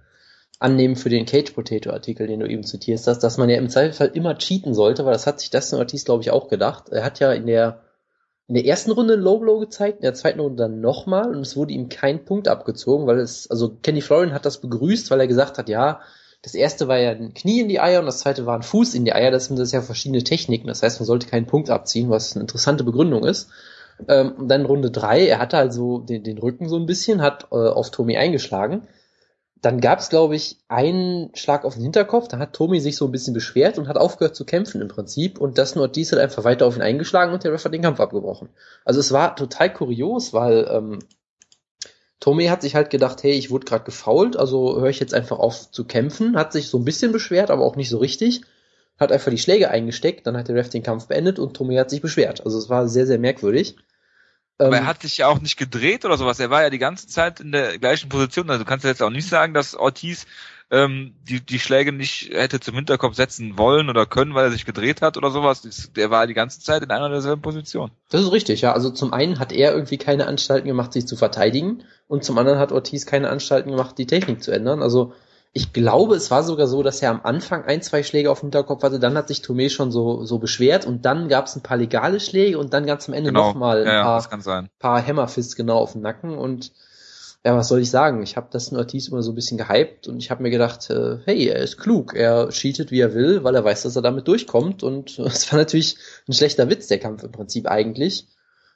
[0.60, 3.70] annehmen für den Cage Potato Artikel, den du eben zitierst hast, dass man ja im
[3.70, 6.88] Zweifelsfall immer cheaten sollte, weil das hat sich Dustin Ortiz, glaube ich, auch gedacht.
[6.88, 7.82] Er hat ja in der,
[8.48, 11.42] in der ersten Runde ein Low Blow gezeigt, in der zweiten Runde dann nochmal und
[11.42, 15.20] es wurde ihm kein Punkt abgezogen, weil es, also Kenny Florian hat das begrüßt, weil
[15.20, 16.00] er gesagt hat, ja,
[16.44, 18.96] das erste war ja ein Knie in die Eier und das zweite war ein Fuß
[18.96, 19.32] in die Eier.
[19.32, 20.68] Das sind das ja verschiedene Techniken.
[20.68, 23.50] Das heißt, man sollte keinen Punkt abziehen, was eine interessante Begründung ist.
[24.10, 27.48] Ähm, und dann Runde drei, er hatte also den, den Rücken so ein bisschen, hat
[27.52, 28.88] äh, auf Tommy eingeschlagen.
[29.62, 32.28] Dann gab es, glaube ich, einen Schlag auf den Hinterkopf.
[32.28, 35.40] Da hat Tommy sich so ein bisschen beschwert und hat aufgehört zu kämpfen im Prinzip.
[35.40, 37.82] Und das nur dies hat einfach weiter auf ihn eingeschlagen und der Ref hat den
[37.82, 38.50] Kampf abgebrochen.
[38.84, 41.00] Also es war total kurios, weil ähm,
[42.24, 45.40] Tommy hat sich halt gedacht, hey, ich wurde gerade gefault, also höre ich jetzt einfach
[45.40, 46.38] auf zu kämpfen.
[46.38, 48.44] Hat sich so ein bisschen beschwert, aber auch nicht so richtig.
[48.98, 51.90] Hat einfach die Schläge eingesteckt, dann hat der Ref den Kampf beendet und Tommy hat
[51.90, 52.46] sich beschwert.
[52.46, 53.76] Also es war sehr, sehr merkwürdig.
[54.58, 56.40] Aber Ähm, er hat sich ja auch nicht gedreht oder sowas.
[56.40, 58.50] Er war ja die ganze Zeit in der gleichen Position.
[58.50, 60.26] Also du kannst ja jetzt auch nicht sagen, dass Ortiz
[60.72, 64.66] ähm, die, die Schläge nicht hätte zum Hinterkopf setzen wollen oder können, weil er sich
[64.66, 65.92] gedreht hat oder sowas.
[65.96, 67.92] Der war die ganze Zeit in einer derselben Position.
[68.10, 68.74] Das ist richtig, ja.
[68.74, 72.60] Also zum einen hat er irgendwie keine Anstalten gemacht, sich zu verteidigen und zum anderen
[72.60, 74.82] hat Ortiz keine Anstalten gemacht, die Technik zu ändern.
[74.82, 75.14] Also
[75.56, 78.48] ich glaube, es war sogar so, dass er am Anfang ein, zwei Schläge auf dem
[78.48, 81.62] Hinterkopf hatte, dann hat sich Tomé schon so, so beschwert und dann gab es ein
[81.62, 83.50] paar legale Schläge und dann ganz am Ende Genau.
[83.50, 86.72] nochmal ein ja, paar, paar Hammerfists genau auf den Nacken und
[87.46, 88.24] ja, was soll ich sagen?
[88.24, 91.18] Ich habe das Ortiz immer so ein bisschen gehypt und ich habe mir gedacht, äh,
[91.26, 94.28] hey, er ist klug, er cheatet wie er will, weil er weiß, dass er damit
[94.28, 95.98] durchkommt und es war natürlich
[96.28, 98.28] ein schlechter Witz, der Kampf im Prinzip eigentlich.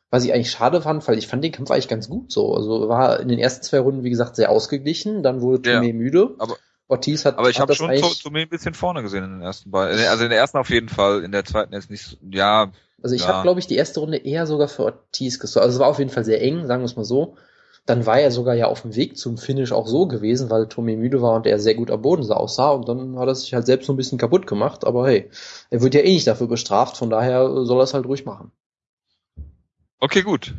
[0.09, 2.53] Was ich eigentlich schade fand, weil ich fand den Kampf eigentlich ganz gut so.
[2.55, 5.79] Also war in den ersten zwei Runden, wie gesagt, sehr ausgeglichen, dann wurde Ja.
[5.79, 6.35] Tomé müde.
[6.39, 6.55] Aber-
[6.89, 9.69] Ortiz hat, Aber ich habe das schon Tomé ein bisschen vorne gesehen in den ersten
[9.71, 9.99] beiden.
[10.07, 12.05] Also in der ersten auf jeden Fall, in der zweiten jetzt nicht.
[12.05, 12.71] so- Ja,
[13.03, 13.27] Also ich Ja.
[13.27, 15.65] habe, glaube ich, die erste Runde eher sogar für Ortiz gesorgt.
[15.65, 17.35] Also es war auf jeden Fall sehr eng, sagen wir es mal so.
[17.87, 20.97] Dann war er sogar ja auf dem Weg zum Finish auch so gewesen, weil Tommy
[20.97, 22.71] müde war und er sehr gut am Boden sah, aussah.
[22.71, 24.85] Und dann hat er sich halt selbst so ein bisschen kaputt gemacht.
[24.85, 25.31] Aber hey,
[25.69, 28.51] er wird ja eh nicht dafür bestraft, von daher soll er es halt ruhig machen.
[29.99, 30.53] okay, gut.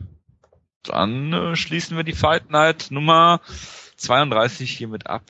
[0.85, 3.41] Dann äh, schließen wir die Fight Night Nummer
[3.97, 5.23] 32 hiermit ab.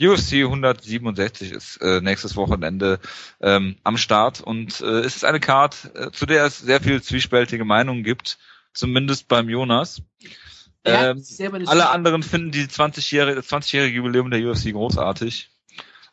[0.00, 3.00] UFC 167 ist äh, nächstes Wochenende
[3.40, 7.02] ähm, am Start und äh, es ist eine Card, äh, zu der es sehr viel
[7.02, 8.38] zwiespältige Meinungen gibt,
[8.72, 10.00] zumindest beim Jonas.
[10.84, 11.22] Ähm,
[11.66, 15.50] alle anderen finden die 20-jährige, das 20-jährige Jubiläum der UFC großartig.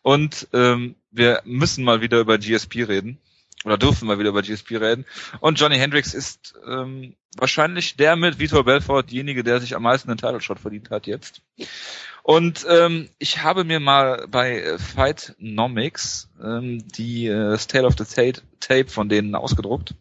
[0.02, 3.18] Und ähm, wir müssen mal wieder über GSP reden.
[3.66, 5.06] Oder dürfen mal wieder über GSP reden.
[5.40, 10.10] Und Johnny Hendricks ist ähm, wahrscheinlich der mit Vitor Belfort derjenige, der sich am meisten
[10.10, 11.42] einen Title Shot verdient hat jetzt.
[12.24, 18.42] Und ähm, ich habe mir mal bei Fightnomics ähm, die äh, Tale of the Tape,
[18.60, 19.96] Tape von denen ausgedruckt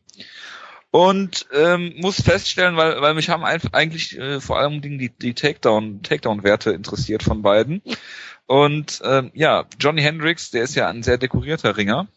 [0.97, 6.03] und ähm, muss feststellen, weil, weil mich haben eigentlich äh, vor allem die, die Takedown,
[6.03, 7.83] Takedown-Werte interessiert von beiden.
[8.47, 12.09] Und ähm, ja, Johnny Hendricks, der ist ja ein sehr dekorierter Ringer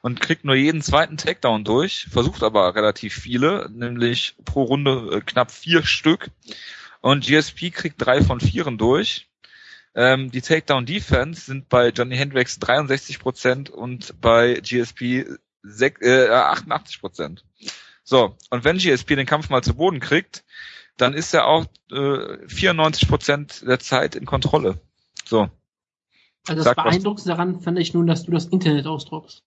[0.00, 5.20] und kriegt nur jeden zweiten Takedown durch, versucht aber relativ viele, nämlich pro Runde äh,
[5.20, 6.30] knapp vier Stück.
[7.02, 9.28] Und GSP kriegt drei von vieren durch.
[9.94, 15.26] Ähm, die Takedown Defense sind bei Johnny Hendricks 63 Prozent und bei GSP
[15.64, 17.44] sech- äh, 88 Prozent.
[18.04, 20.44] So, und wenn GSP den Kampf mal zu Boden kriegt,
[20.96, 24.80] dann ist er auch äh, 94 Prozent der Zeit in Kontrolle.
[25.24, 25.48] So,
[26.46, 26.76] Also das Sag.
[26.76, 29.42] Beeindruckendste daran fand ich nun, dass du das Internet ausdruckst.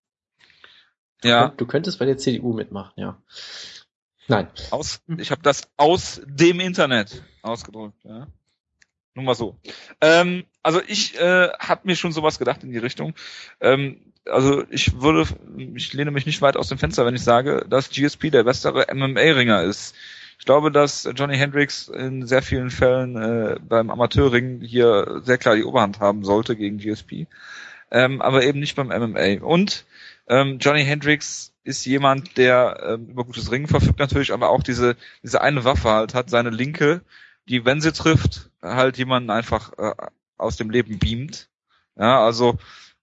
[1.24, 3.22] ja, Du könntest bei der CDU mitmachen, ja.
[4.28, 4.50] Nein.
[4.72, 8.04] aus, ich habe das aus dem Internet ausgedrückt.
[8.04, 8.28] Ja.
[9.14, 9.58] Nur mal so.
[10.02, 13.14] Ähm, also ich äh, habe mir schon sowas gedacht in die Richtung.
[13.62, 15.26] Ähm, also ich würde,
[15.76, 18.88] ich lehne mich nicht weit aus dem Fenster, wenn ich sage, dass GSP der bessere
[18.94, 19.96] MMA-Ringer ist.
[20.40, 25.56] Ich glaube, dass Johnny Hendricks in sehr vielen Fällen äh, beim Amateurring hier sehr klar
[25.56, 27.26] die Oberhand haben sollte gegen GSP,
[27.92, 29.44] ähm, aber eben nicht beim MMA.
[29.44, 29.86] Und
[30.28, 34.96] ähm, Johnny Hendricks ist jemand, der ähm, über gutes Ringen verfügt natürlich, aber auch diese
[35.24, 37.02] diese eine Waffe halt hat, seine linke,
[37.50, 39.94] die wenn sie trifft, halt jemanden einfach äh,
[40.38, 41.50] aus dem Leben beamt.
[41.98, 42.58] Ja, also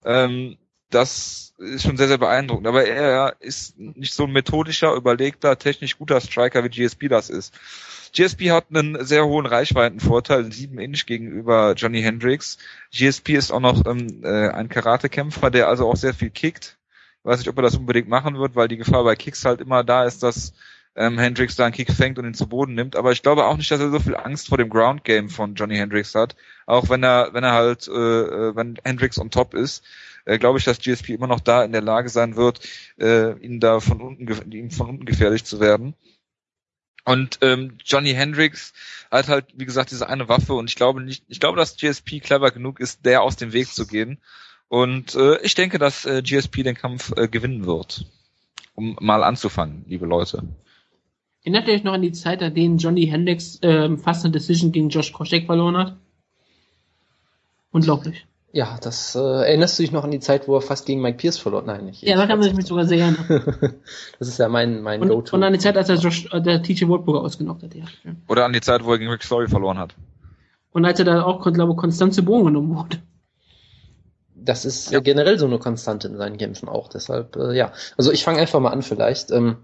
[0.04, 0.56] ähm,
[0.94, 2.66] das ist schon sehr, sehr beeindruckend.
[2.66, 7.54] Aber er ist nicht so ein methodischer, überlegter, technisch guter Striker, wie GSP das ist.
[8.12, 12.58] GSP hat einen sehr hohen Reichweitenvorteil, 7 Inch gegenüber Johnny Hendricks.
[12.92, 16.78] GSP ist auch noch ähm, äh, ein Karatekämpfer, der also auch sehr viel kickt.
[17.24, 19.82] Weiß nicht, ob er das unbedingt machen wird, weil die Gefahr bei Kicks halt immer
[19.82, 20.52] da ist, dass
[20.94, 22.96] ähm, Hendricks da einen Kick fängt und ihn zu Boden nimmt.
[22.96, 25.54] Aber ich glaube auch nicht, dass er so viel Angst vor dem Ground Game von
[25.54, 26.36] Johnny Hendricks hat.
[26.66, 29.82] Auch wenn er, wenn er halt, äh, äh, wenn Hendricks on top ist,
[30.24, 32.60] äh, glaube ich, dass GSP immer noch da in der Lage sein wird,
[32.98, 35.94] äh, ihn da von unten, ihm von unten gefährlich zu werden.
[37.04, 38.72] Und ähm, Johnny Hendricks
[39.10, 42.20] hat halt, wie gesagt, diese eine Waffe und ich glaube nicht, ich glaube, dass GSP
[42.20, 44.18] clever genug ist, der aus dem Weg zu gehen.
[44.68, 48.06] Und äh, ich denke, dass äh, GSP den Kampf äh, gewinnen wird.
[48.74, 50.48] Um mal anzufangen, liebe Leute.
[51.42, 54.72] Erinnert ihr euch noch an die Zeit, an denen Johnny Hendricks ähm, fast eine Decision
[54.72, 55.96] gegen Josh Koscheck verloren hat?
[57.70, 58.26] Unglaublich.
[58.56, 61.16] Ja, das äh, erinnerst du dich noch an die Zeit, wo er fast gegen Mike
[61.18, 61.62] Pierce verlor?
[61.62, 62.02] Nein, nicht.
[62.02, 63.16] Ja, da kann man sich mit sogar sehr gerne.
[64.20, 65.34] das ist ja mein, mein Und, Go-To.
[65.34, 67.84] und an die Zeit, als er Josh, äh, der TJ Waldburger ausgenockt hat, ja.
[68.28, 69.96] Oder an die Zeit, wo er gegen Rick Story verloren hat.
[70.70, 72.98] Und als er da auch, glaube ich, konstant zu Boden genommen wurde.
[74.36, 75.00] Das ist Ja.
[75.00, 76.88] generell so eine Konstante in seinen Kämpfen auch.
[76.88, 77.72] Deshalb, äh, ja.
[77.96, 79.32] Also ich fange einfach mal an vielleicht.
[79.32, 79.56] Ähm,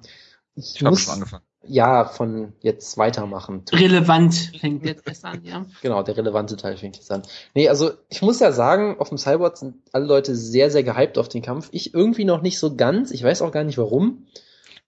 [0.57, 1.45] ich Ich habe muss schon angefangen.
[1.67, 3.63] Ja von jetzt weitermachen.
[3.73, 5.67] Relevant fängt jetzt erst an, ja.
[5.83, 7.23] Genau, der relevante Teil fängt jetzt an.
[7.55, 11.19] Nee, also ich muss ja sagen, auf dem Cyborg sind alle Leute sehr, sehr gehypt
[11.19, 11.69] auf den Kampf.
[11.73, 13.11] Ich irgendwie noch nicht so ganz.
[13.11, 14.27] Ich weiß auch gar nicht warum.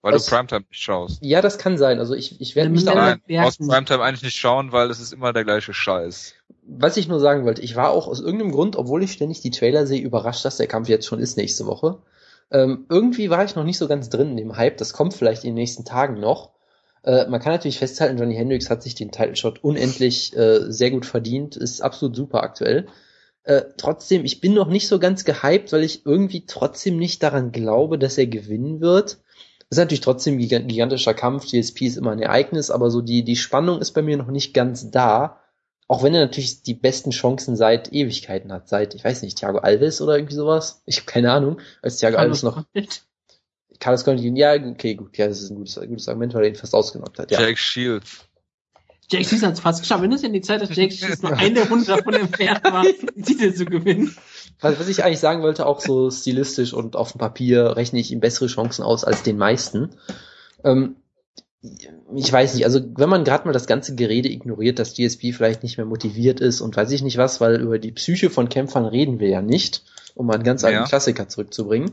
[0.01, 1.19] Weil Es- du Primetime nicht schaust.
[1.23, 1.99] Ja, das kann sein.
[1.99, 5.13] Also ich, ich werde mich Nein, du brauchst Primetime eigentlich nicht schauen, weil es ist
[5.13, 6.33] immer der gleiche Scheiß.
[6.65, 9.51] Was ich nur sagen wollte, ich war auch aus irgendeinem Grund, obwohl ich ständig die
[9.51, 11.99] Trailer sehe, überrascht, dass der Kampf jetzt schon ist nächste Woche.
[12.51, 14.77] Ähm, irgendwie war ich noch nicht so ganz drin in dem Hype.
[14.77, 16.52] Das kommt vielleicht in den nächsten Tagen noch.
[17.03, 20.91] Äh, man kann natürlich festhalten, Johnny Hendricks hat sich den Title Shot unendlich äh, sehr
[20.91, 22.87] gut verdient, ist absolut super aktuell.
[23.43, 27.51] Äh, trotzdem, ich bin noch nicht so ganz gehypt, weil ich irgendwie trotzdem nicht daran
[27.51, 29.17] glaube, dass er gewinnen wird.
[29.69, 31.47] Das ist natürlich trotzdem ein giga- gigantischer Kampf.
[31.47, 34.53] GSP ist immer ein Ereignis, aber so die, die Spannung ist bei mir noch nicht
[34.53, 35.39] ganz da.
[35.89, 39.57] Auch wenn er natürlich die besten Chancen seit Ewigkeiten hat, seit, ich weiß nicht, Thiago
[39.57, 40.81] Alves oder irgendwie sowas.
[40.85, 42.63] Ich habe keine Ahnung, als Thiago Alves noch,
[43.79, 46.55] Carlos Condit, ja, okay, gut, ja, das ist ein gutes, gutes Argument, weil er ihn
[46.55, 47.41] fast ausgenockt hat, ja.
[47.41, 48.25] Jake Shields.
[49.11, 50.01] Jake Season hat es fast geschafft.
[50.01, 53.23] Wenn es in die Zeit, dass Jake Season nur eine Runde davon entfernt war, den
[53.23, 54.15] Titel zu gewinnen.
[54.59, 58.11] Was, was ich eigentlich sagen wollte, auch so stilistisch und auf dem Papier rechne ich
[58.11, 59.91] ihm bessere Chancen aus als den meisten.
[60.63, 60.95] Ähm,
[62.15, 65.63] ich weiß nicht, also wenn man gerade mal das ganze Gerede ignoriert, dass GSP vielleicht
[65.63, 68.85] nicht mehr motiviert ist und weiß ich nicht was, weil über die Psyche von Kämpfern
[68.85, 69.83] reden wir ja nicht,
[70.15, 70.85] um mal einen ganz alten Ja.
[70.85, 71.91] Klassiker zurückzubringen.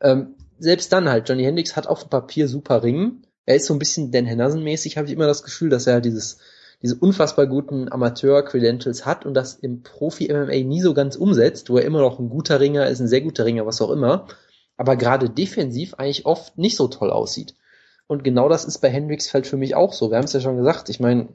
[0.00, 0.34] Ähm,
[0.64, 3.26] selbst dann halt, Johnny Hendricks hat auf dem Papier super Ringen.
[3.46, 6.06] Er ist so ein bisschen Dan Henderson-mäßig, habe ich immer das Gefühl, dass er halt
[6.06, 6.38] dieses,
[6.82, 11.84] diese unfassbar guten Amateur-Credentials hat und das im Profi-MMA nie so ganz umsetzt, wo er
[11.84, 14.26] immer noch ein guter Ringer ist, ein sehr guter Ringer, was auch immer,
[14.76, 17.54] aber gerade defensiv eigentlich oft nicht so toll aussieht.
[18.06, 20.10] Und genau das ist bei Hendricks Feld für mich auch so.
[20.10, 20.88] Wir haben es ja schon gesagt.
[20.88, 21.28] Ich meine,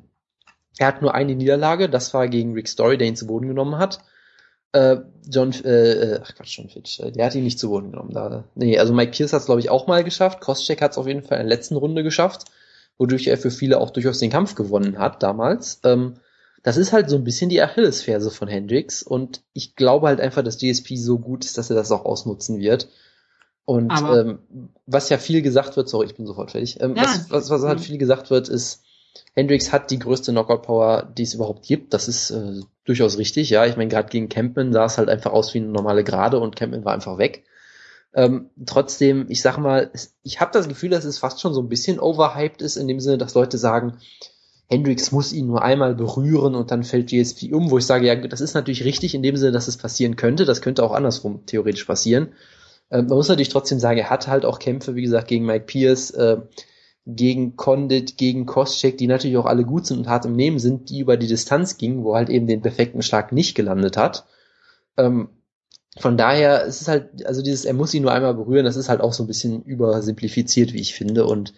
[0.78, 3.78] er hat nur eine Niederlage, das war gegen Rick Story, der ihn zu Boden genommen
[3.78, 4.00] hat.
[4.72, 7.92] Äh, John, äh, äh ach Quatsch, John Fitch, äh, der hat ihn nicht zu Boden
[7.92, 8.14] genommen.
[8.14, 10.42] Da, nee, also Mike Pierce hat es, glaube ich, auch mal geschafft.
[10.42, 12.46] Koscheck hat es auf jeden Fall in der letzten Runde geschafft,
[12.98, 15.82] wodurch er für viele auch durchaus den Kampf gewonnen hat damals.
[15.84, 16.16] Ähm,
[16.64, 20.44] das ist halt so ein bisschen die Achillesferse von Hendricks und ich glaube halt einfach,
[20.44, 22.90] dass GSP so gut ist, dass er das auch ausnutzen wird.
[23.66, 24.40] Und ähm,
[24.88, 27.04] was ja viel gesagt wird, sorry, ich bin sofort fertig, ähm, ja.
[27.04, 28.84] was, was, was halt viel gesagt wird, ist,
[29.36, 31.94] Hendricks hat die größte Knockout-Power, die es überhaupt gibt.
[31.94, 33.66] Das ist äh, durchaus richtig, ja.
[33.66, 36.56] Ich meine, gerade gegen Campman sah es halt einfach aus wie eine normale Gerade und
[36.56, 37.44] Campman war einfach weg.
[38.14, 39.92] Ähm, trotzdem, ich sag mal,
[40.24, 43.00] ich habe das Gefühl, dass es fast schon so ein bisschen overhyped ist, in dem
[43.00, 43.98] Sinne, dass Leute sagen,
[44.68, 48.16] Hendricks muss ihn nur einmal berühren und dann fällt GSP um, wo ich sage, ja,
[48.16, 50.46] das ist natürlich richtig in dem Sinne, dass es passieren könnte.
[50.46, 52.30] Das könnte auch andersrum theoretisch passieren.
[52.90, 55.66] Äh, man muss natürlich trotzdem sagen, er hat halt auch Kämpfe, wie gesagt, gegen Mike
[55.66, 56.38] Pierce, äh,
[57.06, 60.90] gegen Condit, gegen Koscheck, die natürlich auch alle gut sind und hart im Nehmen sind,
[60.90, 64.26] die über die Distanz gingen, wo halt eben den perfekten Schlag nicht gelandet hat.
[64.98, 65.30] Ähm,
[65.98, 68.90] von daher es ist halt, also dieses, er muss ihn nur einmal berühren, das ist
[68.90, 71.26] halt auch so ein bisschen übersimplifiziert, wie ich finde.
[71.26, 71.54] Und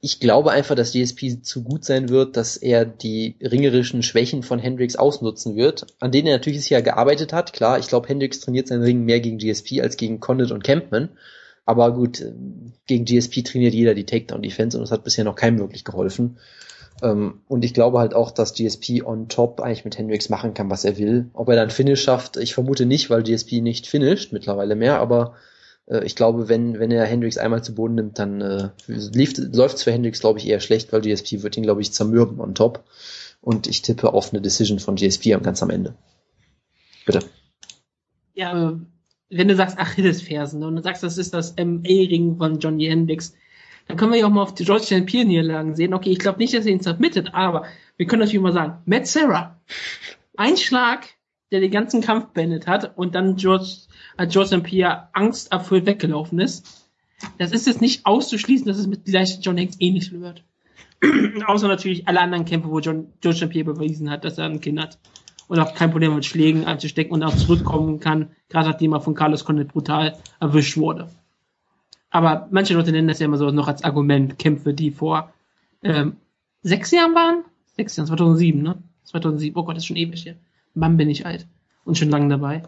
[0.00, 4.58] ich glaube einfach, dass DSP zu gut sein wird, dass er die ringerischen Schwächen von
[4.58, 7.52] Hendrix ausnutzen wird, an denen er natürlich ja gearbeitet hat.
[7.52, 11.10] Klar, ich glaube, Hendrix trainiert seinen Ring mehr gegen GSP als gegen Condit und Campman.
[11.70, 12.24] Aber gut,
[12.86, 16.38] gegen GSP trainiert jeder die Takedown-Defense und das hat bisher noch keinem wirklich geholfen.
[17.00, 20.68] Ähm, und ich glaube halt auch, dass GSP on top eigentlich mit Hendrix machen kann,
[20.68, 21.30] was er will.
[21.32, 25.36] Ob er dann Finish schafft, ich vermute nicht, weil GSP nicht finisht mittlerweile mehr, aber
[25.86, 29.84] äh, ich glaube, wenn, wenn er Hendrix einmal zu Boden nimmt, dann äh, läuft es
[29.84, 32.82] für Hendrix, glaube ich, eher schlecht, weil GSP wird ihn, glaube ich, zermürben on top.
[33.40, 35.94] Und ich tippe auf eine Decision von GSP ganz am Ende.
[37.06, 37.20] Bitte.
[38.34, 38.80] Ja,
[39.30, 43.34] wenn du sagst Achillesfersen und du sagst, das ist das MA-Ring von Johnny Hendrix,
[43.86, 45.06] dann können wir ja auch mal auf die George St.
[45.06, 45.94] Pierre Niederlagen sehen.
[45.94, 47.64] Okay, ich glaube nicht, dass er ihn submittet, aber
[47.96, 49.60] wir können natürlich mal sagen, Matt Sarah,
[50.36, 51.06] ein Schlag,
[51.50, 53.66] der den ganzen Kampf beendet hat und dann George
[54.16, 54.62] als George St.
[54.62, 56.88] Pierre angsterfüllt weggelaufen ist.
[57.38, 60.44] Das ist jetzt nicht auszuschließen, dass es mit vielleicht John Hanks ähnlich wird.
[61.46, 63.50] Außer natürlich alle anderen Kämpfe, wo John, George St.
[63.50, 64.98] Pierre bewiesen hat, dass er ein Kind hat.
[65.50, 69.16] Und auch kein Problem mit Schlägen einzustecken und auch zurückkommen kann, gerade nachdem er von
[69.16, 71.08] Carlos Condit brutal erwischt wurde.
[72.08, 75.32] Aber manche Leute nennen das ja immer so noch als Argument, Kämpfe, die vor
[75.82, 76.18] ähm,
[76.62, 77.42] sechs Jahren waren?
[77.76, 78.80] Sechs Jahren, 2007, ne?
[79.02, 80.36] 2007, oh Gott, das ist schon ewig hier.
[80.74, 81.48] Mann, bin ich alt.
[81.82, 82.62] Und schon lange dabei.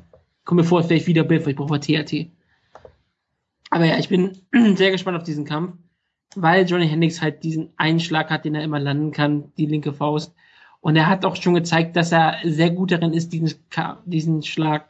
[0.45, 2.33] Komm mir vor, als wäre ich wieder Bild, weil ich brauche TRT.
[3.71, 4.39] Aber ja, ich bin
[4.75, 5.75] sehr gespannt auf diesen Kampf,
[6.35, 10.35] weil Johnny Hendricks halt diesen Einschlag hat, den er immer landen kann, die linke Faust.
[10.83, 13.55] Und er hat auch schon gezeigt, dass er sehr gut darin ist, diesen,
[14.05, 14.85] diesen Schlag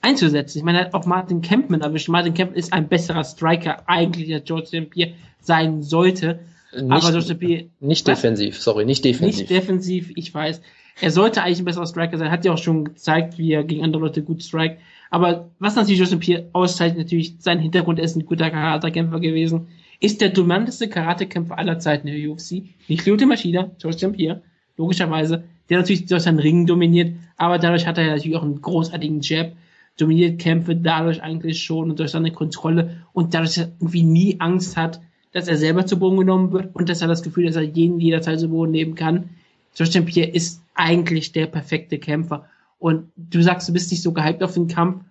[0.00, 0.58] einzusetzen.
[0.58, 2.08] Ich meine, er hat auch Martin Kempman erwischt.
[2.08, 4.90] Martin Kempman ist ein besserer Striker eigentlich, als George St.
[4.90, 6.40] Pierre sein sollte.
[6.72, 7.38] Nicht, aber George St.
[7.38, 9.38] Pierre, nicht defensiv, sorry, nicht defensiv.
[9.38, 10.60] Nicht defensiv, ich weiß.
[11.00, 13.84] Er sollte eigentlich ein besserer Striker sein, hat ja auch schon gezeigt, wie er gegen
[13.84, 14.80] andere Leute gut strikt.
[15.10, 19.68] Aber was natürlich Joseph Pierre auszeichnet, natürlich sein Hintergrund, er ist ein guter Karatekämpfer gewesen,
[20.00, 22.64] ist der dominanteste Karatekämpfer aller Zeiten in der UFC.
[22.88, 24.12] Nicht Lyoto Machida, George St.
[24.12, 24.42] Pierre,
[24.78, 29.20] logischerweise, der natürlich durch seinen Ring dominiert, aber dadurch hat er natürlich auch einen großartigen
[29.20, 29.52] Jab,
[29.98, 34.76] dominiert Kämpfe dadurch eigentlich schon und durch seine Kontrolle und dadurch, er irgendwie nie Angst
[34.76, 35.00] hat,
[35.32, 38.00] dass er selber zu Boden genommen wird und dass er das Gefühl, dass er jeden
[38.00, 39.30] jederzeit zu Boden nehmen kann.
[39.74, 40.04] St.
[40.06, 42.46] Pierre ist eigentlich der perfekte Kämpfer.
[42.78, 45.04] Und du sagst, du bist nicht so gehypt auf den Kampf.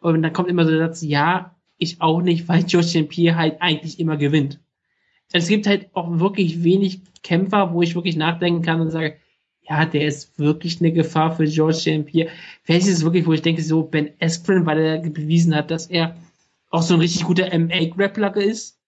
[0.00, 3.08] Und dann kommt immer so der Satz, ja, ich auch nicht, weil George St.
[3.08, 4.60] Pierre halt eigentlich immer gewinnt.
[5.32, 9.16] Es gibt halt auch wirklich wenig Kämpfer, wo ich wirklich nachdenken kann und sage,
[9.68, 12.06] ja, der ist wirklich eine Gefahr für George St.
[12.06, 12.30] Pierre.
[12.62, 15.88] Vielleicht ist es wirklich, wo ich denke, so Ben Askren, weil er bewiesen hat, dass
[15.88, 16.16] er
[16.70, 18.78] auch so ein richtig guter MA-Grappler ist.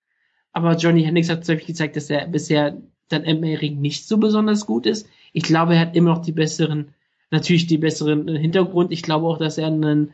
[0.52, 4.86] Aber Johnny Hendricks hat natürlich gezeigt, dass er bisher sein MA-Ring nicht so besonders gut
[4.86, 5.08] ist.
[5.32, 6.94] Ich glaube, er hat immer noch die besseren,
[7.30, 8.92] natürlich die besseren Hintergrund.
[8.92, 10.12] Ich glaube auch, dass er einen,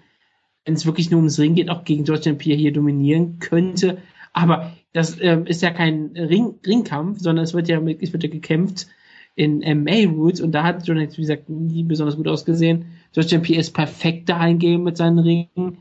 [0.64, 2.38] wenn es wirklich nur ums Ring geht, auch gegen George St.
[2.38, 3.98] Pierre hier dominieren könnte.
[4.34, 8.28] Aber das ähm, ist ja kein Ring, Ringkampf, sondern es wird ja, es wird ja
[8.28, 8.88] gekämpft
[9.36, 12.86] in MA-Roots und da hat John wie gesagt, nie besonders gut ausgesehen.
[13.12, 13.38] George.
[13.38, 15.78] Pierre ist perfekt dahingehend mit seinen Ringen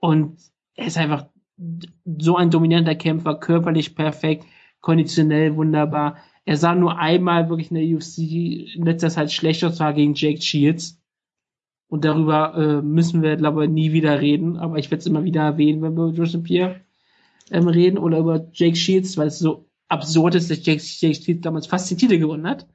[0.00, 0.38] und
[0.74, 1.26] er ist einfach
[2.18, 4.46] so ein dominanter Kämpfer, körperlich perfekt,
[4.80, 6.16] konditionell wunderbar.
[6.44, 8.18] Er sah nur einmal wirklich in der UFC
[8.74, 10.98] in letzter Zeit schlechter, und zwar gegen Jake Shields.
[11.88, 14.56] Und darüber äh, müssen wir, glaube ich, nie wieder reden.
[14.56, 16.80] Aber ich werde es immer wieder erwähnen, wenn wir Joseph Pierre
[17.52, 21.42] ähm, reden oder über Jake Shields, weil es so absurd ist, dass Jake, Jake Shields
[21.42, 22.66] damals fast den Titel gewonnen hat.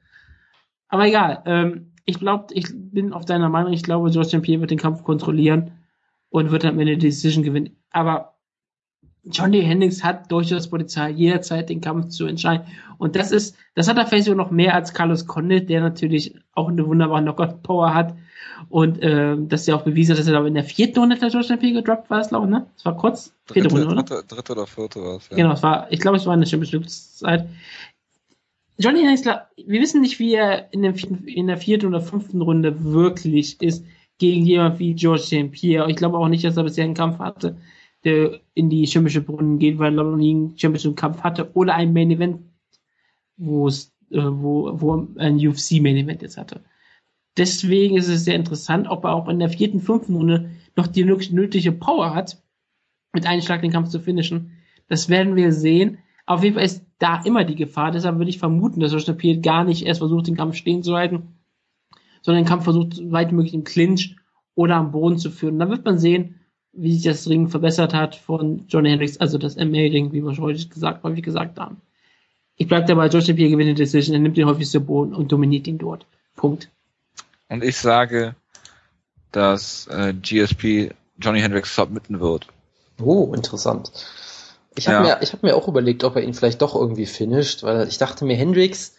[0.88, 1.42] Aber egal.
[1.46, 3.72] Ähm, ich glaube, ich bin auf deiner Meinung.
[3.72, 4.40] Ich glaube, George.
[4.40, 5.72] Pierre wird den Kampf kontrollieren
[6.30, 7.76] und wird am Ende die Decision gewinnen.
[7.90, 8.38] Aber
[9.24, 12.66] Johnny Hendricks hat durchaus Potenzial, jederzeit den Kampf zu entscheiden.
[12.96, 16.34] Und das ist, das hat er vielleicht sogar noch mehr als Carlos Condit, der natürlich
[16.52, 18.14] auch eine wunderbare Knockout-Power hat.
[18.68, 21.30] Und äh, dass er auch bewiesen hat, dass er glaube in der vierten Runde der
[21.30, 21.60] George St.
[21.60, 22.66] Pierre gedroppt war, es glaube ich, ne?
[22.74, 23.32] Das war kurz.
[23.46, 24.02] Vierte dritte, Runde, oder?
[24.02, 25.36] Dritte, dritte oder vierte war es, ja.
[25.36, 27.48] Genau, es war, ich glaube, es war eine bestimmte Zeit.
[28.78, 29.26] Johnny Hendricks,
[29.56, 30.94] wir wissen nicht, wie er in, dem,
[31.26, 33.84] in der vierten oder fünften Runde wirklich ist
[34.18, 35.50] gegen jemand wie George St.
[35.50, 35.90] Pierre.
[35.90, 37.56] Ich glaube auch nicht, dass er bisher einen Kampf hatte,
[38.04, 41.74] der in die Championship Brunnen geht, weil er noch nie einen Championship Kampf hatte oder
[41.74, 42.40] ein Main Event,
[43.36, 46.60] wo es, äh, wo, wo ein UFC Main Event jetzt hatte.
[47.38, 51.04] Deswegen ist es sehr interessant, ob er auch in der vierten, fünften Runde noch die
[51.04, 52.42] nötige Power hat,
[53.12, 54.52] mit einem Schlag den Kampf zu finishen.
[54.88, 55.98] Das werden wir sehen.
[56.26, 57.92] Auf jeden Fall ist da immer die Gefahr.
[57.92, 60.96] Deshalb würde ich vermuten, dass Josh Piet gar nicht erst versucht, den Kampf stehen zu
[60.96, 61.34] halten,
[62.22, 64.16] sondern den Kampf versucht, so weit möglich im Clinch
[64.54, 65.58] oder am Boden zu führen.
[65.58, 66.40] Dann wird man sehen,
[66.72, 70.44] wie sich das Ring verbessert hat von Johnny Hendricks, also das MA-Ring, wie wir schon
[70.44, 71.80] häufig gesagt, häufig gesagt haben.
[72.56, 75.68] Ich bleibe dabei, Josh Pierre gewinnt die Decision, er nimmt den häufigsten Boden und dominiert
[75.68, 76.06] ihn dort.
[76.34, 76.70] Punkt.
[77.48, 78.34] Und ich sage,
[79.32, 82.46] dass äh, GSP Johnny Hendricks submitten wird.
[83.00, 83.90] Oh, interessant.
[84.76, 85.16] Ich habe ja.
[85.16, 87.98] mir, ich hab mir auch überlegt, ob er ihn vielleicht doch irgendwie finisht, weil ich
[87.98, 88.94] dachte mir, Hendricks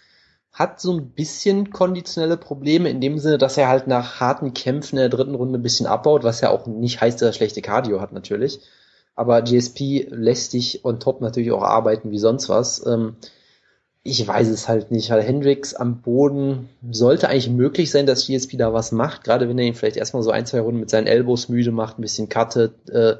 [0.52, 4.98] hat so ein bisschen konditionelle Probleme in dem Sinne, dass er halt nach harten Kämpfen
[4.98, 7.62] in der dritten Runde ein bisschen abbaut, was ja auch nicht heißt, dass er schlechte
[7.62, 8.60] Cardio hat natürlich.
[9.16, 12.86] Aber GSP lässt dich on top natürlich auch arbeiten wie sonst was.
[12.86, 13.16] Ähm,
[14.04, 15.12] ich weiß es halt nicht.
[15.12, 19.60] Halt Hendricks am Boden sollte eigentlich möglich sein, dass GSP da was macht, gerade wenn
[19.60, 22.30] er ihn vielleicht erstmal so ein, zwei Runden mit seinen Elbows müde macht, ein bisschen
[22.30, 23.18] cuttet, äh,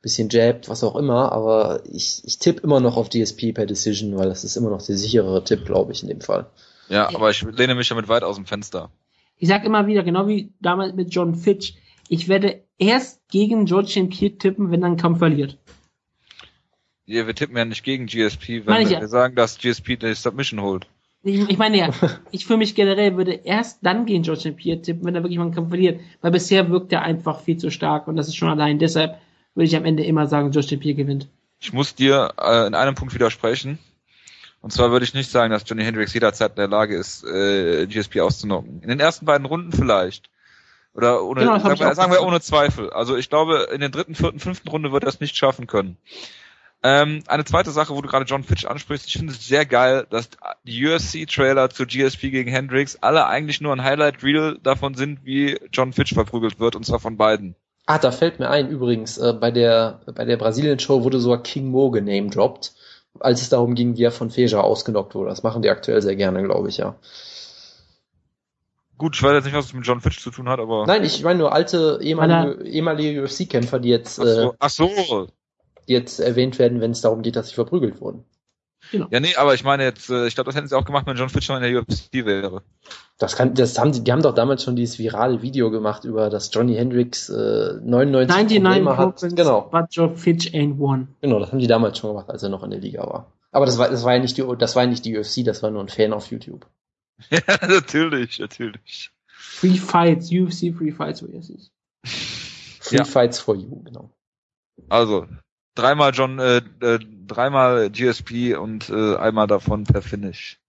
[0.00, 4.18] bisschen jabbt, was auch immer, aber ich, ich tippe immer noch auf DSP per Decision,
[4.18, 6.46] weil das ist immer noch der sicherere Tipp, glaube ich, in dem Fall.
[6.88, 8.90] Ja, aber ich lehne mich damit weit aus dem Fenster.
[9.38, 11.74] Ich sag immer wieder, genau wie damals mit John Fitch,
[12.08, 14.10] ich werde erst gegen George St.
[14.10, 15.58] Pierre tippen, wenn er einen Kampf verliert.
[17.06, 19.06] Ja, wir tippen ja nicht gegen GSP, wenn wir ja.
[19.08, 20.86] sagen, dass GSP die Submission holt.
[21.24, 21.90] Ich, ich meine ja,
[22.30, 24.56] ich für mich generell würde erst dann gegen George St.
[24.56, 27.56] Pierre tippen, wenn er wirklich mal einen Kampf verliert, weil bisher wirkt er einfach viel
[27.56, 29.18] zu stark und das ist schon allein deshalb
[29.54, 31.28] würde ich am Ende immer sagen, Justin Pierre gewinnt.
[31.60, 33.78] Ich muss dir äh, in einem Punkt widersprechen.
[34.60, 37.86] Und zwar würde ich nicht sagen, dass Johnny Hendricks jederzeit in der Lage ist, äh,
[37.86, 38.80] GSP auszunocken.
[38.80, 40.30] In den ersten beiden Runden vielleicht.
[40.94, 42.90] Oder ohne, genau, sagen, wir, sagen wir ohne Zweifel.
[42.90, 45.96] Also ich glaube, in der dritten, vierten, fünften Runde wird er es nicht schaffen können.
[46.84, 50.04] Ähm, eine zweite Sache, wo du gerade John Fitch ansprichst, ich finde es sehr geil,
[50.10, 50.30] dass
[50.64, 55.92] die UFC-Trailer zu GSP gegen Hendricks alle eigentlich nur ein Highlight-Reel davon sind, wie John
[55.92, 57.54] Fitch verprügelt wird, und zwar von beiden.
[57.86, 61.68] Ah, da fällt mir ein, übrigens, äh, bei der, bei der Brasilien-Show wurde sogar King
[61.68, 62.72] Mo genamedroppt,
[63.20, 65.30] als es darum ging, wie er von Feja ausgenockt wurde.
[65.30, 66.96] Das machen die aktuell sehr gerne, glaube ich, ja.
[68.98, 70.86] Gut, ich weiß jetzt nicht, was es mit John Fitch zu tun hat, aber.
[70.86, 75.28] Nein, ich meine nur alte, ehemalige, ehemalige UFC-Kämpfer, die jetzt, ach so, äh, ach so.
[75.92, 78.24] Jetzt erwähnt werden, wenn es darum geht, dass sie verprügelt wurden.
[78.90, 79.06] Genau.
[79.10, 81.16] Ja, nee, aber ich meine jetzt, äh, ich glaube, das hätten sie auch gemacht, wenn
[81.16, 82.62] John Fitch noch in der UFC wäre.
[83.18, 86.28] Das kann, das haben die, die haben doch damals schon dieses virale Video gemacht über
[86.30, 89.20] das Johnny Hendricks äh, 99 Probleme hat.
[89.20, 89.62] Genau.
[89.62, 91.06] But John Fitch ain't one.
[91.20, 93.32] Genau, das haben die damals schon gemacht, als er noch in der Liga war.
[93.52, 95.62] Aber das war, das war ja nicht die, das war ja nicht die UFC, das
[95.62, 96.66] war nur ein Fan auf YouTube.
[97.30, 99.12] ja, natürlich, natürlich.
[99.26, 101.70] Free Fights, UFC Free Fights, wie es ist.
[102.80, 103.04] Free ja.
[103.04, 104.10] Fights for You, genau.
[104.88, 105.28] Also,
[105.74, 110.60] dreimal John, äh, äh, dreimal GSP und äh, einmal davon per Finish.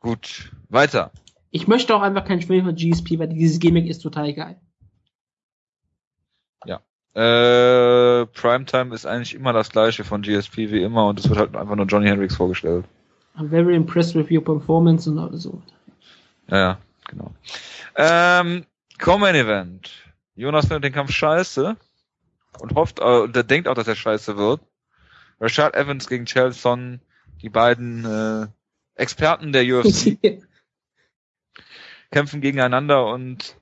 [0.00, 1.10] Gut, weiter.
[1.50, 4.60] Ich möchte auch einfach keinen Spiel von GSP, weil dieses Gimmick ist total geil.
[6.66, 6.80] Ja.
[7.14, 11.56] Äh, Primetime ist eigentlich immer das gleiche von GSP wie immer und es wird halt
[11.56, 12.84] einfach nur Johnny Hendricks vorgestellt.
[13.36, 15.62] I'm very impressed with your performance und alles so.
[16.48, 17.32] Ja, ja, genau.
[17.96, 18.64] Ähm,
[18.98, 19.90] Common Event.
[20.34, 21.76] Jonas findet den Kampf scheiße
[22.58, 24.60] und hofft, äh, der denkt auch, dass er scheiße wird.
[25.40, 27.00] Rashad Evans gegen Chelson,
[27.42, 28.46] die beiden äh,
[28.94, 30.18] Experten der UFC
[32.10, 33.56] kämpfen gegeneinander und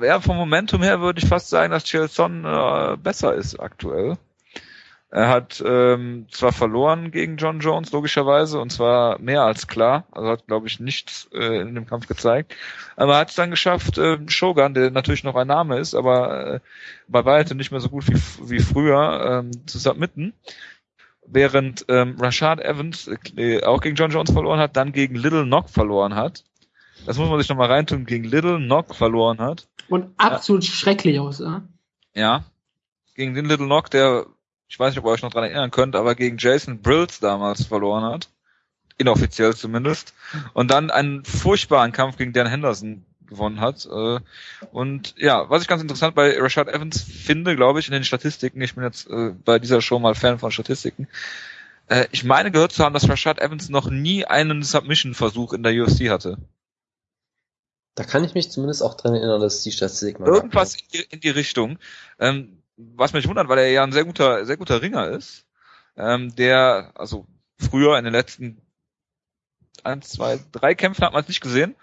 [0.00, 4.18] ja, vom Momentum her würde ich fast sagen, dass Chelson äh, besser ist aktuell.
[5.12, 10.04] Er hat ähm, zwar verloren gegen John Jones, logischerweise, und zwar mehr als klar.
[10.12, 12.54] Also hat, glaube ich, nichts äh, in dem Kampf gezeigt.
[12.94, 16.54] Aber er hat es dann geschafft, äh, Shogun, der natürlich noch ein Name ist, aber
[16.54, 16.60] äh,
[17.08, 20.32] bei weitem nicht mehr so gut wie, wie früher, ähm, zu submitten.
[21.26, 25.70] Während ähm, Rashad Evans äh, auch gegen John Jones verloren hat, dann gegen Little Knock
[25.70, 26.44] verloren hat.
[27.04, 29.66] Das muss man sich nochmal reintun, gegen Little Knock verloren hat.
[29.88, 30.70] Und absolut ja.
[30.70, 31.62] schrecklich aus, ja?
[32.14, 32.44] Ja.
[33.16, 34.26] Gegen den Little Knock, der
[34.70, 37.66] ich weiß nicht, ob ihr euch noch dran erinnern könnt, aber gegen Jason Brills damals
[37.66, 38.30] verloren hat.
[38.96, 40.14] inoffiziell zumindest.
[40.52, 43.86] Und dann einen furchtbaren Kampf gegen Dan Henderson gewonnen hat.
[43.86, 44.20] Äh,
[44.72, 48.60] und ja, was ich ganz interessant bei Rashad Evans finde, glaube ich, in den Statistiken,
[48.60, 51.08] ich bin jetzt äh, bei dieser Show mal Fan von Statistiken,
[51.88, 55.72] äh, ich meine gehört zu haben, dass Rashad Evans noch nie einen Submission-Versuch in der
[55.72, 56.38] UFC hatte.
[57.94, 61.06] Da kann ich mich zumindest auch dran erinnern, dass die Statistik mal Irgendwas in die,
[61.10, 61.78] in die, Richtung.
[62.18, 62.59] Ähm,
[62.96, 65.46] was mich wundert, weil er ja ein sehr guter, sehr guter Ringer ist,
[65.96, 67.26] ähm, der, also
[67.58, 68.62] früher in den letzten
[69.84, 71.74] eins, zwei, drei Kämpfen hat man es nicht gesehen.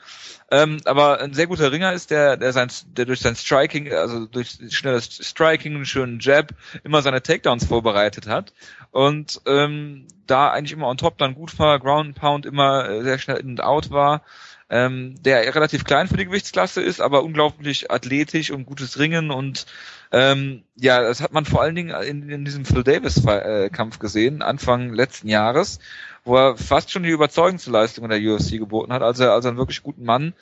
[0.50, 4.26] Ähm, aber ein sehr guter Ringer ist, der, der sein, der durch sein Striking, also
[4.26, 6.54] durch schnelles Striking, einen schönen Jab,
[6.84, 8.54] immer seine Takedowns vorbereitet hat.
[8.92, 13.20] Und ähm, da eigentlich immer on top dann gut war, Ground Pound immer äh, sehr
[13.20, 14.24] schnell in und out war.
[14.70, 19.66] Ähm, der relativ klein für die Gewichtsklasse ist, aber unglaublich athletisch und gutes Ringen und
[20.12, 24.42] ähm, ja, das hat man vor allen Dingen in, in diesem Phil Davis äh, gesehen,
[24.42, 25.80] Anfang letzten Jahres,
[26.26, 29.58] wo er fast schon die Überzeugungsleistung in der UFC geboten hat, als er als einen
[29.58, 30.34] wirklich guten Mann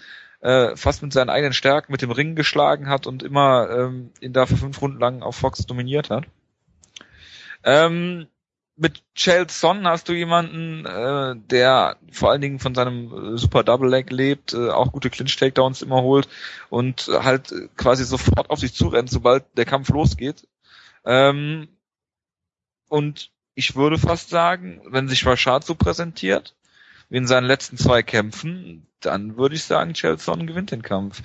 [0.42, 4.34] äh, fast mit seinen eigenen Stärken mit dem Ring geschlagen hat und immer ähm, ihn
[4.34, 6.26] da für fünf Runden lang auf Fox dominiert hat.
[7.64, 8.28] Ähm,
[8.78, 13.64] mit Chael Son hast du jemanden, äh, der vor allen Dingen von seinem äh, Super
[13.64, 16.28] Double Leg lebt, äh, auch gute Clinch Takedowns immer holt
[16.70, 20.48] und halt quasi sofort auf sich zurennt, sobald der Kampf losgeht.
[21.06, 21.70] Ähm,
[22.90, 26.56] und ich würde fast sagen, wenn sich Rashad so präsentiert,
[27.10, 31.22] wie in seinen letzten zwei Kämpfen, dann würde ich sagen, Chelson gewinnt den Kampf.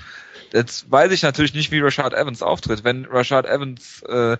[0.53, 2.85] Jetzt weiß ich natürlich nicht, wie Rashad Evans auftritt.
[2.85, 4.37] Wenn Rashad Evans äh,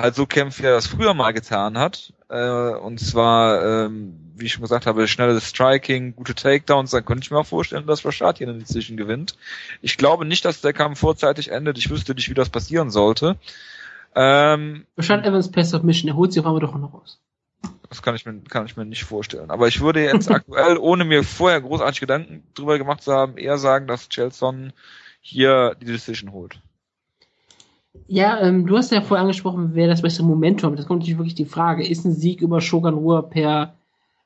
[0.00, 4.46] halt so kämpft, wie er das früher mal getan hat, äh, und zwar, ähm, wie
[4.46, 8.04] ich schon gesagt habe, schnelles Striking, gute Takedowns, dann könnte ich mir auch vorstellen, dass
[8.04, 9.36] Rashad hier eine Decision gewinnt.
[9.82, 11.76] Ich glaube nicht, dass der Kampf vorzeitig endet.
[11.78, 13.36] Ich wüsste nicht, wie das passieren sollte.
[14.14, 17.20] Ähm, Rashad Evans per Submission, er holt sich auf einmal doch noch raus.
[17.88, 19.50] Das kann ich mir, kann ich mir nicht vorstellen.
[19.50, 23.58] Aber ich würde jetzt aktuell, ohne mir vorher großartig Gedanken drüber gemacht zu haben, eher
[23.58, 24.72] sagen, dass Chelson
[25.20, 26.60] hier die Decision holt.
[28.06, 30.76] Ja, ähm, du hast ja vorher angesprochen, wer das beste Momentum.
[30.76, 31.86] Das kommt natürlich wirklich die Frage.
[31.86, 33.74] Ist ein Sieg über Shogun Ruhr per,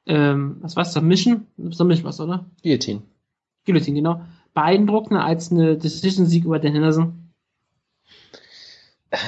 [0.07, 1.47] ähm, was war's, Submission?
[1.57, 2.47] Submission was, oder?
[2.63, 3.03] Guillotine.
[3.65, 4.21] Guillotine, genau.
[4.53, 7.33] Beeindruckender als eine Decision-Sieg über Dan Henderson?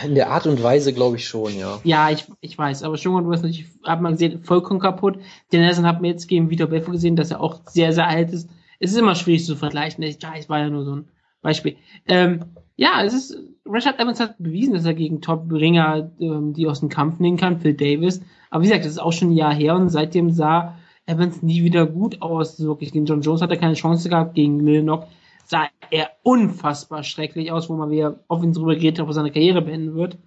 [0.05, 1.81] In der Art und Weise glaube ich schon, ja.
[1.85, 5.17] Ja, ich, ich weiß, aber Shogun Ruhr ist natürlich, hat man gesehen, vollkommen kaputt.
[5.51, 8.33] Dan Henderson hat mir jetzt gegen Vitor Belfort gesehen, dass er auch sehr, sehr alt
[8.33, 8.51] ist.
[8.81, 10.03] Es ist immer schwierig zu vergleichen.
[10.03, 11.09] Ja, es war ja nur so ein
[11.41, 11.77] Beispiel.
[12.07, 12.45] Ähm,
[12.77, 16.89] ja, es ist, Rashad Evans hat bewiesen, dass er gegen Top-Ringer, ähm, die aus dem
[16.89, 18.20] Kampf nehmen kann, Phil Davis.
[18.51, 21.62] Aber wie gesagt, das ist auch schon ein Jahr her und seitdem sah Evans nie
[21.62, 22.61] wieder gut aus.
[22.61, 25.07] Wirklich, gegen John Jones hat er keine Chance gehabt, gegen Milnock
[25.47, 29.31] sah er unfassbar schrecklich aus, wo man wieder auf ihn drüber hat, ob er seine
[29.31, 30.19] Karriere beenden wird.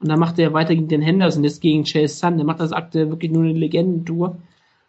[0.00, 2.36] Und dann macht er weiter gegen den Henderson, jetzt gegen Chase Sun.
[2.36, 4.36] Der macht das aktuell wirklich nur eine Legendentour.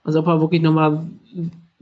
[0.03, 1.07] Also ob er wirklich nochmal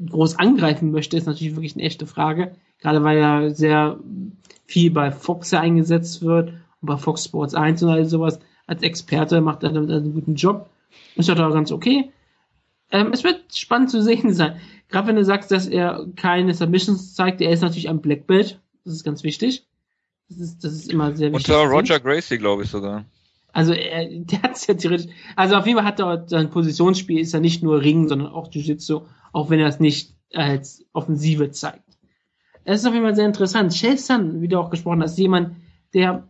[0.04, 2.56] groß angreifen möchte, ist natürlich wirklich eine echte Frage.
[2.80, 4.00] Gerade weil er sehr
[4.66, 6.50] viel bei Fox eingesetzt wird
[6.82, 8.40] und bei Fox Sports 1 und all sowas.
[8.68, 10.70] Als Experte macht er damit einen guten Job.
[11.16, 12.12] Ist doch ganz okay.
[12.92, 14.60] Ähm, es wird spannend zu sehen sein.
[14.90, 18.60] Gerade wenn du sagst, dass er keine Submissions zeigt, er ist natürlich ein Black Belt.
[18.86, 19.66] Das ist ganz wichtig.
[20.30, 21.50] Das ist, das ist immer sehr wichtig.
[21.50, 23.06] Unter Roger Gracie, glaube ich sogar.
[23.54, 25.12] Also er, der hat es ja theoretisch.
[25.36, 28.52] Also auf jeden Fall hat er sein Positionsspiel ist ja nicht nur Ring, sondern auch
[28.52, 29.02] Jiu-Jitsu,
[29.34, 31.84] auch wenn er es nicht als Offensive zeigt.
[32.64, 33.74] Es ist auf jeden Fall sehr interessant.
[33.74, 35.56] Shell Sun, wie du auch gesprochen hast, jemand,
[35.94, 36.28] der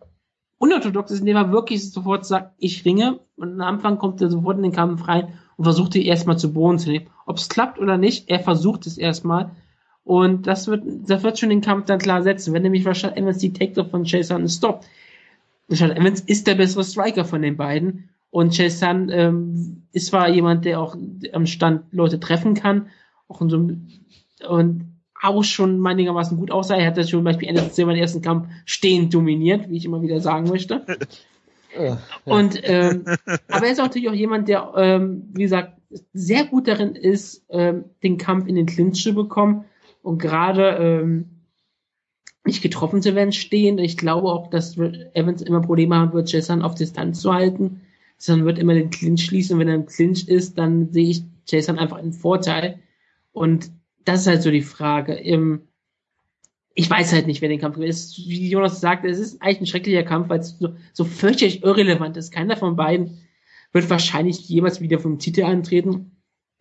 [0.60, 4.58] unorthodox ist, indem er wirklich sofort sagt, ich ringe und am Anfang kommt er sofort
[4.58, 7.10] in den Kampf rein und versucht die erstmal zu Boden zu nehmen.
[7.26, 9.52] Ob es klappt oder nicht, er versucht es erstmal
[10.08, 12.54] und das wird, das wird schon den Kampf dann klar setzen.
[12.54, 14.88] Wenn nämlich Evans die Takedown von Chase Sun stoppt.
[15.70, 20.30] Rashad Evans ist der bessere Striker von den beiden und Chase Sun ähm, ist zwar
[20.30, 20.96] jemand, der auch
[21.34, 22.88] am Stand Leute treffen kann,
[23.28, 23.88] auch in so einem,
[24.48, 26.76] und auch schon einigermaßen gut aussah.
[26.76, 30.02] Er hat das schon zum Beispiel Ende des ersten Kampf stehend dominiert, wie ich immer
[30.02, 30.86] wieder sagen möchte.
[32.26, 33.04] Und ähm,
[33.50, 35.74] aber er ist auch natürlich auch jemand, der, ähm, wie gesagt,
[36.14, 39.66] sehr gut darin ist, ähm, den Kampf in den Clinch zu bekommen
[40.02, 41.37] und gerade ähm,
[42.48, 43.78] nicht getroffen zu werden stehen.
[43.78, 47.82] Ich glaube auch, dass Evans immer Probleme haben wird, Jason auf Distanz zu halten.
[48.20, 49.60] Jason wird immer den Clinch schließen.
[49.60, 52.80] Wenn er im Clinch ist, dann sehe ich Jason einfach einen Vorteil.
[53.32, 53.70] Und
[54.04, 55.20] das ist halt so die Frage.
[56.74, 57.96] ich weiß halt nicht, wer den Kampf gewinnt.
[58.26, 62.18] Wie Jonas sagt, es ist eigentlich ein schrecklicher Kampf, weil es so, so fürchterlich irrelevant
[62.18, 62.32] ist.
[62.32, 63.20] Keiner von beiden
[63.74, 66.18] wird wahrscheinlich jemals wieder vom Titel antreten.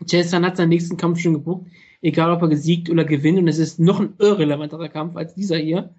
[0.07, 1.67] Jason hat seinen nächsten Kampf schon gebucht,
[2.07, 3.39] egal ob er gesiegt oder gewinnt.
[3.39, 5.91] Und es ist noch ein irrelevanterer Kampf als dieser hier.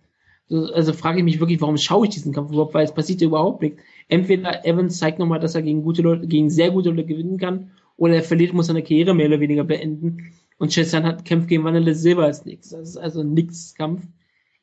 [0.49, 3.27] Also frage ich mich wirklich, warum schaue ich diesen Kampf überhaupt, weil es passiert ja
[3.27, 3.81] überhaupt nichts.
[4.07, 7.71] Entweder Evans zeigt nochmal, dass er gegen gute Leute, gegen sehr gute Leute gewinnen kann,
[7.97, 10.31] oder er verliert, muss seine Karriere mehr oder weniger beenden.
[10.57, 12.69] Und Chessan hat kämpft gegen Vanilla Silver als nichts.
[12.69, 14.07] Das ist also nix Kampf.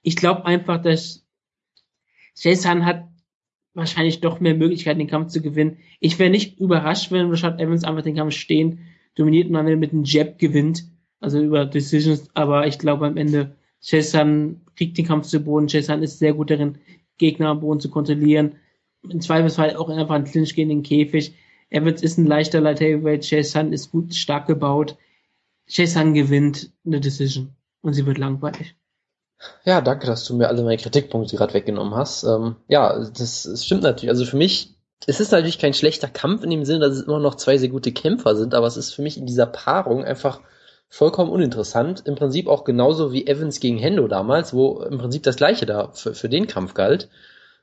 [0.02, 1.26] Ich glaube einfach, dass
[2.34, 3.08] Chessan hat
[3.74, 5.78] wahrscheinlich doch mehr Möglichkeiten, den Kampf zu gewinnen.
[6.00, 8.78] Ich wäre nicht überrascht, wenn Rashad Evans einfach den Kampf stehen,
[9.16, 10.84] dominiert und dann mit einem Jab gewinnt,
[11.24, 16.02] also über Decisions, aber ich glaube am Ende, Chessan kriegt den Kampf zu Boden, Chessan
[16.02, 16.78] ist sehr gut darin,
[17.18, 18.56] Gegner am Boden zu kontrollieren,
[19.02, 21.34] im Zweifelsfall auch einfach einen Clinch gegen den Käfig.
[21.70, 24.96] Evans ist ein leichter Light Heavyweight, Chessan ist gut, stark gebaut.
[25.66, 28.76] Chessan gewinnt eine Decision und sie wird langweilig.
[29.64, 32.24] Ja, danke, dass du mir alle meine Kritikpunkte gerade weggenommen hast.
[32.24, 34.10] Ähm, ja, das, das stimmt natürlich.
[34.10, 34.74] Also für mich,
[35.06, 37.68] es ist natürlich kein schlechter Kampf in dem Sinne, dass es immer noch zwei sehr
[37.70, 40.40] gute Kämpfer sind, aber es ist für mich in dieser Paarung einfach
[40.94, 42.04] vollkommen uninteressant.
[42.06, 45.90] Im Prinzip auch genauso wie Evans gegen Hendo damals, wo im Prinzip das gleiche da
[45.92, 47.08] für, für den Kampf galt.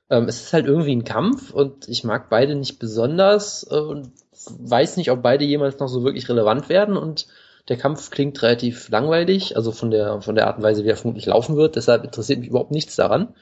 [0.10, 4.12] Ähm, es ist halt irgendwie ein Kampf und ich mag beide nicht besonders äh, und
[4.50, 7.28] weiß nicht, ob beide jemals noch so wirklich relevant werden und
[7.70, 10.98] der Kampf klingt relativ langweilig, also von der, von der Art und Weise, wie er
[10.98, 11.78] vermutlich laufen wird.
[11.78, 13.34] Deshalb interessiert mich überhaupt nichts daran.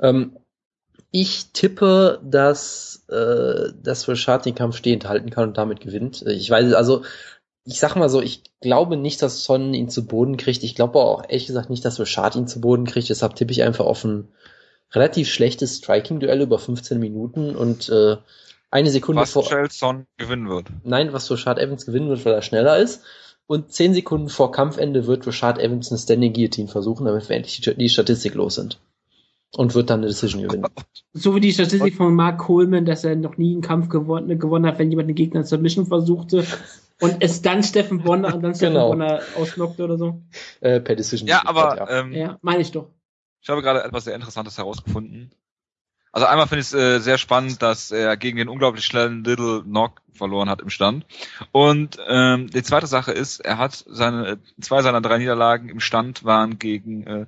[0.00, 0.36] Ähm,
[1.10, 6.22] ich tippe, dass, äh, dass Rashad den Kampf stehend halten kann und damit gewinnt.
[6.22, 7.02] Ich weiß, also,
[7.66, 10.62] ich sag mal so, ich glaube nicht, dass Son ihn zu Boden kriegt.
[10.62, 13.08] Ich glaube auch ehrlich gesagt nicht, dass Rashad ihn zu Boden kriegt.
[13.08, 14.28] Deshalb tippe ich einfach auf ein
[14.92, 18.16] relativ schlechtes Striking-Duell über 15 Minuten und äh,
[18.70, 19.44] eine Sekunde Was vor.
[19.68, 20.68] Son gewinnen wird.
[20.84, 23.02] Nein, was Rashad Evans gewinnen wird, weil er schneller ist.
[23.48, 27.60] Und zehn Sekunden vor Kampfende wird Rashad Evans eine Standing Guillotine versuchen, damit wir endlich
[27.60, 28.78] die Statistik los sind.
[29.56, 30.66] Und wird dann eine Decision gewinnen.
[31.18, 34.66] So wie die Statistik von Mark Coleman, dass er noch nie einen Kampf gewonnen, gewonnen
[34.66, 36.44] hat, wenn jemand den Gegner Submission versuchte
[37.00, 38.88] und es dann Steffen Bonner und dann Steffen Genau.
[38.90, 40.22] Bonner ausknockte oder so.
[40.60, 41.28] Äh, per Decision.
[41.28, 41.90] Ja, aber ja.
[42.00, 42.88] ähm, Ja, meine ich doch.
[43.42, 45.30] ich habe gerade etwas sehr Interessantes herausgefunden.
[46.12, 49.62] Also einmal finde ich es äh, sehr spannend, dass er gegen den unglaublich schnellen Little
[49.64, 51.04] Knock verloren hat im Stand.
[51.52, 56.24] Und ähm, die zweite Sache ist, er hat seine zwei seiner drei Niederlagen im Stand
[56.24, 57.26] waren gegen äh,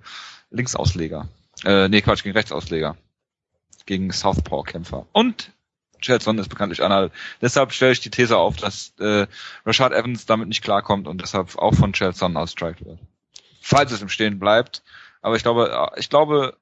[0.50, 1.28] Linksausleger.
[1.66, 2.96] Äh, nee, Quatsch, gegen Rechtsausleger.
[3.84, 5.06] Gegen Southpaw-Kämpfer.
[5.12, 5.52] Und
[6.00, 7.10] Chelson ist bekanntlich einer.
[7.40, 9.26] Deshalb stelle ich die These auf, dass äh,
[9.66, 12.98] Rashad Evans damit nicht klarkommt und deshalb auch von Chelson ausstrikt wird.
[13.60, 14.82] Falls es im Stehen bleibt.
[15.20, 16.56] Aber ich glaube, ich glaube,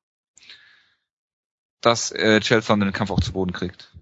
[1.80, 3.92] dass äh, Chelson den Kampf auch zu Boden kriegt.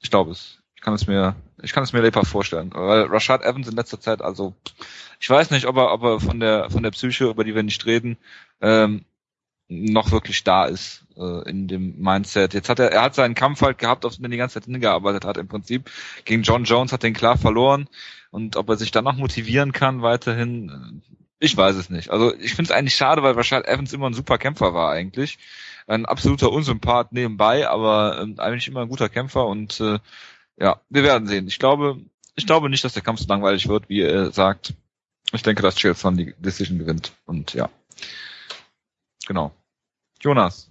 [0.00, 0.58] Ich glaube es.
[0.76, 2.70] Ich kann es mir, ich kann es mir lebhaft vorstellen.
[2.72, 4.54] Weil Rashad Evans in letzter Zeit, also
[5.18, 7.64] ich weiß nicht, ob er, ob er von der von der Psyche, über die wir
[7.64, 8.16] nicht reden,
[8.60, 9.04] ähm,
[9.68, 12.54] noch wirklich da ist äh, in dem Mindset.
[12.54, 14.64] Jetzt hat er, er hat seinen Kampf halt gehabt, auf den er die ganze Zeit
[14.64, 15.36] hingearbeitet hat.
[15.36, 15.90] Im Prinzip
[16.24, 17.88] gegen John Jones hat den klar verloren
[18.30, 22.10] und ob er sich dann noch motivieren kann weiterhin, äh, ich weiß es nicht.
[22.10, 25.38] Also ich finde es eigentlich schade, weil Rashad Evans immer ein super Kämpfer war eigentlich,
[25.86, 29.98] ein absoluter Unsympath nebenbei, aber ähm, eigentlich immer ein guter Kämpfer und äh,
[30.58, 31.46] ja, wir werden sehen.
[31.46, 32.00] Ich glaube,
[32.34, 34.74] ich glaube nicht, dass der Kampf so langweilig wird, wie er sagt.
[35.32, 37.68] Ich denke, dass Chelson die Decision gewinnt und ja.
[39.26, 39.52] Genau.
[40.20, 40.70] Jonas.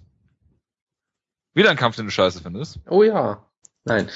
[1.54, 2.78] Wieder ein Kampf, den du scheiße findest.
[2.88, 3.44] Oh ja.
[3.84, 4.10] Nein.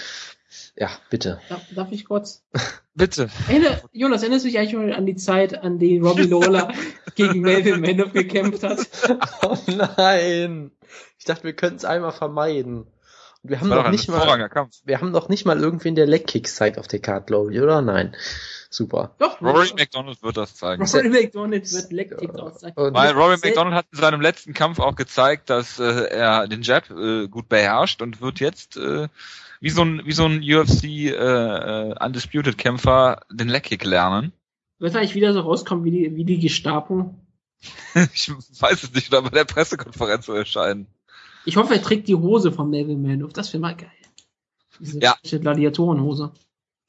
[0.77, 1.41] Ja, bitte.
[1.49, 2.45] Darf, darf ich kurz?
[2.95, 3.31] Bitte.
[3.49, 6.73] Erinner, Jonas, erinnerst du dich eigentlich mal an die Zeit, an die Robbie Lawler
[7.15, 8.87] gegen Melvin Manhoff gekämpft hat?
[9.43, 10.71] Oh nein.
[11.19, 12.87] Ich dachte, wir könnten es einmal vermeiden.
[13.43, 14.77] Und wir haben ein nicht mal, Kampf.
[14.85, 17.81] wir haben doch nicht mal irgendwen, der Leg-Kicks zeigt auf der Karte, glaube ich, oder?
[17.81, 18.15] Nein.
[18.73, 19.15] Super.
[19.19, 20.83] Doch, Rory McDonald wird das zeigen.
[20.83, 22.87] Rory McDonald wird Leckkick auszeichnen.
[22.87, 26.63] Und Weil Rory McDonald hat in seinem letzten Kampf auch gezeigt, dass äh, er den
[26.63, 29.09] Jab äh, gut beherrscht und wird jetzt äh,
[29.61, 34.33] wie so ein wie so ein UFC äh, äh, Undisputed Kämpfer den Leckkick lernen.
[34.79, 37.15] Wird eigentlich wieder so rauskommen wie die, wie die Gestapo?
[38.15, 40.87] ich weiß es nicht, oder bei der Pressekonferenz zu erscheinen.
[41.45, 43.35] Ich hoffe, er trägt die Hose von Melvin Manhoff.
[43.35, 43.91] Das wäre mal geil.
[44.81, 45.15] Diese Ja.
[45.23, 46.33] Gladiatorenhose.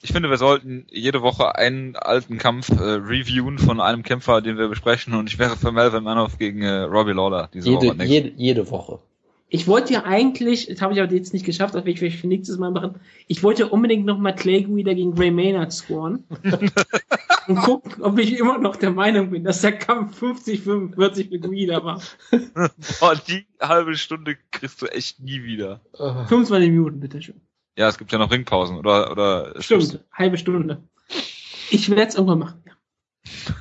[0.04, 4.58] Ich finde, wir sollten jede Woche einen alten Kampf äh, reviewen von einem Kämpfer, den
[4.58, 8.04] wir besprechen und ich wäre für Melvin Manoff gegen äh, Robbie Lawler diese jede, Woche.
[8.04, 9.00] jede, jede Woche.
[9.48, 12.20] Ich wollte ja eigentlich, das habe ich aber jetzt nicht geschafft, das werde ich vielleicht
[12.20, 12.96] für nächstes Mal machen.
[13.28, 16.26] Ich wollte unbedingt noch mal Clay Guida gegen Gray Maynard scoren.
[17.48, 21.84] und gucken, ob ich immer noch der Meinung bin, dass der Kampf 50-45 für Guida
[21.84, 22.02] war.
[23.00, 25.80] Boah, die halbe Stunde kriegst du echt nie wieder.
[25.94, 27.40] Äh, 25 Minuten, bitteschön.
[27.76, 30.84] Ja, es gibt ja noch Ringpausen oder oder Stimmt, halbe Stunde.
[31.70, 32.64] Ich werde es irgendwann machen.
[32.66, 32.74] Ja.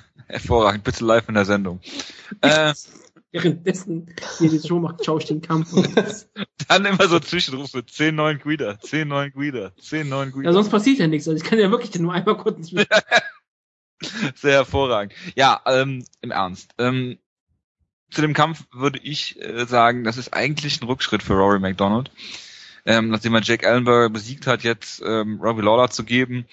[0.26, 1.80] Hervorragend, bitte live in der Sendung.
[2.40, 2.74] äh,
[3.32, 5.72] Währenddessen ihr die Show macht, schaue ich den Kampf.
[6.68, 10.50] Dann immer so Zwischenrufe, 10-9 Guida, 10-9 Guida, 10-9 Guida.
[10.50, 11.26] ja, sonst passiert ja nichts.
[11.26, 12.70] Also ich kann ja wirklich nur einmal kurz
[14.34, 15.14] Sehr hervorragend.
[15.34, 16.74] Ja, ähm, im Ernst.
[16.76, 17.18] Ähm,
[18.10, 22.10] zu dem Kampf würde ich äh, sagen, das ist eigentlich ein Rückschritt für Rory McDonald.
[22.84, 26.46] Ähm, nachdem er Jake Ellenberger besiegt hat, jetzt ähm, Robbie Lawler zu geben,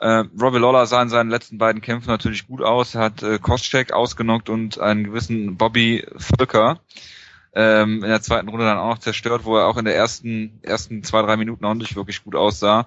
[0.00, 2.94] Äh, Robbie Lawler sah in seinen letzten beiden Kämpfen natürlich gut aus.
[2.94, 6.80] Er hat äh, Koscheck ausgenockt und einen gewissen Bobby Völker
[7.52, 10.60] ähm, in der zweiten Runde dann auch noch zerstört, wo er auch in der ersten
[10.62, 12.86] ersten zwei drei Minuten auch nicht wirklich gut aussah.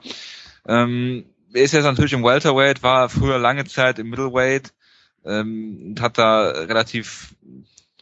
[0.65, 4.71] Ähm, er ist jetzt natürlich im Welterweight, war früher lange Zeit im Middleweight
[5.25, 7.35] ähm, und hat da relativ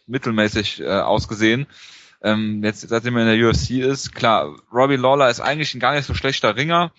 [0.05, 1.65] mittelmäßig äh, ausgesehen.
[2.21, 5.93] Ähm, jetzt, seitdem er in der UFC ist, klar, Robbie Lawler ist eigentlich ein gar
[5.93, 6.91] nicht so schlechter Ringer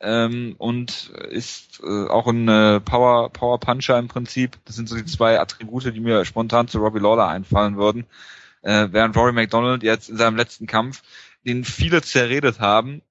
[0.00, 4.58] ähm, und ist äh, auch ein äh, Power, Power Puncher im Prinzip.
[4.64, 8.06] Das sind so die zwei Attribute, die mir spontan zu Robbie Lawler einfallen würden.
[8.62, 11.02] Äh, während Rory McDonald jetzt in seinem letzten Kampf,
[11.46, 13.02] den viele zerredet haben,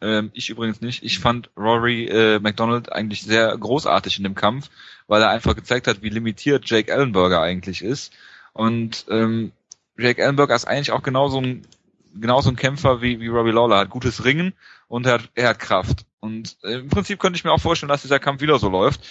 [0.00, 4.70] ähm, ich übrigens nicht, ich fand Rory äh, McDonald eigentlich sehr großartig in dem Kampf,
[5.06, 8.12] weil er einfach gezeigt hat, wie limitiert Jake Ellenberger eigentlich ist.
[8.52, 9.52] Und ähm,
[9.98, 11.62] Jake Ellenberger ist eigentlich auch genauso ein,
[12.14, 14.54] genauso ein Kämpfer wie, wie Robbie Lawler, hat gutes Ringen
[14.88, 16.04] und er hat, er hat Kraft.
[16.20, 19.06] Und äh, im Prinzip könnte ich mir auch vorstellen, dass dieser Kampf wieder so läuft.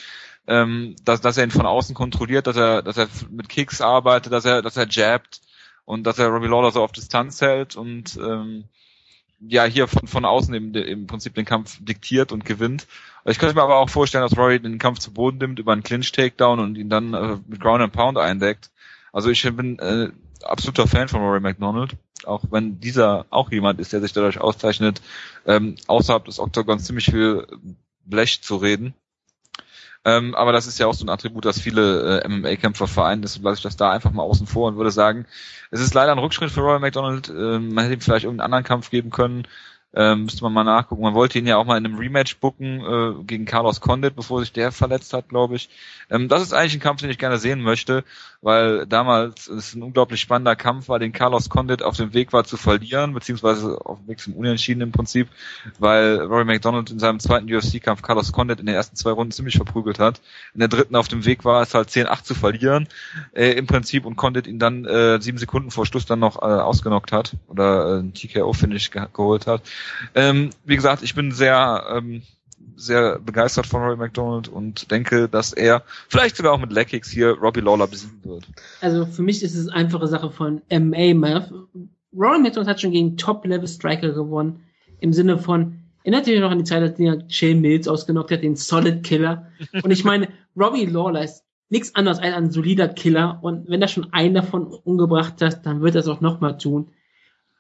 [0.48, 4.32] Ähm, dass, dass er ihn von außen kontrolliert, dass er, dass er mit Kicks arbeitet,
[4.32, 5.42] dass er, dass er jabbt
[5.86, 8.66] und dass er Robbie Lawler so auf Distanz hält und ähm,
[9.40, 12.88] ja hier von, von außen im, im Prinzip den Kampf diktiert und gewinnt.
[13.26, 15.84] Ich könnte mir aber auch vorstellen, dass Rory den Kampf zu Boden nimmt über einen
[15.84, 18.70] Clinch-Takedown und ihn dann äh, mit Ground and Pound eindeckt.
[19.12, 20.10] Also ich bin äh,
[20.44, 25.02] absoluter Fan von Rory McDonald, auch wenn dieser auch jemand ist, der sich dadurch auszeichnet,
[25.46, 27.48] ähm, außerhalb des Oktagons ziemlich viel
[28.06, 28.94] Blech zu reden.
[30.08, 33.44] Ähm, aber das ist ja auch so ein Attribut, das viele äh, MMA-Kämpfer vereinen, deshalb
[33.44, 35.26] lasse ich das da einfach mal außen vor und würde sagen,
[35.72, 37.30] es ist leider ein Rückschritt für Roy McDonald.
[37.30, 39.48] Ähm, man hätte ihm vielleicht irgendeinen anderen Kampf geben können,
[39.96, 41.02] ähm, müsste man mal nachgucken.
[41.02, 44.42] Man wollte ihn ja auch mal in einem Rematch booken äh, gegen Carlos Condit, bevor
[44.42, 45.70] sich der verletzt hat, glaube ich.
[46.10, 48.04] Ähm, das ist eigentlich ein Kampf, den ich gerne sehen möchte,
[48.42, 52.44] weil damals es ein unglaublich spannender Kampf war, den Carlos Condit auf dem Weg war
[52.44, 55.30] zu verlieren, beziehungsweise auf dem Weg zum Unentschieden im Prinzip,
[55.80, 59.56] weil Rory McDonald in seinem zweiten UFC-Kampf Carlos Condit in den ersten zwei Runden ziemlich
[59.56, 60.22] verprügelt hat.
[60.54, 62.88] In der dritten auf dem Weg war es halt 10-8 zu verlieren
[63.34, 66.46] äh, im Prinzip und Condit ihn dann äh, sieben Sekunden vor Schluss dann noch äh,
[66.46, 69.62] ausgenockt hat oder äh, ein TKO, finde ich, ge geholt hat.
[70.14, 72.22] Ähm, wie gesagt, ich bin sehr, ähm,
[72.76, 77.32] sehr begeistert von Rory McDonald und denke, dass er vielleicht sogar auch mit Leckix hier
[77.32, 78.48] Robbie Lawler besiegen wird.
[78.82, 81.52] Also für mich ist es eine einfache Sache von MA Math.
[82.14, 84.64] Rory McDonald hat schon gegen Top-Level-Striker gewonnen.
[85.00, 88.44] Im Sinne von, erinnert ihr noch an die Zeit, als er Jay Mills ausgenockt hat,
[88.44, 89.52] den Solid Killer.
[89.84, 93.40] Und ich meine, Robbie Lawler ist nichts anderes als ein solider Killer.
[93.42, 96.90] Und wenn er schon einen davon umgebracht hat, dann wird er es auch nochmal tun.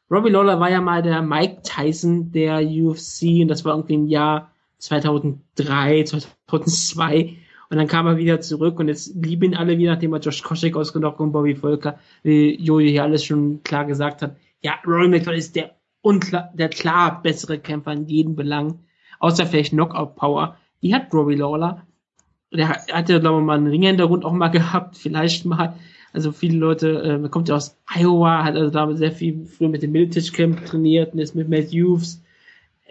[0.09, 4.08] Robbie Lawler war ja mal der Mike Tyson der UFC und das war irgendwie im
[4.08, 7.38] Jahr 2003, 2002
[7.69, 10.43] und dann kam er wieder zurück und jetzt lieben ihn alle wieder, nachdem er Josh
[10.43, 14.38] Koscheck ausgenockt und Bobby Volker, wie Jojo hier alles schon klar gesagt hat.
[14.61, 18.80] Ja, Rory McDonald ist der unklar, der klar bessere Kämpfer in jedem Belang,
[19.19, 20.58] außer vielleicht Knockout Power.
[20.84, 21.82] Die hat Robbie Lawler.
[22.53, 25.75] Der hatte, glaube ich, mal einen Ringhintergrund auch mal gehabt, vielleicht mal.
[26.16, 29.84] Also viele Leute, äh, kommt ja aus Iowa, hat also damit sehr viel früher mit
[29.84, 32.22] dem Militich Camp trainiert und ist mit Matt Hughes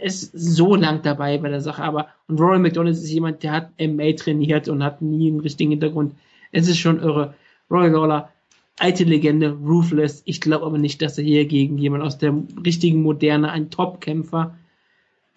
[0.01, 3.71] ist so lang dabei bei der Sache, aber und Rory McDonald ist jemand, der hat
[3.81, 6.15] MA trainiert und hat nie einen richtigen Hintergrund.
[6.53, 7.35] Es ist schon irre.
[7.71, 8.31] Roy Lawler,
[8.79, 10.23] alte Legende, ruthless.
[10.27, 14.57] Ich glaube aber nicht, dass er hier gegen jemand aus der richtigen Moderne, ein Top-Kämpfer,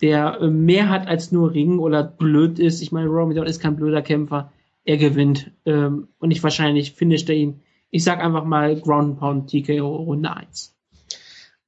[0.01, 2.81] der äh, mehr hat als nur Ring oder blöd ist.
[2.81, 4.51] Ich meine, Rory McDonald ist kein blöder Kämpfer.
[4.85, 5.51] Er gewinnt.
[5.65, 7.61] Ähm, und ich wahrscheinlich finisht er ihn
[7.97, 10.75] ich sag einfach mal Ground Pound TKO Runde 1.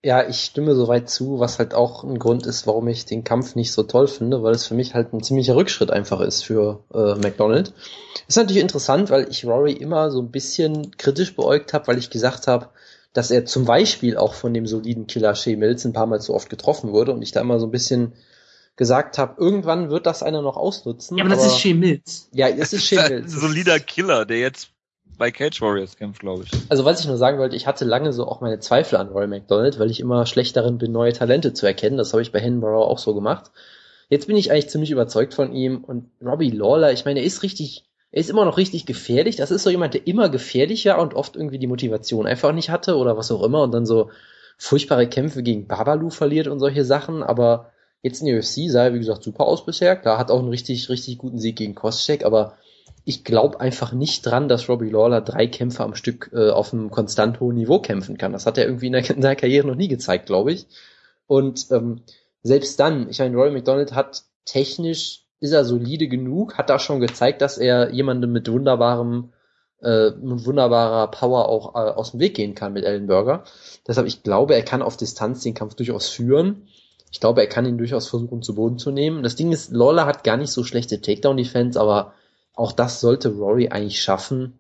[0.02, 3.56] Ja, ich stimme soweit zu, was halt auch ein Grund ist, warum ich den Kampf
[3.56, 6.84] nicht so toll finde, weil es für mich halt ein ziemlicher Rückschritt einfach ist für
[6.94, 7.74] äh, McDonald.
[8.28, 12.12] Ist natürlich interessant, weil ich Rory immer so ein bisschen kritisch beäugt habe, weil ich
[12.12, 12.70] gesagt habe,
[13.12, 16.34] dass er zum Beispiel auch von dem soliden Killer Shea Mills ein paar Mal zu
[16.34, 18.14] oft getroffen wurde und ich da immer so ein bisschen
[18.78, 21.18] gesagt habe, irgendwann wird das einer noch ausnutzen.
[21.18, 22.30] Ja, aber, aber das ist Shea Mills.
[22.32, 23.34] Ja, es ist Shea Mills.
[23.34, 24.70] Ein solider Killer, der jetzt
[25.20, 26.52] bei Cage Warriors kämpft, glaube ich.
[26.70, 29.28] Also was ich nur sagen wollte, ich hatte lange so auch meine Zweifel an Roy
[29.28, 31.98] McDonald, weil ich immer schlecht darin bin, neue Talente zu erkennen.
[31.98, 33.52] Das habe ich bei Henborough auch so gemacht.
[34.10, 37.44] Jetzt bin ich eigentlich ziemlich überzeugt von ihm und Robbie Lawler, ich meine, er ist
[37.44, 39.36] richtig, er ist immer noch richtig gefährlich.
[39.36, 42.96] Das ist so jemand, der immer gefährlicher und oft irgendwie die Motivation einfach nicht hatte
[42.96, 44.10] oder was auch immer und dann so
[44.58, 48.94] furchtbare Kämpfe gegen Babalu verliert und solche Sachen, aber jetzt in der UFC sah er,
[48.94, 49.96] wie gesagt, super aus bisher.
[49.96, 52.58] Klar, hat auch einen richtig, richtig guten Sieg gegen Koscheck, aber
[53.10, 56.92] ich glaube einfach nicht dran, dass Robbie Lawler drei Kämpfe am Stück äh, auf einem
[56.92, 58.34] konstant hohen Niveau kämpfen kann.
[58.34, 60.68] Das hat er irgendwie in, der, in seiner Karriere noch nie gezeigt, glaube ich.
[61.26, 62.02] Und ähm,
[62.44, 67.00] selbst dann, ich meine, Roy McDonald hat technisch, ist er solide genug, hat da schon
[67.00, 69.34] gezeigt, dass er jemandem mit wunderbarem,
[69.82, 73.44] äh, mit wunderbarer Power auch äh, aus dem Weg gehen kann mit Ellenberger.
[73.88, 76.68] Deshalb, ich glaube, er kann auf Distanz den Kampf durchaus führen.
[77.10, 79.24] Ich glaube, er kann ihn durchaus versuchen, zu Boden zu nehmen.
[79.24, 82.14] Das Ding ist, Lawler hat gar nicht so schlechte Takedown-Defense, aber
[82.60, 84.60] auch das sollte Rory eigentlich schaffen.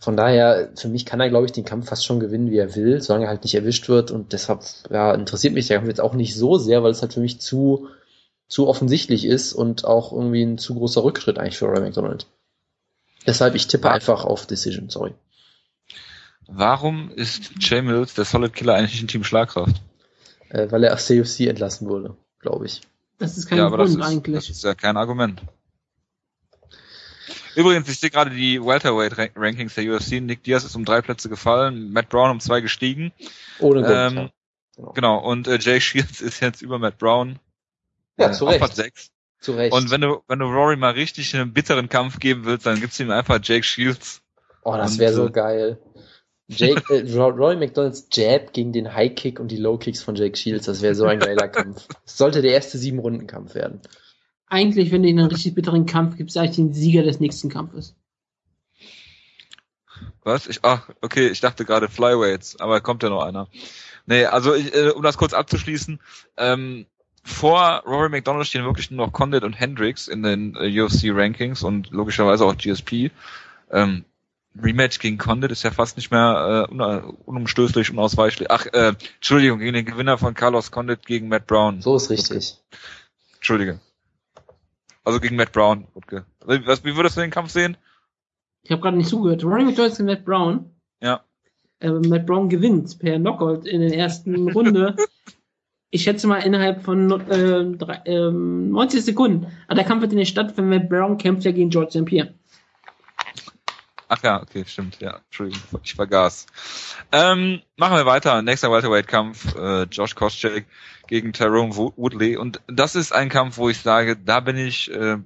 [0.00, 2.74] Von daher, für mich kann er, glaube ich, den Kampf fast schon gewinnen, wie er
[2.74, 4.10] will, solange er halt nicht erwischt wird.
[4.10, 7.14] Und deshalb ja, interessiert mich der Kampf jetzt auch nicht so sehr, weil es halt
[7.14, 7.88] für mich zu,
[8.48, 12.26] zu offensichtlich ist und auch irgendwie ein zu großer Rückschritt eigentlich für Rory McDonald.
[13.26, 15.14] Deshalb, ich tippe einfach auf Decision, sorry.
[16.48, 19.76] Warum ist Jay Mills, der Solid Killer, eigentlich nicht ein Team Schlagkraft?
[20.48, 22.80] Äh, weil er aus CFC entlassen wurde, glaube ich.
[23.18, 24.34] Das ist kein ja, aber Grund das ist, eigentlich.
[24.34, 25.42] das ist ja kein Argument.
[27.58, 30.20] Übrigens, ich sehe gerade die Welterweight Rankings der UFC.
[30.20, 33.12] Nick Diaz ist um drei Plätze gefallen, Matt Brown um zwei gestiegen.
[33.58, 33.94] Ohne Grund.
[33.94, 34.30] Ähm.
[34.76, 34.92] Genau.
[34.92, 37.40] Genau, und äh, Jay Shields ist jetzt über Matt Brown.
[38.16, 38.60] Ja, äh, zu auf Recht.
[38.60, 39.10] Platz sechs.
[39.40, 39.72] Zu Recht.
[39.72, 42.98] Und wenn du, wenn du Rory mal richtig einen bitteren Kampf geben willst, dann gibst
[42.98, 44.22] du ihm einfach Jake Shields.
[44.62, 45.78] oh, das wäre so äh, geil.
[46.46, 50.14] Jake, äh, Ro- Roy McDonalds Jab gegen den High Kick und die Low Kicks von
[50.14, 51.86] Jake Shields, das wäre so ein geiler Kampf.
[52.04, 53.80] Das sollte der erste sieben Runden Kampf werden.
[54.48, 57.94] Eigentlich, wenn du einen richtig bitteren Kampf gibst, eigentlich den Sieger des nächsten Kampfes.
[60.22, 60.46] Was?
[60.46, 63.48] Ich, ach, okay, ich dachte gerade Flyweights, aber kommt ja noch einer.
[64.06, 66.00] Nee, also ich, äh, um das kurz abzuschließen,
[66.36, 66.86] ähm,
[67.22, 71.62] vor Rory McDonald stehen wirklich nur noch Condit und Hendricks in den äh, UFC Rankings
[71.62, 73.10] und logischerweise auch GSP.
[73.70, 74.04] Ähm,
[74.60, 76.80] Rematch gegen Condit ist ja fast nicht mehr äh, un
[77.26, 78.50] unumstößlich, unausweichlich.
[78.50, 81.82] Ach, äh, Entschuldigung, gegen den Gewinner von Carlos Condit gegen Matt Brown.
[81.82, 82.56] So ist richtig.
[83.36, 83.78] Entschuldige.
[85.08, 85.86] Also gegen Matt Brown.
[85.94, 86.26] Wutke.
[86.44, 87.78] Was, wie würdest du den Kampf sehen?
[88.62, 89.42] Ich habe gerade nicht zugehört.
[89.42, 90.70] Ronnie McDonald gegen Matt Brown.
[91.00, 91.24] Ja.
[91.80, 94.96] Äh, Matt Brown gewinnt per Knockout in der ersten Runde.
[95.88, 99.46] Ich schätze mal innerhalb von äh, drei, ähm, 90 Sekunden.
[99.66, 100.68] Aber der Kampf wird nicht stattfinden.
[100.68, 102.04] Matt Brown kämpft ja gegen George St.
[102.04, 102.34] Pierre.
[104.08, 105.20] Ach ja, okay, stimmt, ja.
[105.26, 106.46] Entschuldigung, ich vergaß.
[107.12, 108.40] Ähm, machen wir weiter.
[108.40, 110.66] Nächster Welterweight-Kampf, äh, Josh Koscheck
[111.06, 112.36] gegen Tyrone Wo- Woodley.
[112.38, 115.18] Und das ist ein Kampf, wo ich sage, da bin ich äh,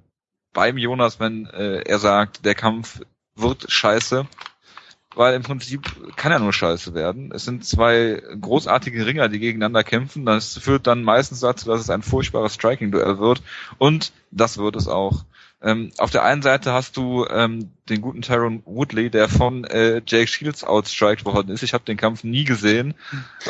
[0.52, 3.00] beim Jonas, wenn äh, er sagt, der Kampf
[3.36, 4.26] wird scheiße.
[5.14, 7.32] Weil im Prinzip kann er nur scheiße werden.
[7.32, 10.24] Es sind zwei großartige Ringer, die gegeneinander kämpfen.
[10.24, 13.42] Das führt dann meistens dazu, dass es ein furchtbares Striking-Duell wird.
[13.78, 15.24] Und das wird es auch.
[15.62, 20.02] Ähm, auf der einen Seite hast du ähm, den guten Tyrone Woodley, der von äh,
[20.06, 21.62] Jake Shields outstriked worden ist.
[21.62, 22.94] Ich habe den Kampf nie gesehen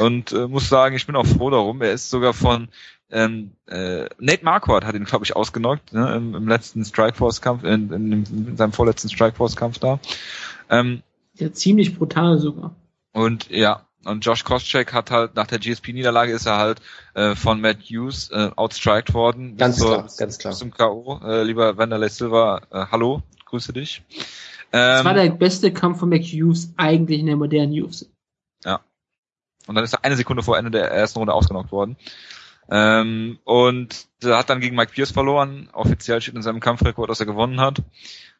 [0.00, 1.80] und äh, muss sagen, ich bin auch froh darum.
[1.80, 2.68] Er ist sogar von
[3.10, 7.92] ähm, äh, Nate Marquardt hat ihn, glaube ich, ausgenockt ne, im, im letzten Strikeforce-Kampf, in,
[7.92, 10.00] in, in seinem vorletzten Strikeforce-Kampf da.
[10.70, 11.02] Ähm,
[11.34, 12.74] Ja, ziemlich brutal sogar.
[13.12, 16.80] und ja, und Josh Koscheck hat halt nach der GSP-Niederlage ist er halt
[17.14, 19.56] äh, von Matt Hughes äh, outstriked worden.
[19.56, 20.52] Ganz zur- klar, ganz klar.
[20.54, 21.20] Zum K.O.
[21.24, 24.02] Äh, lieber Wanderlei Silva, äh, hallo, grüße dich.
[24.70, 28.06] Das Ähm, war der beste Kampf von Mac Hughes eigentlich in der modernen UFC.
[29.68, 31.96] und dann ist er eine Sekunde vor Ende der ersten Runde ausgenockt worden.
[32.70, 35.68] Ähm, und er hat dann gegen Mike Pierce verloren.
[35.72, 37.82] Offiziell steht in seinem Kampfrekord, dass er gewonnen hat.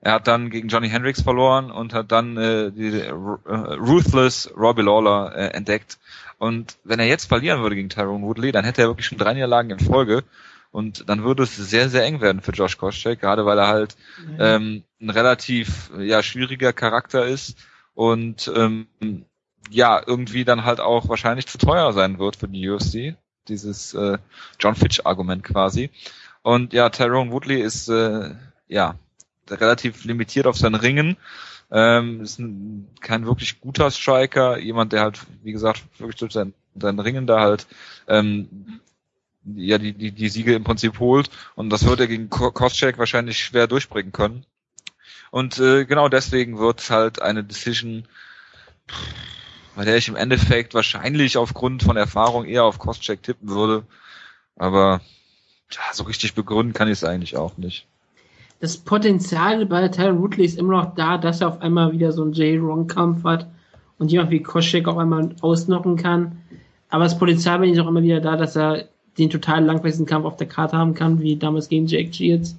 [0.03, 4.83] Er hat dann gegen Johnny Hendricks verloren und hat dann äh, die äh, Ruthless Robbie
[4.83, 5.99] Lawler äh, entdeckt.
[6.39, 9.33] Und wenn er jetzt verlieren würde gegen Tyrone Woodley, dann hätte er wirklich schon drei
[9.33, 10.25] Niederlagen in Folge.
[10.73, 13.97] Und dann würde es sehr, sehr eng werden für Josh Koscheck, gerade weil er halt
[14.41, 17.57] ähm, ein relativ ja, schwieriger Charakter ist
[17.95, 18.89] und ähm,
[19.71, 23.17] ja, irgendwie dann halt auch wahrscheinlich zu teuer sein wird für die UFC.
[23.49, 24.19] Dieses äh,
[24.59, 25.91] John Fitch-Argument quasi.
[26.43, 28.35] Und ja, Tyrone Woodley ist äh,
[28.67, 28.97] ja
[29.51, 31.17] relativ limitiert auf sein Ringen.
[31.71, 36.53] Ähm, ist ein, kein wirklich guter Striker, jemand, der halt, wie gesagt, wirklich durch sein,
[36.75, 37.67] sein Ringen da halt
[38.09, 38.81] ähm,
[39.45, 41.31] ja die, die, die Siege im Prinzip holt.
[41.55, 44.45] Und das wird er gegen Ko- Koscheck wahrscheinlich schwer durchbringen können.
[45.31, 48.07] Und äh, genau deswegen wird halt eine Decision,
[49.75, 53.87] bei der ich im Endeffekt wahrscheinlich aufgrund von Erfahrung eher auf Koscheck tippen würde.
[54.57, 55.01] Aber
[55.71, 57.87] ja, so richtig begründen kann ich es eigentlich auch nicht.
[58.63, 62.23] Das Potenzial bei Tyron Woodley ist immer noch da, dass er auf einmal wieder so
[62.23, 63.49] einen J-Ron-Kampf hat
[63.99, 66.37] und jemand wie Koscheck auch einmal ausnocken kann.
[66.89, 68.85] Aber das Potenzial ihm ist auch immer wieder da, dass er
[69.19, 72.57] den total langweiligen Kampf auf der Karte haben kann, wie damals gegen Jake Shields.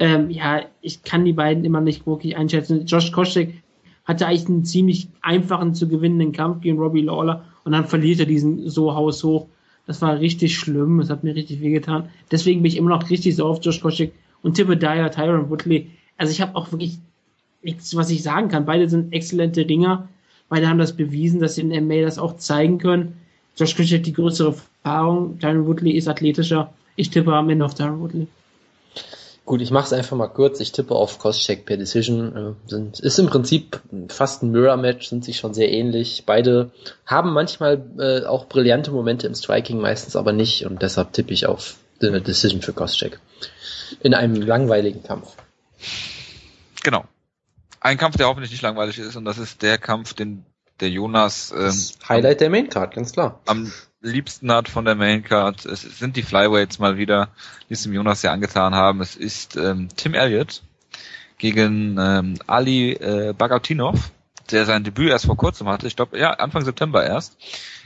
[0.00, 2.84] Ähm, ja, ich kann die beiden immer nicht wirklich einschätzen.
[2.84, 3.62] Josh Koscheck
[4.04, 8.26] hatte eigentlich einen ziemlich einfachen zu gewinnenden Kampf gegen Robbie Lawler und dann verliert er
[8.26, 9.46] diesen so haushoch.
[9.86, 12.08] Das war richtig schlimm, das hat mir richtig wehgetan.
[12.32, 14.12] Deswegen bin ich immer noch richtig so auf Josh Koscheck
[14.46, 15.90] und tippe daher Tyron Woodley.
[16.16, 16.98] Also ich habe auch wirklich
[17.62, 18.64] nichts, was ich sagen kann.
[18.64, 20.08] Beide sind exzellente Ringer.
[20.48, 23.20] Beide haben das bewiesen, dass sie in MA das auch zeigen können.
[23.56, 25.40] Josh Koscheck hat die größere Erfahrung.
[25.40, 26.72] Tyron Woodley ist athletischer.
[26.94, 28.28] Ich tippe am Ende auf Tyron Woodley.
[29.44, 30.60] Gut, ich mache es einfach mal kurz.
[30.60, 32.54] Ich tippe auf Crosscheck per Decision.
[32.70, 36.22] Äh, ist im Prinzip fast ein Mirror-Match, sind sich schon sehr ähnlich.
[36.24, 36.70] Beide
[37.04, 40.66] haben manchmal äh, auch brillante Momente im Striking, meistens aber nicht.
[40.66, 43.18] Und deshalb tippe ich auf eine Decision für Crosscheck.
[44.00, 45.36] In einem langweiligen Kampf.
[46.82, 47.04] Genau.
[47.80, 50.44] Ein Kampf, der hoffentlich nicht langweilig ist, und das ist der Kampf, den
[50.80, 53.40] der Jonas ähm, Highlight der Maincard, ganz klar.
[53.46, 55.64] Am liebsten hat von der Maincard.
[55.64, 57.28] Es sind die Flyweights mal wieder,
[57.68, 59.00] die es dem Jonas ja angetan haben.
[59.00, 60.62] Es ist ähm, Tim Elliott
[61.38, 64.10] gegen ähm, Ali äh, Bagatinov,
[64.50, 65.86] der sein Debüt erst vor kurzem hatte.
[65.86, 67.36] Ich glaube, ja, Anfang September erst.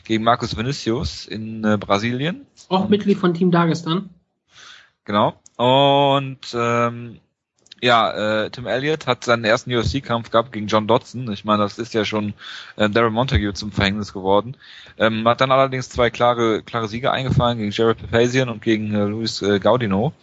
[0.05, 2.47] Gegen Marcus Vinicius in äh, Brasilien.
[2.69, 4.11] Auch Mitglied von Team Dagestan.
[5.05, 5.35] Genau.
[5.61, 7.21] Und ähm,
[7.83, 11.31] ja, äh, Tim Elliott hat seinen ersten UFC-Kampf gehabt gegen John Dodson.
[11.33, 12.33] Ich meine, das ist ja schon
[12.77, 14.57] äh, Darren Montague zum Verhängnis geworden.
[14.97, 19.05] Ähm, hat dann allerdings zwei klare, klare Siege eingefallen gegen Jared Papazian und gegen äh,
[19.05, 20.15] Luis äh, Gaudino.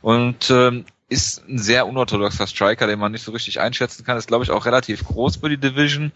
[0.00, 4.16] Und ähm, ist ein sehr unorthodoxer Striker, den man nicht so richtig einschätzen kann.
[4.18, 6.10] Ist, glaube ich, auch relativ groß für die Division.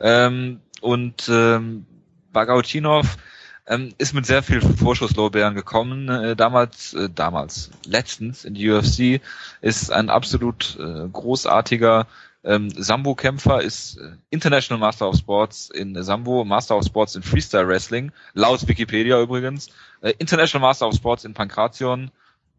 [0.00, 1.84] Ähm, und ähm,
[2.32, 3.18] Bagautinov
[3.68, 6.08] ähm, ist mit sehr viel Vorschusslorbeeren gekommen.
[6.08, 9.20] Äh, damals, äh, damals, letztens in die UFC
[9.60, 12.06] ist ein absolut äh, großartiger
[12.44, 17.68] ähm, Sambo-Kämpfer, ist äh, International Master of Sports in Sambo, Master of Sports in Freestyle
[17.68, 19.68] Wrestling, laut Wikipedia übrigens,
[20.00, 22.10] äh, International Master of Sports in Pankration,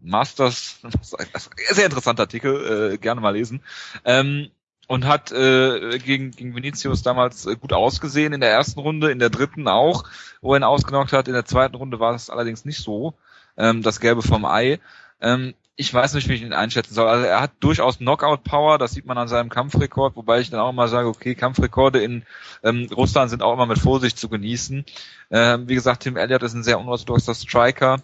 [0.02, 0.80] Masters,
[1.72, 3.62] sehr interessanter Artikel, äh, gerne mal lesen.
[4.06, 4.50] Ähm,
[4.90, 9.20] und hat äh, gegen, gegen Vinicius damals äh, gut ausgesehen in der ersten Runde, in
[9.20, 10.06] der dritten auch,
[10.42, 11.28] wo er ihn ausgenockt hat.
[11.28, 13.14] In der zweiten Runde war es allerdings nicht so,
[13.56, 14.80] ähm, das Gelbe vom Ei.
[15.22, 17.08] Ähm, ich weiß nicht, wie ich ihn einschätzen soll.
[17.08, 20.72] Also er hat durchaus Knockout-Power, das sieht man an seinem Kampfrekord, wobei ich dann auch
[20.72, 22.24] mal sage, okay, Kampfrekorde in
[22.64, 24.86] ähm, Russland sind auch immer mit Vorsicht zu genießen.
[25.30, 28.02] Ähm, wie gesagt, Tim Elliott ist ein sehr unorthodoxer Striker.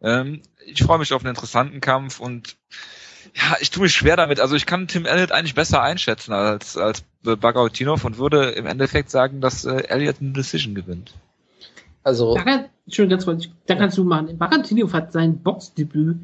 [0.00, 2.56] Ähm, ich freue mich auf einen interessanten Kampf und
[3.34, 4.40] ja, ich tue mich schwer damit.
[4.40, 9.10] Also ich kann Tim Elliott eigentlich besser einschätzen als, als Bagautinov und würde im Endeffekt
[9.10, 11.14] sagen, dass äh, Elliott eine Decision gewinnt.
[12.04, 12.34] Also.
[12.34, 14.36] Da kann, schön, ganz kurz, da kannst du machen.
[14.38, 16.16] Bagautinov hat sein Boxdebüt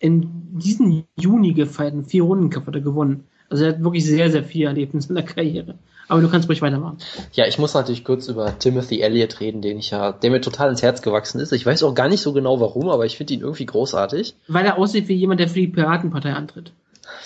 [0.00, 3.28] in diesem Juni gefeiert, einen vier Runden er gewonnen.
[3.50, 5.74] Also er hat wirklich sehr, sehr viel erlebt in seiner Karriere.
[6.08, 6.98] Aber du kannst ruhig weitermachen.
[7.34, 10.70] Ja, ich muss natürlich kurz über Timothy Elliott reden, den ich ja, der mir total
[10.70, 11.52] ins Herz gewachsen ist.
[11.52, 14.34] Ich weiß auch gar nicht so genau warum, aber ich finde ihn irgendwie großartig.
[14.48, 16.72] Weil er aussieht wie jemand, der für die Piratenpartei antritt.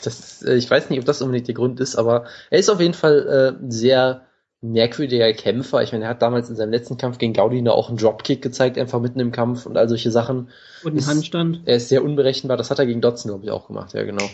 [0.03, 2.81] Das, äh, ich weiß nicht, ob das unbedingt der Grund ist, aber er ist auf
[2.81, 4.27] jeden Fall äh, sehr
[4.61, 5.83] merkwürdiger Kämpfer.
[5.83, 8.79] Ich meine, er hat damals in seinem letzten Kampf gegen Gaudino auch einen Dropkick gezeigt,
[8.79, 10.49] einfach mitten im Kampf und all solche Sachen.
[10.83, 11.61] Und einen Handstand.
[11.65, 12.57] Er ist sehr unberechenbar.
[12.57, 13.93] Das hat er gegen Dotson, glaube ich, auch gemacht.
[13.93, 14.25] Ja, genau.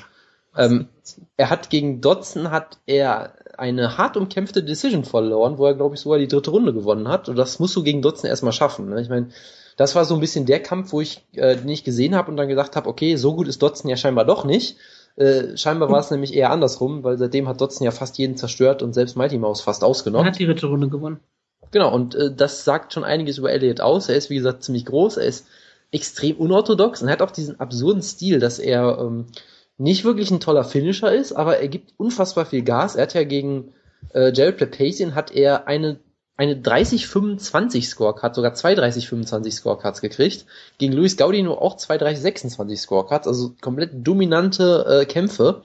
[0.57, 0.89] Ähm,
[1.37, 6.01] er hat gegen Dotson hat er eine hart umkämpfte Decision verloren, wo er, glaube ich,
[6.01, 7.29] sogar die dritte Runde gewonnen hat.
[7.29, 8.89] Und das musst du gegen Dotson erstmal schaffen.
[8.89, 9.01] Ne?
[9.01, 9.29] Ich meine,
[9.77, 12.49] das war so ein bisschen der Kampf, wo ich äh, nicht gesehen habe und dann
[12.49, 14.77] gesagt habe, okay, so gut ist Dotson ja scheinbar doch nicht.
[15.17, 18.83] Äh, scheinbar war es nämlich eher andersrum, weil seitdem hat Dotson ja fast jeden zerstört
[18.83, 20.27] und selbst Mighty Mouse fast ausgenommen.
[20.27, 21.21] Er hat die dritte Runde gewonnen.
[21.71, 24.09] Genau, und äh, das sagt schon einiges über Elliot aus.
[24.09, 25.47] Er ist, wie gesagt, ziemlich groß, er ist
[25.93, 29.27] extrem unorthodox und er hat auch diesen absurden Stil, dass er ähm,
[29.81, 32.97] nicht wirklich ein toller Finisher ist, aber er gibt unfassbar viel Gas.
[32.97, 33.73] Er hat ja gegen
[34.13, 35.99] äh, Jared Papazian hat er eine
[36.37, 40.47] eine 30-25 Scorecard, sogar zwei 30-25 Scorecards gekriegt.
[40.79, 45.65] Gegen Luis Gaudino auch zwei 30-26 Scorecards, also komplett dominante äh, Kämpfe.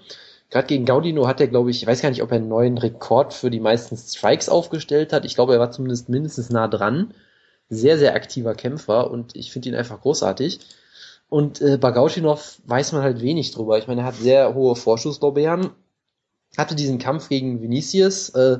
[0.50, 2.77] Gerade gegen Gaudino hat er, glaube ich, ich weiß gar nicht, ob er einen neuen
[2.77, 5.24] Rekord für die meisten Strikes aufgestellt hat.
[5.24, 7.14] Ich glaube, er war zumindest mindestens nah dran.
[7.69, 10.60] Sehr, sehr aktiver Kämpfer und ich finde ihn einfach großartig.
[11.30, 13.78] Und äh, Bagautinov weiß man halt wenig drüber.
[13.78, 15.72] Ich meine, er hat sehr hohe Vorschusslorbeeren,
[16.58, 18.60] hatte diesen Kampf gegen Vinicius, äh,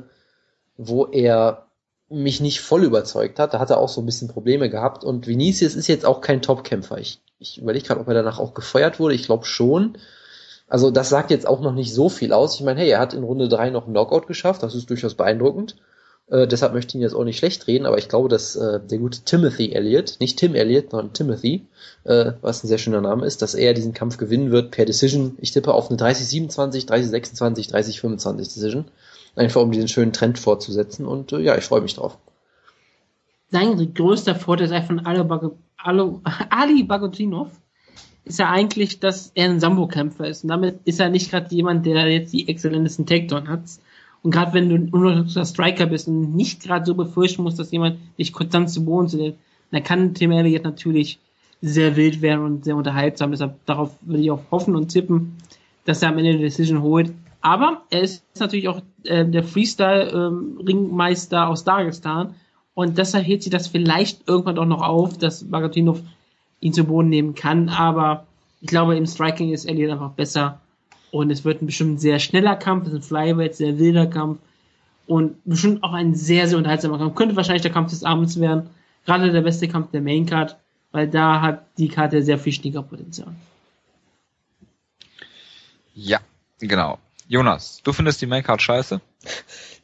[0.76, 1.66] wo er
[2.08, 3.54] mich nicht voll überzeugt hat.
[3.54, 5.04] Da hat er auch so ein bisschen Probleme gehabt.
[5.04, 6.98] Und Vinicius ist jetzt auch kein Top-Kämpfer.
[6.98, 9.14] Ich, ich überlege gerade, ob er danach auch gefeuert wurde.
[9.14, 9.98] Ich glaube schon.
[10.68, 12.56] Also das sagt jetzt auch noch nicht so viel aus.
[12.56, 14.62] Ich meine, hey, er hat in Runde drei noch einen Knockout geschafft.
[14.62, 15.76] Das ist durchaus beeindruckend.
[16.28, 18.80] Äh, deshalb möchte ich ihn jetzt auch nicht schlecht reden, aber ich glaube, dass äh,
[18.80, 21.66] der gute Timothy Elliott, nicht Tim Elliott, sondern Timothy,
[22.04, 25.38] äh, was ein sehr schöner Name ist, dass er diesen Kampf gewinnen wird per Decision.
[25.40, 28.84] Ich tippe auf eine 30-27, 30-26, 30-25 Decision.
[29.36, 32.18] Einfach um diesen schönen Trend fortzusetzen und äh, ja, ich freue mich drauf.
[33.50, 37.48] Sein größter Vorteil einfach von Ali Bagotinov
[38.24, 40.42] ist ja eigentlich, dass er ein Sambo-Kämpfer ist.
[40.42, 43.62] Und damit ist er nicht gerade jemand, der jetzt die exzellentesten Takedown hat,
[44.22, 47.70] und gerade wenn du ein unorthodoxer Striker bist und nicht gerade so befürchten musst, dass
[47.70, 49.34] jemand dich konstant zu Boden zu
[49.70, 51.18] dann kann Tim Elliott natürlich
[51.60, 53.30] sehr wild werden und sehr unterhaltsam.
[53.30, 55.36] Deshalb darauf würde ich auch hoffen und tippen,
[55.84, 57.12] dass er am Ende die Decision holt.
[57.40, 62.34] Aber er ist natürlich auch äh, der Freestyle-Ringmeister ähm, aus Dagestan
[62.74, 66.02] und deshalb hält sich das vielleicht irgendwann auch noch auf, dass Bagatinov
[66.60, 67.68] ihn zu Boden nehmen kann.
[67.68, 68.26] Aber
[68.60, 70.60] Ich glaube, im Striking ist Elliott einfach besser.
[71.16, 74.38] Und es wird ein bestimmt sehr schneller Kampf, es ist ein Flyweight, sehr wilder Kampf.
[75.06, 77.14] Und bestimmt auch ein sehr, sehr unterhaltsamer Kampf.
[77.14, 78.68] Könnte wahrscheinlich der Kampf des Abends werden.
[79.06, 80.56] Gerade der beste Kampf der Main Card,
[80.92, 83.34] weil da hat die Karte sehr viel Stiegerpotenzial.
[85.94, 86.18] Ja,
[86.60, 86.98] genau.
[87.28, 89.00] Jonas, du findest die Maincard scheiße?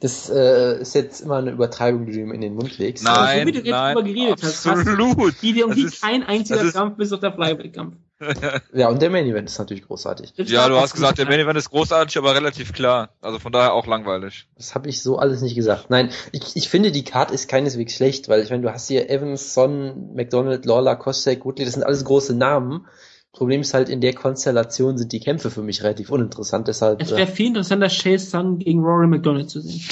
[0.00, 3.04] Das äh, ist jetzt immer eine Übertreibung, die du ihm in den Mund legst.
[3.04, 5.18] Nein, so wie du jetzt nein, drüber geredet hast, absolut.
[5.18, 7.94] hast die dir um ist- kein einziger Kampf bis auf der Flyweight-Kampf.
[8.72, 10.32] Ja, und der Main Event ist natürlich großartig.
[10.36, 13.10] Ja, du hast gesagt, der Main Event ist großartig, aber relativ klar.
[13.20, 14.46] Also von daher auch langweilig.
[14.56, 15.90] Das habe ich so alles nicht gesagt.
[15.90, 19.10] Nein, ich, ich finde, die Card ist keineswegs schlecht, weil ich meine, du hast hier
[19.10, 22.86] Evans, Son, McDonald, Lawler, Kostek, Woodley, das sind alles große Namen.
[23.32, 27.12] Problem ist halt, in der Konstellation sind die Kämpfe für mich relativ uninteressant, deshalb, Es
[27.12, 29.82] äh, wäre viel interessanter, Chase Sun gegen Rory McDonald zu sehen.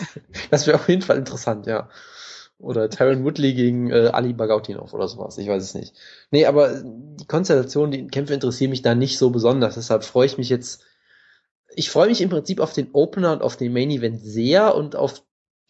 [0.50, 1.88] das wäre auf jeden Fall interessant, ja.
[2.58, 5.94] Oder Tyron Woodley gegen äh, Ali Bagautinov oder sowas, ich weiß es nicht.
[6.30, 10.38] Nee, aber die Konstellation, die Kämpfe interessieren mich da nicht so besonders, deshalb freue ich
[10.38, 10.84] mich jetzt,
[11.74, 14.96] ich freue mich im Prinzip auf den Opener und auf den Main Event sehr und
[14.96, 15.22] auf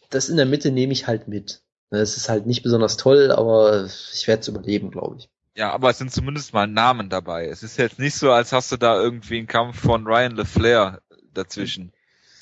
[0.09, 1.61] das in der Mitte nehme ich halt mit.
[1.91, 5.29] Es ist halt nicht besonders toll, aber ich werde es überleben, glaube ich.
[5.55, 7.47] Ja, aber es sind zumindest mal Namen dabei.
[7.47, 11.01] Es ist jetzt nicht so, als hast du da irgendwie einen Kampf von Ryan LeFlair
[11.33, 11.91] dazwischen.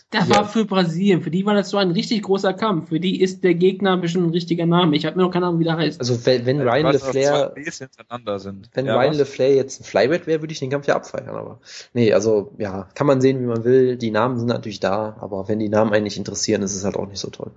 [0.09, 0.37] Das Ja.
[0.37, 1.21] war für Brasilien.
[1.21, 2.89] Für die war das so ein richtig großer Kampf.
[2.89, 4.95] Für die ist der Gegner bestimmt ein richtiger Name.
[4.95, 5.99] Ich habe mir noch keine Ahnung, wie der heißt.
[5.99, 9.17] Also wenn, wenn Ryan LeFlair, wenn ja, Ryan was?
[9.17, 11.59] LeFlair jetzt ein Flyweight wäre, würde ich den Kampf ja abfeiern, aber
[11.93, 13.97] nee, also ja, kann man sehen, wie man will.
[13.97, 16.95] Die Namen sind natürlich da, aber wenn die Namen einen nicht interessieren, ist es halt
[16.95, 17.51] auch nicht so toll.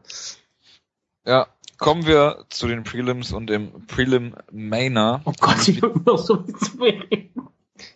[1.25, 1.47] Ja,
[1.79, 5.23] kommen wir zu den Prelims und dem Prelim Mainer.
[5.25, 7.31] Oh Gott, ich habe noch so viel zu reden.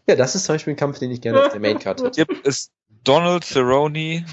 [0.07, 2.25] Ja, das ist zum Beispiel ein Kampf, den ich gerne auf der Maincard hätte.
[2.27, 2.73] Hier ist
[3.05, 4.25] Donald Cerrone,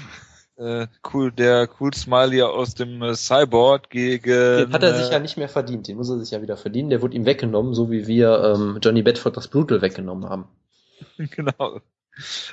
[0.56, 4.30] äh, cool, der cool Smiley aus dem äh, Cyborg gegen.
[4.30, 6.56] Den hat er sich äh, ja nicht mehr verdient, den muss er sich ja wieder
[6.56, 6.90] verdienen.
[6.90, 10.48] Der wurde ihm weggenommen, so wie wir ähm, Johnny Bedford das Brutal weggenommen haben.
[11.18, 11.80] genau.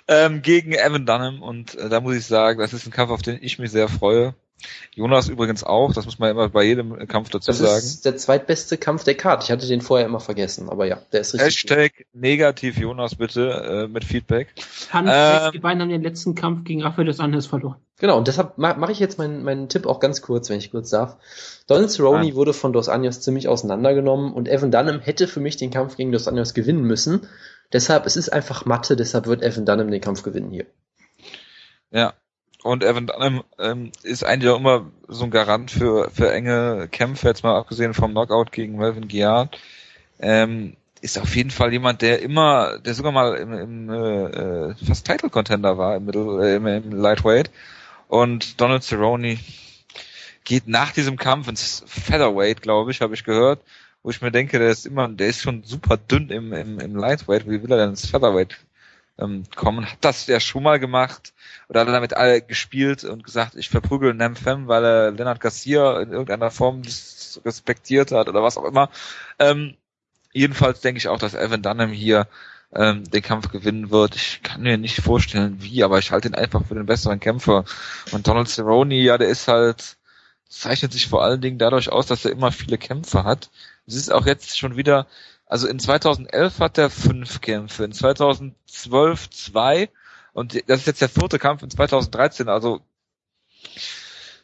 [0.07, 3.22] Ähm, gegen Evan Dunham und äh, da muss ich sagen, das ist ein Kampf, auf
[3.22, 4.33] den ich mich sehr freue.
[4.95, 7.77] Jonas übrigens auch, das muss man immer bei jedem Kampf dazu Das sagen.
[7.77, 9.43] ist der zweitbeste Kampf der Card.
[9.43, 11.61] Ich hatte den vorher immer vergessen, aber ja, der ist richtig.
[11.63, 11.77] gut.
[11.77, 14.49] Hashtag negativ Jonas bitte äh, mit Feedback.
[14.59, 15.51] Fun Ähm.
[15.53, 17.77] Die beiden haben den letzten Kampf gegen Rafael dos Anjos verloren.
[17.99, 20.71] Genau, und deshalb ma mache ich jetzt meinen, meinen Tipp auch ganz kurz, wenn ich
[20.71, 21.17] kurz darf.
[21.67, 22.35] Donald Cerrone Ah.
[22.35, 26.11] wurde von Dos Anjos ziemlich auseinandergenommen und Evan Dunham hätte für mich den Kampf gegen
[26.11, 27.27] Dos Anjos gewinnen müssen.
[27.73, 30.65] Deshalb, es ist einfach Mathe, deshalb wird Evan Dunham den Kampf gewinnen hier.
[31.91, 32.13] Ja.
[32.61, 37.27] Und Evan Dunham ähm, ist eigentlich auch immer so ein Garant für, für enge Kämpfe,
[37.27, 39.57] jetzt mal abgesehen vom Knockout gegen Melvin Giard.
[40.19, 44.75] Ähm, ist auf jeden Fall jemand, der immer, der sogar mal im, im äh, äh,
[44.85, 47.49] fast Title Contender war im, Middle, äh, im, im Lightweight.
[48.09, 49.38] Und Donald Cerrone
[50.43, 53.61] geht nach diesem Kampf ins Featherweight, glaube ich, habe ich gehört,
[54.03, 56.95] wo ich mir denke, der ist immer, der ist schon super dünn im, im, im
[56.95, 57.47] Lightweight.
[57.47, 58.57] Wie will er denn ins Featherweight
[59.19, 59.85] ähm, kommen?
[59.85, 61.33] Hat das ja schon mal gemacht
[61.67, 65.39] oder hat er damit alle gespielt und gesagt, ich verprügel Nem Fem, weil er Leonard
[65.39, 66.81] Garcia in irgendeiner Form
[67.45, 68.89] respektiert hat oder was auch immer.
[69.38, 69.75] Ähm,
[70.33, 72.27] jedenfalls denke ich auch, dass Evan Dunham hier
[72.73, 74.15] ähm, den Kampf gewinnen wird.
[74.15, 77.65] Ich kann mir nicht vorstellen, wie, aber ich halte ihn einfach für den besseren Kämpfer.
[78.11, 79.98] Und Donald Cerrone, ja, der ist halt,
[80.48, 83.49] zeichnet sich vor allen Dingen dadurch aus, dass er immer viele Kämpfe hat.
[83.88, 85.07] Es ist auch jetzt schon wieder,
[85.50, 89.90] also in 2011 hat er fünf Kämpfe, in 2012 zwei
[90.32, 92.80] und das ist jetzt der vierte Kampf in 2013, also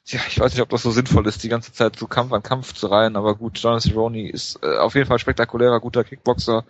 [0.08, 2.44] ja, ich weiß nicht, ob das so sinnvoll ist, die ganze Zeit so Kampf an
[2.44, 6.64] Kampf zu reihen, aber gut, Jonathan Roney ist äh, auf jeden Fall spektakulärer, guter Kickboxer,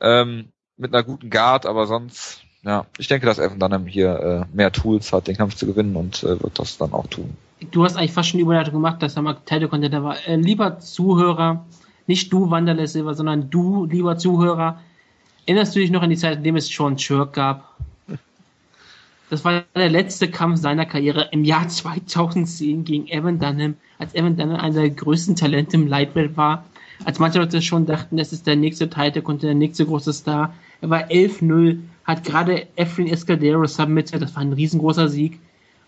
[0.00, 4.56] ähm, mit einer guten Guard, aber sonst, ja, ich denke, dass Evan Dunham hier äh,
[4.56, 7.36] mehr Tools hat, den Kampf zu gewinnen und äh, wird das dann auch tun.
[7.70, 10.16] Du hast eigentlich fast schon die Überleitung gemacht, dass er mal Title Contender war.
[10.26, 11.66] Äh, lieber Zuhörer,
[12.10, 14.80] nicht du Wanderlei Silver, sondern du, lieber Zuhörer,
[15.46, 17.76] erinnerst du dich noch an die Zeit, in dem es Sean Shirk gab?
[19.30, 24.36] Das war der letzte Kampf seiner Karriere im Jahr 2010 gegen Evan Dunham, als Evan
[24.36, 26.64] Dunham einer der größten Talente im Lightweight war.
[27.04, 30.52] Als manche Leute schon dachten, das ist der nächste Title Contender, der nächste große Star.
[30.80, 35.38] Er war 11-0, hat gerade Efren Escadero submitted, das war ein riesengroßer Sieg.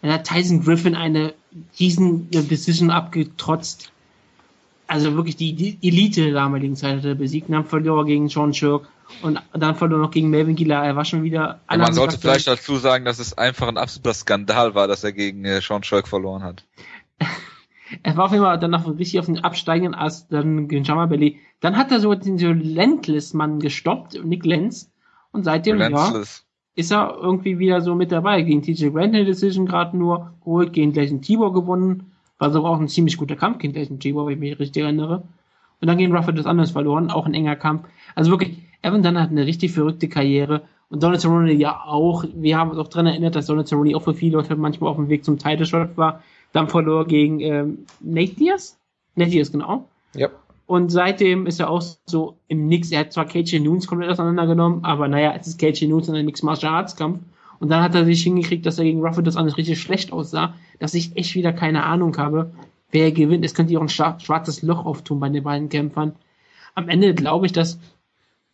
[0.03, 1.35] Dann hat Tyson Griffin eine
[1.79, 3.92] riesen Decision abgetrotzt.
[4.93, 7.49] Also wirklich die, die Elite der damaligen Zeit hat er besiegt.
[7.49, 8.87] Und dann verlor er gegen Sean Shirk
[9.23, 10.85] und dann verlor er noch gegen Melvin Gila.
[10.85, 11.63] Er war schon wieder.
[11.71, 15.13] Ja, man sollte vielleicht dazu sagen, dass es einfach ein absoluter Skandal war, dass er
[15.13, 16.67] gegen äh, Sean Shirk verloren hat.
[18.03, 21.41] Er war auf jeden Fall danach richtig auf den absteigenden Ast, dann gegen Jama Belly.
[21.61, 24.91] Dann hat er so den so Lentless-Mann gestoppt, Nick Lenz.
[25.31, 26.23] Und seitdem, ja,
[26.75, 28.41] ist er irgendwie wieder so mit dabei.
[28.41, 32.12] Gegen TJ Grant eine Decision gerade nur geholt, gegen gleich einen Tibor gewonnen.
[32.43, 35.23] War sogar auch ein ziemlich guter Kampf gegen einen Tibor, wenn ich mich richtig erinnere.
[35.81, 37.85] Und dann gegen Rafa des Anderes verloren, auch ein enger Kampf.
[38.17, 42.25] Also wirklich, Evan Dunn hat eine richtig verrückte Karriere und Donald Cerrone ja auch.
[42.35, 44.97] Wir haben uns auch daran erinnert, dass Donald Cerrone auch für viele Leute manchmal auf
[44.97, 46.21] dem Weg zum Title Shot war.
[46.53, 48.77] Dann verlor gegen ähm, Nate Diaz.
[49.15, 49.85] Nate Diaz, genau.
[50.17, 50.29] Ja.
[50.67, 52.91] Und seitdem ist er auch so im Nix.
[52.91, 56.27] Er hat zwar KJ Nunes komplett auseinandergenommen, aber naja, es ist KJ Nunes in einem
[56.27, 57.21] Mixed Martial Arts Kampf.
[57.63, 60.55] Und dann hat er sich hingekriegt, dass er gegen Rufford das alles richtig schlecht aussah,
[60.81, 62.51] dass ich echt wieder keine Ahnung habe,
[62.91, 63.45] wer gewinnt.
[63.45, 66.17] Es könnte auch ein schwarzes Loch auftun bei den beiden Kämpfern.
[66.75, 67.79] Am Ende glaube ich, dass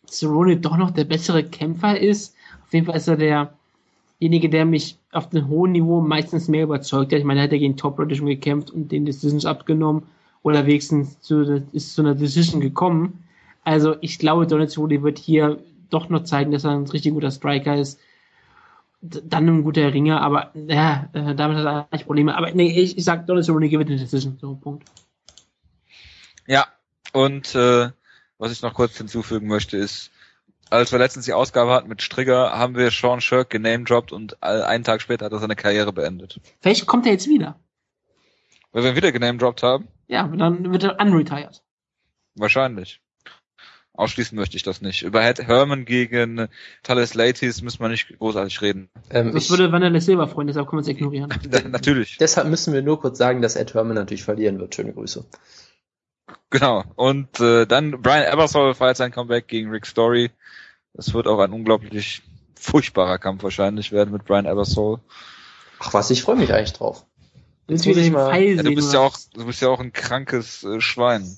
[0.07, 2.35] Cerrone doch noch der bessere Kämpfer ist.
[2.63, 3.17] Auf jeden Fall ist er
[4.19, 7.17] derjenige, der mich auf einem hohen Niveau meistens mehr überzeugt hat.
[7.17, 10.03] Ich meine, er hat ja gegen Top Leute schon gekämpft und den Decisions abgenommen
[10.43, 13.23] oder wenigstens zu, ist zu einer Decision gekommen.
[13.63, 15.57] Also ich glaube, Donald Cerrone wird hier
[15.89, 17.99] doch noch zeigen, dass er ein richtig guter Striker ist
[19.01, 22.35] dann ein guter Ringer, aber ja, äh, damit hat er eigentlich Probleme.
[22.35, 24.37] Aber nee, ich, ich sag Donald Cerrone gewinnt eine Decision.
[24.39, 24.89] So, Punkt.
[26.47, 26.67] Ja,
[27.13, 27.89] und äh,
[28.37, 30.11] was ich noch kurz hinzufügen möchte ist,
[30.69, 34.83] als wir letztens die Ausgabe hatten mit Strigger, haben wir Sean Shirk genamedroppt und einen
[34.83, 36.39] Tag später hat er seine Karriere beendet.
[36.59, 37.59] Vielleicht kommt er jetzt wieder.
[38.71, 39.87] Weil wir ihn wieder genamedroppt haben?
[40.07, 41.63] Ja, dann wird er unretired.
[42.35, 43.01] Wahrscheinlich.
[43.99, 45.03] Ausschließen möchte ich das nicht.
[45.03, 46.47] Über Head Herman gegen
[46.83, 48.89] Thales Latis müssen wir nicht großartig reden.
[49.09, 51.33] Ähm, das würde Vanilla Silver freuen, deshalb können wir es ignorieren.
[51.69, 52.17] natürlich.
[52.17, 54.73] Deshalb müssen wir nur kurz sagen, dass Ed Herman natürlich verlieren wird.
[54.73, 55.25] Schöne Grüße.
[56.49, 56.85] Genau.
[56.95, 60.31] Und äh, dann Brian Ebersol feiert sein Comeback gegen Rick Story.
[60.93, 62.21] Das wird auch ein unglaublich
[62.55, 65.01] furchtbarer Kampf wahrscheinlich werden mit Brian Ebersol.
[65.79, 67.05] Ach was, ich freue mich eigentlich drauf.
[67.67, 70.63] Jetzt wieder den mal, ja, du bist ja auch, du bist ja auch ein krankes
[70.63, 71.37] äh, Schwein.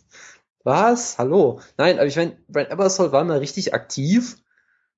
[0.64, 1.18] Was?
[1.18, 1.62] Hallo?
[1.78, 4.38] Nein, aber ich meine, Brian Ebersol war mal richtig aktiv,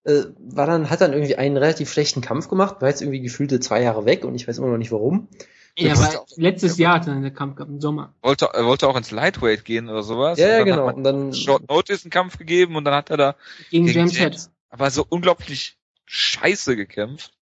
[0.04, 3.60] äh, war dann, hat dann irgendwie einen relativ schlechten Kampf gemacht, war jetzt irgendwie gefühlte
[3.60, 5.30] zwei Jahre weg und ich weiß immer noch nicht warum.
[5.78, 8.14] Ja, aber letztes Jahr hat er einen Kampf gehabt, im Sommer.
[8.22, 10.38] Wollte, er wollte auch ins Lightweight gehen oder sowas.
[10.38, 10.88] Ja, ja genau.
[10.88, 13.36] Und dann Short Notice einen Kampf gegeben und dann hat er da
[13.72, 14.50] gegen, gegen James Head.
[14.70, 17.34] Aber so unglaublich scheiße gekämpft.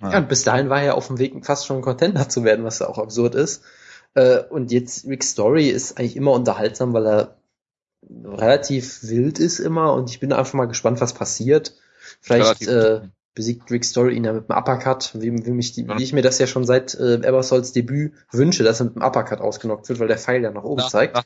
[0.00, 0.12] Ja.
[0.12, 2.78] ja, und bis dahin war er auf dem Weg, fast schon Contender zu werden, was
[2.78, 3.64] ja auch absurd ist.
[4.14, 7.36] Äh, und jetzt Rick Story ist eigentlich immer unterhaltsam, weil er
[8.24, 11.74] relativ wild ist immer und ich bin einfach mal gespannt, was passiert.
[12.20, 13.00] Vielleicht äh,
[13.34, 16.38] besiegt Rick Story ihn ja mit einem Uppercut, wie, wie, mich wie ich mir das
[16.38, 20.08] ja schon seit äh, Ebersols Debüt wünsche, dass er mit einem Uppercut ausgenockt wird, weil
[20.08, 21.14] der Pfeil ja nach oben nach, zeigt.
[21.14, 21.24] Nach,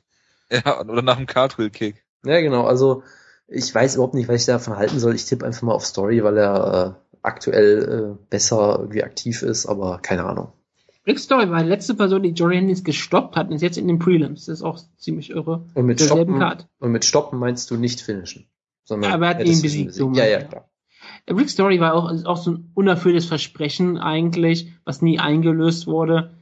[0.50, 2.02] ja, oder nach einem Cartwheel-Kick.
[2.24, 2.64] Ja, genau.
[2.64, 3.02] Also
[3.46, 5.14] ich weiß überhaupt nicht, was ich davon halten soll.
[5.14, 9.66] Ich tippe einfach mal auf Story, weil er äh, aktuell äh, besser irgendwie aktiv ist,
[9.66, 10.52] aber keine Ahnung.
[11.08, 13.88] Rick Story war die letzte Person, die Jory Hendricks gestoppt hat und ist jetzt in
[13.88, 14.44] den Prelims.
[14.44, 15.64] Das ist auch ziemlich irre.
[15.74, 16.42] Und mit, stoppen,
[16.78, 18.46] und mit stoppen meinst du nicht finishen.
[18.84, 19.94] Sondern aber er hat ihn besiegt.
[19.94, 20.68] So ja, ja, klar.
[21.30, 26.34] Rick Story war auch, auch so ein unerfülltes Versprechen eigentlich, was nie eingelöst wurde.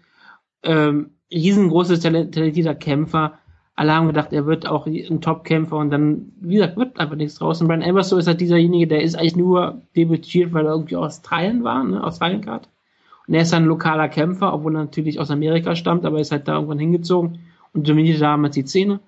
[0.64, 3.38] Ähm, riesengroßes, talentierter Kämpfer.
[3.76, 7.36] Alle haben gedacht, er wird auch ein Top-Kämpfer und dann, wie gesagt, wird einfach nichts
[7.36, 7.60] draus.
[7.60, 11.18] Und Brian Everso ist halt dieserjenige, der ist eigentlich nur debütiert, weil er irgendwie aus
[11.18, 12.68] Australien war, ne, aus Wildcard.
[13.26, 16.32] Und er ist ein lokaler Kämpfer, obwohl er natürlich aus Amerika stammt, aber er ist
[16.32, 17.40] halt da irgendwann hingezogen
[17.72, 19.00] und dominiert damals die Szene.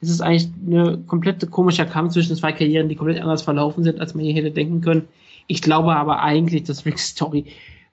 [0.00, 4.00] Es ist eigentlich eine komplette komischer Kampf zwischen zwei Karrieren, die komplett anders verlaufen sind,
[4.00, 5.08] als man je hätte denken können.
[5.46, 7.46] Ich glaube aber eigentlich, dass Rick Story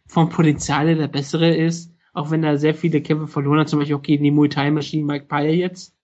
[0.05, 3.95] vom Potenzial der bessere ist, auch wenn er sehr viele Kämpfe verloren hat, zum Beispiel
[3.95, 5.95] auch gegen die Muay Thai Maschine Mike Pyle jetzt.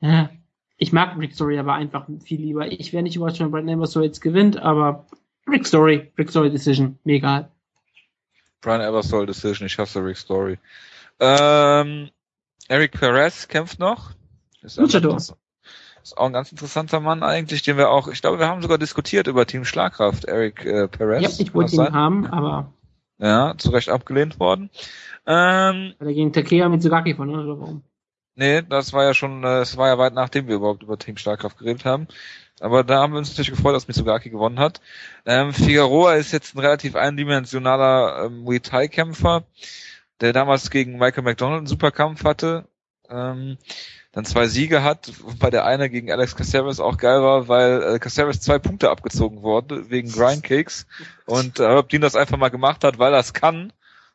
[0.00, 0.30] Ja,
[0.76, 2.70] ich mag Rick Story aber einfach viel lieber.
[2.70, 5.06] Ich wäre nicht überrascht, wenn Brad so jetzt gewinnt, aber
[5.50, 7.50] Rick Story, Rick Story Decision, mir egal.
[8.60, 10.58] Brian Ebersol Decision, ich hasse Rick Story.
[11.20, 12.10] Ähm,
[12.68, 14.12] Eric Perez kämpft noch.
[14.62, 18.62] Ist, ist auch ein ganz interessanter Mann eigentlich, den wir auch, ich glaube, wir haben
[18.62, 21.22] sogar diskutiert über Team Schlagkraft, Eric äh, Perez.
[21.22, 21.92] Ja, ich wollte ihn sein?
[21.92, 22.72] haben, aber.
[23.18, 24.70] Ja, zu Recht abgelehnt worden.
[25.26, 27.82] Ähm, Weil er gegen Takea Mitsugaki von, oder warum?
[28.36, 31.58] Nee, das war ja schon, äh, war ja weit nachdem wir überhaupt über Team Schlagkraft
[31.58, 32.06] geredet haben.
[32.60, 34.80] Aber da haben wir uns natürlich gefreut, dass Mitsugaki gewonnen hat.
[35.26, 39.44] Ähm, Figueroa ist jetzt ein relativ eindimensionaler ähm, Muay Thai Kämpfer,
[40.20, 42.66] der damals gegen Michael McDonald einen super Kampf hatte.
[43.08, 43.58] Ähm,
[44.12, 47.98] dann zwei Siege hat, wobei der eine gegen Alex Caceres auch geil war, weil äh,
[47.98, 50.86] Caceres zwei Punkte abgezogen wurde wegen Grindkicks
[51.26, 53.72] und äh, Abdin das einfach mal gemacht hat, weil er es kann.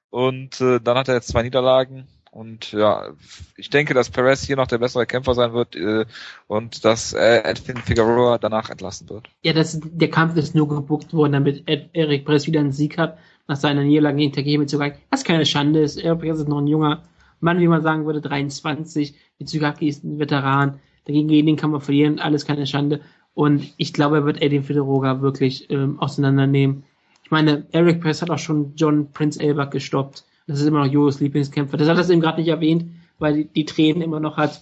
[0.09, 3.13] Und äh, dann hat er jetzt zwei Niederlagen und ja,
[3.57, 6.05] ich denke, dass Perez hier noch der bessere Kämpfer sein wird äh,
[6.47, 9.29] und dass äh, Edwin Figueroa danach entlassen wird.
[9.43, 12.97] Ja, das, der Kampf ist nur gebuckt worden, damit Ed, Eric Perez wieder einen Sieg
[12.97, 14.97] hat, nach seiner Niederlage gegen Takemi Tsugaki.
[15.11, 15.97] Was keine Schande ist.
[15.97, 17.03] Eric Perez ist noch ein junger
[17.39, 19.13] Mann, wie man sagen würde, 23.
[19.37, 20.79] Mitsugaki ist ein Veteran.
[21.05, 23.01] Dagegen gegen den kann man verlieren, alles keine Schande.
[23.35, 26.83] Und ich glaube, er wird Edwin Figueroa wirklich ähm, auseinandernehmen.
[27.23, 30.91] Ich meine, Eric Perez hat auch schon John Prince Elbach gestoppt das ist immer noch
[30.91, 31.77] Jojos Lieblingskämpfer.
[31.77, 34.61] Das hat er eben gerade nicht erwähnt, weil die, die Tränen immer noch hat.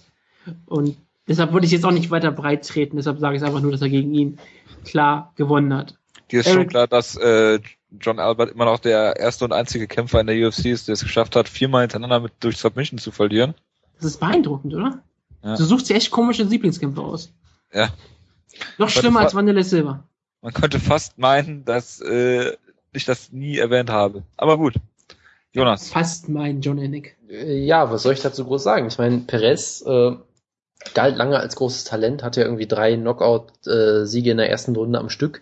[0.66, 0.96] Und
[1.28, 3.82] Deshalb würde ich jetzt auch nicht weiter breit treten, deshalb sage ich einfach nur, dass
[3.82, 4.38] er gegen ihn
[4.84, 5.96] klar gewonnen hat.
[6.30, 7.60] Dir ist schon klar, dass äh,
[8.00, 11.02] John Albert immer noch der erste und einzige Kämpfer in der UFC ist, der es
[11.02, 13.54] geschafft hat, viermal hintereinander mit durch Submission zu verlieren.
[13.96, 15.02] Das ist beeindruckend, oder?
[15.44, 15.56] Ja.
[15.56, 17.32] Du suchst dir echt komische Lieblingskämpfer aus.
[17.72, 17.90] Ja.
[18.78, 20.04] Noch schlimmer als Vanilla Silver.
[20.40, 22.56] Man könnte fast meinen, dass äh,
[22.92, 24.24] ich das nie erwähnt habe.
[24.36, 24.74] Aber gut.
[25.52, 25.90] Jonas.
[25.90, 27.16] Fast mein John Ennick.
[27.28, 28.86] Äh, ja, was soll ich dazu groß sagen?
[28.86, 30.12] Ich meine, Perez äh,
[30.94, 35.10] galt lange als großes Talent, hatte ja irgendwie drei Knockout-Siege in der ersten Runde am
[35.10, 35.40] Stück.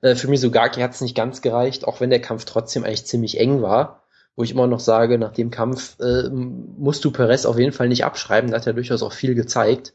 [0.00, 3.38] Äh, für Misugaki hat es nicht ganz gereicht, auch wenn der Kampf trotzdem eigentlich ziemlich
[3.38, 4.02] eng war.
[4.34, 7.88] Wo ich immer noch sage, nach dem Kampf äh, musst du Perez auf jeden Fall
[7.88, 9.92] nicht abschreiben, da hat er durchaus auch viel gezeigt.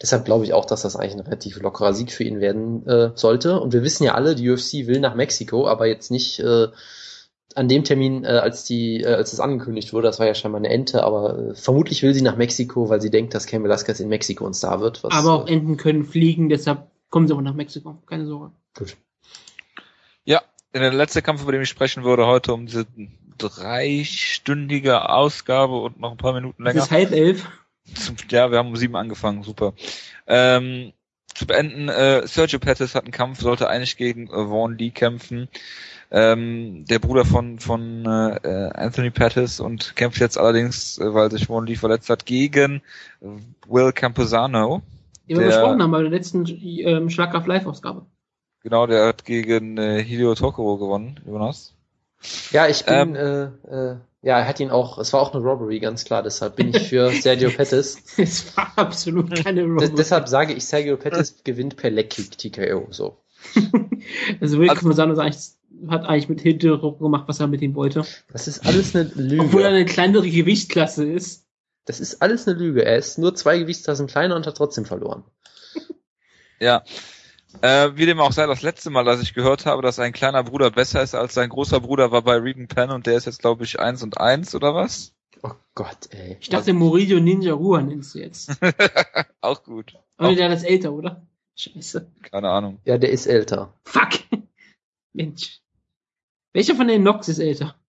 [0.00, 3.10] Deshalb glaube ich auch, dass das eigentlich ein relativ lockerer Sieg für ihn werden äh,
[3.16, 3.60] sollte.
[3.60, 6.68] Und wir wissen ja alle, die UFC will nach Mexiko, aber jetzt nicht äh,
[7.54, 10.60] an dem Termin, äh, als die, äh, als es angekündigt wurde, das war ja scheinbar
[10.60, 14.00] eine Ente, aber äh, vermutlich will sie nach Mexiko, weil sie denkt, dass Ken Velasquez
[14.00, 15.02] in Mexiko ein Star wird.
[15.02, 18.52] Was, aber auch äh, Enten können fliegen, deshalb kommen sie auch nach Mexiko, keine Sorge.
[18.76, 18.96] Gut.
[20.24, 22.86] Ja, der letzte Kampf, über den ich sprechen würde, heute um diese
[23.38, 26.78] dreistündige Ausgabe und noch ein paar Minuten länger.
[26.78, 27.48] Es ist halb elf.
[28.30, 29.74] Ja, wir haben um sieben angefangen, super.
[30.26, 30.92] Ähm,
[31.34, 35.48] zu beenden, äh, Sergio Pettis hat einen Kampf, sollte eigentlich gegen äh, Vaughn Lee kämpfen
[36.10, 41.48] ähm, der Bruder von, von äh, Anthony Pettis und kämpft jetzt allerdings, äh, weil sich
[41.48, 42.82] Warren Lee verletzt hat, gegen
[43.68, 44.82] Will Camposano.
[45.28, 48.06] Den wir besprochen haben bei der letzten ähm, Schlagkraft Live-Ausgabe.
[48.62, 51.74] Genau, der hat gegen äh, Hideo Tokoro gewonnen, Jonas.
[52.50, 55.42] Ja, ich bin, ähm, äh, äh, ja, er hat ihn auch, es war auch eine
[55.42, 58.02] Robbery, ganz klar, deshalb bin ich für Sergio Pettis.
[58.18, 59.92] es war absolut keine Robbery.
[59.96, 63.18] deshalb sage ich, Sergio Pettis gewinnt per Leg-Kick TKO, so.
[64.40, 65.38] also Will also, Camposano ist eigentlich
[65.88, 68.04] hat eigentlich mit Hideo gemacht, was er mit ihm wollte.
[68.32, 69.44] Das ist alles eine Lüge.
[69.44, 71.46] Obwohl er eine kleinere Gewichtsklasse ist.
[71.86, 72.84] Das ist alles eine Lüge.
[72.84, 75.24] Er ist nur zwei Gewichtsklassen kleiner und hat trotzdem verloren.
[76.58, 76.84] ja.
[77.62, 80.44] Äh, wie dem auch sei, das letzte Mal, dass ich gehört habe, dass ein kleiner
[80.44, 83.40] Bruder besser ist als sein großer Bruder, war bei Regan Penn und der ist jetzt,
[83.40, 85.14] glaube ich, eins und eins oder was?
[85.42, 86.36] Oh Gott, ey.
[86.40, 88.50] Ich dachte, Moridio Ninja Ruan nennst du jetzt.
[89.40, 89.94] auch gut.
[90.16, 90.36] Aber auch.
[90.36, 91.26] der ist älter, oder?
[91.56, 92.10] Scheiße.
[92.22, 92.80] Keine Ahnung.
[92.84, 93.74] Ja, der ist älter.
[93.84, 94.10] Fuck.
[95.12, 95.60] Mensch.
[96.52, 97.79] Welcher von den Nox ist älter?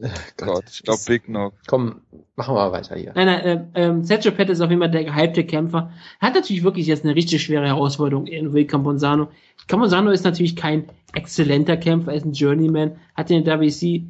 [0.36, 1.54] Gott, ich glaube Big Knock.
[1.66, 2.02] Komm,
[2.36, 3.12] machen wir mal weiter hier.
[3.14, 5.90] Nein, nein, äh, ähm, Sergio Pettis ist auf jeden Fall der gehypte Kämpfer.
[6.20, 9.28] Hat natürlich wirklich jetzt eine richtig schwere Herausforderung in Will Camposano.
[9.66, 14.04] Camposano ist natürlich kein exzellenter Kämpfer, er ist ein Journeyman, hat in der WC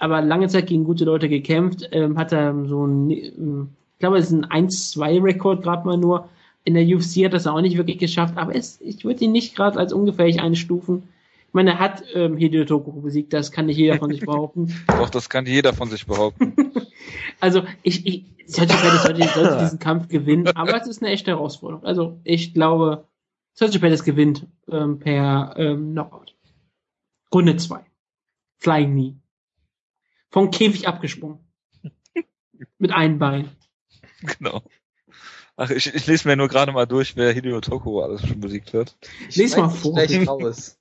[0.00, 4.16] aber lange Zeit gegen gute Leute gekämpft, ähm, hat er so ein, ähm, ich glaube,
[4.16, 6.28] es ist ein 1-2-Rekord gerade mal nur.
[6.64, 9.54] In der UFC hat das auch nicht wirklich geschafft, aber es, ich würde ihn nicht
[9.54, 11.04] gerade als ungefährlich einstufen.
[11.50, 14.72] Ich meine, er hat ähm, Hideo Tokoro besiegt, das kann nicht jeder von sich behaupten.
[14.86, 16.54] Doch, das kann jeder von sich behaupten.
[17.40, 21.32] also, ich, ich Sergio Pettis sollte, sollte diesen Kampf gewinnen, aber es ist eine echte
[21.32, 21.84] Herausforderung.
[21.84, 23.08] Also, ich glaube,
[23.52, 26.36] Sergio Pettis gewinnt ähm, per ähm, Knockout.
[27.34, 27.84] Runde 2.
[28.58, 29.16] Flying Knee.
[30.30, 31.40] Vom Käfig abgesprungen.
[32.78, 33.50] Mit einem Bein.
[34.22, 34.62] Genau.
[35.56, 38.72] Ach, ich, ich lese mir nur gerade mal durch, wer Hideo Tokoro alles schon besiegt
[38.72, 38.96] hat.
[39.34, 39.98] Lies mal vor.
[39.98, 40.79] Raus.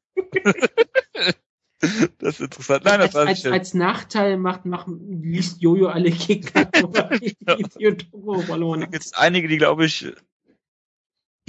[2.20, 2.84] Das ist interessant.
[2.86, 6.70] Nein, das als, als, als Nachteil macht, macht liest Jojo alle Kicker,
[8.46, 8.84] verloren.
[8.84, 10.14] Es gibt einige, die glaube ich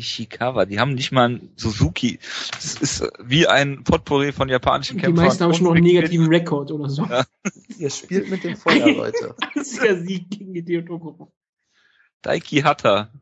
[0.00, 2.18] Ishikawa, die haben nicht mal einen Suzuki.
[2.52, 5.14] Das ist wie ein Potpourri von japanischen Kämpfern.
[5.14, 7.04] Die meisten haben schon noch einen negativen Rekord oder so.
[7.04, 7.24] Ja.
[7.78, 9.36] Ihr spielt mit dem Feuer, Leute.
[9.54, 11.32] Einziger Sieg gegen Tokoro.
[12.22, 13.12] Daiki Hatta.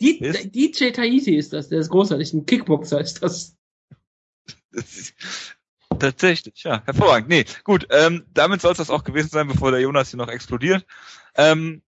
[0.00, 2.32] DJ Tahiti ist das, der ist großartig.
[2.32, 3.57] Ein Kickboxer ist das.
[5.98, 7.28] Tatsächlich, ja, hervorragend.
[7.28, 10.28] Nee, gut, ähm, damit soll es das auch gewesen sein, bevor der Jonas hier noch
[10.28, 10.86] explodiert.
[11.34, 11.82] Ähm,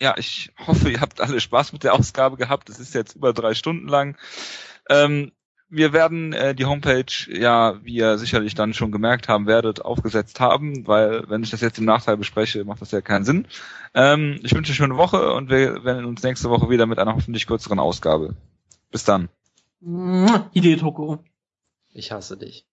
[0.00, 2.68] ja, ich hoffe, ihr habt alle Spaß mit der Ausgabe gehabt.
[2.68, 4.16] Es ist jetzt über drei Stunden lang.
[4.88, 5.32] Ähm,
[5.68, 10.40] wir werden äh, die Homepage, ja, wie ihr sicherlich dann schon gemerkt haben werdet, aufgesetzt
[10.40, 13.46] haben, weil wenn ich das jetzt im Nachteil bespreche, macht das ja keinen Sinn.
[13.94, 16.98] Ähm, ich wünsche euch eine schöne Woche und wir werden uns nächste Woche wieder mit
[16.98, 18.36] einer hoffentlich kürzeren Ausgabe.
[18.90, 19.28] Bis dann.
[20.52, 21.24] Hideo Toko.
[21.94, 22.66] Ich hasse dich.